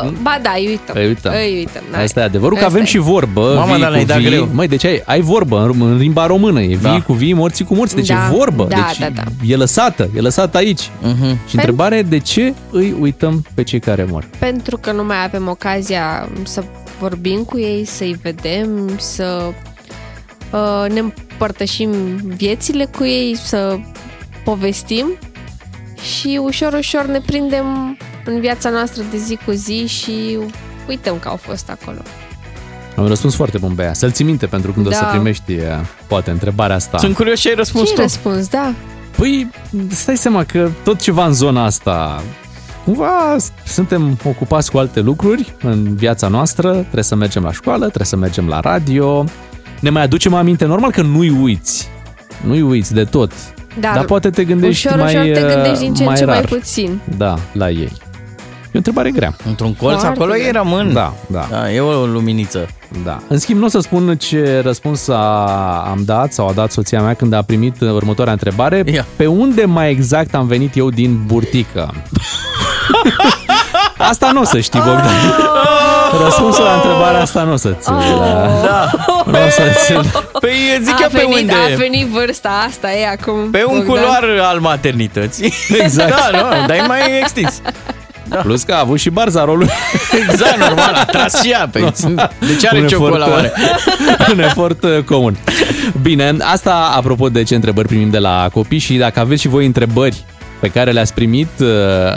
Păi, 0.00 0.12
ba 0.22 0.38
da, 0.42 0.52
îi 0.56 0.66
uităm. 0.68 0.94
Îi 0.98 1.06
uităm. 1.06 1.32
Îi 1.32 1.54
uităm. 1.56 1.82
da. 1.92 1.98
Asta 1.98 2.20
e 2.20 2.22
adevărul, 2.22 2.56
că 2.58 2.64
Asta 2.64 2.70
avem 2.74 2.82
e. 2.82 2.86
și 2.88 2.98
vorbă. 2.98 3.54
Mamă, 3.56 3.72
vii 3.72 3.80
dar 3.80 3.88
cu 3.88 3.92
ne-ai 3.92 4.04
dat 4.04 4.18
vii. 4.18 4.28
greu. 4.28 4.48
Măi, 4.52 4.68
deci 4.68 4.84
ai, 4.84 5.02
ai 5.04 5.20
vorbă 5.20 5.60
în, 5.74 5.80
în 5.82 5.96
limba 5.96 6.26
română. 6.26 6.60
E 6.60 6.66
vii 6.66 6.76
Da. 6.78 7.00
cu 7.06 7.12
vii, 7.12 7.32
morții 7.32 7.64
cu 7.64 7.74
morți. 7.74 7.94
Deci 7.94 8.06
Da, 8.06 8.14
e 8.30 8.34
vorbă. 8.36 8.66
da, 8.68 8.84
deci 8.88 8.98
da, 8.98 9.08
da. 9.08 9.22
e 9.46 9.56
lăsată. 9.56 10.10
E 10.16 10.20
lăsată 10.20 10.56
aici. 10.56 10.82
uh-huh. 10.82 11.36
Și 11.48 11.54
întrebarea 11.56 11.98
e 11.98 12.02
de 12.02 12.18
ce 12.18 12.54
îi 12.70 12.94
uităm 13.00 13.44
pe 13.54 13.62
cei 13.62 13.80
care 13.80 14.06
mor? 14.10 14.24
Pentru 14.38 14.76
că 14.76 14.92
nu 14.92 15.04
mai 15.04 15.24
avem 15.24 15.48
ocazia 15.48 16.28
să 16.42 16.62
vorbim 17.00 17.42
cu 17.42 17.58
ei, 17.58 17.84
să-i 17.84 18.16
vedem, 18.22 18.68
să 18.98 19.42
uh, 20.52 20.92
ne 20.92 20.98
împărtășim 21.00 21.90
viețile 22.36 22.84
cu 22.96 23.04
ei, 23.04 23.36
să 23.44 23.76
povestim 24.44 25.06
și 26.04 26.40
ușor, 26.42 26.72
ușor 26.72 27.04
ne 27.06 27.20
prindem 27.20 27.96
în 28.24 28.40
viața 28.40 28.70
noastră 28.70 29.02
de 29.10 29.16
zi 29.16 29.38
cu 29.44 29.50
zi 29.50 29.86
și 29.86 30.38
uităm 30.88 31.18
că 31.18 31.28
au 31.28 31.36
fost 31.36 31.70
acolo. 31.70 31.98
Am 32.96 33.06
răspuns 33.06 33.34
foarte 33.34 33.58
bun, 33.58 33.74
Bea. 33.74 33.92
Să-l 33.92 34.10
ții 34.10 34.24
minte 34.24 34.46
pentru 34.46 34.72
când 34.72 34.86
o 34.86 34.90
să 34.90 34.98
Da. 35.00 35.06
primești, 35.06 35.52
uh, 35.52 35.60
poate, 36.06 36.30
întrebarea 36.30 36.76
asta. 36.76 36.98
Sunt 36.98 37.14
curios 37.14 37.40
ce 37.40 37.48
ai 37.48 37.54
răspuns 37.54 37.88
Ce 37.88 37.94
tu. 37.94 38.00
răspuns, 38.00 38.48
da? 38.48 38.74
Păi, 39.16 39.50
stai 39.88 40.16
seama 40.16 40.44
că 40.44 40.70
tot 40.84 41.00
ceva 41.00 41.26
în 41.26 41.32
zona 41.32 41.64
asta, 41.64 42.22
cumva 42.84 43.36
suntem 43.66 44.18
ocupați 44.24 44.70
cu 44.70 44.78
alte 44.78 45.00
lucruri 45.00 45.54
în 45.62 45.94
viața 45.96 46.28
noastră, 46.28 46.72
trebuie 46.72 47.02
să 47.04 47.14
mergem 47.14 47.42
la 47.42 47.52
școală, 47.52 47.84
trebuie 47.84 48.06
să 48.06 48.16
mergem 48.16 48.48
la 48.48 48.60
radio, 48.60 49.24
ne 49.80 49.90
mai 49.90 50.02
aducem 50.02 50.34
aminte, 50.34 50.64
normal 50.64 50.90
că 50.90 51.02
nu-i 51.02 51.30
uiți, 51.30 51.88
nu-i 52.46 52.62
uiți 52.62 52.94
de 52.94 53.04
tot, 53.04 53.32
Dar, 53.80 53.94
dar 53.94 54.04
poate 54.04 54.30
te 54.30 54.44
gândești 54.44 54.86
ușor, 54.86 55.00
mai, 55.00 55.14
ușor 55.14 55.34
te 55.34 55.44
uh, 55.44 55.52
gândești 55.54 55.78
din 55.78 55.94
ce 55.94 56.02
în 56.02 56.08
mai 56.08 56.16
ce 56.16 56.24
mai 56.24 56.34
rar. 56.34 56.44
puțin. 56.44 57.00
Da, 57.16 57.34
la 57.52 57.70
ei. 57.70 57.92
o 58.66 58.76
întrebare 58.76 59.10
grea. 59.10 59.36
Într-un 59.48 59.74
colț 59.74 60.00
Foarte 60.00 60.06
acolo 60.06 60.32
grea. 60.32 60.44
ei 60.46 60.52
rămân. 60.52 60.92
Da, 60.92 61.14
da. 61.26 61.46
da. 61.50 61.72
E 61.72 61.80
o 61.80 62.06
luminiță. 62.06 62.68
Da. 63.04 63.20
În 63.28 63.38
schimb, 63.38 63.58
nu 63.58 63.64
o 63.64 63.68
să 63.68 63.80
spun 63.80 64.16
ce 64.16 64.60
răspuns 64.64 65.08
a, 65.08 65.36
am 65.90 66.02
dat 66.04 66.32
sau 66.32 66.48
a 66.48 66.52
dat 66.52 66.72
soția 66.72 67.02
mea 67.02 67.14
când 67.14 67.32
a 67.32 67.42
primit 67.42 67.80
uh, 67.80 67.90
următoarea 67.90 68.32
întrebare. 68.32 68.82
Ia. 68.86 69.06
Pe 69.16 69.26
unde 69.26 69.64
mai 69.64 69.90
exact 69.90 70.34
am 70.34 70.46
venit 70.46 70.76
eu 70.76 70.90
din 70.90 71.20
burtică? 71.26 71.92
Asta 74.08 74.30
nu 74.32 74.40
o 74.40 74.44
să 74.44 74.60
știi, 74.60 74.80
Bogdan. 74.80 75.34
Răspunsul 76.24 76.64
la 76.64 76.72
întrebarea 76.74 77.20
asta 77.20 77.42
nu 77.42 77.52
o 77.52 77.56
să-ți... 77.56 77.88
Da. 78.64 78.90
Nu 79.24 79.38
o 79.46 79.50
să-ți... 79.50 80.08
Păi 80.40 80.52
zic 80.82 80.94
a 80.94 80.98
eu 81.02 81.08
pe 81.08 81.18
venit, 81.18 81.40
unde. 81.40 81.52
A 81.52 81.76
venit 81.76 82.06
vârsta 82.06 82.64
asta, 82.66 82.92
e 82.92 83.06
acum. 83.06 83.50
Pe 83.50 83.64
un 83.66 83.76
Bogdan. 83.76 83.86
culoar 83.86 84.24
al 84.50 84.58
maternității. 84.58 85.52
Exact. 85.82 86.10
da, 86.10 86.38
nu, 86.38 86.66
dar 86.66 86.76
e 86.76 86.84
mai 86.86 87.18
extins. 87.20 87.60
Da. 88.28 88.36
Plus 88.36 88.62
că 88.62 88.74
a 88.74 88.78
avut 88.78 88.98
și 88.98 89.10
barza 89.10 89.44
rolul. 89.44 89.68
Exact, 90.28 90.58
normal, 90.58 90.94
a 90.94 91.04
tras 91.04 91.42
și 91.42 91.50
ea. 91.50 91.68
Pe... 91.72 91.92
De 92.38 92.56
ce 92.60 92.68
are 92.68 92.80
Un 92.80 92.86
ciocola 92.86 93.26
efort, 93.26 93.32
oare? 93.32 93.52
Un 94.32 94.38
efort 94.38 94.82
uh, 94.82 95.02
comun. 95.04 95.36
Bine, 96.02 96.36
asta 96.40 96.92
apropo 96.96 97.28
de 97.28 97.42
ce 97.42 97.54
întrebări 97.54 97.88
primim 97.88 98.10
de 98.10 98.18
la 98.18 98.48
copii 98.52 98.78
și 98.78 98.94
dacă 98.94 99.20
aveți 99.20 99.40
și 99.40 99.48
voi 99.48 99.66
întrebări 99.66 100.24
pe 100.64 100.70
care 100.70 100.90
le-ați 100.90 101.14
primit 101.14 101.48
uh, 101.60 101.68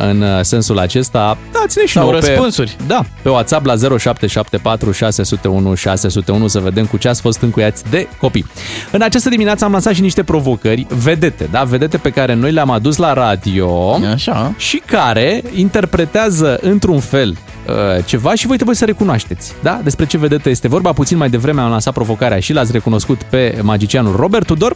în 0.10 0.44
sensul 0.44 0.80
acesta, 0.80 1.38
dați-ne 1.54 1.86
și 1.86 1.94
Sau 1.94 2.02
nouă 2.02 2.20
răspunsuri. 2.20 2.76
Pe, 2.78 2.84
da, 2.88 3.06
pe 3.22 3.30
WhatsApp 3.30 3.66
la 3.66 3.76
0774 3.76 4.92
601 4.92 5.76
601 5.76 6.48
să 6.48 6.60
vedem 6.60 6.86
cu 6.86 6.98
ce 6.98 7.08
ați 7.08 7.22
fost 7.22 7.42
încuiați 7.42 7.84
de 7.90 8.08
copii. 8.20 8.46
În 8.92 9.02
această 9.02 9.30
dimineață 9.30 9.66
am 9.66 9.72
lansat 9.72 9.94
și 9.94 10.02
niște 10.02 10.24
provocări 10.24 10.88
vedete, 10.90 11.48
da? 11.52 11.64
Vedete 11.64 11.98
pe 11.98 12.10
care 12.10 12.34
noi 12.34 12.52
le-am 12.52 12.70
adus 12.70 12.98
la 12.98 13.14
radio 13.14 14.00
Așa. 14.14 14.54
și 14.58 14.82
care 14.86 15.44
interpretează 15.56 16.60
într-un 16.62 17.00
fel 17.00 17.30
uh, 17.30 18.06
ceva 18.06 18.36
și 18.36 18.48
voi 18.48 18.56
trebuie 18.56 18.76
să 18.76 18.86
recunoașteți. 18.86 19.54
Da? 19.64 19.80
Despre 19.84 20.06
ce 20.06 20.18
vedetă 20.18 20.50
este 20.50 20.68
vorba. 20.68 20.94
Puțin 20.94 21.18
mai 21.18 21.30
devreme 21.30 21.62
am 21.62 21.70
lansat 21.70 21.94
provocarea 21.94 22.40
și 22.40 22.54
l-ați 22.54 22.72
recunoscut 22.72 23.24
pe 23.24 23.60
magicianul 23.62 24.16
Robert 24.16 24.46
Tudor. 24.46 24.76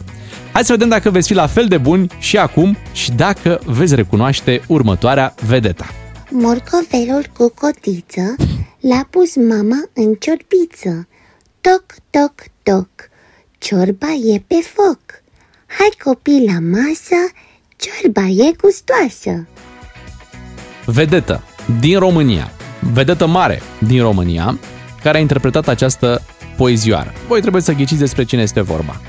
Hai 0.52 0.64
să 0.64 0.72
vedem 0.72 0.88
dacă 0.88 1.10
veți 1.10 1.28
fi 1.28 1.34
la 1.34 1.46
fel 1.46 1.66
de 1.66 1.78
buni 1.78 2.06
și 2.18 2.36
acum 2.36 2.76
și 2.92 3.10
dacă 3.10 3.60
veți 3.66 3.94
recunoaște 3.94 4.60
următoarea 4.68 5.34
vedeta. 5.46 5.86
Morcovelul 6.30 7.26
cu 7.36 7.52
cotiță 7.60 8.34
l-a 8.80 9.06
pus 9.10 9.36
mama 9.36 9.82
în 9.92 10.14
ciorbiță. 10.14 11.08
Toc, 11.60 11.84
toc, 12.10 12.34
toc, 12.62 12.88
ciorba 13.58 14.12
e 14.32 14.42
pe 14.46 14.54
foc. 14.74 15.00
Hai 15.66 15.90
copii 16.04 16.44
la 16.46 16.58
masă, 16.60 17.20
ciorba 17.76 18.26
e 18.26 18.52
gustoasă. 18.60 19.46
Vedetă 20.84 21.42
din 21.80 21.98
România, 21.98 22.50
vedetă 22.92 23.26
mare 23.26 23.62
din 23.78 24.00
România, 24.02 24.58
care 25.02 25.18
a 25.18 25.20
interpretat 25.20 25.68
această 25.68 26.22
poezioară. 26.56 27.12
Voi 27.28 27.40
trebuie 27.40 27.62
să 27.62 27.72
ghiciți 27.72 28.00
despre 28.00 28.24
cine 28.24 28.42
este 28.42 28.60
vorba. 28.60 29.00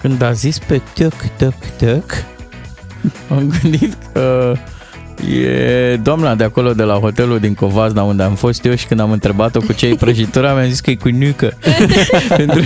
Când 0.00 0.22
a 0.22 0.32
zis 0.32 0.58
pe 0.58 0.80
tăc, 0.94 1.14
tăc, 1.36 1.54
tăc, 1.78 2.33
am 3.30 3.52
gândit 3.60 3.96
că 4.12 4.54
e 5.30 5.96
doamna 6.02 6.34
de 6.34 6.44
acolo 6.44 6.72
de 6.72 6.82
la 6.82 6.94
hotelul 6.94 7.38
din 7.38 7.54
Covazna 7.54 8.02
unde 8.02 8.22
am 8.22 8.34
fost 8.34 8.64
eu 8.64 8.74
și 8.74 8.86
când 8.86 9.00
am 9.00 9.10
întrebat-o 9.10 9.60
cu 9.60 9.72
ce 9.72 9.86
e 9.86 9.94
prăjitura, 9.94 10.52
mi-a 10.52 10.66
zis 10.66 10.80
că 10.80 10.90
e 10.90 10.94
cu 10.94 11.08
nucă. 11.08 11.58
Pentru... 12.36 12.60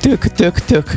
tăc, 0.00 0.26
tăc, 0.26 0.58
tăc. 0.60 0.88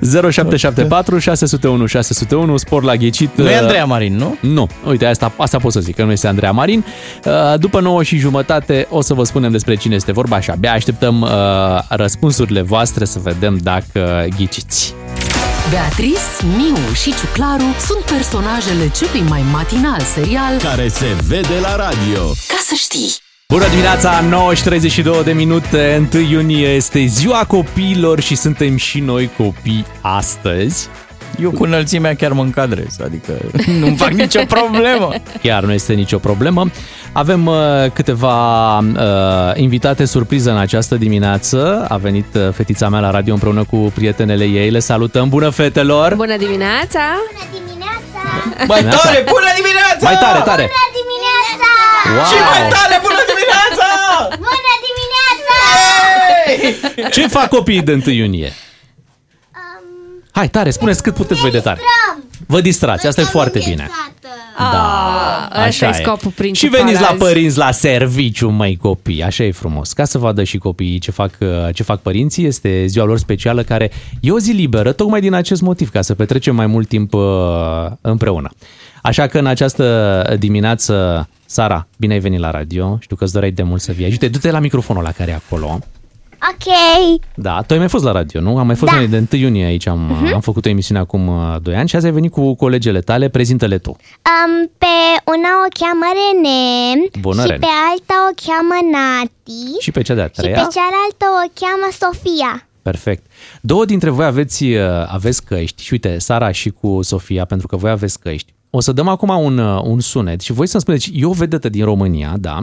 0774 0.00 1.18
601 1.18 1.86
601 1.86 2.56
spor 2.56 2.82
la 2.82 2.96
ghicit. 2.96 3.36
Nu 3.36 3.48
e 3.48 3.56
Andreea 3.56 3.84
Marin, 3.84 4.16
nu? 4.16 4.36
Nu. 4.40 4.68
Uite, 4.86 5.06
asta, 5.06 5.32
asta 5.36 5.58
pot 5.58 5.72
să 5.72 5.80
zic, 5.80 5.94
că 5.94 6.04
nu 6.04 6.12
este 6.12 6.26
Andreea 6.26 6.52
Marin. 6.52 6.84
Uh, 7.24 7.58
După 7.58 7.80
9 7.80 8.02
și 8.02 8.16
jumătate 8.16 8.86
o 8.90 9.00
să 9.00 9.14
vă 9.14 9.24
spunem 9.24 9.50
despre 9.50 9.74
cine 9.74 9.94
este 9.94 10.12
vorba 10.12 10.40
și 10.40 10.50
abia 10.50 10.72
așteptăm 10.72 11.20
uh, 11.20 11.30
răspunsurile 11.88 12.60
voastre 12.60 13.04
să 13.04 13.18
vedem 13.22 13.58
dacă 13.62 14.26
ghiciți. 14.36 14.94
Beatrice, 15.70 16.20
Miu 16.56 16.92
și 16.94 17.14
Ciuclaru 17.14 17.74
sunt 17.86 18.04
personajele 18.04 18.90
celui 18.90 19.28
mai 19.28 19.42
matinal 19.52 20.00
serial 20.00 20.58
Care 20.58 20.88
se 20.88 21.16
vede 21.26 21.58
la 21.60 21.76
radio. 21.76 22.24
Ca 22.24 22.58
să 22.62 22.74
știi. 22.74 23.14
Bună 23.48 23.68
dimineața, 23.68 24.20
9 24.20 24.54
și 24.54 24.62
32 24.62 25.24
de 25.24 25.32
minute, 25.32 26.08
1 26.14 26.22
iunie 26.22 26.68
este 26.68 27.04
ziua 27.06 27.44
copiilor 27.44 28.20
și 28.20 28.34
suntem 28.34 28.76
și 28.76 29.00
noi 29.00 29.30
copii 29.36 29.86
astăzi. 30.00 30.88
Eu 31.42 31.50
cu 31.50 31.62
înălțimea 31.64 32.14
chiar 32.14 32.32
mă 32.32 32.42
încadrez, 32.42 32.96
adică 33.04 33.32
nu-mi 33.80 33.96
fac 33.96 34.10
nicio 34.10 34.40
problemă. 34.48 35.12
Chiar 35.42 35.62
nu 35.62 35.72
este 35.72 35.92
nicio 35.92 36.18
problemă. 36.18 36.70
Avem 37.12 37.46
uh, 37.46 37.56
câteva 37.92 38.78
uh, 38.78 38.84
invitate 39.54 40.04
surpriză 40.04 40.50
în 40.50 40.56
această 40.56 40.94
dimineață. 40.94 41.86
A 41.88 41.96
venit 41.96 42.34
uh, 42.34 42.48
fetița 42.52 42.88
mea 42.88 43.00
la 43.00 43.10
radio 43.10 43.32
împreună 43.32 43.64
cu 43.64 43.76
prietenele 43.76 44.44
ei. 44.44 44.70
Le 44.70 44.78
salutăm. 44.78 45.28
Bună, 45.28 45.48
fetelor! 45.48 46.14
Bună 46.14 46.36
dimineața! 46.36 47.00
Mai 48.66 48.84
tare, 48.84 49.24
bună 49.34 49.50
dimineața! 49.56 50.02
Mai 50.08 50.16
tare, 50.24 50.40
tare! 50.44 50.64
Bună 50.70 50.88
dimineața! 51.00 51.70
Wow! 52.14 52.24
Și 52.30 52.38
mai 52.50 52.62
tare, 52.74 52.96
bună 53.06 53.22
dimineața! 53.30 53.88
Bună 54.46 54.72
dimineața! 54.86 55.56
Ce 57.10 57.26
fac 57.26 57.48
copiii 57.48 57.82
de 57.82 57.92
1 58.06 58.14
iunie? 58.14 58.52
Hai, 60.38 60.48
tare, 60.48 60.70
spuneți 60.70 61.02
cât 61.02 61.14
puteți 61.14 61.40
voi 61.40 61.50
de 61.50 61.58
tare. 61.58 61.80
Vă 62.46 62.60
distrați, 62.60 63.06
asta 63.06 63.20
e 63.20 63.24
foarte 63.24 63.60
bine. 63.64 63.88
Da, 64.58 65.48
asta 65.52 65.86
e 65.88 65.92
scopul 65.92 66.30
Și 66.30 66.36
principal 66.36 66.80
veniți 66.80 67.00
la 67.00 67.06
azi. 67.06 67.18
părinți 67.18 67.58
la 67.58 67.70
serviciu, 67.70 68.48
măi 68.48 68.76
copii, 68.76 69.22
așa 69.22 69.44
e 69.44 69.52
frumos. 69.52 69.92
Ca 69.92 70.04
să 70.04 70.18
vadă 70.18 70.44
și 70.44 70.58
copiii 70.58 70.98
ce 70.98 71.10
fac, 71.10 71.30
uh, 71.40 71.48
ce 71.74 71.82
fac 71.82 72.00
părinții, 72.00 72.44
este 72.46 72.86
ziua 72.86 73.04
lor 73.04 73.18
specială 73.18 73.62
care 73.62 73.90
e 74.20 74.30
o 74.30 74.38
zi 74.38 74.52
liberă, 74.52 74.92
tocmai 74.92 75.20
din 75.20 75.32
acest 75.32 75.60
motiv, 75.60 75.90
ca 75.90 76.02
să 76.02 76.14
petrecem 76.14 76.54
mai 76.54 76.66
mult 76.66 76.88
timp 76.88 77.14
uh, 77.14 77.22
împreună. 78.00 78.50
Așa 79.02 79.26
că 79.26 79.38
în 79.38 79.46
această 79.46 80.36
dimineață, 80.38 81.28
Sara, 81.46 81.86
bine 81.96 82.12
ai 82.12 82.20
venit 82.20 82.40
la 82.40 82.50
radio, 82.50 82.98
știu 83.00 83.16
că 83.16 83.24
îți 83.24 83.32
doreai 83.32 83.52
de 83.52 83.62
mult 83.62 83.80
să 83.80 83.92
vii. 83.92 84.04
Uite, 84.04 84.28
du-te 84.28 84.50
la 84.50 84.58
microfonul 84.58 85.02
la 85.02 85.12
care 85.12 85.30
e 85.30 85.34
acolo. 85.34 85.78
Ok. 86.52 86.74
Da, 87.34 87.62
tu 87.62 87.72
ai 87.72 87.78
mai 87.78 87.88
fost 87.88 88.04
la 88.04 88.12
radio, 88.12 88.40
nu? 88.40 88.58
Am 88.58 88.66
mai 88.66 88.74
fost 88.76 88.92
Da. 88.92 88.98
noi 88.98 89.08
de 89.08 89.16
1 89.32 89.40
iunie 89.42 89.64
aici, 89.64 89.86
am, 89.86 89.98
Mhm. 89.98 90.34
am 90.34 90.40
făcut 90.40 90.66
o 90.66 90.68
emisiune 90.68 91.00
acum 91.00 91.26
uh, 91.28 91.56
2 91.62 91.74
ani 91.76 91.88
și 91.88 91.96
azi 91.96 92.06
ai 92.06 92.12
venit 92.12 92.30
cu 92.32 92.54
colegele 92.54 93.00
tale, 93.00 93.28
prezintă-le 93.28 93.78
tu. 93.78 93.90
Um, 93.90 94.70
pe 94.78 94.86
una 95.24 95.50
o 95.64 95.68
cheamă 95.80 96.06
Rene 96.18 97.08
Bună, 97.20 97.40
și 97.42 97.46
Rene. 97.46 97.58
pe 97.58 97.66
alta 97.90 98.14
o 98.30 98.32
cheamă 98.46 98.74
Nati 98.92 99.80
Și 99.80 99.90
pe 99.90 100.02
cea 100.02 100.14
de-a 100.14 100.24
și 100.26 100.30
treia? 100.30 100.54
pe 100.54 100.66
cealaltă 100.76 101.24
o 101.44 101.50
cheamă 101.60 101.88
Sofia. 102.00 102.68
Perfect. 102.82 103.26
Două 103.60 103.84
dintre 103.84 104.10
voi 104.10 104.24
aveți, 104.26 104.64
uh, 104.64 104.80
aveți 105.06 105.44
căști 105.44 105.82
și 105.82 105.92
uite, 105.92 106.18
Sara 106.18 106.50
și 106.50 106.70
cu 106.70 107.02
Sofia, 107.02 107.44
pentru 107.44 107.66
că 107.66 107.76
voi 107.76 107.90
aveți 107.90 108.20
căști. 108.20 108.52
O 108.70 108.80
să 108.80 108.92
dăm 108.92 109.08
acum 109.08 109.28
un, 109.44 109.58
uh, 109.58 109.80
un 109.84 110.00
sunet 110.00 110.40
și 110.40 110.52
voi 110.52 110.66
să-mi 110.66 110.82
spuneți, 110.82 111.10
e 111.14 111.24
o 111.24 111.32
vedetă 111.32 111.68
din 111.68 111.84
România, 111.84 112.34
da, 112.38 112.58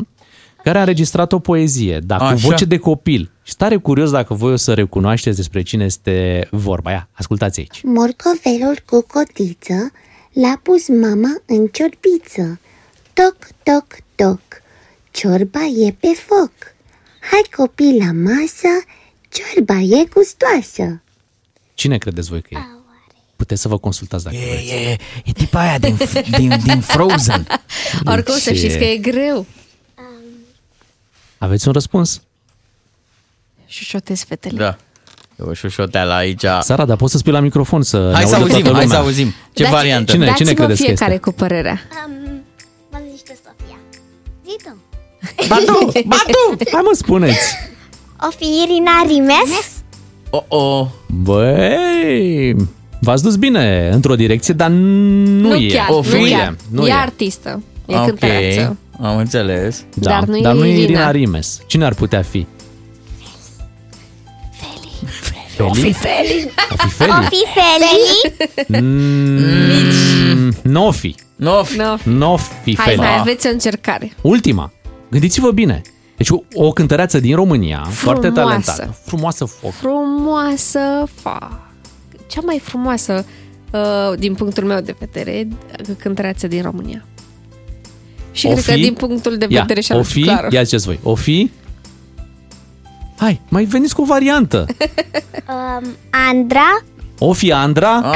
care 0.66 0.78
a 0.78 0.82
înregistrat 0.82 1.32
o 1.32 1.40
poezie, 1.40 2.00
da, 2.00 2.18
cu 2.18 2.24
Așa. 2.24 2.36
voce 2.48 2.66
de 2.66 2.78
copil. 2.78 3.32
Și 3.44 3.56
tare 3.56 3.78
curios 3.78 4.12
dacă 4.12 4.34
voi 4.34 4.52
o 4.52 4.56
să 4.56 4.74
recunoașteți 4.74 5.36
despre 5.36 5.62
cine 5.62 5.84
este 5.86 6.48
vorba. 6.52 6.92
Ia, 6.92 7.10
ascultați 7.12 7.60
aici. 7.60 7.82
Morcovelul 7.84 8.78
cu 8.86 9.06
cotiță 9.08 9.92
l-a 10.32 10.60
pus 10.64 10.88
mama 10.88 11.42
în 11.46 11.68
ciorbiță. 11.68 12.60
Toc, 13.14 13.38
toc, 13.64 13.86
toc, 14.16 14.42
ciorba 15.12 15.64
e 15.86 15.92
pe 16.00 16.08
foc. 16.28 16.52
Hai 17.32 17.42
copii 17.56 17.98
la 18.00 18.12
masă, 18.12 18.72
ciorba 19.30 19.80
e 19.80 20.06
gustoasă. 20.14 21.02
Cine 21.74 21.98
credeți 21.98 22.30
voi 22.30 22.42
că 22.42 22.48
e? 22.52 22.58
Puteți 23.36 23.62
să 23.62 23.68
vă 23.68 23.78
consultați 23.78 24.24
dacă 24.24 24.36
E, 24.36 24.40
vreți. 24.50 24.72
e, 24.72 24.98
e 25.26 25.32
tipa 25.32 25.60
aia 25.60 25.80
din, 25.80 25.98
din, 26.38 26.60
din 26.64 26.80
Frozen. 26.80 27.48
Oricum 28.06 28.34
să 28.34 28.50
Deci, 28.50 28.58
știți 28.58 28.78
că 28.78 28.84
e 28.84 28.98
greu. 28.98 29.46
Aveți 31.38 31.68
un 31.68 31.74
răspuns? 31.74 32.22
Șușotez 33.68 34.24
fetele. 34.24 34.58
Da. 34.58 34.78
E 35.40 35.50
o 35.50 35.54
șușoteală 35.54 36.14
aici. 36.14 36.44
Sara, 36.62 36.86
dar 36.86 36.98
poți 36.98 37.12
să 37.12 37.18
spui 37.18 37.32
la 37.32 37.40
microfon 37.40 37.84
să 37.84 38.10
Hai 38.14 38.24
ne 38.24 38.30
să 38.30 38.36
audă 38.36 38.48
auzim, 38.48 38.64
toată 38.64 38.78
hai 38.78 38.88
să 38.88 38.94
lumea. 38.96 39.00
auzim. 39.10 39.34
Ce 39.54 39.64
Dați- 39.64 39.76
variantă? 39.76 40.12
Cine, 40.12 40.26
cine 40.26 40.30
Dați-vă 40.48 40.54
credeți 40.54 40.80
că 40.80 40.86
fiecare 40.86 41.14
este? 41.14 41.24
cu 41.30 41.32
părerea. 41.36 41.80
Um, 42.08 42.42
mă 42.92 43.00
zici 43.12 43.22
tu, 43.22 43.34
Sofia. 43.44 43.78
Zi 44.46 44.56
tu. 44.64 44.78
Ba 45.48 45.56
tu, 45.66 45.92
ba 46.08 46.16
tu! 46.28 46.58
Hai 46.74 46.82
mă, 46.84 46.92
spuneți! 46.94 47.56
O 48.22 48.30
fi 48.38 48.46
Irina 48.64 48.92
Rimes? 49.08 49.72
Oh, 50.30 50.44
oh. 50.48 50.86
Băi, 51.08 52.56
v-ați 53.00 53.24
dus 53.24 53.36
bine 53.36 53.90
într-o 53.94 54.16
direcție, 54.16 54.54
dar 54.54 54.70
nu, 54.70 55.48
nu 55.48 55.56
e. 55.56 55.68
chiar, 55.68 55.90
o 55.90 55.96
nu 55.96 56.02
fi 56.02 56.30
chiar. 56.30 56.56
Nu 56.72 56.86
e 56.86 56.90
e. 56.90 56.94
artistă. 56.94 57.64
E 57.88 57.96
ok, 57.98 58.06
cântăreață. 58.06 58.78
Am 59.02 59.18
înțeles. 59.18 59.86
Da, 59.94 60.10
Dar 60.10 60.24
nu 60.24 60.38
e 60.38 60.42
dar 60.42 60.54
nu 60.54 60.66
e 60.66 60.70
Irina. 60.70 60.84
Irina 60.84 61.12
Rimes. 61.12 61.62
Cine 61.68 61.86
ar 61.86 61.94
putea 61.94 62.22
fi? 62.22 62.46
Feli. 64.52 64.92
Feli. 65.56 65.70
O 65.70 65.74
fi 65.74 65.94
Feli? 65.94 66.52
O 66.72 67.22
fi 67.22 67.44
Feli? 67.54 68.82
Mm, 68.82 70.52
nu. 70.64 70.82
N-o 70.82 70.92
fi. 70.92 71.16
Nu 71.36 71.64
fi. 71.64 71.78
No. 71.78 71.96
N-o 72.04 72.36
fi 72.38 72.76
Hai, 72.78 72.86
Feli. 72.86 72.98
mai 72.98 73.18
aveți 73.20 73.48
o 73.48 73.50
încercare. 73.50 74.14
Ultima. 74.22 74.72
Gândiți-vă 75.10 75.52
bine. 75.52 75.82
Deci 76.18 76.30
o, 76.30 76.38
o 76.54 76.72
cântăreață 76.72 77.20
din 77.20 77.36
România, 77.36 77.84
foarte 77.90 78.28
Frumoasă. 78.28 78.50
talentată. 78.72 78.98
Frumoasă 79.06 79.46
foc. 79.46 79.72
Frumoasă, 79.72 80.80
fa. 81.22 81.70
Cea 82.28 82.42
mai 82.46 82.60
frumoasă, 82.64 83.26
uh, 83.72 84.18
din 84.20 84.34
punctul 84.36 84.64
meu 84.64 84.80
de 84.82 84.96
vedere, 85.00 85.48
cântăreață 85.98 86.48
din 86.48 86.62
România. 86.62 87.06
Și 88.36 88.46
O 88.46 88.50
cred 88.52 88.64
că 88.64 88.72
fi? 88.72 88.82
din 88.82 88.94
punctul 88.94 89.38
de 89.38 89.46
Ia, 89.50 89.62
vedere 89.62 89.82
și 89.82 89.92
o 89.92 89.96
al 89.98 90.04
fi, 90.04 90.22
Claru. 90.22 90.48
ia 90.52 90.64
ziceți 90.64 90.86
voi, 90.86 91.00
o 91.04 91.16
fi? 91.16 91.52
Hai, 93.18 93.42
mai 93.50 93.64
veniți 93.64 93.96
cu 93.96 94.02
o 94.02 94.06
variantă. 94.06 94.66
Um, 95.50 95.86
Andra? 96.30 96.84
O 97.20 97.34
fi 97.34 97.52
Andra? 97.52 97.90
A, 97.96 98.14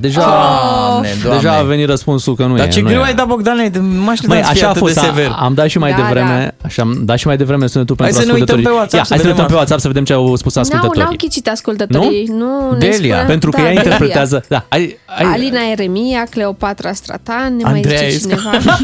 deja, 0.00 0.20
Doamne, 0.20 1.08
Doamne. 1.22 1.40
deja 1.40 1.56
a 1.56 1.62
venit 1.62 1.88
răspunsul 1.88 2.34
că 2.34 2.44
nu 2.46 2.56
Dar 2.56 2.66
e. 2.66 2.68
ce 2.70 2.80
nu 2.80 2.88
greu 2.88 3.00
e. 3.00 3.04
ai 3.04 3.14
dat, 3.14 3.26
Bogdane, 3.26 3.70
mă 4.04 4.10
așteptam 4.10 4.36
Măi, 4.36 4.44
să 4.46 4.52
fie 4.52 4.60
așa 4.60 4.66
a 4.66 4.68
atât 4.68 4.80
fost, 4.82 4.94
de 4.94 5.00
a- 5.00 5.02
sever. 5.02 5.36
am 5.38 5.54
dat 5.54 5.68
și 5.68 5.78
mai 5.78 5.90
Da, 5.90 5.96
devreme, 5.96 6.54
așa, 6.62 6.82
am 6.82 6.98
dat 7.04 7.18
și 7.18 7.26
mai 7.26 7.36
devreme 7.36 7.66
sunetul 7.66 7.96
Hai 7.98 8.06
pentru 8.08 8.24
să 8.26 8.32
ne 8.32 8.38
uităm 8.38 8.56
ascultătorii. 8.56 8.64
pe 8.64 8.70
WhatsApp 8.72 8.94
Ia, 8.94 9.02
să 9.04 9.08
hai 9.14 9.18
să 9.18 9.26
ne 9.26 9.30
vedem 9.30 9.44
uităm 9.44 9.46
pe 9.46 9.52
asta. 9.52 9.54
WhatsApp 9.56 9.80
să 9.80 9.88
vedem 9.88 10.04
ce 10.04 10.12
au 10.12 10.36
spus 10.36 10.54
N-au, 10.54 10.64
ascultătorii. 10.64 11.02
n-au 11.02 11.14
ghicit 11.16 11.48
ascultătorii. 11.48 12.26
Nu, 12.42 12.70
ne 12.72 12.78
Delia. 12.78 13.14
spune- 13.14 13.28
Pentru 13.32 13.50
că 13.50 13.56
da, 13.56 13.62
ea 13.62 13.68
Delia. 13.74 13.82
interpretează... 13.84 14.44
Da, 14.48 14.64
ai, 14.68 14.98
ai, 15.18 15.24
Alina 15.32 15.60
Eremia, 15.72 16.22
Cleopatra 16.30 16.92
Stratan, 16.92 17.56
ne 17.56 17.62
Andreea 17.64 18.00
mai 18.00 18.10
zice 18.10 18.30
Esca. 18.34 18.50
cineva. 18.58 18.78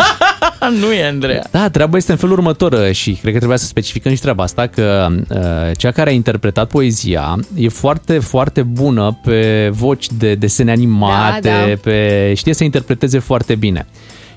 nu 0.80 0.92
e 0.92 1.06
Andreea. 1.06 1.42
Da, 1.50 1.68
treaba 1.68 1.96
este 1.96 2.10
în 2.12 2.18
felul 2.18 2.34
următor 2.34 2.72
uh, 2.72 2.90
și 2.92 3.10
cred 3.12 3.30
că 3.32 3.36
trebuia 3.38 3.58
să 3.58 3.66
specificăm 3.66 4.14
și 4.14 4.20
treaba 4.20 4.42
asta, 4.42 4.66
că 4.66 5.06
uh, 5.30 5.36
cea 5.76 5.90
care 5.90 6.10
a 6.10 6.12
interpretat 6.12 6.68
poezia 6.68 7.38
e 7.54 7.68
foarte, 7.68 8.18
foarte 8.18 8.62
bună 8.62 9.18
pe 9.24 9.70
voci 9.72 10.06
de 10.18 10.23
desene 10.34 10.70
animate, 10.70 11.48
Da, 11.48 11.66
da. 11.68 11.74
pe 11.82 12.32
știe 12.36 12.54
să 12.54 12.64
interpreteze 12.64 13.18
foarte 13.18 13.54
bine. 13.54 13.86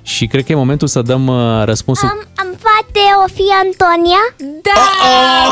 Și 0.02 0.26
cred 0.28 0.44
că 0.46 0.52
e 0.52 0.56
momentul 0.56 0.88
să 0.88 1.02
dăm 1.02 1.28
uh, 1.28 1.64
răspunsul. 1.66 2.08
Am, 2.10 2.18
am 2.36 2.48
poate 2.62 3.00
o 3.26 3.28
fi 3.34 3.44
Antonia? 3.64 4.22
Da! 4.64 4.72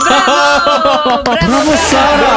Bravo! 0.05 1.21
Bravo, 1.23 1.71
Sara! 1.89 2.35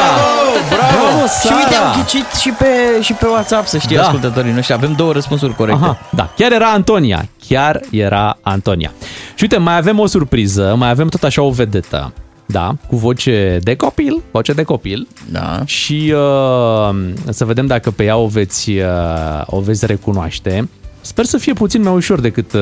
Bravo, 0.69 1.27
Și 1.27 1.53
uite, 1.65 1.75
am 1.75 1.95
ghicit 1.97 2.27
și 2.41 2.51
pe, 2.51 2.67
și 3.03 3.13
pe 3.13 3.27
WhatsApp, 3.27 3.67
să 3.67 3.79
știe 3.79 3.97
Da. 3.97 4.03
ascultătorii 4.03 4.53
noștri. 4.53 4.75
Avem 4.75 4.93
două 4.97 5.13
răspunsuri 5.13 5.55
corecte. 5.55 5.85
Aha, 5.85 5.99
da, 6.11 6.31
chiar 6.37 6.53
era 6.53 6.71
Antonia. 6.71 7.29
Chiar 7.49 7.81
era 7.91 8.39
Antonia. 8.43 8.93
Și 9.35 9.43
uite, 9.43 9.57
mai 9.57 9.77
avem 9.77 9.99
o 9.99 10.07
surpriză, 10.07 10.75
mai 10.79 10.91
avem 10.91 11.09
tot 11.09 11.23
așa 11.23 11.43
o 11.43 11.51
vedetă. 11.51 12.13
Da, 12.51 12.77
cu 12.89 12.97
voce 12.97 13.59
de 13.63 13.75
copil, 13.75 14.23
voce 14.31 14.53
de 14.53 14.63
copil. 14.63 15.09
Da. 15.31 15.63
Și 15.65 16.13
uh, 16.15 16.97
să 17.31 17.45
vedem 17.45 17.67
dacă 17.67 17.91
pe 17.91 18.05
ea 18.05 18.17
o 18.17 18.27
veți, 18.27 18.71
uh, 18.71 19.43
o 19.47 19.61
veți 19.61 19.87
recunoaște. 19.87 20.69
Sper 21.01 21.25
să 21.25 21.39
fie 21.39 21.53
puțin 21.53 21.83
mai 21.83 21.93
ușor 21.93 22.21
decât 22.21 22.53
uh, 22.53 22.61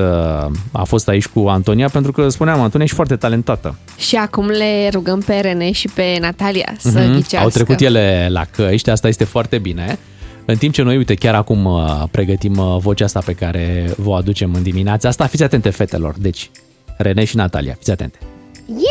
a 0.73 0.83
fost 0.85 1.09
aici 1.09 1.27
cu 1.27 1.41
Antonia, 1.49 1.89
pentru 1.89 2.13
că, 2.13 2.29
spuneam, 2.29 2.61
Antonia 2.61 2.85
e 2.85 2.89
și 2.89 2.95
foarte 2.95 3.17
talentată. 3.17 3.75
Și 3.99 4.17
acum 4.17 4.47
le 4.47 4.89
rugăm 4.93 5.21
pe 5.21 5.35
Rene 5.35 5.71
și 5.73 5.89
pe 5.95 6.17
Natalia 6.21 6.73
să 6.79 6.99
Mhm. 6.99 7.13
ghicească. 7.13 7.37
Au 7.39 7.49
trecut 7.49 7.81
ele 7.81 8.27
la 8.31 8.45
căști, 8.45 8.91
asta 8.91 9.09
este 9.09 9.25
foarte 9.25 9.59
bine. 9.59 9.99
În 10.45 10.57
timp 10.57 10.73
ce 10.75 10.83
noi, 10.83 10.97
uite, 10.97 11.15
chiar 11.15 11.35
acum 11.35 11.65
uh, 11.65 12.03
pregătim 12.11 12.57
uh, 12.57 12.77
vocea 12.81 13.05
asta 13.05 13.21
pe 13.25 13.33
care 13.33 13.93
vă 13.97 14.09
o 14.09 14.15
aducem 14.15 14.55
în 14.55 14.63
dimineața 14.63 15.09
asta. 15.09 15.27
Fiți 15.27 15.43
atente, 15.43 15.71
fetelor. 15.71 16.15
Deci, 16.19 16.51
Rene 16.97 17.25
și 17.25 17.37
Natalia, 17.37 17.75
fiți 17.79 17.91
atente. 17.91 18.19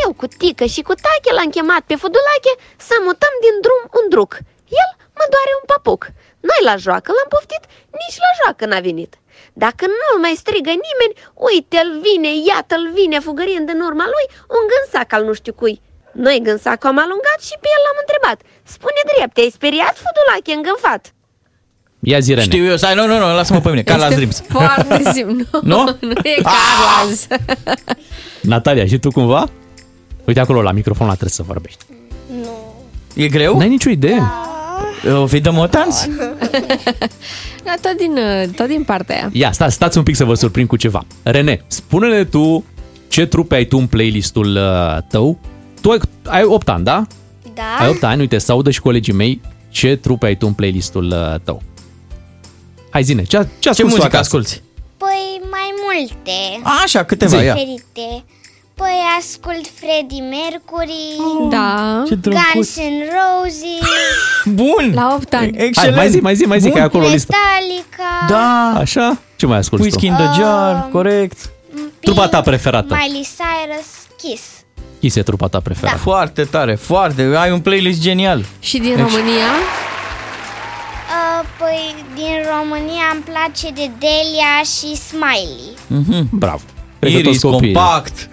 Eu 0.02 0.10
cu 0.20 0.26
tică 0.40 0.64
și 0.74 0.82
cu 0.88 0.94
tache 1.04 1.30
l-am 1.36 1.50
chemat 1.56 1.82
pe 1.90 1.96
Fudulache 2.02 2.52
să 2.88 2.94
mutăm 3.06 3.34
din 3.44 3.54
drum 3.64 3.82
un 4.00 4.06
druc. 4.14 4.32
El 4.82 4.90
mă 5.18 5.24
doare 5.32 5.52
un 5.60 5.64
papuc. 5.72 6.02
Noi 6.48 6.60
la 6.68 6.74
joacă 6.84 7.08
l-am 7.16 7.28
poftit, 7.34 7.64
nici 8.00 8.18
la 8.24 8.30
joacă 8.40 8.62
n-a 8.70 8.80
venit. 8.88 9.12
Dacă 9.64 9.84
nu-l 9.98 10.18
mai 10.24 10.34
strigă 10.42 10.72
nimeni, 10.86 11.14
uite-l 11.48 11.90
vine, 12.06 12.30
iată-l 12.50 12.84
vine, 12.98 13.18
fugărind 13.26 13.68
în 13.74 13.80
urma 13.88 14.06
lui, 14.14 14.26
un 14.58 14.64
gânsac 14.72 15.08
al 15.16 15.22
nu 15.28 15.34
știu 15.40 15.54
cui. 15.60 15.76
Noi 16.26 16.38
gânsacul 16.48 16.88
am 16.92 16.98
alungat 17.04 17.38
și 17.48 17.54
pe 17.62 17.68
el 17.74 17.82
l-am 17.84 17.98
întrebat. 18.04 18.38
Spune 18.74 19.00
drept, 19.10 19.32
te-ai 19.36 19.56
speriat, 19.58 19.94
Fudulache, 20.04 20.52
îngânfat? 20.58 21.02
Ia 22.10 22.18
zi, 22.24 22.30
Rene. 22.36 22.48
Știu 22.50 22.64
eu, 22.70 22.76
stai, 22.76 22.94
nu, 22.98 23.04
nu, 23.10 23.16
nu, 23.22 23.26
lasă-mă 23.38 23.60
pe 23.60 23.68
mine, 23.72 23.82
Carla 23.90 24.04
Este 24.04 24.16
Dreams. 24.16 24.36
foarte 24.48 24.96
simplu. 25.16 25.58
Nu? 25.70 25.80
Nu 26.10 26.14
e 26.22 26.42
Carlas. 26.50 27.20
Natalia, 28.40 28.86
și 28.86 28.98
tu 28.98 29.10
cumva? 29.10 29.50
Uite 30.26 30.40
acolo, 30.40 30.62
la 30.62 30.72
microfon, 30.72 31.06
la 31.06 31.12
trebuie 31.12 31.32
să 31.32 31.42
vorbești. 31.42 31.84
E 33.14 33.28
greu? 33.28 33.56
N-ai 33.56 33.68
nicio 33.68 33.90
idee? 33.90 34.22
O 35.22 35.26
fi 35.26 35.40
de 35.40 35.50
motans? 35.50 36.08
Da, 37.64 37.74
tot 37.80 37.96
din, 37.96 38.12
uh, 38.12 38.48
tot 38.56 38.66
din 38.66 38.82
partea 38.84 39.16
aia. 39.16 39.30
Ia, 39.32 39.52
sta, 39.52 39.68
stați 39.68 39.98
un 39.98 40.04
pic 40.04 40.14
să 40.16 40.24
vă 40.24 40.34
surprind 40.34 40.68
cu 40.68 40.76
ceva. 40.76 41.04
Rene, 41.22 41.64
spune-ne 41.66 42.24
tu 42.24 42.64
ce 43.08 43.26
trupe 43.26 43.54
ai 43.54 43.64
tu 43.64 43.76
în 43.76 43.86
playlistul 43.86 44.56
uh, 44.56 45.02
tău. 45.08 45.38
Tu 45.80 45.90
ai, 45.90 45.98
ai 46.24 46.42
8 46.44 46.68
ani, 46.68 46.84
da? 46.84 47.06
Da. 47.54 47.62
Ai 47.78 47.88
8 47.88 48.02
ani, 48.04 48.20
uite, 48.20 48.38
să 48.38 48.52
audă 48.52 48.70
și 48.70 48.80
colegii 48.80 49.12
mei 49.12 49.40
ce 49.68 49.96
trupe 49.96 50.26
ai 50.26 50.36
tu 50.36 50.46
în 50.46 50.52
playlistul 50.52 51.04
uh, 51.06 51.40
tău. 51.44 51.62
Hai 52.90 53.02
zine, 53.02 53.22
ce, 53.22 53.36
ce, 53.36 53.48
Ce 53.58 53.68
asculti 53.68 53.80
tu 53.80 53.86
muzică 53.86 54.04
acasă? 54.16 54.20
asculti? 54.36 54.62
Păi 54.96 55.40
mai 55.50 55.74
multe. 55.84 56.68
Așa, 56.84 57.04
câteva, 57.04 57.42
ia. 57.42 57.54
Diferite. 57.54 58.24
Păi 58.76 58.98
ascult 59.18 59.66
Freddie 59.80 60.22
Mercury. 60.22 61.16
Da. 61.50 62.02
Ce 62.06 62.14
drăguț. 62.14 62.52
Guns 62.54 62.76
N' 62.76 63.02
Roses. 63.16 63.88
Bun! 64.44 64.92
La 64.94 65.12
8 65.14 65.34
ani. 65.34 65.46
Excelent! 65.56 65.74
Hai, 65.76 65.90
mai 65.96 66.08
zi, 66.10 66.18
mai 66.20 66.34
zi, 66.34 66.44
mai 66.44 66.58
zi, 66.58 66.64
Bun. 66.64 66.72
că 66.72 66.78
ai 66.78 66.84
acolo 66.84 67.04
o 67.06 67.08
listă. 67.08 67.32
Metallica. 67.36 68.26
Da! 68.28 68.78
Așa? 68.80 69.18
Ce 69.36 69.46
mai 69.46 69.58
asculti 69.58 69.84
Whiskey 69.84 70.08
tu? 70.08 70.14
in 70.14 70.26
the 70.28 70.40
jar, 70.40 70.74
Um, 70.84 70.90
corect. 70.90 71.50
Trupa 72.00 72.28
ta 72.28 72.40
preferată. 72.40 72.94
Miley 73.00 73.26
Cyrus, 73.36 73.86
Kiss. 74.22 74.42
Kiss 75.00 75.16
e 75.16 75.22
trupa 75.22 75.46
ta 75.46 75.60
preferată. 75.60 75.98
Foarte 75.98 76.44
tare, 76.44 76.74
foarte. 76.74 77.22
Ai 77.38 77.50
un 77.50 77.60
playlist 77.60 78.00
genial. 78.00 78.44
Și 78.60 78.78
din 78.78 78.94
Deci- 78.94 78.98
România? 79.04 79.50
Uh, 81.08 81.48
păi 81.58 81.94
din 82.14 82.34
România 82.58 83.04
îmi 83.12 83.22
place 83.22 83.70
de 83.74 83.90
Delia 83.98 84.54
și 84.62 84.96
Smiley. 84.96 85.74
Mhm. 85.86 86.28
Bravo. 86.38 86.60
Cred 86.98 87.12
că 87.12 87.18
Iris, 87.18 87.40
toți 87.40 87.54
copiii- 87.54 87.72
compact. 87.74 88.28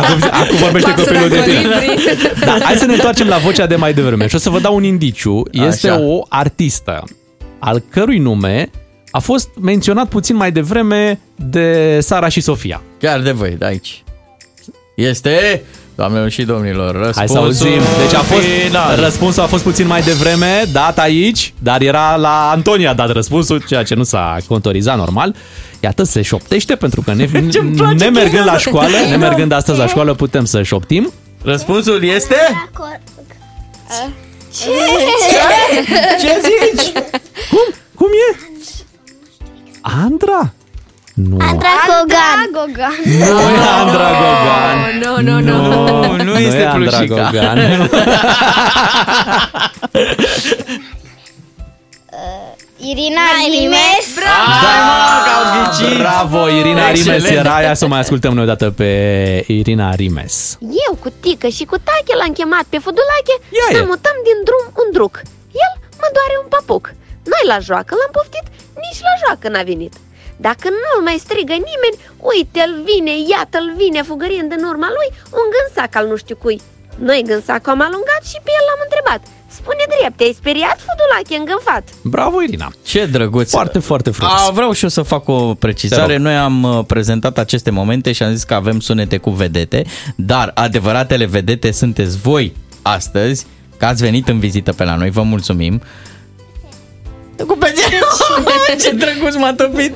Acum, 0.00 0.28
acum 0.30 0.56
vorbește 0.56 0.90
Pasărea 0.90 1.20
copilul 1.22 1.44
de 1.44 1.50
tine. 1.50 1.62
colibri. 1.62 2.40
Da, 2.40 2.58
hai 2.62 2.74
să 2.76 2.86
ne 2.86 2.92
întoarcem 2.92 3.26
la 3.26 3.36
vocea 3.38 3.66
de 3.66 3.76
mai 3.76 3.94
devreme 3.94 4.26
și 4.26 4.34
o 4.34 4.38
să 4.38 4.50
vă 4.50 4.60
dau 4.60 4.74
un 4.74 4.82
indiciu. 4.84 5.42
Este 5.50 5.88
Așa. 5.88 6.00
o 6.00 6.22
artistă 6.28 7.04
al 7.58 7.82
cărui 7.90 8.18
nume 8.18 8.70
a 9.10 9.18
fost 9.18 9.48
menționat 9.60 10.08
puțin 10.08 10.36
mai 10.36 10.52
devreme 10.52 11.20
de 11.36 11.98
Sara 12.00 12.28
și 12.28 12.40
Sofia. 12.40 12.82
Chiar 13.00 13.20
de 13.20 13.30
voi, 13.30 13.50
de 13.50 13.64
aici. 13.64 14.04
Este, 14.96 15.62
doamnelor 15.96 16.28
și 16.28 16.42
domnilor, 16.42 16.92
răspunsul 16.92 17.14
Hai 17.16 17.28
să 17.28 17.38
auzim. 17.38 17.80
Deci 18.04 18.14
a 18.14 18.22
fost, 18.22 18.40
final. 18.42 19.00
răspunsul 19.00 19.42
a 19.42 19.46
fost 19.46 19.62
puțin 19.62 19.86
mai 19.86 20.02
devreme, 20.02 20.64
dat 20.72 20.98
aici, 20.98 21.54
dar 21.58 21.80
era 21.80 22.16
la 22.16 22.50
Antonia 22.50 22.94
dat 22.94 23.12
răspunsul, 23.12 23.62
ceea 23.68 23.82
ce 23.82 23.94
nu 23.94 24.02
s-a 24.02 24.36
contorizat 24.48 24.96
normal. 24.96 25.34
Iată, 25.80 26.02
se 26.02 26.22
șoptește 26.22 26.74
pentru 26.76 27.00
că 27.02 27.12
ne, 27.14 27.26
Ce-mi 27.52 27.76
place 27.76 27.94
ne 28.04 28.10
mergând 28.10 28.22
chestia 28.22 28.44
la 28.44 28.52
asta. 28.52 28.70
școală, 28.70 28.96
ne 29.08 29.16
mergând 29.16 29.52
astăzi 29.52 29.78
la 29.78 29.86
școală, 29.86 30.14
putem 30.14 30.44
să 30.44 30.62
șoptim. 30.62 31.12
Răspunsul 31.42 32.04
este... 32.04 32.36
Acord. 32.72 33.00
Ce? 34.58 34.68
Ce 36.20 36.40
zici? 36.42 36.92
Cum? 37.50 37.74
Cum 37.94 38.06
e? 38.32 38.36
Andra? 39.80 40.52
Nu. 41.16 41.36
Andra 41.40 41.68
Gogan. 41.88 42.38
Gogan. 42.52 42.94
Nu 43.04 43.40
e 43.40 43.58
Andra 43.80 44.08
Gogan. 44.20 44.76
Nu, 45.02 45.12
nu, 45.20 45.40
nu. 45.40 45.56
Nu, 46.16 46.22
nu 46.22 46.38
este 46.38 46.58
e 46.58 46.66
Andra 46.68 46.96
Plușica. 46.96 47.30
Gogan. 47.32 47.58
Irina 52.76 53.20
Rimes. 53.50 54.08
Bravo, 55.98 56.48
Irina 56.48 56.90
Rimes 56.90 57.06
Excelent. 57.06 57.36
era 57.38 57.54
aia 57.54 57.74
să 57.74 57.86
mai 57.86 57.98
ascultăm 57.98 58.34
noi 58.34 58.42
odată 58.44 58.70
pe 58.70 58.90
Irina 59.46 59.94
Rimes. 59.94 60.58
Eu 60.88 60.94
cu 61.02 61.08
tică 61.20 61.48
și 61.48 61.64
cu 61.64 61.76
tache 61.88 62.14
l-am 62.20 62.32
chemat 62.32 62.64
pe 62.68 62.78
Fudulache 62.78 63.34
Ia 63.58 63.66
să 63.76 63.82
e. 63.82 63.90
mutăm 63.92 64.16
din 64.28 64.38
drum 64.46 64.64
un 64.82 64.88
druc. 64.92 65.14
El 65.64 65.72
mă 66.00 66.08
doare 66.16 66.34
un 66.42 66.48
papuc. 66.54 66.84
Noi 67.32 67.42
la 67.52 67.58
joacă 67.58 67.92
l-am 67.98 68.12
poftit, 68.16 68.46
nici 68.84 69.00
la 69.08 69.12
joacă 69.22 69.46
n-a 69.48 69.62
venit. 69.72 69.92
Dacă 70.46 70.66
nu-l 70.82 71.00
mai 71.08 71.18
strigă 71.24 71.56
nimeni, 71.70 71.96
uite-l 72.32 72.72
vine, 72.88 73.14
iată-l 73.34 73.68
vine, 73.82 74.00
fugărind 74.10 74.50
în 74.58 74.62
urma 74.72 74.88
lui, 74.96 75.08
un 75.40 75.46
gânsac 75.54 75.92
al 75.98 76.06
nu 76.10 76.16
știu 76.16 76.36
cui. 76.44 76.58
Noi 77.08 77.22
gânsacul 77.30 77.72
am 77.72 77.82
alungat 77.88 78.22
și 78.30 78.38
pe 78.44 78.50
el 78.58 78.64
l-am 78.68 78.80
întrebat. 78.86 79.20
Spune 79.58 79.84
drept, 79.98 80.16
te-ai 80.16 80.34
speriat, 80.40 80.76
Fudulache, 80.86 81.36
îngânfat? 81.36 81.84
Bravo, 82.02 82.42
Irina. 82.42 82.72
Ce 82.84 83.06
drăguț. 83.06 83.50
Foarte, 83.50 83.78
foarte 83.78 84.10
frumos. 84.10 84.40
A, 84.48 84.50
vreau 84.50 84.72
și 84.72 84.82
eu 84.82 84.88
să 84.88 85.02
fac 85.02 85.28
o 85.28 85.38
Te 85.52 85.58
precizare. 85.58 86.12
rog. 86.12 86.22
Noi 86.22 86.36
am 86.36 86.62
uh, 86.62 86.84
prezentat 86.86 87.38
aceste 87.38 87.70
momente 87.70 88.12
și 88.12 88.22
am 88.22 88.32
zis 88.32 88.44
că 88.44 88.54
avem 88.54 88.80
sunete 88.80 89.16
cu 89.16 89.30
vedete, 89.30 89.84
dar 90.16 90.50
adevăratele 90.54 91.24
vedete 91.24 91.70
sunteți 91.70 92.18
voi 92.18 92.56
astăzi, 92.82 93.46
că 93.76 93.84
ați 93.84 94.02
venit 94.02 94.28
în 94.28 94.38
vizită 94.38 94.72
pe 94.72 94.84
la 94.84 94.96
noi. 94.96 95.10
Vă 95.10 95.22
mulțumim. 95.22 95.82
Cu 97.46 97.56
pe 97.58 97.72
Ce 98.82 98.90
drăguț 98.94 99.34
m-a 99.36 99.52
topit. 99.56 99.92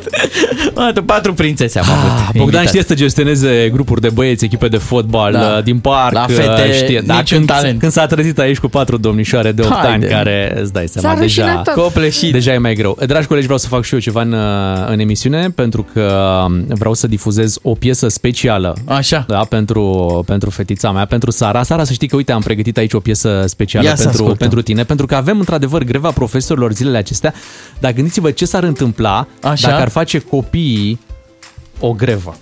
Mă, 0.74 1.02
patru 1.06 1.34
prințese 1.34 1.78
am 1.78 1.86
avut. 1.90 2.10
Ah, 2.10 2.16
Bogdan 2.24 2.40
invitați. 2.42 2.68
știe 2.68 2.82
să 2.82 2.94
gestioneze 2.94 3.68
grupuri 3.72 4.00
de 4.00 4.08
băieți, 4.08 4.44
echipe 4.44 4.68
de 4.68 4.76
fotbal 4.76 5.32
Da. 5.32 5.38
da. 5.38 5.60
din 5.60 5.78
parc. 5.78 6.12
La 6.12 6.26
fete, 6.28 6.64
uh, 6.68 6.74
știe. 6.74 7.02
Dar 7.06 7.16
niciun 7.16 7.36
când, 7.36 7.48
talent. 7.48 7.78
când 7.80 7.92
s-a 7.92 8.06
trezit 8.06 8.38
aici 8.38 8.58
cu 8.58 8.68
patru 8.68 8.96
domnișoare 8.96 9.52
de 9.52 9.62
8 9.62 9.72
Haide. 9.72 9.88
ani, 9.92 10.04
care 10.04 10.58
îți 10.62 10.72
dai 10.72 10.86
seama, 10.88 11.14
S-a 11.14 11.20
deja, 11.20 11.42
rușinat 11.44 11.64
tot. 11.74 11.82
Copleșit. 11.82 12.32
deja 12.32 12.52
e 12.52 12.58
mai 12.58 12.74
greu. 12.74 12.98
Dragi 13.06 13.26
colegi, 13.26 13.44
vreau 13.44 13.58
să 13.58 13.66
fac 13.68 13.84
și 13.84 13.94
eu 13.94 14.00
ceva 14.00 14.20
în, 14.22 14.32
uh, 14.32 14.38
în 14.86 14.98
emisiune, 14.98 15.50
pentru 15.50 15.86
că 15.92 16.32
um, 16.46 16.64
vreau 16.68 16.94
să 16.94 17.06
difuzez 17.06 17.58
o 17.62 17.72
piesă 17.74 18.08
specială 18.08 18.76
Așa. 18.84 19.24
Da, 19.28 19.38
pentru, 19.38 20.22
pentru 20.26 20.50
fetița 20.50 20.90
mea, 20.92 21.04
pentru 21.04 21.30
Sara. 21.30 21.62
Sara, 21.62 21.84
să 21.84 21.92
știi 21.92 22.08
că, 22.08 22.16
uite, 22.16 22.32
am 22.32 22.40
pregătit 22.40 22.76
aici 22.76 22.92
o 22.92 23.00
piesă 23.00 23.44
specială 23.46 23.86
Ia 23.86 23.94
să 23.94 24.02
pentru, 24.02 24.22
ascultăm. 24.22 24.36
pentru 24.48 24.62
tine, 24.62 24.84
pentru 24.84 25.06
că 25.06 25.14
avem, 25.14 25.38
într-adevăr, 25.38 25.82
greva 25.82 26.10
profesorilor 26.10 26.72
zilele 26.72 26.98
acestea, 26.98 27.34
dar 27.78 27.92
gândiți-vă 28.10 28.30
ce 28.30 28.44
s-ar 28.44 28.62
întâmpla 28.62 29.26
Așa. 29.42 29.68
dacă 29.68 29.82
ar 29.82 29.88
face 29.88 30.18
copiii 30.18 31.00
o 31.80 31.92
grevă. 31.92 32.36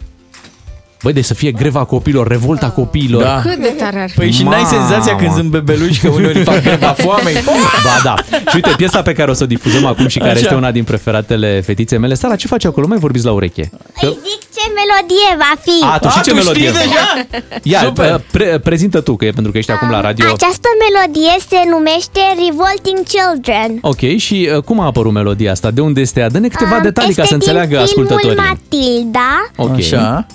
Băi, 1.02 1.12
deci 1.12 1.24
să 1.24 1.34
fie 1.34 1.50
greva 1.50 1.84
copiilor, 1.84 2.26
revolta 2.26 2.70
copiilor. 2.70 3.22
Da. 3.22 3.40
Cât 3.44 3.56
de 3.56 3.74
tare 3.78 4.00
ar 4.02 4.10
fi. 4.10 4.16
Păi 4.16 4.30
și 4.30 4.42
n-ai 4.42 4.62
Mamă. 4.62 4.76
senzația 4.76 5.16
când 5.16 5.32
sunt 5.32 5.50
bebeluși 5.50 6.00
că 6.00 6.08
uneori 6.08 6.42
fac 6.42 6.62
greva 6.62 6.86
foamei? 6.86 7.34
Ba 7.86 8.00
da. 8.02 8.14
Și 8.30 8.54
uite, 8.54 8.70
piesa 8.76 9.02
pe 9.02 9.12
care 9.12 9.30
o 9.30 9.34
să 9.34 9.42
o 9.42 9.46
difuzăm 9.46 9.86
acum 9.86 10.06
și 10.08 10.18
care 10.18 10.30
Așa. 10.30 10.38
este 10.40 10.54
una 10.54 10.70
din 10.70 10.84
preferatele 10.84 11.60
fetiței 11.60 11.98
mele. 11.98 12.14
Sara, 12.14 12.36
ce 12.36 12.46
faci 12.46 12.64
acolo? 12.64 12.86
Mai 12.86 12.98
vorbiți 12.98 13.24
la 13.24 13.32
ureche. 13.32 13.70
Că... 14.00 14.06
Zic 14.06 14.40
ce 14.54 14.64
melodie 14.78 15.30
va 15.38 15.52
fi. 15.60 15.84
A, 15.94 15.98
tu 15.98 16.08
și 16.08 16.20
ce 16.20 16.32
melodie? 16.34 16.70
Ia, 17.62 17.80
Super. 17.84 18.20
pre- 18.30 18.58
prezintă 18.58 19.00
tu, 19.00 19.16
că 19.16 19.24
e 19.24 19.30
pentru 19.30 19.52
că 19.52 19.58
ești 19.58 19.70
acum 19.70 19.90
la 19.90 20.00
radio. 20.00 20.24
Această 20.26 20.68
melodie 20.84 21.34
se 21.48 21.56
numește 21.70 22.20
Revolting 22.44 23.00
Children. 23.12 23.78
Ok, 23.80 24.16
și 24.18 24.48
uh, 24.56 24.62
cum 24.62 24.80
a 24.80 24.84
apărut 24.84 25.12
melodia 25.12 25.50
asta? 25.50 25.70
De 25.70 25.80
unde 25.80 26.00
este 26.00 26.20
ea? 26.20 26.28
Dă-ne 26.30 26.48
câteva 26.48 26.76
Um, 26.76 26.82
detalii 26.82 27.14
ca 27.14 27.22
este 27.22 27.34
să 27.34 27.34
înțeleagă 27.34 27.76
din 27.76 27.86
filmul 27.86 28.06
ascultătorii. 28.06 28.42
Matilda 28.48 29.50
Ok. 29.56 29.74
Așa. 29.76 30.26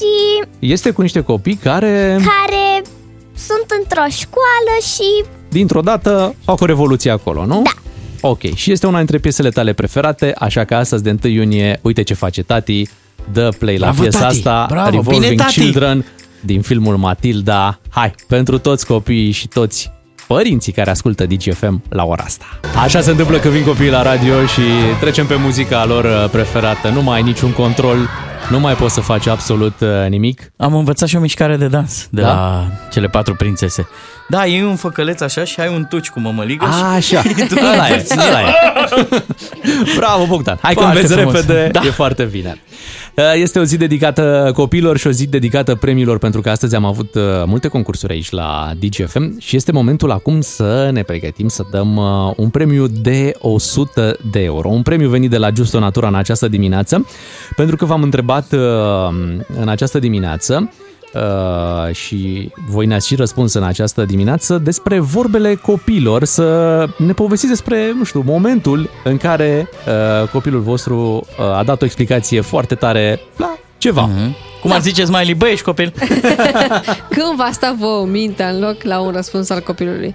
Și 0.00 0.48
Este 0.58 0.90
cu 0.90 1.02
niște 1.02 1.20
copii 1.20 1.54
care, 1.54 2.18
care 2.18 2.82
sunt 3.36 3.66
într-o 3.78 4.04
școală 4.10 4.74
și 4.94 5.24
dintr-o 5.48 5.80
dată, 5.80 6.34
fac 6.44 6.60
o 6.60 6.64
revoluție 6.64 7.10
acolo, 7.10 7.46
nu? 7.46 7.62
Da. 7.64 7.70
Ok, 8.28 8.54
și 8.54 8.72
este 8.72 8.86
una 8.86 8.96
dintre 8.96 9.18
piesele 9.18 9.48
tale 9.50 9.72
preferate, 9.72 10.32
așa 10.38 10.64
că 10.64 10.74
astăzi, 10.74 11.02
de 11.02 11.16
1 11.24 11.32
iunie, 11.32 11.78
uite 11.82 12.02
ce 12.02 12.14
face 12.14 12.42
tati, 12.42 12.88
dă 13.32 13.48
play 13.58 13.76
la 13.76 13.86
Bravo, 13.86 14.02
piesa 14.02 14.18
tati! 14.18 14.36
asta, 14.36 14.66
Bravo, 14.70 14.90
Revolving 14.90 15.22
bine, 15.22 15.34
tati! 15.34 15.60
Children, 15.60 16.04
din 16.40 16.62
filmul 16.62 16.96
Matilda. 16.96 17.78
Hai, 17.90 18.14
pentru 18.26 18.58
toți 18.58 18.86
copiii 18.86 19.30
și 19.30 19.48
toți 19.48 19.90
părinții 20.26 20.72
care 20.72 20.90
ascultă 20.90 21.26
DGFM 21.26 21.82
la 21.88 22.04
ora 22.04 22.22
asta. 22.22 22.44
Așa 22.76 23.00
se 23.00 23.10
întâmplă 23.10 23.38
că 23.38 23.48
vin 23.48 23.64
copiii 23.64 23.90
la 23.90 24.02
radio 24.02 24.46
și 24.46 24.60
trecem 25.00 25.26
pe 25.26 25.34
muzica 25.34 25.84
lor 25.84 26.04
uh, 26.04 26.28
preferată. 26.30 26.88
Nu 26.88 27.02
mai 27.02 27.16
ai 27.16 27.22
niciun 27.22 27.52
control, 27.52 28.08
nu 28.48 28.60
mai 28.60 28.74
poți 28.74 28.94
să 28.94 29.00
faci 29.00 29.26
absolut 29.26 29.80
uh, 29.80 29.88
nimic. 30.08 30.52
Am 30.56 30.74
învățat 30.74 31.08
și 31.08 31.16
o 31.16 31.20
mișcare 31.20 31.56
de 31.56 31.66
dans 31.66 32.06
de 32.10 32.20
Da? 32.20 32.28
la 32.28 32.66
cele 32.90 33.06
patru 33.08 33.34
prințese. 33.34 33.88
Da, 34.28 34.44
iei 34.44 34.62
un 34.62 34.76
făcăleț 34.76 35.20
așa 35.20 35.44
și 35.44 35.60
ai 35.60 35.68
un 35.74 35.84
tuci 35.88 36.08
cu 36.08 36.20
mămăligă 36.20 36.64
și... 36.64 36.82
Așa, 36.94 37.22
tu 37.48 37.54
ăla 37.72 37.88
e, 37.88 37.92
învăți. 37.92 38.18
ăla 38.28 38.40
e. 38.40 38.52
Bravo, 39.96 40.26
Bogdan. 40.26 40.58
Hai 40.62 40.74
că 40.74 40.80
Foarte 40.80 40.98
înveți 41.00 41.14
frumos. 41.20 41.34
repede, 41.34 41.68
Da. 41.72 41.80
e 41.84 41.90
foarte 41.90 42.22
bine. 42.24 42.60
Uh, 43.20 43.32
Este 43.34 43.58
o 43.58 43.64
zi 43.64 43.76
dedicată 43.76 44.50
copiilor 44.54 44.96
și 44.96 45.06
o 45.06 45.10
zi 45.10 45.26
dedicată 45.26 45.74
premiilor, 45.74 46.18
pentru 46.18 46.40
că 46.40 46.50
astăzi 46.50 46.74
am 46.74 46.84
avut 46.84 47.14
uh, 47.14 47.22
multe 47.46 47.68
concursuri 47.68 48.12
aici 48.12 48.30
la 48.30 48.72
DGFM 48.78 49.38
și 49.38 49.56
este 49.56 49.72
momentul 49.72 50.10
acum 50.10 50.40
să 50.40 50.90
ne 50.92 51.02
pregătim 51.02 51.48
să 51.48 51.64
dăm 51.70 51.96
uh, 51.96 52.32
un 52.36 52.48
premiu 52.48 52.86
de 52.86 53.32
100 53.38 54.16
de 54.30 54.42
euro. 54.42 54.68
Un 54.68 54.82
premiu 54.82 55.08
venit 55.08 55.30
de 55.30 55.36
la 55.36 55.50
Justo 55.54 55.78
Natura 55.78 56.08
în 56.08 56.14
această 56.14 56.48
dimineață, 56.48 57.06
pentru 57.56 57.76
că 57.76 57.84
v-am 57.84 58.02
întrebat 58.02 58.52
uh, 58.52 58.58
în 59.60 59.68
această 59.68 59.98
dimineață 59.98 60.72
Uh, 61.14 61.94
și 61.94 62.50
voi 62.68 62.86
ne-ați 62.86 63.06
și 63.06 63.14
răspuns 63.14 63.52
în 63.52 63.62
această 63.62 64.04
dimineață 64.04 64.58
despre 64.58 64.98
vorbele 64.98 65.54
copiilor, 65.54 66.24
să 66.24 66.86
ne 66.98 67.12
povestiți 67.12 67.52
despre, 67.52 67.92
nu 67.96 68.04
știu, 68.04 68.22
momentul 68.26 68.90
în 69.04 69.16
care 69.16 69.68
uh, 70.22 70.28
copilul 70.28 70.60
vostru 70.60 71.26
uh, 71.38 71.56
a 71.56 71.62
dat 71.62 71.82
o 71.82 71.84
explicație 71.84 72.40
foarte 72.40 72.74
tare 72.74 73.20
la 73.36 73.58
ceva. 73.78 74.08
Mm-hmm. 74.08 74.60
Cum 74.60 74.72
ar 74.72 74.80
zice 74.80 75.04
Smiley, 75.04 75.34
băi, 75.34 75.50
ești 75.50 75.64
copil? 75.64 75.92
Când 77.14 77.36
va 77.36 77.48
sta 77.52 77.74
vouă 77.78 78.06
mintea 78.06 78.48
în 78.48 78.60
loc 78.60 78.82
la 78.82 79.00
un 79.00 79.12
răspuns 79.12 79.50
al 79.50 79.60
copilului? 79.60 80.14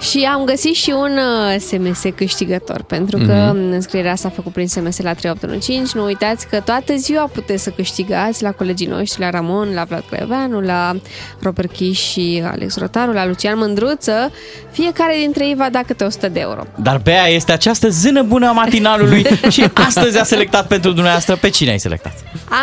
Și 0.00 0.28
am 0.32 0.44
găsit 0.44 0.74
și 0.74 0.90
un 0.90 1.18
uh, 1.18 1.60
SMS 1.60 2.02
câștigător, 2.16 2.82
pentru 2.82 3.18
că 3.18 3.52
Mhm. 3.54 3.72
înscrierea 3.72 4.14
s-a 4.14 4.28
făcut 4.28 4.52
prin 4.52 4.68
SMS 4.68 5.00
la 5.00 5.12
3815. 5.12 5.96
Nu 5.98 6.04
uitați 6.04 6.46
că 6.48 6.60
toată 6.60 6.94
ziua 6.96 7.30
puteți 7.32 7.62
să 7.62 7.70
câștigați 7.70 8.42
la 8.42 8.50
colegii 8.52 8.86
noștri, 8.86 9.20
la 9.20 9.30
Ramon, 9.30 9.74
la 9.74 9.84
Vlad 9.84 10.04
Cleveanu, 10.10 10.60
la 10.60 10.96
Robert 11.42 11.72
Chiș 11.72 12.00
și 12.00 12.42
Alex 12.50 12.76
Rotaru, 12.78 13.12
la 13.12 13.26
Lucian 13.26 13.58
Mândruță. 13.58 14.32
Fiecare 14.70 15.16
dintre 15.20 15.46
ei 15.46 15.54
va 15.54 15.68
da 15.70 15.80
câte 15.86 16.04
100 16.04 16.28
de 16.28 16.40
euro. 16.40 16.62
Dar 16.76 16.98
pe 16.98 17.10
aia 17.10 17.34
este 17.34 17.52
această 17.52 17.88
zână 17.88 18.22
bună 18.22 18.48
a 18.48 18.52
matinalului 18.52 19.26
și 19.54 19.64
astăzi 19.74 20.18
a 20.18 20.22
selectat 20.24 20.66
pentru 20.66 20.90
dumneavoastră. 20.92 21.36
Pe 21.36 21.48
cine 21.48 21.70
ai 21.70 21.78
selectat? 21.80 22.12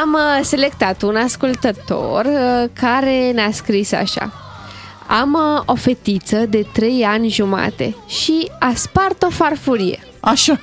Am 0.01 0.13
uh, 0.39 0.45
selectat 0.45 1.01
un 1.01 1.15
ascultător 1.15 2.25
uh, 2.25 2.69
care 2.73 3.31
ne-a 3.33 3.49
scris 3.51 3.91
așa. 3.93 4.31
Am 5.07 5.33
uh, 5.33 5.61
o 5.65 5.75
fetiță 5.75 6.45
de 6.49 6.65
3 6.73 7.03
ani 7.03 7.29
jumate 7.29 7.95
și 8.07 8.51
a 8.59 8.71
spart 8.75 9.23
o 9.23 9.29
farfurie. 9.29 9.99
Așa. 10.19 10.59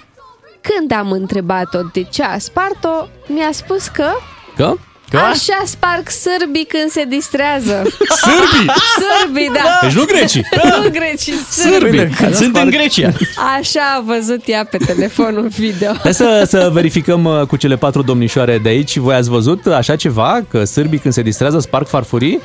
Când 0.60 0.92
am 0.92 1.10
întrebat-o 1.10 1.78
de 1.92 2.02
ce 2.02 2.22
a 2.22 2.38
spart-o, 2.38 3.06
mi-a 3.26 3.50
spus 3.52 3.86
că 3.86 4.06
Că? 4.56 4.74
Că? 5.10 5.16
așa 5.18 5.62
sparg 5.64 6.08
sârbii 6.08 6.64
când 6.64 6.90
se 6.90 7.04
distrează. 7.04 7.82
Sârbii? 8.24 8.70
Sârbii, 8.98 9.50
da. 9.54 9.78
Deci 9.82 9.92
nu 9.92 10.04
grecii. 10.04 10.46
nu 10.82 10.90
grecii, 10.90 11.32
sârbii. 11.32 11.98
Sârbii. 11.98 12.14
Când 12.16 12.34
sunt 12.34 12.56
în 12.56 12.70
Grecia. 12.70 13.12
Așa 13.58 13.80
a 13.96 14.00
văzut 14.00 14.42
ea 14.46 14.64
pe 14.64 14.76
telefonul 14.76 15.46
video. 15.48 15.92
Hai 16.02 16.14
să, 16.14 16.44
să 16.46 16.70
verificăm 16.72 17.24
uh, 17.24 17.40
cu 17.46 17.56
cele 17.56 17.76
patru 17.76 18.02
domnișoare 18.02 18.58
de 18.58 18.68
aici. 18.68 18.96
Voi 18.96 19.14
ați 19.14 19.28
văzut 19.28 19.66
așa 19.66 19.96
ceva? 19.96 20.40
Că 20.50 20.64
sârbii 20.64 20.98
când 20.98 21.14
se 21.14 21.22
distrează 21.22 21.58
sparg 21.58 21.86
farfurii? 21.86 22.40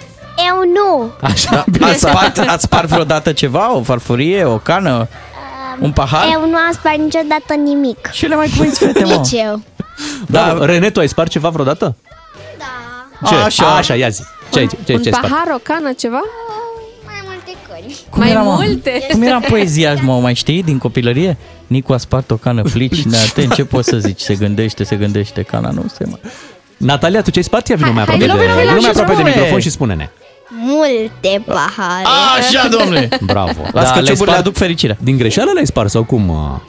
Eu 0.47 0.57
nu. 0.73 1.11
Așa, 1.21 1.65
Da. 1.79 1.85
Ați 1.87 1.99
spart, 1.99 2.37
ați 2.37 2.63
spart 2.63 2.87
vreodată 2.87 3.31
ceva? 3.33 3.75
O 3.75 3.81
farfurie? 3.83 4.43
O 4.43 4.57
cană? 4.57 5.07
Un 5.79 5.91
pahar? 5.91 6.25
Eu 6.33 6.49
nu 6.49 6.55
am 6.55 6.71
spart 6.71 6.97
niciodată 6.97 7.53
nimic. 7.63 8.09
Și 8.11 8.25
le 8.25 8.35
mai 8.35 8.51
cuiți 8.57 8.79
fete, 8.85 9.03
mă. 9.03 9.09
Nici 9.11 9.31
eu. 9.31 9.61
Da. 10.27 10.57
Rene, 10.65 10.89
tu 10.89 10.99
ai 10.99 11.07
spart 11.07 11.29
ceva 11.31 11.49
vreodată? 11.49 11.95
Ce? 13.27 13.35
Așa. 13.35 13.75
Așa, 13.75 13.95
ia 13.95 14.09
zi. 14.09 14.21
Ce 14.51 14.59
ai, 14.59 14.67
ce, 14.67 14.77
ce, 14.85 14.93
Un 14.93 15.01
ce 15.01 15.07
ai 15.09 15.13
spart? 15.13 15.27
pahar, 15.33 15.47
o 15.55 15.59
cană, 15.63 15.91
ceva? 15.97 16.21
Mai 17.05 17.15
multe 17.25 17.51
căni. 17.69 17.95
Cum 18.09 18.19
Mai 18.21 18.29
era, 18.29 18.41
mă? 18.41 18.51
multe. 18.51 19.05
Cum 19.11 19.21
era 19.21 19.39
poezia, 19.39 19.95
mă, 20.01 20.19
mai 20.19 20.33
știi, 20.33 20.63
din 20.63 20.77
copilărie? 20.77 21.37
Nicu 21.67 21.93
a 21.93 21.97
spart 21.97 22.31
o 22.31 22.35
cană 22.35 22.63
flici, 22.63 23.01
neatent, 23.01 23.53
ce 23.53 23.63
poți 23.65 23.89
să 23.89 23.97
zici? 23.97 24.19
Se 24.21 24.35
gândește, 24.35 24.83
se 24.83 24.95
gândește, 24.95 25.41
cana 25.41 25.69
nu 25.69 25.85
se 25.97 26.05
mai... 26.05 26.19
Natalia, 26.77 27.21
tu 27.21 27.29
ce 27.31 27.37
ai 27.37 27.43
spart? 27.43 27.67
Ia 27.67 27.75
vină 27.75 27.91
mai 27.91 28.03
Hai, 28.05 28.15
aproape, 28.15 28.25
hai, 28.37 28.37
de, 28.37 28.43
vino, 28.43 28.53
vino, 28.59 28.69
vină 28.69 28.81
mai 28.81 28.91
vino, 28.91 29.01
aproape 29.01 29.11
de 29.11 29.17
vino, 29.17 29.27
microfon 29.29 29.53
mă. 29.53 29.59
și 29.59 29.69
spune-ne. 29.69 30.09
Multe 30.49 31.43
pahare. 31.45 32.05
Așa, 32.37 32.67
domnule! 32.67 33.09
Bravo. 33.21 33.61
Las 33.71 33.83
Da, 33.83 33.91
că 33.91 33.99
le-ai 33.99 34.05
ciuburile 34.05 34.15
spart 34.15 34.39
aduc 34.39 34.55
fericirea. 34.57 34.97
Din 34.99 35.17
greșeală 35.17 35.51
le-ai 35.53 35.65
spart 35.65 35.89
sau 35.89 36.03
cum? 36.03 36.29
uh? 36.29 36.59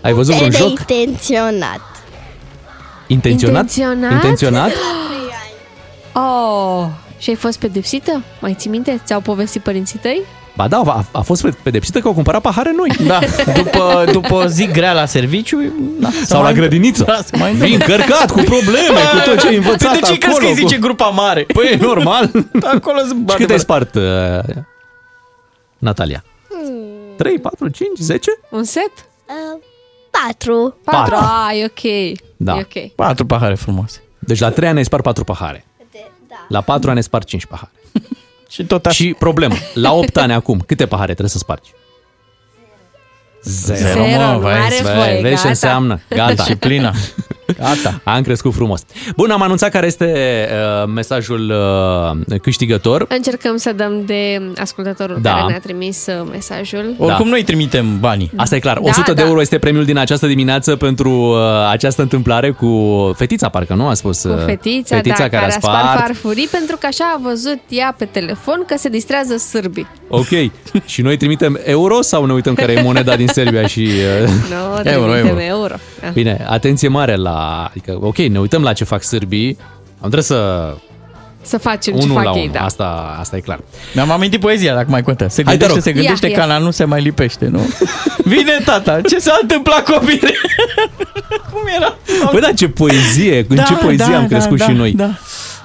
Ai 0.00 0.12
văzut 0.12 0.34
vreun 0.34 0.50
joc? 0.50 0.68
Intenționat. 0.68 1.80
Intenționat? 3.06 3.62
Intenționat? 3.62 4.12
Intenționat? 4.12 4.70
Oh, 6.12 6.86
și 7.18 7.30
ai 7.30 7.36
fost 7.36 7.58
pedepsită? 7.58 8.22
Mai 8.40 8.54
ții 8.58 8.70
minte? 8.70 9.00
Ți-au 9.04 9.20
povestit 9.20 9.62
părinții 9.62 9.98
tăi? 9.98 10.20
Ba 10.56 10.68
da, 10.68 10.82
a, 10.86 11.04
a 11.12 11.20
fost 11.20 11.46
pedepsită 11.62 12.00
că 12.00 12.06
au 12.06 12.14
cumpărat 12.14 12.40
pahare 12.40 12.72
noi. 12.76 12.90
Da, 13.06 13.18
după, 13.54 14.04
după 14.12 14.34
o 14.34 14.46
zi 14.46 14.66
grea 14.66 14.92
la 14.92 15.04
serviciu... 15.06 15.58
Da, 15.98 16.08
Sau 16.24 16.42
la 16.42 16.52
grădiniță. 16.52 17.04
Da, 17.04 17.18
se 17.24 17.36
mai 17.36 17.54
Vii 17.54 17.74
încărcat 17.74 18.30
cu 18.30 18.40
probleme, 18.44 19.00
cu 19.12 19.30
tot 19.30 19.40
ce 19.40 19.46
ai 19.46 19.56
învățat 19.56 19.90
Păi 19.90 20.00
de 20.00 20.06
ce 20.06 20.18
crezi 20.18 20.18
că 20.18 20.30
acolo. 20.30 20.48
îi 20.48 20.54
zice 20.54 20.76
grupa 20.76 21.06
mare? 21.06 21.42
Păi 21.42 21.68
e 21.72 21.76
normal. 21.80 22.30
Acolo 22.74 22.98
sunt 23.06 23.30
Și 23.30 23.36
cât 23.36 23.50
ai 23.50 23.58
spart, 23.58 23.94
uh, 23.94 24.02
Natalia? 25.78 26.24
3, 27.16 27.38
4, 27.38 27.68
5, 27.68 27.98
10? 27.98 28.30
Un 28.50 28.64
set? 28.64 28.92
Uh, 29.26 29.60
patru. 30.10 30.76
Patru. 30.84 31.14
Patru. 31.14 31.14
Ah, 31.14 31.56
e 31.56 31.64
ok. 31.64 32.16
Da. 32.36 32.56
E 32.56 32.60
ok. 32.60 32.94
Patru 32.94 33.26
pahare 33.26 33.54
frumoase. 33.54 34.02
Deci 34.18 34.38
la 34.40 34.50
3 34.50 34.68
ani 34.68 34.78
ai 34.78 34.84
spart 34.84 35.02
4 35.02 35.24
pahare. 35.24 35.64
La 36.48 36.60
4 36.60 36.88
ani 36.88 36.98
ai 36.98 37.04
spart 37.04 37.26
5 37.26 37.46
pahare. 37.46 37.70
Și 38.56 38.64
tot 38.64 38.86
așa. 38.86 38.94
Și 39.04 39.14
problemă, 39.18 39.54
la 39.74 39.92
8 39.92 40.16
ani 40.16 40.32
acum, 40.32 40.62
câte 40.66 40.86
pahare 40.86 41.06
trebuie 41.12 41.28
să 41.30 41.38
spargi? 41.38 41.70
Zero. 43.42 43.78
Zero, 43.78 44.00
mă, 44.06 44.32
nu 44.32 44.38
vai, 44.38 44.58
are 44.58 44.78
Bă, 44.82 44.92
voie, 44.96 45.12
vezi 45.12 45.22
ce 45.22 45.34
gata. 45.34 45.48
înseamnă? 45.48 46.00
Gata. 46.08 46.32
Disciplina. 46.32 46.92
Gata. 47.58 48.00
Am 48.04 48.22
crescut 48.22 48.54
frumos. 48.54 48.82
Bun, 49.16 49.30
am 49.30 49.42
anunțat 49.42 49.70
care 49.70 49.86
este 49.86 50.14
uh, 50.82 50.88
mesajul 50.94 51.52
uh, 52.30 52.38
câștigător. 52.42 53.06
Încercăm 53.08 53.56
să 53.56 53.72
dăm 53.72 54.02
de 54.04 54.50
ascultătorul 54.56 55.18
Da. 55.20 55.30
care 55.30 55.44
ne-a 55.48 55.60
trimis 55.60 56.06
uh, 56.06 56.28
mesajul. 56.30 56.94
Oricum 56.98 57.28
noi 57.28 57.42
trimitem 57.42 58.00
banii. 58.00 58.30
Asta 58.36 58.56
e 58.56 58.58
clar. 58.58 58.78
Da, 58.78 58.88
100 58.88 59.12
de 59.12 59.22
da. 59.22 59.28
euro 59.28 59.40
este 59.40 59.58
premiul 59.58 59.84
din 59.84 59.98
această 59.98 60.26
dimineață 60.26 60.76
pentru 60.76 61.10
uh, 61.10 61.38
această 61.70 62.02
întâmplare 62.02 62.50
cu 62.50 63.12
fetița, 63.16 63.48
parcă 63.48 63.74
nu 63.74 63.86
a 63.86 63.94
spus. 63.94 64.22
Cu 64.22 64.28
uh, 64.28 64.44
fetița, 64.44 64.96
fetița 64.96 65.28
da, 65.28 65.28
care 65.28 65.46
a 65.46 65.50
spart. 65.50 66.00
farfurii 66.00 66.48
pentru 66.50 66.76
că 66.76 66.86
așa 66.86 67.14
a 67.16 67.20
văzut 67.22 67.58
ea 67.68 67.94
pe 67.98 68.04
telefon 68.04 68.64
că 68.66 68.74
se 68.78 68.88
distrează 68.88 69.36
sârbii. 69.36 69.86
Ok. 70.08 70.28
și 70.92 71.02
noi 71.02 71.16
trimitem 71.16 71.60
euro 71.64 72.02
sau 72.02 72.24
ne 72.24 72.32
uităm 72.32 72.54
care 72.54 72.72
e 72.72 72.82
moneda 72.82 73.16
din 73.16 73.26
Serbia 73.26 73.66
și... 73.66 73.80
Uh... 73.80 74.28
Nu, 74.52 74.80
trimitem 74.82 75.38
euro. 75.38 75.74
Ah. 76.04 76.12
Bine, 76.12 76.44
atenție 76.48 76.88
mare 76.88 77.16
la... 77.16 77.35
Adică, 77.70 77.98
ok, 78.00 78.16
ne 78.16 78.38
uităm 78.38 78.62
la 78.62 78.72
ce 78.72 78.84
fac 78.84 79.02
sârbii. 79.02 79.56
Am 79.92 79.98
trebuie 79.98 80.22
să... 80.22 80.74
Să 81.42 81.58
facem 81.58 81.94
ce 81.96 82.02
Unul 82.02 82.14
fac 82.14 82.24
la 82.24 82.30
ei, 82.34 82.40
unul. 82.40 82.52
da. 82.52 82.60
Asta, 82.64 83.16
asta 83.20 83.36
e 83.36 83.40
clar. 83.40 83.60
Mi-am 83.94 84.10
amintit 84.10 84.40
poezia, 84.40 84.74
dacă 84.74 84.86
mai 84.90 85.02
contă. 85.02 85.26
Se 85.28 85.42
Hai, 85.44 85.56
te 85.56 85.66
gândește, 85.66 85.74
rog. 85.74 85.82
se 85.82 85.92
gândește 85.92 86.26
Ia, 86.28 86.34
ca 86.36 86.40
ia. 86.40 86.46
la 86.46 86.58
nu 86.58 86.70
se 86.70 86.84
mai 86.84 87.00
lipește, 87.02 87.46
nu? 87.48 87.60
Vine 88.24 88.58
tata, 88.64 89.00
ce 89.00 89.18
s-a 89.18 89.38
întâmplat 89.42 89.84
copile? 89.90 90.30
Cum 91.52 91.60
era? 91.76 91.94
Băi, 92.30 92.40
da, 92.40 92.52
ce 92.52 92.68
poezie, 92.68 93.44
cu 93.44 93.54
Da, 93.54 93.62
ce 93.62 93.74
poezie 93.74 94.12
da, 94.12 94.18
am 94.18 94.26
crescut 94.26 94.58
da, 94.58 94.64
și 94.64 94.70
da, 94.70 94.76
noi. 94.76 94.92
da. 94.92 95.10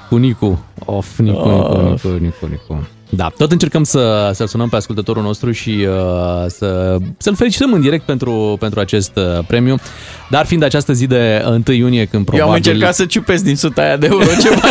Cu 0.09 0.15
Nicu. 0.17 0.63
Of, 0.85 1.17
Nicu, 1.17 1.49
Nicu, 1.49 1.77
Nicu, 1.89 2.07
Nicu, 2.19 2.45
Nicu. 2.49 2.87
Da, 3.13 3.31
tot 3.37 3.51
încercăm 3.51 3.83
să, 3.83 4.31
să 4.33 4.45
sunăm 4.45 4.69
pe 4.69 4.75
ascultătorul 4.75 5.23
nostru 5.23 5.51
și 5.51 5.69
uh, 5.69 6.45
să, 6.47 6.97
să-l 7.17 7.35
felicităm 7.35 7.73
în 7.73 7.81
direct 7.81 8.05
pentru, 8.05 8.57
pentru 8.59 8.79
acest 8.79 9.11
uh, 9.15 9.43
premiu. 9.47 9.75
Dar 10.29 10.45
fiind 10.45 10.63
această 10.63 10.93
zi 10.93 11.07
de 11.07 11.43
1 11.47 11.61
iunie, 11.75 12.05
când 12.05 12.25
probabil... 12.25 12.39
Eu 12.39 12.47
am 12.47 12.53
încercat 12.53 12.95
să 12.95 13.05
ciupesc 13.05 13.43
din 13.43 13.55
suta 13.55 13.81
aia 13.81 13.97
de 13.97 14.05
euro 14.11 14.25
ceva. 14.43 14.67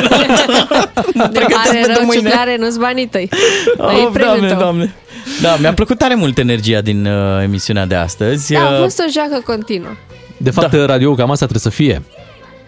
pregătesc 1.32 1.68
Are 1.68 1.78
pentru 1.78 1.92
rău, 1.96 2.04
mâine. 2.04 2.28
ciuclare, 2.28 2.56
nu-ți 2.58 2.78
banii 2.78 3.06
tăi. 3.06 3.28
Oh, 3.76 3.92
e 3.92 4.02
Oh, 4.04 4.08
premiul 4.12 4.36
doamne, 4.38 4.48
tău. 4.48 4.58
doamne. 4.58 4.94
Da, 5.42 5.56
mi-a 5.60 5.72
plăcut 5.74 5.98
tare 5.98 6.14
mult 6.14 6.38
energia 6.38 6.80
din 6.80 7.06
uh, 7.06 7.42
emisiunea 7.42 7.86
de 7.86 7.94
astăzi. 7.94 8.52
Da, 8.52 8.60
a 8.60 8.70
Uh, 8.70 8.78
fost 8.80 8.98
o 9.06 9.10
joacă 9.12 9.42
continuă. 9.44 9.90
De 10.36 10.50
fapt, 10.50 10.70
da. 10.70 10.86
radio 10.86 11.14
cam 11.14 11.30
asta 11.30 11.46
trebuie 11.46 11.60
să 11.72 11.82
fie. 11.82 12.02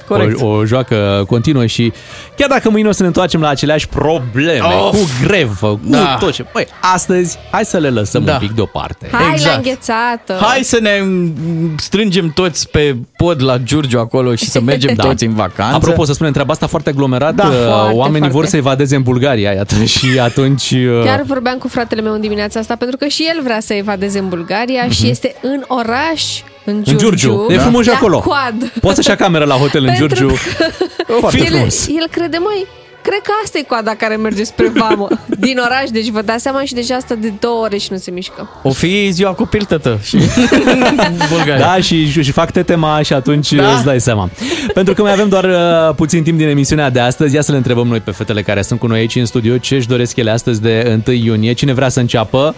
Corect. 0.08 0.40
O, 0.40 0.46
o 0.46 0.64
joacă 0.64 1.24
continuă 1.28 1.66
și 1.66 1.92
chiar 2.36 2.48
dacă 2.48 2.70
mâine 2.70 2.88
o 2.88 2.92
să 2.92 3.00
ne 3.02 3.06
întoarcem 3.06 3.40
la 3.40 3.48
aceleași 3.48 3.88
probleme, 3.88 4.60
Of! 4.88 4.92
cu 4.92 4.98
grevă, 5.26 5.68
cu 5.68 5.80
Da. 5.82 6.16
tot 6.20 6.32
ce... 6.32 6.44
Băi, 6.52 6.66
astăzi, 6.94 7.38
hai 7.50 7.64
să 7.64 7.78
le 7.78 7.88
lăsăm 7.88 8.24
Da. 8.24 8.32
un 8.32 8.38
pic 8.38 8.50
deoparte. 8.50 9.08
Hai 9.12 9.22
la 9.26 9.32
Exact. 9.32 9.56
înghețată. 9.56 10.38
Hai 10.40 10.60
să 10.62 10.78
ne 10.80 11.00
strângem 11.76 12.30
toți 12.34 12.68
pe 12.70 12.96
pod 13.16 13.42
la 13.42 13.58
Giurgiu 13.58 13.98
acolo 13.98 14.34
și 14.34 14.50
să 14.50 14.60
mergem 14.60 14.94
Da. 14.96 15.02
toți 15.02 15.24
în 15.24 15.34
vacanță. 15.34 15.74
Apropo, 15.76 16.04
să 16.04 16.12
spunem 16.12 16.32
treaba 16.32 16.52
asta 16.52 16.66
foarte 16.66 16.90
aglomerat, 16.90 17.34
Da, 17.34 17.46
uh, 17.46 17.52
foarte, 17.66 17.94
oamenii 17.96 18.18
foarte. 18.18 18.36
vor 18.36 18.46
să 18.46 18.56
evadeze 18.56 18.96
în 18.96 19.02
Bulgaria, 19.02 19.50
iată, 19.52 19.74
și 19.94 20.06
atunci... 20.22 20.70
uh, 20.70 21.02
Chiar 21.04 21.22
vorbeam 21.26 21.58
cu 21.58 21.68
fratele 21.68 22.00
meu 22.00 22.12
în 22.12 22.20
dimineața 22.20 22.60
asta 22.60 22.76
pentru 22.76 22.96
că 22.96 23.06
și 23.06 23.28
el 23.36 23.42
vrea 23.42 23.60
să 23.60 23.74
evadeze 23.74 24.18
în 24.18 24.28
Bulgaria 24.28 24.88
și 24.88 25.08
este 25.08 25.34
în 25.42 25.64
oraș, 25.68 26.40
în 26.64 26.74
Mhm. 26.76 26.90
În 26.90 26.98
Giurgiu. 26.98 27.16
Giurgiu. 27.28 27.46
E 27.52 27.58
frumos 27.58 27.82
și 27.82 27.88
la 27.88 27.94
acolo. 27.96 28.18
coad. 28.18 28.72
Poți 28.80 28.94
să-și 28.94 29.08
ia 29.08 29.16
cameră 29.16 29.44
la 29.44 29.54
hotel 29.54 29.80
în 29.84 29.86
Pentru 29.96 30.06
Giurgiu. 30.16 30.34
Foarte 31.20 31.38
el, 31.38 31.44
frumos. 31.46 31.86
el 31.88 32.06
crede, 32.10 32.36
măi, 32.40 32.66
cred 33.02 33.18
că 33.22 33.30
asta 33.44 33.58
e 33.58 33.62
coada 33.62 33.94
care 33.94 34.16
merge 34.16 34.44
spre 34.44 34.72
vamă 34.74 35.08
din 35.26 35.58
oraș, 35.64 35.88
deci 35.90 36.08
vă 36.08 36.22
dați 36.22 36.42
seama 36.42 36.64
și 36.64 36.74
deja 36.74 36.94
asta 36.94 37.14
de 37.14 37.32
două 37.40 37.62
ore 37.62 37.76
și 37.76 37.88
nu 37.90 37.96
se 37.96 38.10
mișcă. 38.10 38.48
O 38.62 38.70
fi 38.70 39.10
ziua 39.10 39.32
copil 39.32 39.64
tătă 39.64 39.98
și 40.02 40.16
Bulgaria. 41.34 41.58
Da, 41.58 41.76
și, 41.80 42.22
și 42.22 42.30
fac 42.32 42.50
tetema 42.50 43.02
și 43.02 43.12
atunci 43.12 43.52
Da. 43.52 43.62
da. 43.62 43.72
îți 43.74 43.84
dai 43.84 44.00
seama. 44.00 44.30
Pentru 44.74 44.94
că 44.94 45.02
mai 45.02 45.12
avem 45.12 45.28
doar 45.28 45.44
uh, 45.44 45.94
puțin 45.96 46.22
timp 46.22 46.38
din 46.38 46.48
emisiunea 46.48 46.90
de 46.90 47.00
astăzi, 47.00 47.34
ia 47.34 47.42
să 47.42 47.50
le 47.50 47.56
întrebăm 47.56 47.86
noi 47.86 48.00
pe 48.00 48.10
fetele 48.10 48.42
care 48.42 48.62
sunt 48.62 48.78
cu 48.78 48.86
noi 48.86 48.98
aici 48.98 49.14
în 49.16 49.26
studio 49.26 49.58
ce 49.58 49.74
își 49.74 49.86
doresc 49.88 50.16
ele 50.16 50.30
astăzi 50.30 50.60
de 50.60 51.00
1 51.06 51.16
iunie. 51.16 51.52
Cine 51.52 51.72
vrea 51.72 51.88
să 51.88 52.00
înceapă? 52.00 52.54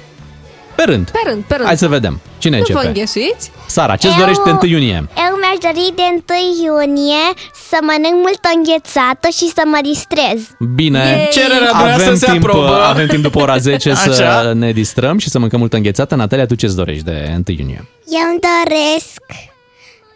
Pe 0.76 0.82
rând. 0.86 1.10
Pe 1.10 1.18
rând, 1.26 1.42
pe 1.44 1.54
rând. 1.54 1.66
Hai 1.66 1.76
să 1.78 1.88
vedem. 1.88 2.20
Cine 2.38 2.56
nu 2.58 2.62
vă 2.64 2.72
începe? 2.72 2.86
înghesuiți? 2.88 3.50
Sara, 3.66 3.96
ce-ți 3.96 4.14
Eu- 4.14 4.20
dorești 4.20 4.42
de 4.42 4.50
1 4.50 4.58
iunie? 4.64 5.08
Eu 5.28 5.36
mi-aș 5.40 5.58
dori 5.74 5.92
de 5.94 6.02
1 6.02 6.64
iunie 6.64 7.24
să 7.68 7.78
mănânc 7.80 8.14
multă 8.22 8.48
înghețată 8.54 9.28
și 9.28 9.46
să 9.56 9.62
mă 9.64 9.78
distrez. 9.82 10.40
Bine, 10.74 10.98
Yay! 10.98 11.28
Cererea 11.32 11.56
avem 11.72 11.78
dumneavoastră 11.78 12.14
se 12.14 12.26
timp, 12.32 12.44
aprobă. 12.44 12.84
avem 12.84 13.06
timp 13.06 13.22
după 13.22 13.40
ora 13.40 13.56
10 13.58 13.94
să 14.04 14.10
Așa. 14.10 14.52
ne 14.52 14.72
distrăm 14.72 15.18
și 15.18 15.28
să 15.28 15.38
mâncăm 15.38 15.58
multă 15.60 15.76
înghețată. 15.76 16.14
Natalia, 16.14 16.46
tu 16.46 16.54
ce-ți 16.54 16.76
dorești 16.76 17.04
de 17.04 17.26
1 17.48 17.56
iunie? 17.58 17.88
Eu 18.08 18.28
îmi 18.30 18.40
doresc 18.48 19.22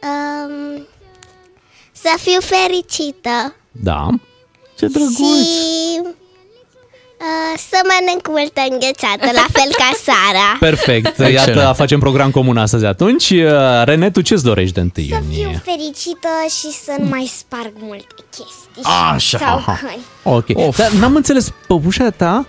um, 0.09 0.87
să 1.93 2.09
fiu 2.21 2.41
fericită 2.41 3.55
Da. 3.71 4.07
Ce 4.79 4.87
și 4.87 6.01
uh, 7.21 7.59
să 7.71 7.79
mănânc 7.91 8.27
multă 8.29 8.61
înghețată, 8.71 9.27
la 9.41 9.47
fel 9.53 9.71
ca 9.83 9.91
Sara. 10.07 10.49
Perfect. 10.69 11.19
Iată, 11.19 11.29
Excelent. 11.29 11.77
facem 11.77 12.01
program 12.01 12.31
comun 12.31 12.57
astăzi 12.57 12.85
atunci. 12.85 13.31
Uh, 13.31 13.83
Rene, 13.85 14.11
tu 14.11 14.21
ce-ți 14.21 14.45
dorești 14.45 14.75
de 14.75 14.81
1 14.81 14.91
Să 14.95 15.01
fiu 15.01 15.13
iunie? 15.43 15.63
fericită 15.65 16.29
și 16.59 16.71
să 16.85 16.95
nu 16.99 17.09
mai 17.09 17.31
sparg 17.39 17.73
multe 17.79 18.07
chestii. 18.31 18.93
Așa. 19.13 19.39
Sau 19.39 19.57
Aha. 19.57 19.79
căni. 19.83 20.37
Ok. 20.37 20.77
Dar 20.77 20.91
n-am 20.91 21.15
înțeles, 21.15 21.53
păpușa 21.67 22.11
ta? 22.11 22.47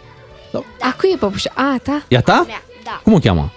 A 0.80 0.96
cui 1.00 1.12
e 1.14 1.18
păpușa? 1.18 1.52
A, 1.54 1.76
ta? 1.84 2.04
E 2.08 2.18
a 2.18 2.22
ta? 2.22 2.44
Mea, 2.48 2.62
Da, 2.84 3.00
Cum 3.04 3.14
o 3.14 3.18
cheamă? 3.20 3.52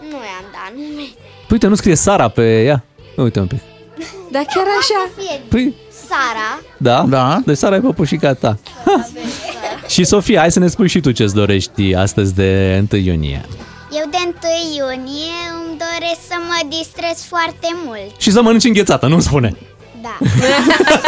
nu 0.00 0.16
i-am 0.16 0.44
dat 0.52 0.72
nume. 0.74 1.02
Păi 1.14 1.48
uite, 1.50 1.66
nu 1.66 1.74
scrie 1.74 1.94
Sara 1.94 2.28
pe 2.28 2.62
ea. 2.62 2.84
Uite 3.16 3.40
un 3.40 3.46
pic. 3.46 3.58
Da, 4.30 4.38
chiar 4.38 4.64
așa. 4.78 5.10
Să 5.14 5.20
fie 5.20 5.40
Păi, 5.48 5.74
Sara. 6.08 6.60
da? 6.76 7.04
Da. 7.08 7.40
Deci 7.46 7.56
Sara 7.56 7.74
e 7.76 7.80
păpușica 7.80 8.34
ta. 8.34 8.58
Și 9.92 10.04
Sofia, 10.04 10.40
hai 10.40 10.52
să 10.52 10.58
ne 10.58 10.66
spui 10.66 10.88
și 10.88 11.00
tu 11.00 11.10
ce-ți 11.10 11.34
dorești 11.34 11.94
astăzi 11.94 12.34
de 12.34 12.82
1 12.92 13.00
iunie. 13.02 13.40
Eu 13.90 14.10
de 14.10 14.16
1 14.22 14.32
iunie 14.76 15.38
îmi 15.54 15.78
doresc 15.78 16.20
să 16.28 16.34
mă 16.48 16.68
distrez 16.68 17.24
foarte 17.28 17.68
mult. 17.84 18.20
Și 18.20 18.30
să 18.30 18.42
mănânci 18.42 18.64
înghețată, 18.64 19.06
nu-mi 19.06 19.22
spune. 19.22 19.56
Da. 20.02 20.18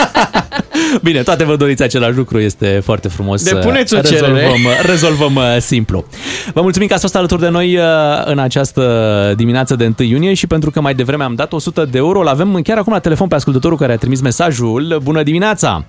Bine, 1.06 1.22
toate 1.22 1.44
vă 1.44 1.56
doriți 1.56 1.82
același 1.82 2.16
lucru, 2.16 2.40
este 2.40 2.80
foarte 2.84 3.08
frumos. 3.08 3.42
Depuneți 3.42 3.94
o 3.94 4.00
rezolvăm, 4.00 4.36
cerere. 4.36 4.80
rezolvăm 4.86 5.34
uh, 5.34 5.56
simplu. 5.58 6.04
Vă 6.52 6.60
mulțumim 6.60 6.88
că 6.88 6.94
ați 6.94 7.02
fost 7.02 7.16
alături 7.16 7.40
de 7.40 7.48
noi 7.48 7.76
uh, 7.76 7.84
în 8.24 8.38
această 8.38 9.32
dimineață 9.36 9.76
de 9.76 9.92
1 9.98 10.08
iunie 10.08 10.34
și 10.34 10.46
pentru 10.46 10.70
că 10.70 10.80
mai 10.80 10.94
devreme 10.94 11.24
am 11.24 11.34
dat 11.34 11.52
100 11.52 11.84
de 11.84 11.98
euro, 11.98 12.20
îl 12.20 12.28
avem 12.28 12.60
chiar 12.62 12.78
acum 12.78 12.92
la 12.92 12.98
telefon 12.98 13.28
pe 13.28 13.34
ascultătorul 13.34 13.78
care 13.78 13.92
a 13.92 13.96
trimis 13.96 14.20
mesajul. 14.20 15.00
Bună 15.02 15.22
dimineața! 15.22 15.84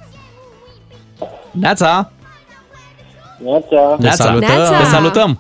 Neața! 1.51 2.11
Neața. 3.45 3.95
Neața. 3.99 4.23
salutăm. 4.23 4.55
Neața. 4.55 4.77
Te 4.77 4.85
salutăm! 4.85 5.39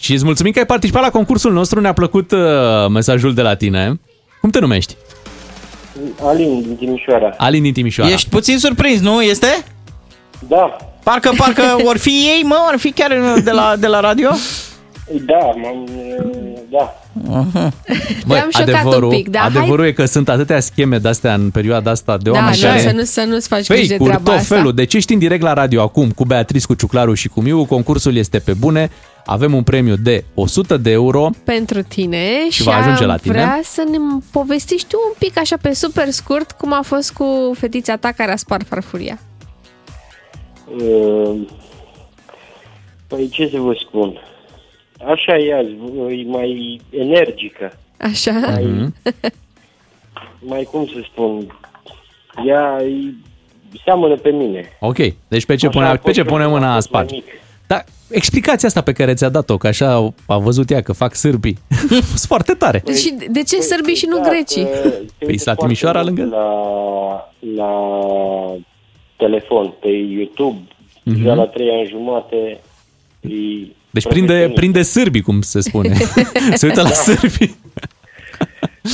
Și 0.00 0.12
îți 0.12 0.24
mulțumim 0.24 0.52
că 0.52 0.58
ai 0.58 0.66
participat 0.66 1.02
la 1.02 1.10
concursul 1.10 1.52
nostru, 1.52 1.80
ne-a 1.80 1.92
plăcut 1.92 2.30
uh, 2.32 2.40
mesajul 2.90 3.34
de 3.34 3.42
la 3.42 3.54
tine. 3.54 4.00
Cum 4.40 4.50
te 4.50 4.58
numești? 4.58 4.96
Alin 6.22 6.62
din 6.62 6.76
Timișoara. 6.76 7.34
Alin 7.36 7.62
din 7.62 7.72
Timișoara. 7.72 8.10
Ești 8.10 8.28
puțin 8.28 8.58
surprins, 8.58 9.00
nu? 9.00 9.22
Este? 9.22 9.64
Da. 10.48 10.76
Parcă, 11.02 11.32
parcă 11.36 11.62
or 11.88 11.98
fi 11.98 12.10
ei, 12.10 12.42
mă, 12.42 12.56
or 12.72 12.78
fi 12.78 12.92
chiar 12.92 13.40
de 13.44 13.50
la, 13.50 13.76
de 13.76 13.86
la 13.86 14.00
radio? 14.00 14.30
Da, 15.26 15.38
m-am... 15.38 15.88
Da. 16.70 17.03
Te-am 18.28 18.50
șocat 18.50 18.84
un 19.02 19.08
pic, 19.08 19.28
da, 19.28 19.38
hai- 19.38 19.48
adevărul 19.48 19.84
e 19.84 19.92
că 19.92 20.04
sunt 20.04 20.28
atâtea 20.28 20.60
scheme 20.60 20.98
de-astea 20.98 21.34
în 21.34 21.50
perioada 21.50 21.90
asta 21.90 22.16
de 22.16 22.30
Da, 22.30 22.36
oameni 22.38 22.56
nu, 22.60 22.66
care... 22.68 22.80
să, 22.80 22.92
nu, 22.94 23.02
să 23.02 23.24
nu-ți 23.28 23.48
faci 23.48 23.66
griji 23.66 23.80
de 23.88 23.96
Fake-uri, 23.96 24.10
treaba 24.10 24.30
tot 24.30 24.40
asta. 24.40 24.54
felul. 24.54 24.74
Deci 24.74 24.94
ești 24.94 25.12
în 25.12 25.18
direct 25.18 25.42
la 25.42 25.52
radio 25.52 25.82
acum 25.82 26.10
cu 26.10 26.24
Beatrice, 26.24 26.66
cu 26.66 26.74
Ciuclaru 26.74 27.14
și 27.14 27.28
cu 27.28 27.40
Miu. 27.40 27.64
Concursul 27.64 28.16
este 28.16 28.38
pe 28.38 28.52
bune. 28.52 28.90
Avem 29.26 29.54
un 29.54 29.62
premiu 29.62 29.94
de 29.96 30.24
100 30.34 30.76
de 30.76 30.90
euro. 30.90 31.30
pentru 31.44 31.82
tine 31.82 32.50
și, 32.50 32.62
va 32.62 32.76
ajunge 32.76 33.02
am 33.02 33.08
la 33.08 33.16
tine. 33.16 33.32
vrea 33.34 33.60
să 33.64 33.84
ne 33.90 33.96
povestești 34.30 34.86
tu 34.88 34.96
un 35.08 35.14
pic 35.18 35.38
așa 35.38 35.56
pe 35.62 35.74
super 35.74 36.10
scurt 36.10 36.50
cum 36.52 36.72
a 36.72 36.80
fost 36.82 37.12
cu 37.12 37.54
fetița 37.58 37.96
ta 37.96 38.12
care 38.16 38.32
a 38.32 38.36
spart 38.36 38.66
farfuria. 38.66 39.18
Uh, 40.76 41.40
Păi 43.06 43.28
ce 43.32 43.48
să 43.52 43.58
vă 43.60 43.72
spun? 43.88 44.18
Așa 45.06 45.36
e 45.36 45.54
azi, 45.56 45.70
e 46.20 46.24
mai 46.26 46.80
energică. 46.90 47.78
Așa? 48.00 48.32
Mhm. 48.62 48.94
Mai 50.46 50.62
cum 50.70 50.86
să 50.86 51.00
spun? 51.04 51.58
Ea 52.46 52.78
e, 52.82 53.14
seamănă 53.84 54.16
pe 54.16 54.30
mine. 54.30 54.68
Ok, 54.80 54.96
deci 55.28 55.44
pe 55.46 55.54
ce 55.54 55.66
Așa 55.66 55.78
pune, 55.78 55.88
a 55.88 55.90
pe 55.92 55.96
fost 56.02 56.14
ce 56.14 56.20
când 56.20 56.30
pune 56.32 56.44
am 56.44 56.50
mâna 56.50 56.70
a 56.70 56.74
fost 56.74 56.90
mai 56.90 57.02
spart? 57.06 57.24
mic. 57.24 57.32
Dar 57.66 57.84
explicația 58.10 58.68
asta 58.68 58.80
pe 58.80 58.92
care 58.92 59.14
ți-a 59.14 59.28
dat-o, 59.28 59.56
că 59.56 59.66
așa 59.66 60.12
a 60.26 60.38
văzut 60.38 60.70
ea 60.70 60.82
că 60.82 60.92
fac 60.92 61.14
sârbii. 61.14 61.58
A 62.00 62.04
fost 62.10 62.26
foarte 62.26 62.52
tare. 62.52 62.82
Deci 62.84 62.96
și 62.96 63.14
de 63.30 63.42
ce 63.42 63.60
sârbii 63.60 63.94
și 63.94 64.06
nu 64.06 64.16
Da, 64.20 64.28
grecii? 64.28 64.62
că 64.64 64.88
se 64.88 65.04
Păi 65.18 65.28
uită 65.28 65.42
la 65.50 65.54
Timișoara 65.54 66.00
foarte 66.02 66.20
lângă? 66.20 66.36
mult 66.36 66.44
La, 67.56 67.64
la 67.64 67.90
telefon, 69.16 69.74
pe 69.80 69.88
YouTube, 69.88 70.58
Mhm. 71.04 71.16
deja 71.16 71.34
la 71.34 71.46
trei 71.46 71.70
ani 71.70 71.88
jumate. 71.88 72.60
E 73.20 73.66
Deci 73.94 74.06
prinde, 74.08 74.26
profesionist. 74.26 74.54
prinde 74.58 74.82
sârbii, 74.82 75.20
cum 75.22 75.40
se 75.42 75.60
spune. 75.60 75.96
se 76.54 76.66
uită 76.66 76.82
la 76.82 76.88
Da. 76.88 76.94
sârbii. 76.94 77.56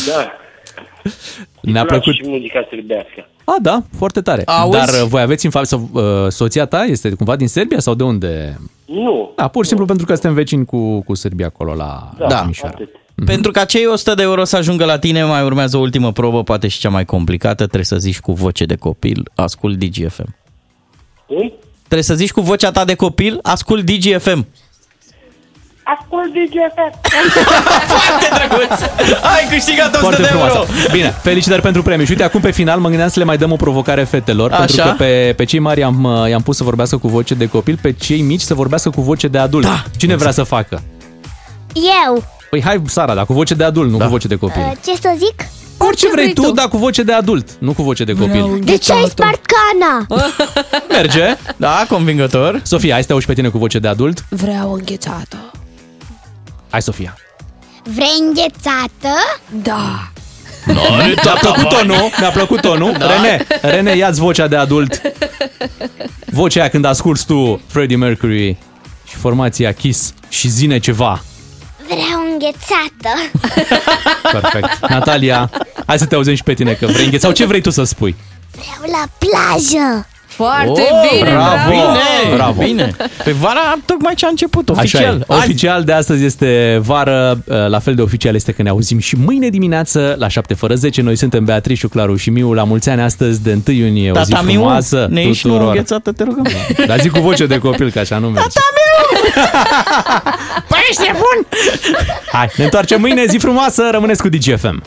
Da. 0.07 0.31
Ne-a 1.63 1.81
Îmi 1.81 1.87
place 1.87 1.87
plăcut. 1.87 2.15
și 2.15 2.23
muzica 2.25 2.67
sârbească. 2.69 3.29
A, 3.45 3.57
da, 3.63 3.83
foarte 3.97 4.21
tare. 4.21 4.43
Auzi? 4.45 4.79
Dar 4.79 4.89
uh, 4.89 5.09
voi 5.09 5.21
aveți 5.21 5.45
în 5.45 5.51
fapt, 5.51 5.67
sau, 5.67 5.89
uh, 5.93 6.03
soția 6.29 6.65
ta 6.67 6.85
este 6.85 7.11
cumva 7.11 7.37
din 7.37 7.49
Serbia 7.49 7.79
sau 7.81 7.95
de 7.95 8.03
unde? 8.03 8.61
Nu. 8.87 9.33
Da, 9.37 9.49
pur 9.49 9.63
și 9.63 9.69
simplu 9.69 9.87
pentru 9.87 10.07
că 10.07 10.13
suntem 10.13 10.35
vecini 10.35 10.65
cu, 10.65 11.01
cu 11.03 11.15
Serbia 11.15 11.47
acolo 11.47 11.75
la 11.75 12.11
Da, 12.19 12.27
la 12.29 12.41
Timișoara. 12.41 12.77
Pentru 13.25 13.51
ca 13.51 13.65
cei 13.65 13.87
100 13.87 14.15
de 14.15 14.23
euro 14.23 14.45
să 14.45 14.57
ajungă 14.57 14.85
la 14.85 14.99
tine, 14.99 15.25
mai 15.25 15.43
urmează 15.45 15.77
o 15.77 15.81
ultimă 15.81 16.13
probă, 16.13 16.43
poate 16.43 16.69
și 16.69 16.79
cea 16.79 16.89
mai 16.89 17.05
complicată. 17.05 17.63
Trebuie 17.65 17.85
să 17.85 17.97
zici 17.99 18.21
cu 18.21 18.33
voce 18.33 18.65
de 18.65 18.77
copil, 18.77 19.31
ascult 19.35 19.79
DGFM. 19.79 20.35
Ui? 21.27 21.53
Trebuie 21.79 22.03
să 22.03 22.15
zici 22.15 22.33
cu 22.33 22.41
vocea 22.41 22.71
ta 22.71 22.85
de 22.85 22.95
copil, 22.95 23.39
ascult 23.43 23.85
DGFM. 23.91 24.47
Ascult 25.85 26.33
DGFM. 26.33 27.01
Ai 29.23 29.47
câștigat 29.51 29.87
100 29.87 29.99
Foarte 29.99 30.23
de 30.23 30.29
frumoasă. 30.29 30.57
euro! 30.57 30.67
Bine, 30.93 31.15
felicitări 31.23 31.63
pentru 31.63 31.83
premiu. 31.83 32.05
Și 32.05 32.11
uite, 32.11 32.23
acum 32.23 32.41
pe 32.41 32.51
final 32.51 32.79
mă 32.79 32.89
gândeam 32.89 33.09
să 33.09 33.19
le 33.19 33.25
mai 33.25 33.37
dăm 33.37 33.53
o 33.53 33.57
provocare 33.57 34.05
fetelor, 34.05 34.51
Așa. 34.53 34.59
pentru 34.65 34.85
că 34.85 34.95
pe, 34.99 35.33
pe 35.37 35.45
cei 35.45 35.59
mari 35.59 35.81
i-am, 35.81 36.05
uh, 36.05 36.29
i-am 36.29 36.43
pus 36.43 36.57
să 36.57 36.65
vorbească 36.65 36.97
cu 36.97 37.09
voce 37.09 37.35
de 37.35 37.47
copil, 37.49 37.79
pe 37.83 37.93
cei 37.93 38.21
mici 38.21 38.41
să 38.41 38.55
vorbească 38.55 38.91
cu 38.91 39.01
voce 39.01 39.29
de 39.29 39.39
adult. 39.39 39.65
Da, 39.65 39.83
Cine 39.97 40.17
vrea 40.17 40.31
să 40.31 40.43
facă? 40.43 40.83
Eu. 42.05 42.25
Păi 42.51 42.63
hai, 42.63 42.83
Sara, 42.87 43.15
dar 43.15 43.25
cu 43.27 43.33
voce 43.33 43.55
de 43.55 43.65
adult, 43.65 43.91
nu 43.91 43.97
da. 43.99 44.05
cu 44.05 44.11
voce 44.11 44.27
de 44.29 44.37
copil. 44.37 44.61
Uh, 44.61 44.73
Ce 44.85 44.93
să 45.01 45.15
zic? 45.19 45.47
Orice 45.79 46.07
vrei 46.13 46.33
tu, 46.33 46.53
dar 46.53 46.69
cu 46.69 46.77
voce 46.77 47.03
de 47.03 47.13
adult, 47.13 47.49
nu 47.59 47.73
cu 47.73 47.83
voce 47.83 48.05
de 48.05 48.13
copil. 48.13 48.59
De 48.63 48.77
ce 48.77 48.93
ai 48.93 49.05
spart 49.09 49.41
cana? 49.47 50.07
Merge? 50.89 51.37
Da, 51.57 51.85
convingător. 51.89 52.61
Sofia, 52.65 52.93
hai 52.93 53.01
să 53.01 53.07
te 53.07 53.13
auzi 53.13 53.27
pe 53.27 53.35
tine 53.35 53.49
cu 53.49 53.59
voce 53.59 53.79
de 53.79 53.89
adult. 53.89 54.25
Vreau 54.29 54.73
înghețată. 54.73 55.37
Hai, 56.71 56.83
Sofia. 56.83 57.17
Vrei 57.95 58.13
înghețată? 58.21 59.15
Da. 59.63 60.09
Mi-a 61.25 61.33
plăcut 61.41 61.69
tonul, 61.69 62.11
mi-a 62.19 62.31
plăcut 62.31 62.61
tonul. 62.61 62.93
Da. 62.99 63.07
Rene, 63.23 63.47
Rene, 63.63 63.97
ia-ți 63.97 64.21
vocea 64.21 64.47
de 64.47 64.57
adult. 64.57 65.01
Vocea 66.27 66.61
aia 66.61 66.69
când 66.69 66.85
asculti 66.85 67.25
tu 67.27 67.61
Freddie 67.67 67.97
Mercury 67.97 68.57
și 69.09 69.17
formația 69.17 69.73
Kiss 69.73 70.13
și 70.29 70.49
zine 70.49 70.79
ceva. 70.79 71.23
Vreau 71.87 72.31
înghețată. 72.33 73.39
Perfect. 74.41 74.89
Natalia, 74.89 75.51
hai 75.87 75.99
să 75.99 76.07
te 76.07 76.15
auzim 76.15 76.35
și 76.35 76.43
pe 76.43 76.55
tine 76.55 76.73
că 76.73 76.87
vrei 76.87 77.07
îngheț- 77.11 77.21
sau 77.21 77.33
ce 77.33 77.45
vrei 77.45 77.61
tu 77.61 77.71
să 77.71 77.85
spui? 77.85 78.17
Vreau 78.51 78.93
la 79.01 79.05
plajă. 79.19 80.07
Foarte 80.37 80.81
Oh, 80.91 81.09
bine, 81.11 81.31
bravo! 81.31 81.47
bravo! 81.47 81.71
Bine, 81.71 82.35
Bravo. 82.35 82.63
bine. 82.63 82.91
Pe 83.25 83.33
vara 83.33 83.75
tocmai 83.87 84.15
ce 84.15 84.25
a 84.27 84.29
început, 84.29 84.69
Așa 84.69 84.79
oficial. 84.79 85.19
e. 85.21 85.25
Oficial 85.35 85.83
de 85.85 85.93
astăzi 85.93 86.25
este 86.25 86.81
vară, 86.85 87.39
la 87.69 87.79
fel 87.79 87.95
de 87.95 88.03
oficial 88.03 88.35
este 88.35 88.53
că 88.53 88.63
ne 88.63 88.69
auzim 88.69 88.99
și 88.99 89.17
mâine 89.17 89.49
dimineață 89.49 90.15
la 90.19 90.29
7 90.29 90.55
fără 90.55 90.75
10. 90.75 91.03
Noi 91.03 91.17
suntem 91.17 91.45
Beatrice, 91.45 91.87
Claru 91.87 92.17
și 92.17 92.31
Miu 92.31 92.53
la 92.53 92.65
mulți 92.65 92.89
ani 92.89 93.01
astăzi 93.03 93.43
de 93.43 93.59
1 93.69 93.77
iunie. 93.77 94.11
O 94.11 94.23
zi 94.23 94.31
Tata 94.31 94.43
Miu, 94.43 94.53
frumoasă 94.53 95.07
ne 95.11 95.21
ieși 95.21 95.47
nouă 95.47 95.57
tuturor. 95.59 95.75
înghețată, 95.77 96.13
te 96.13 96.25
rugăm. 96.25 96.47
Dar 96.87 97.01
zic 97.01 97.13
cu 97.13 97.21
voce 97.21 97.47
de 97.47 97.59
copil, 97.59 97.91
că 97.91 97.99
așa 97.99 98.19
nu 98.19 98.29
merge. 98.29 98.49
Păi 100.69 100.79
ești 100.91 101.03
nebun! 101.07 101.47
Hai, 102.33 102.49
ne 102.57 102.65
întoarcem 102.65 103.01
mâine, 103.01 103.25
zi 103.29 103.37
frumoasă, 103.39 103.89
rămâneți 103.93 104.23
cu 104.23 104.29
DGFM. 104.29 104.83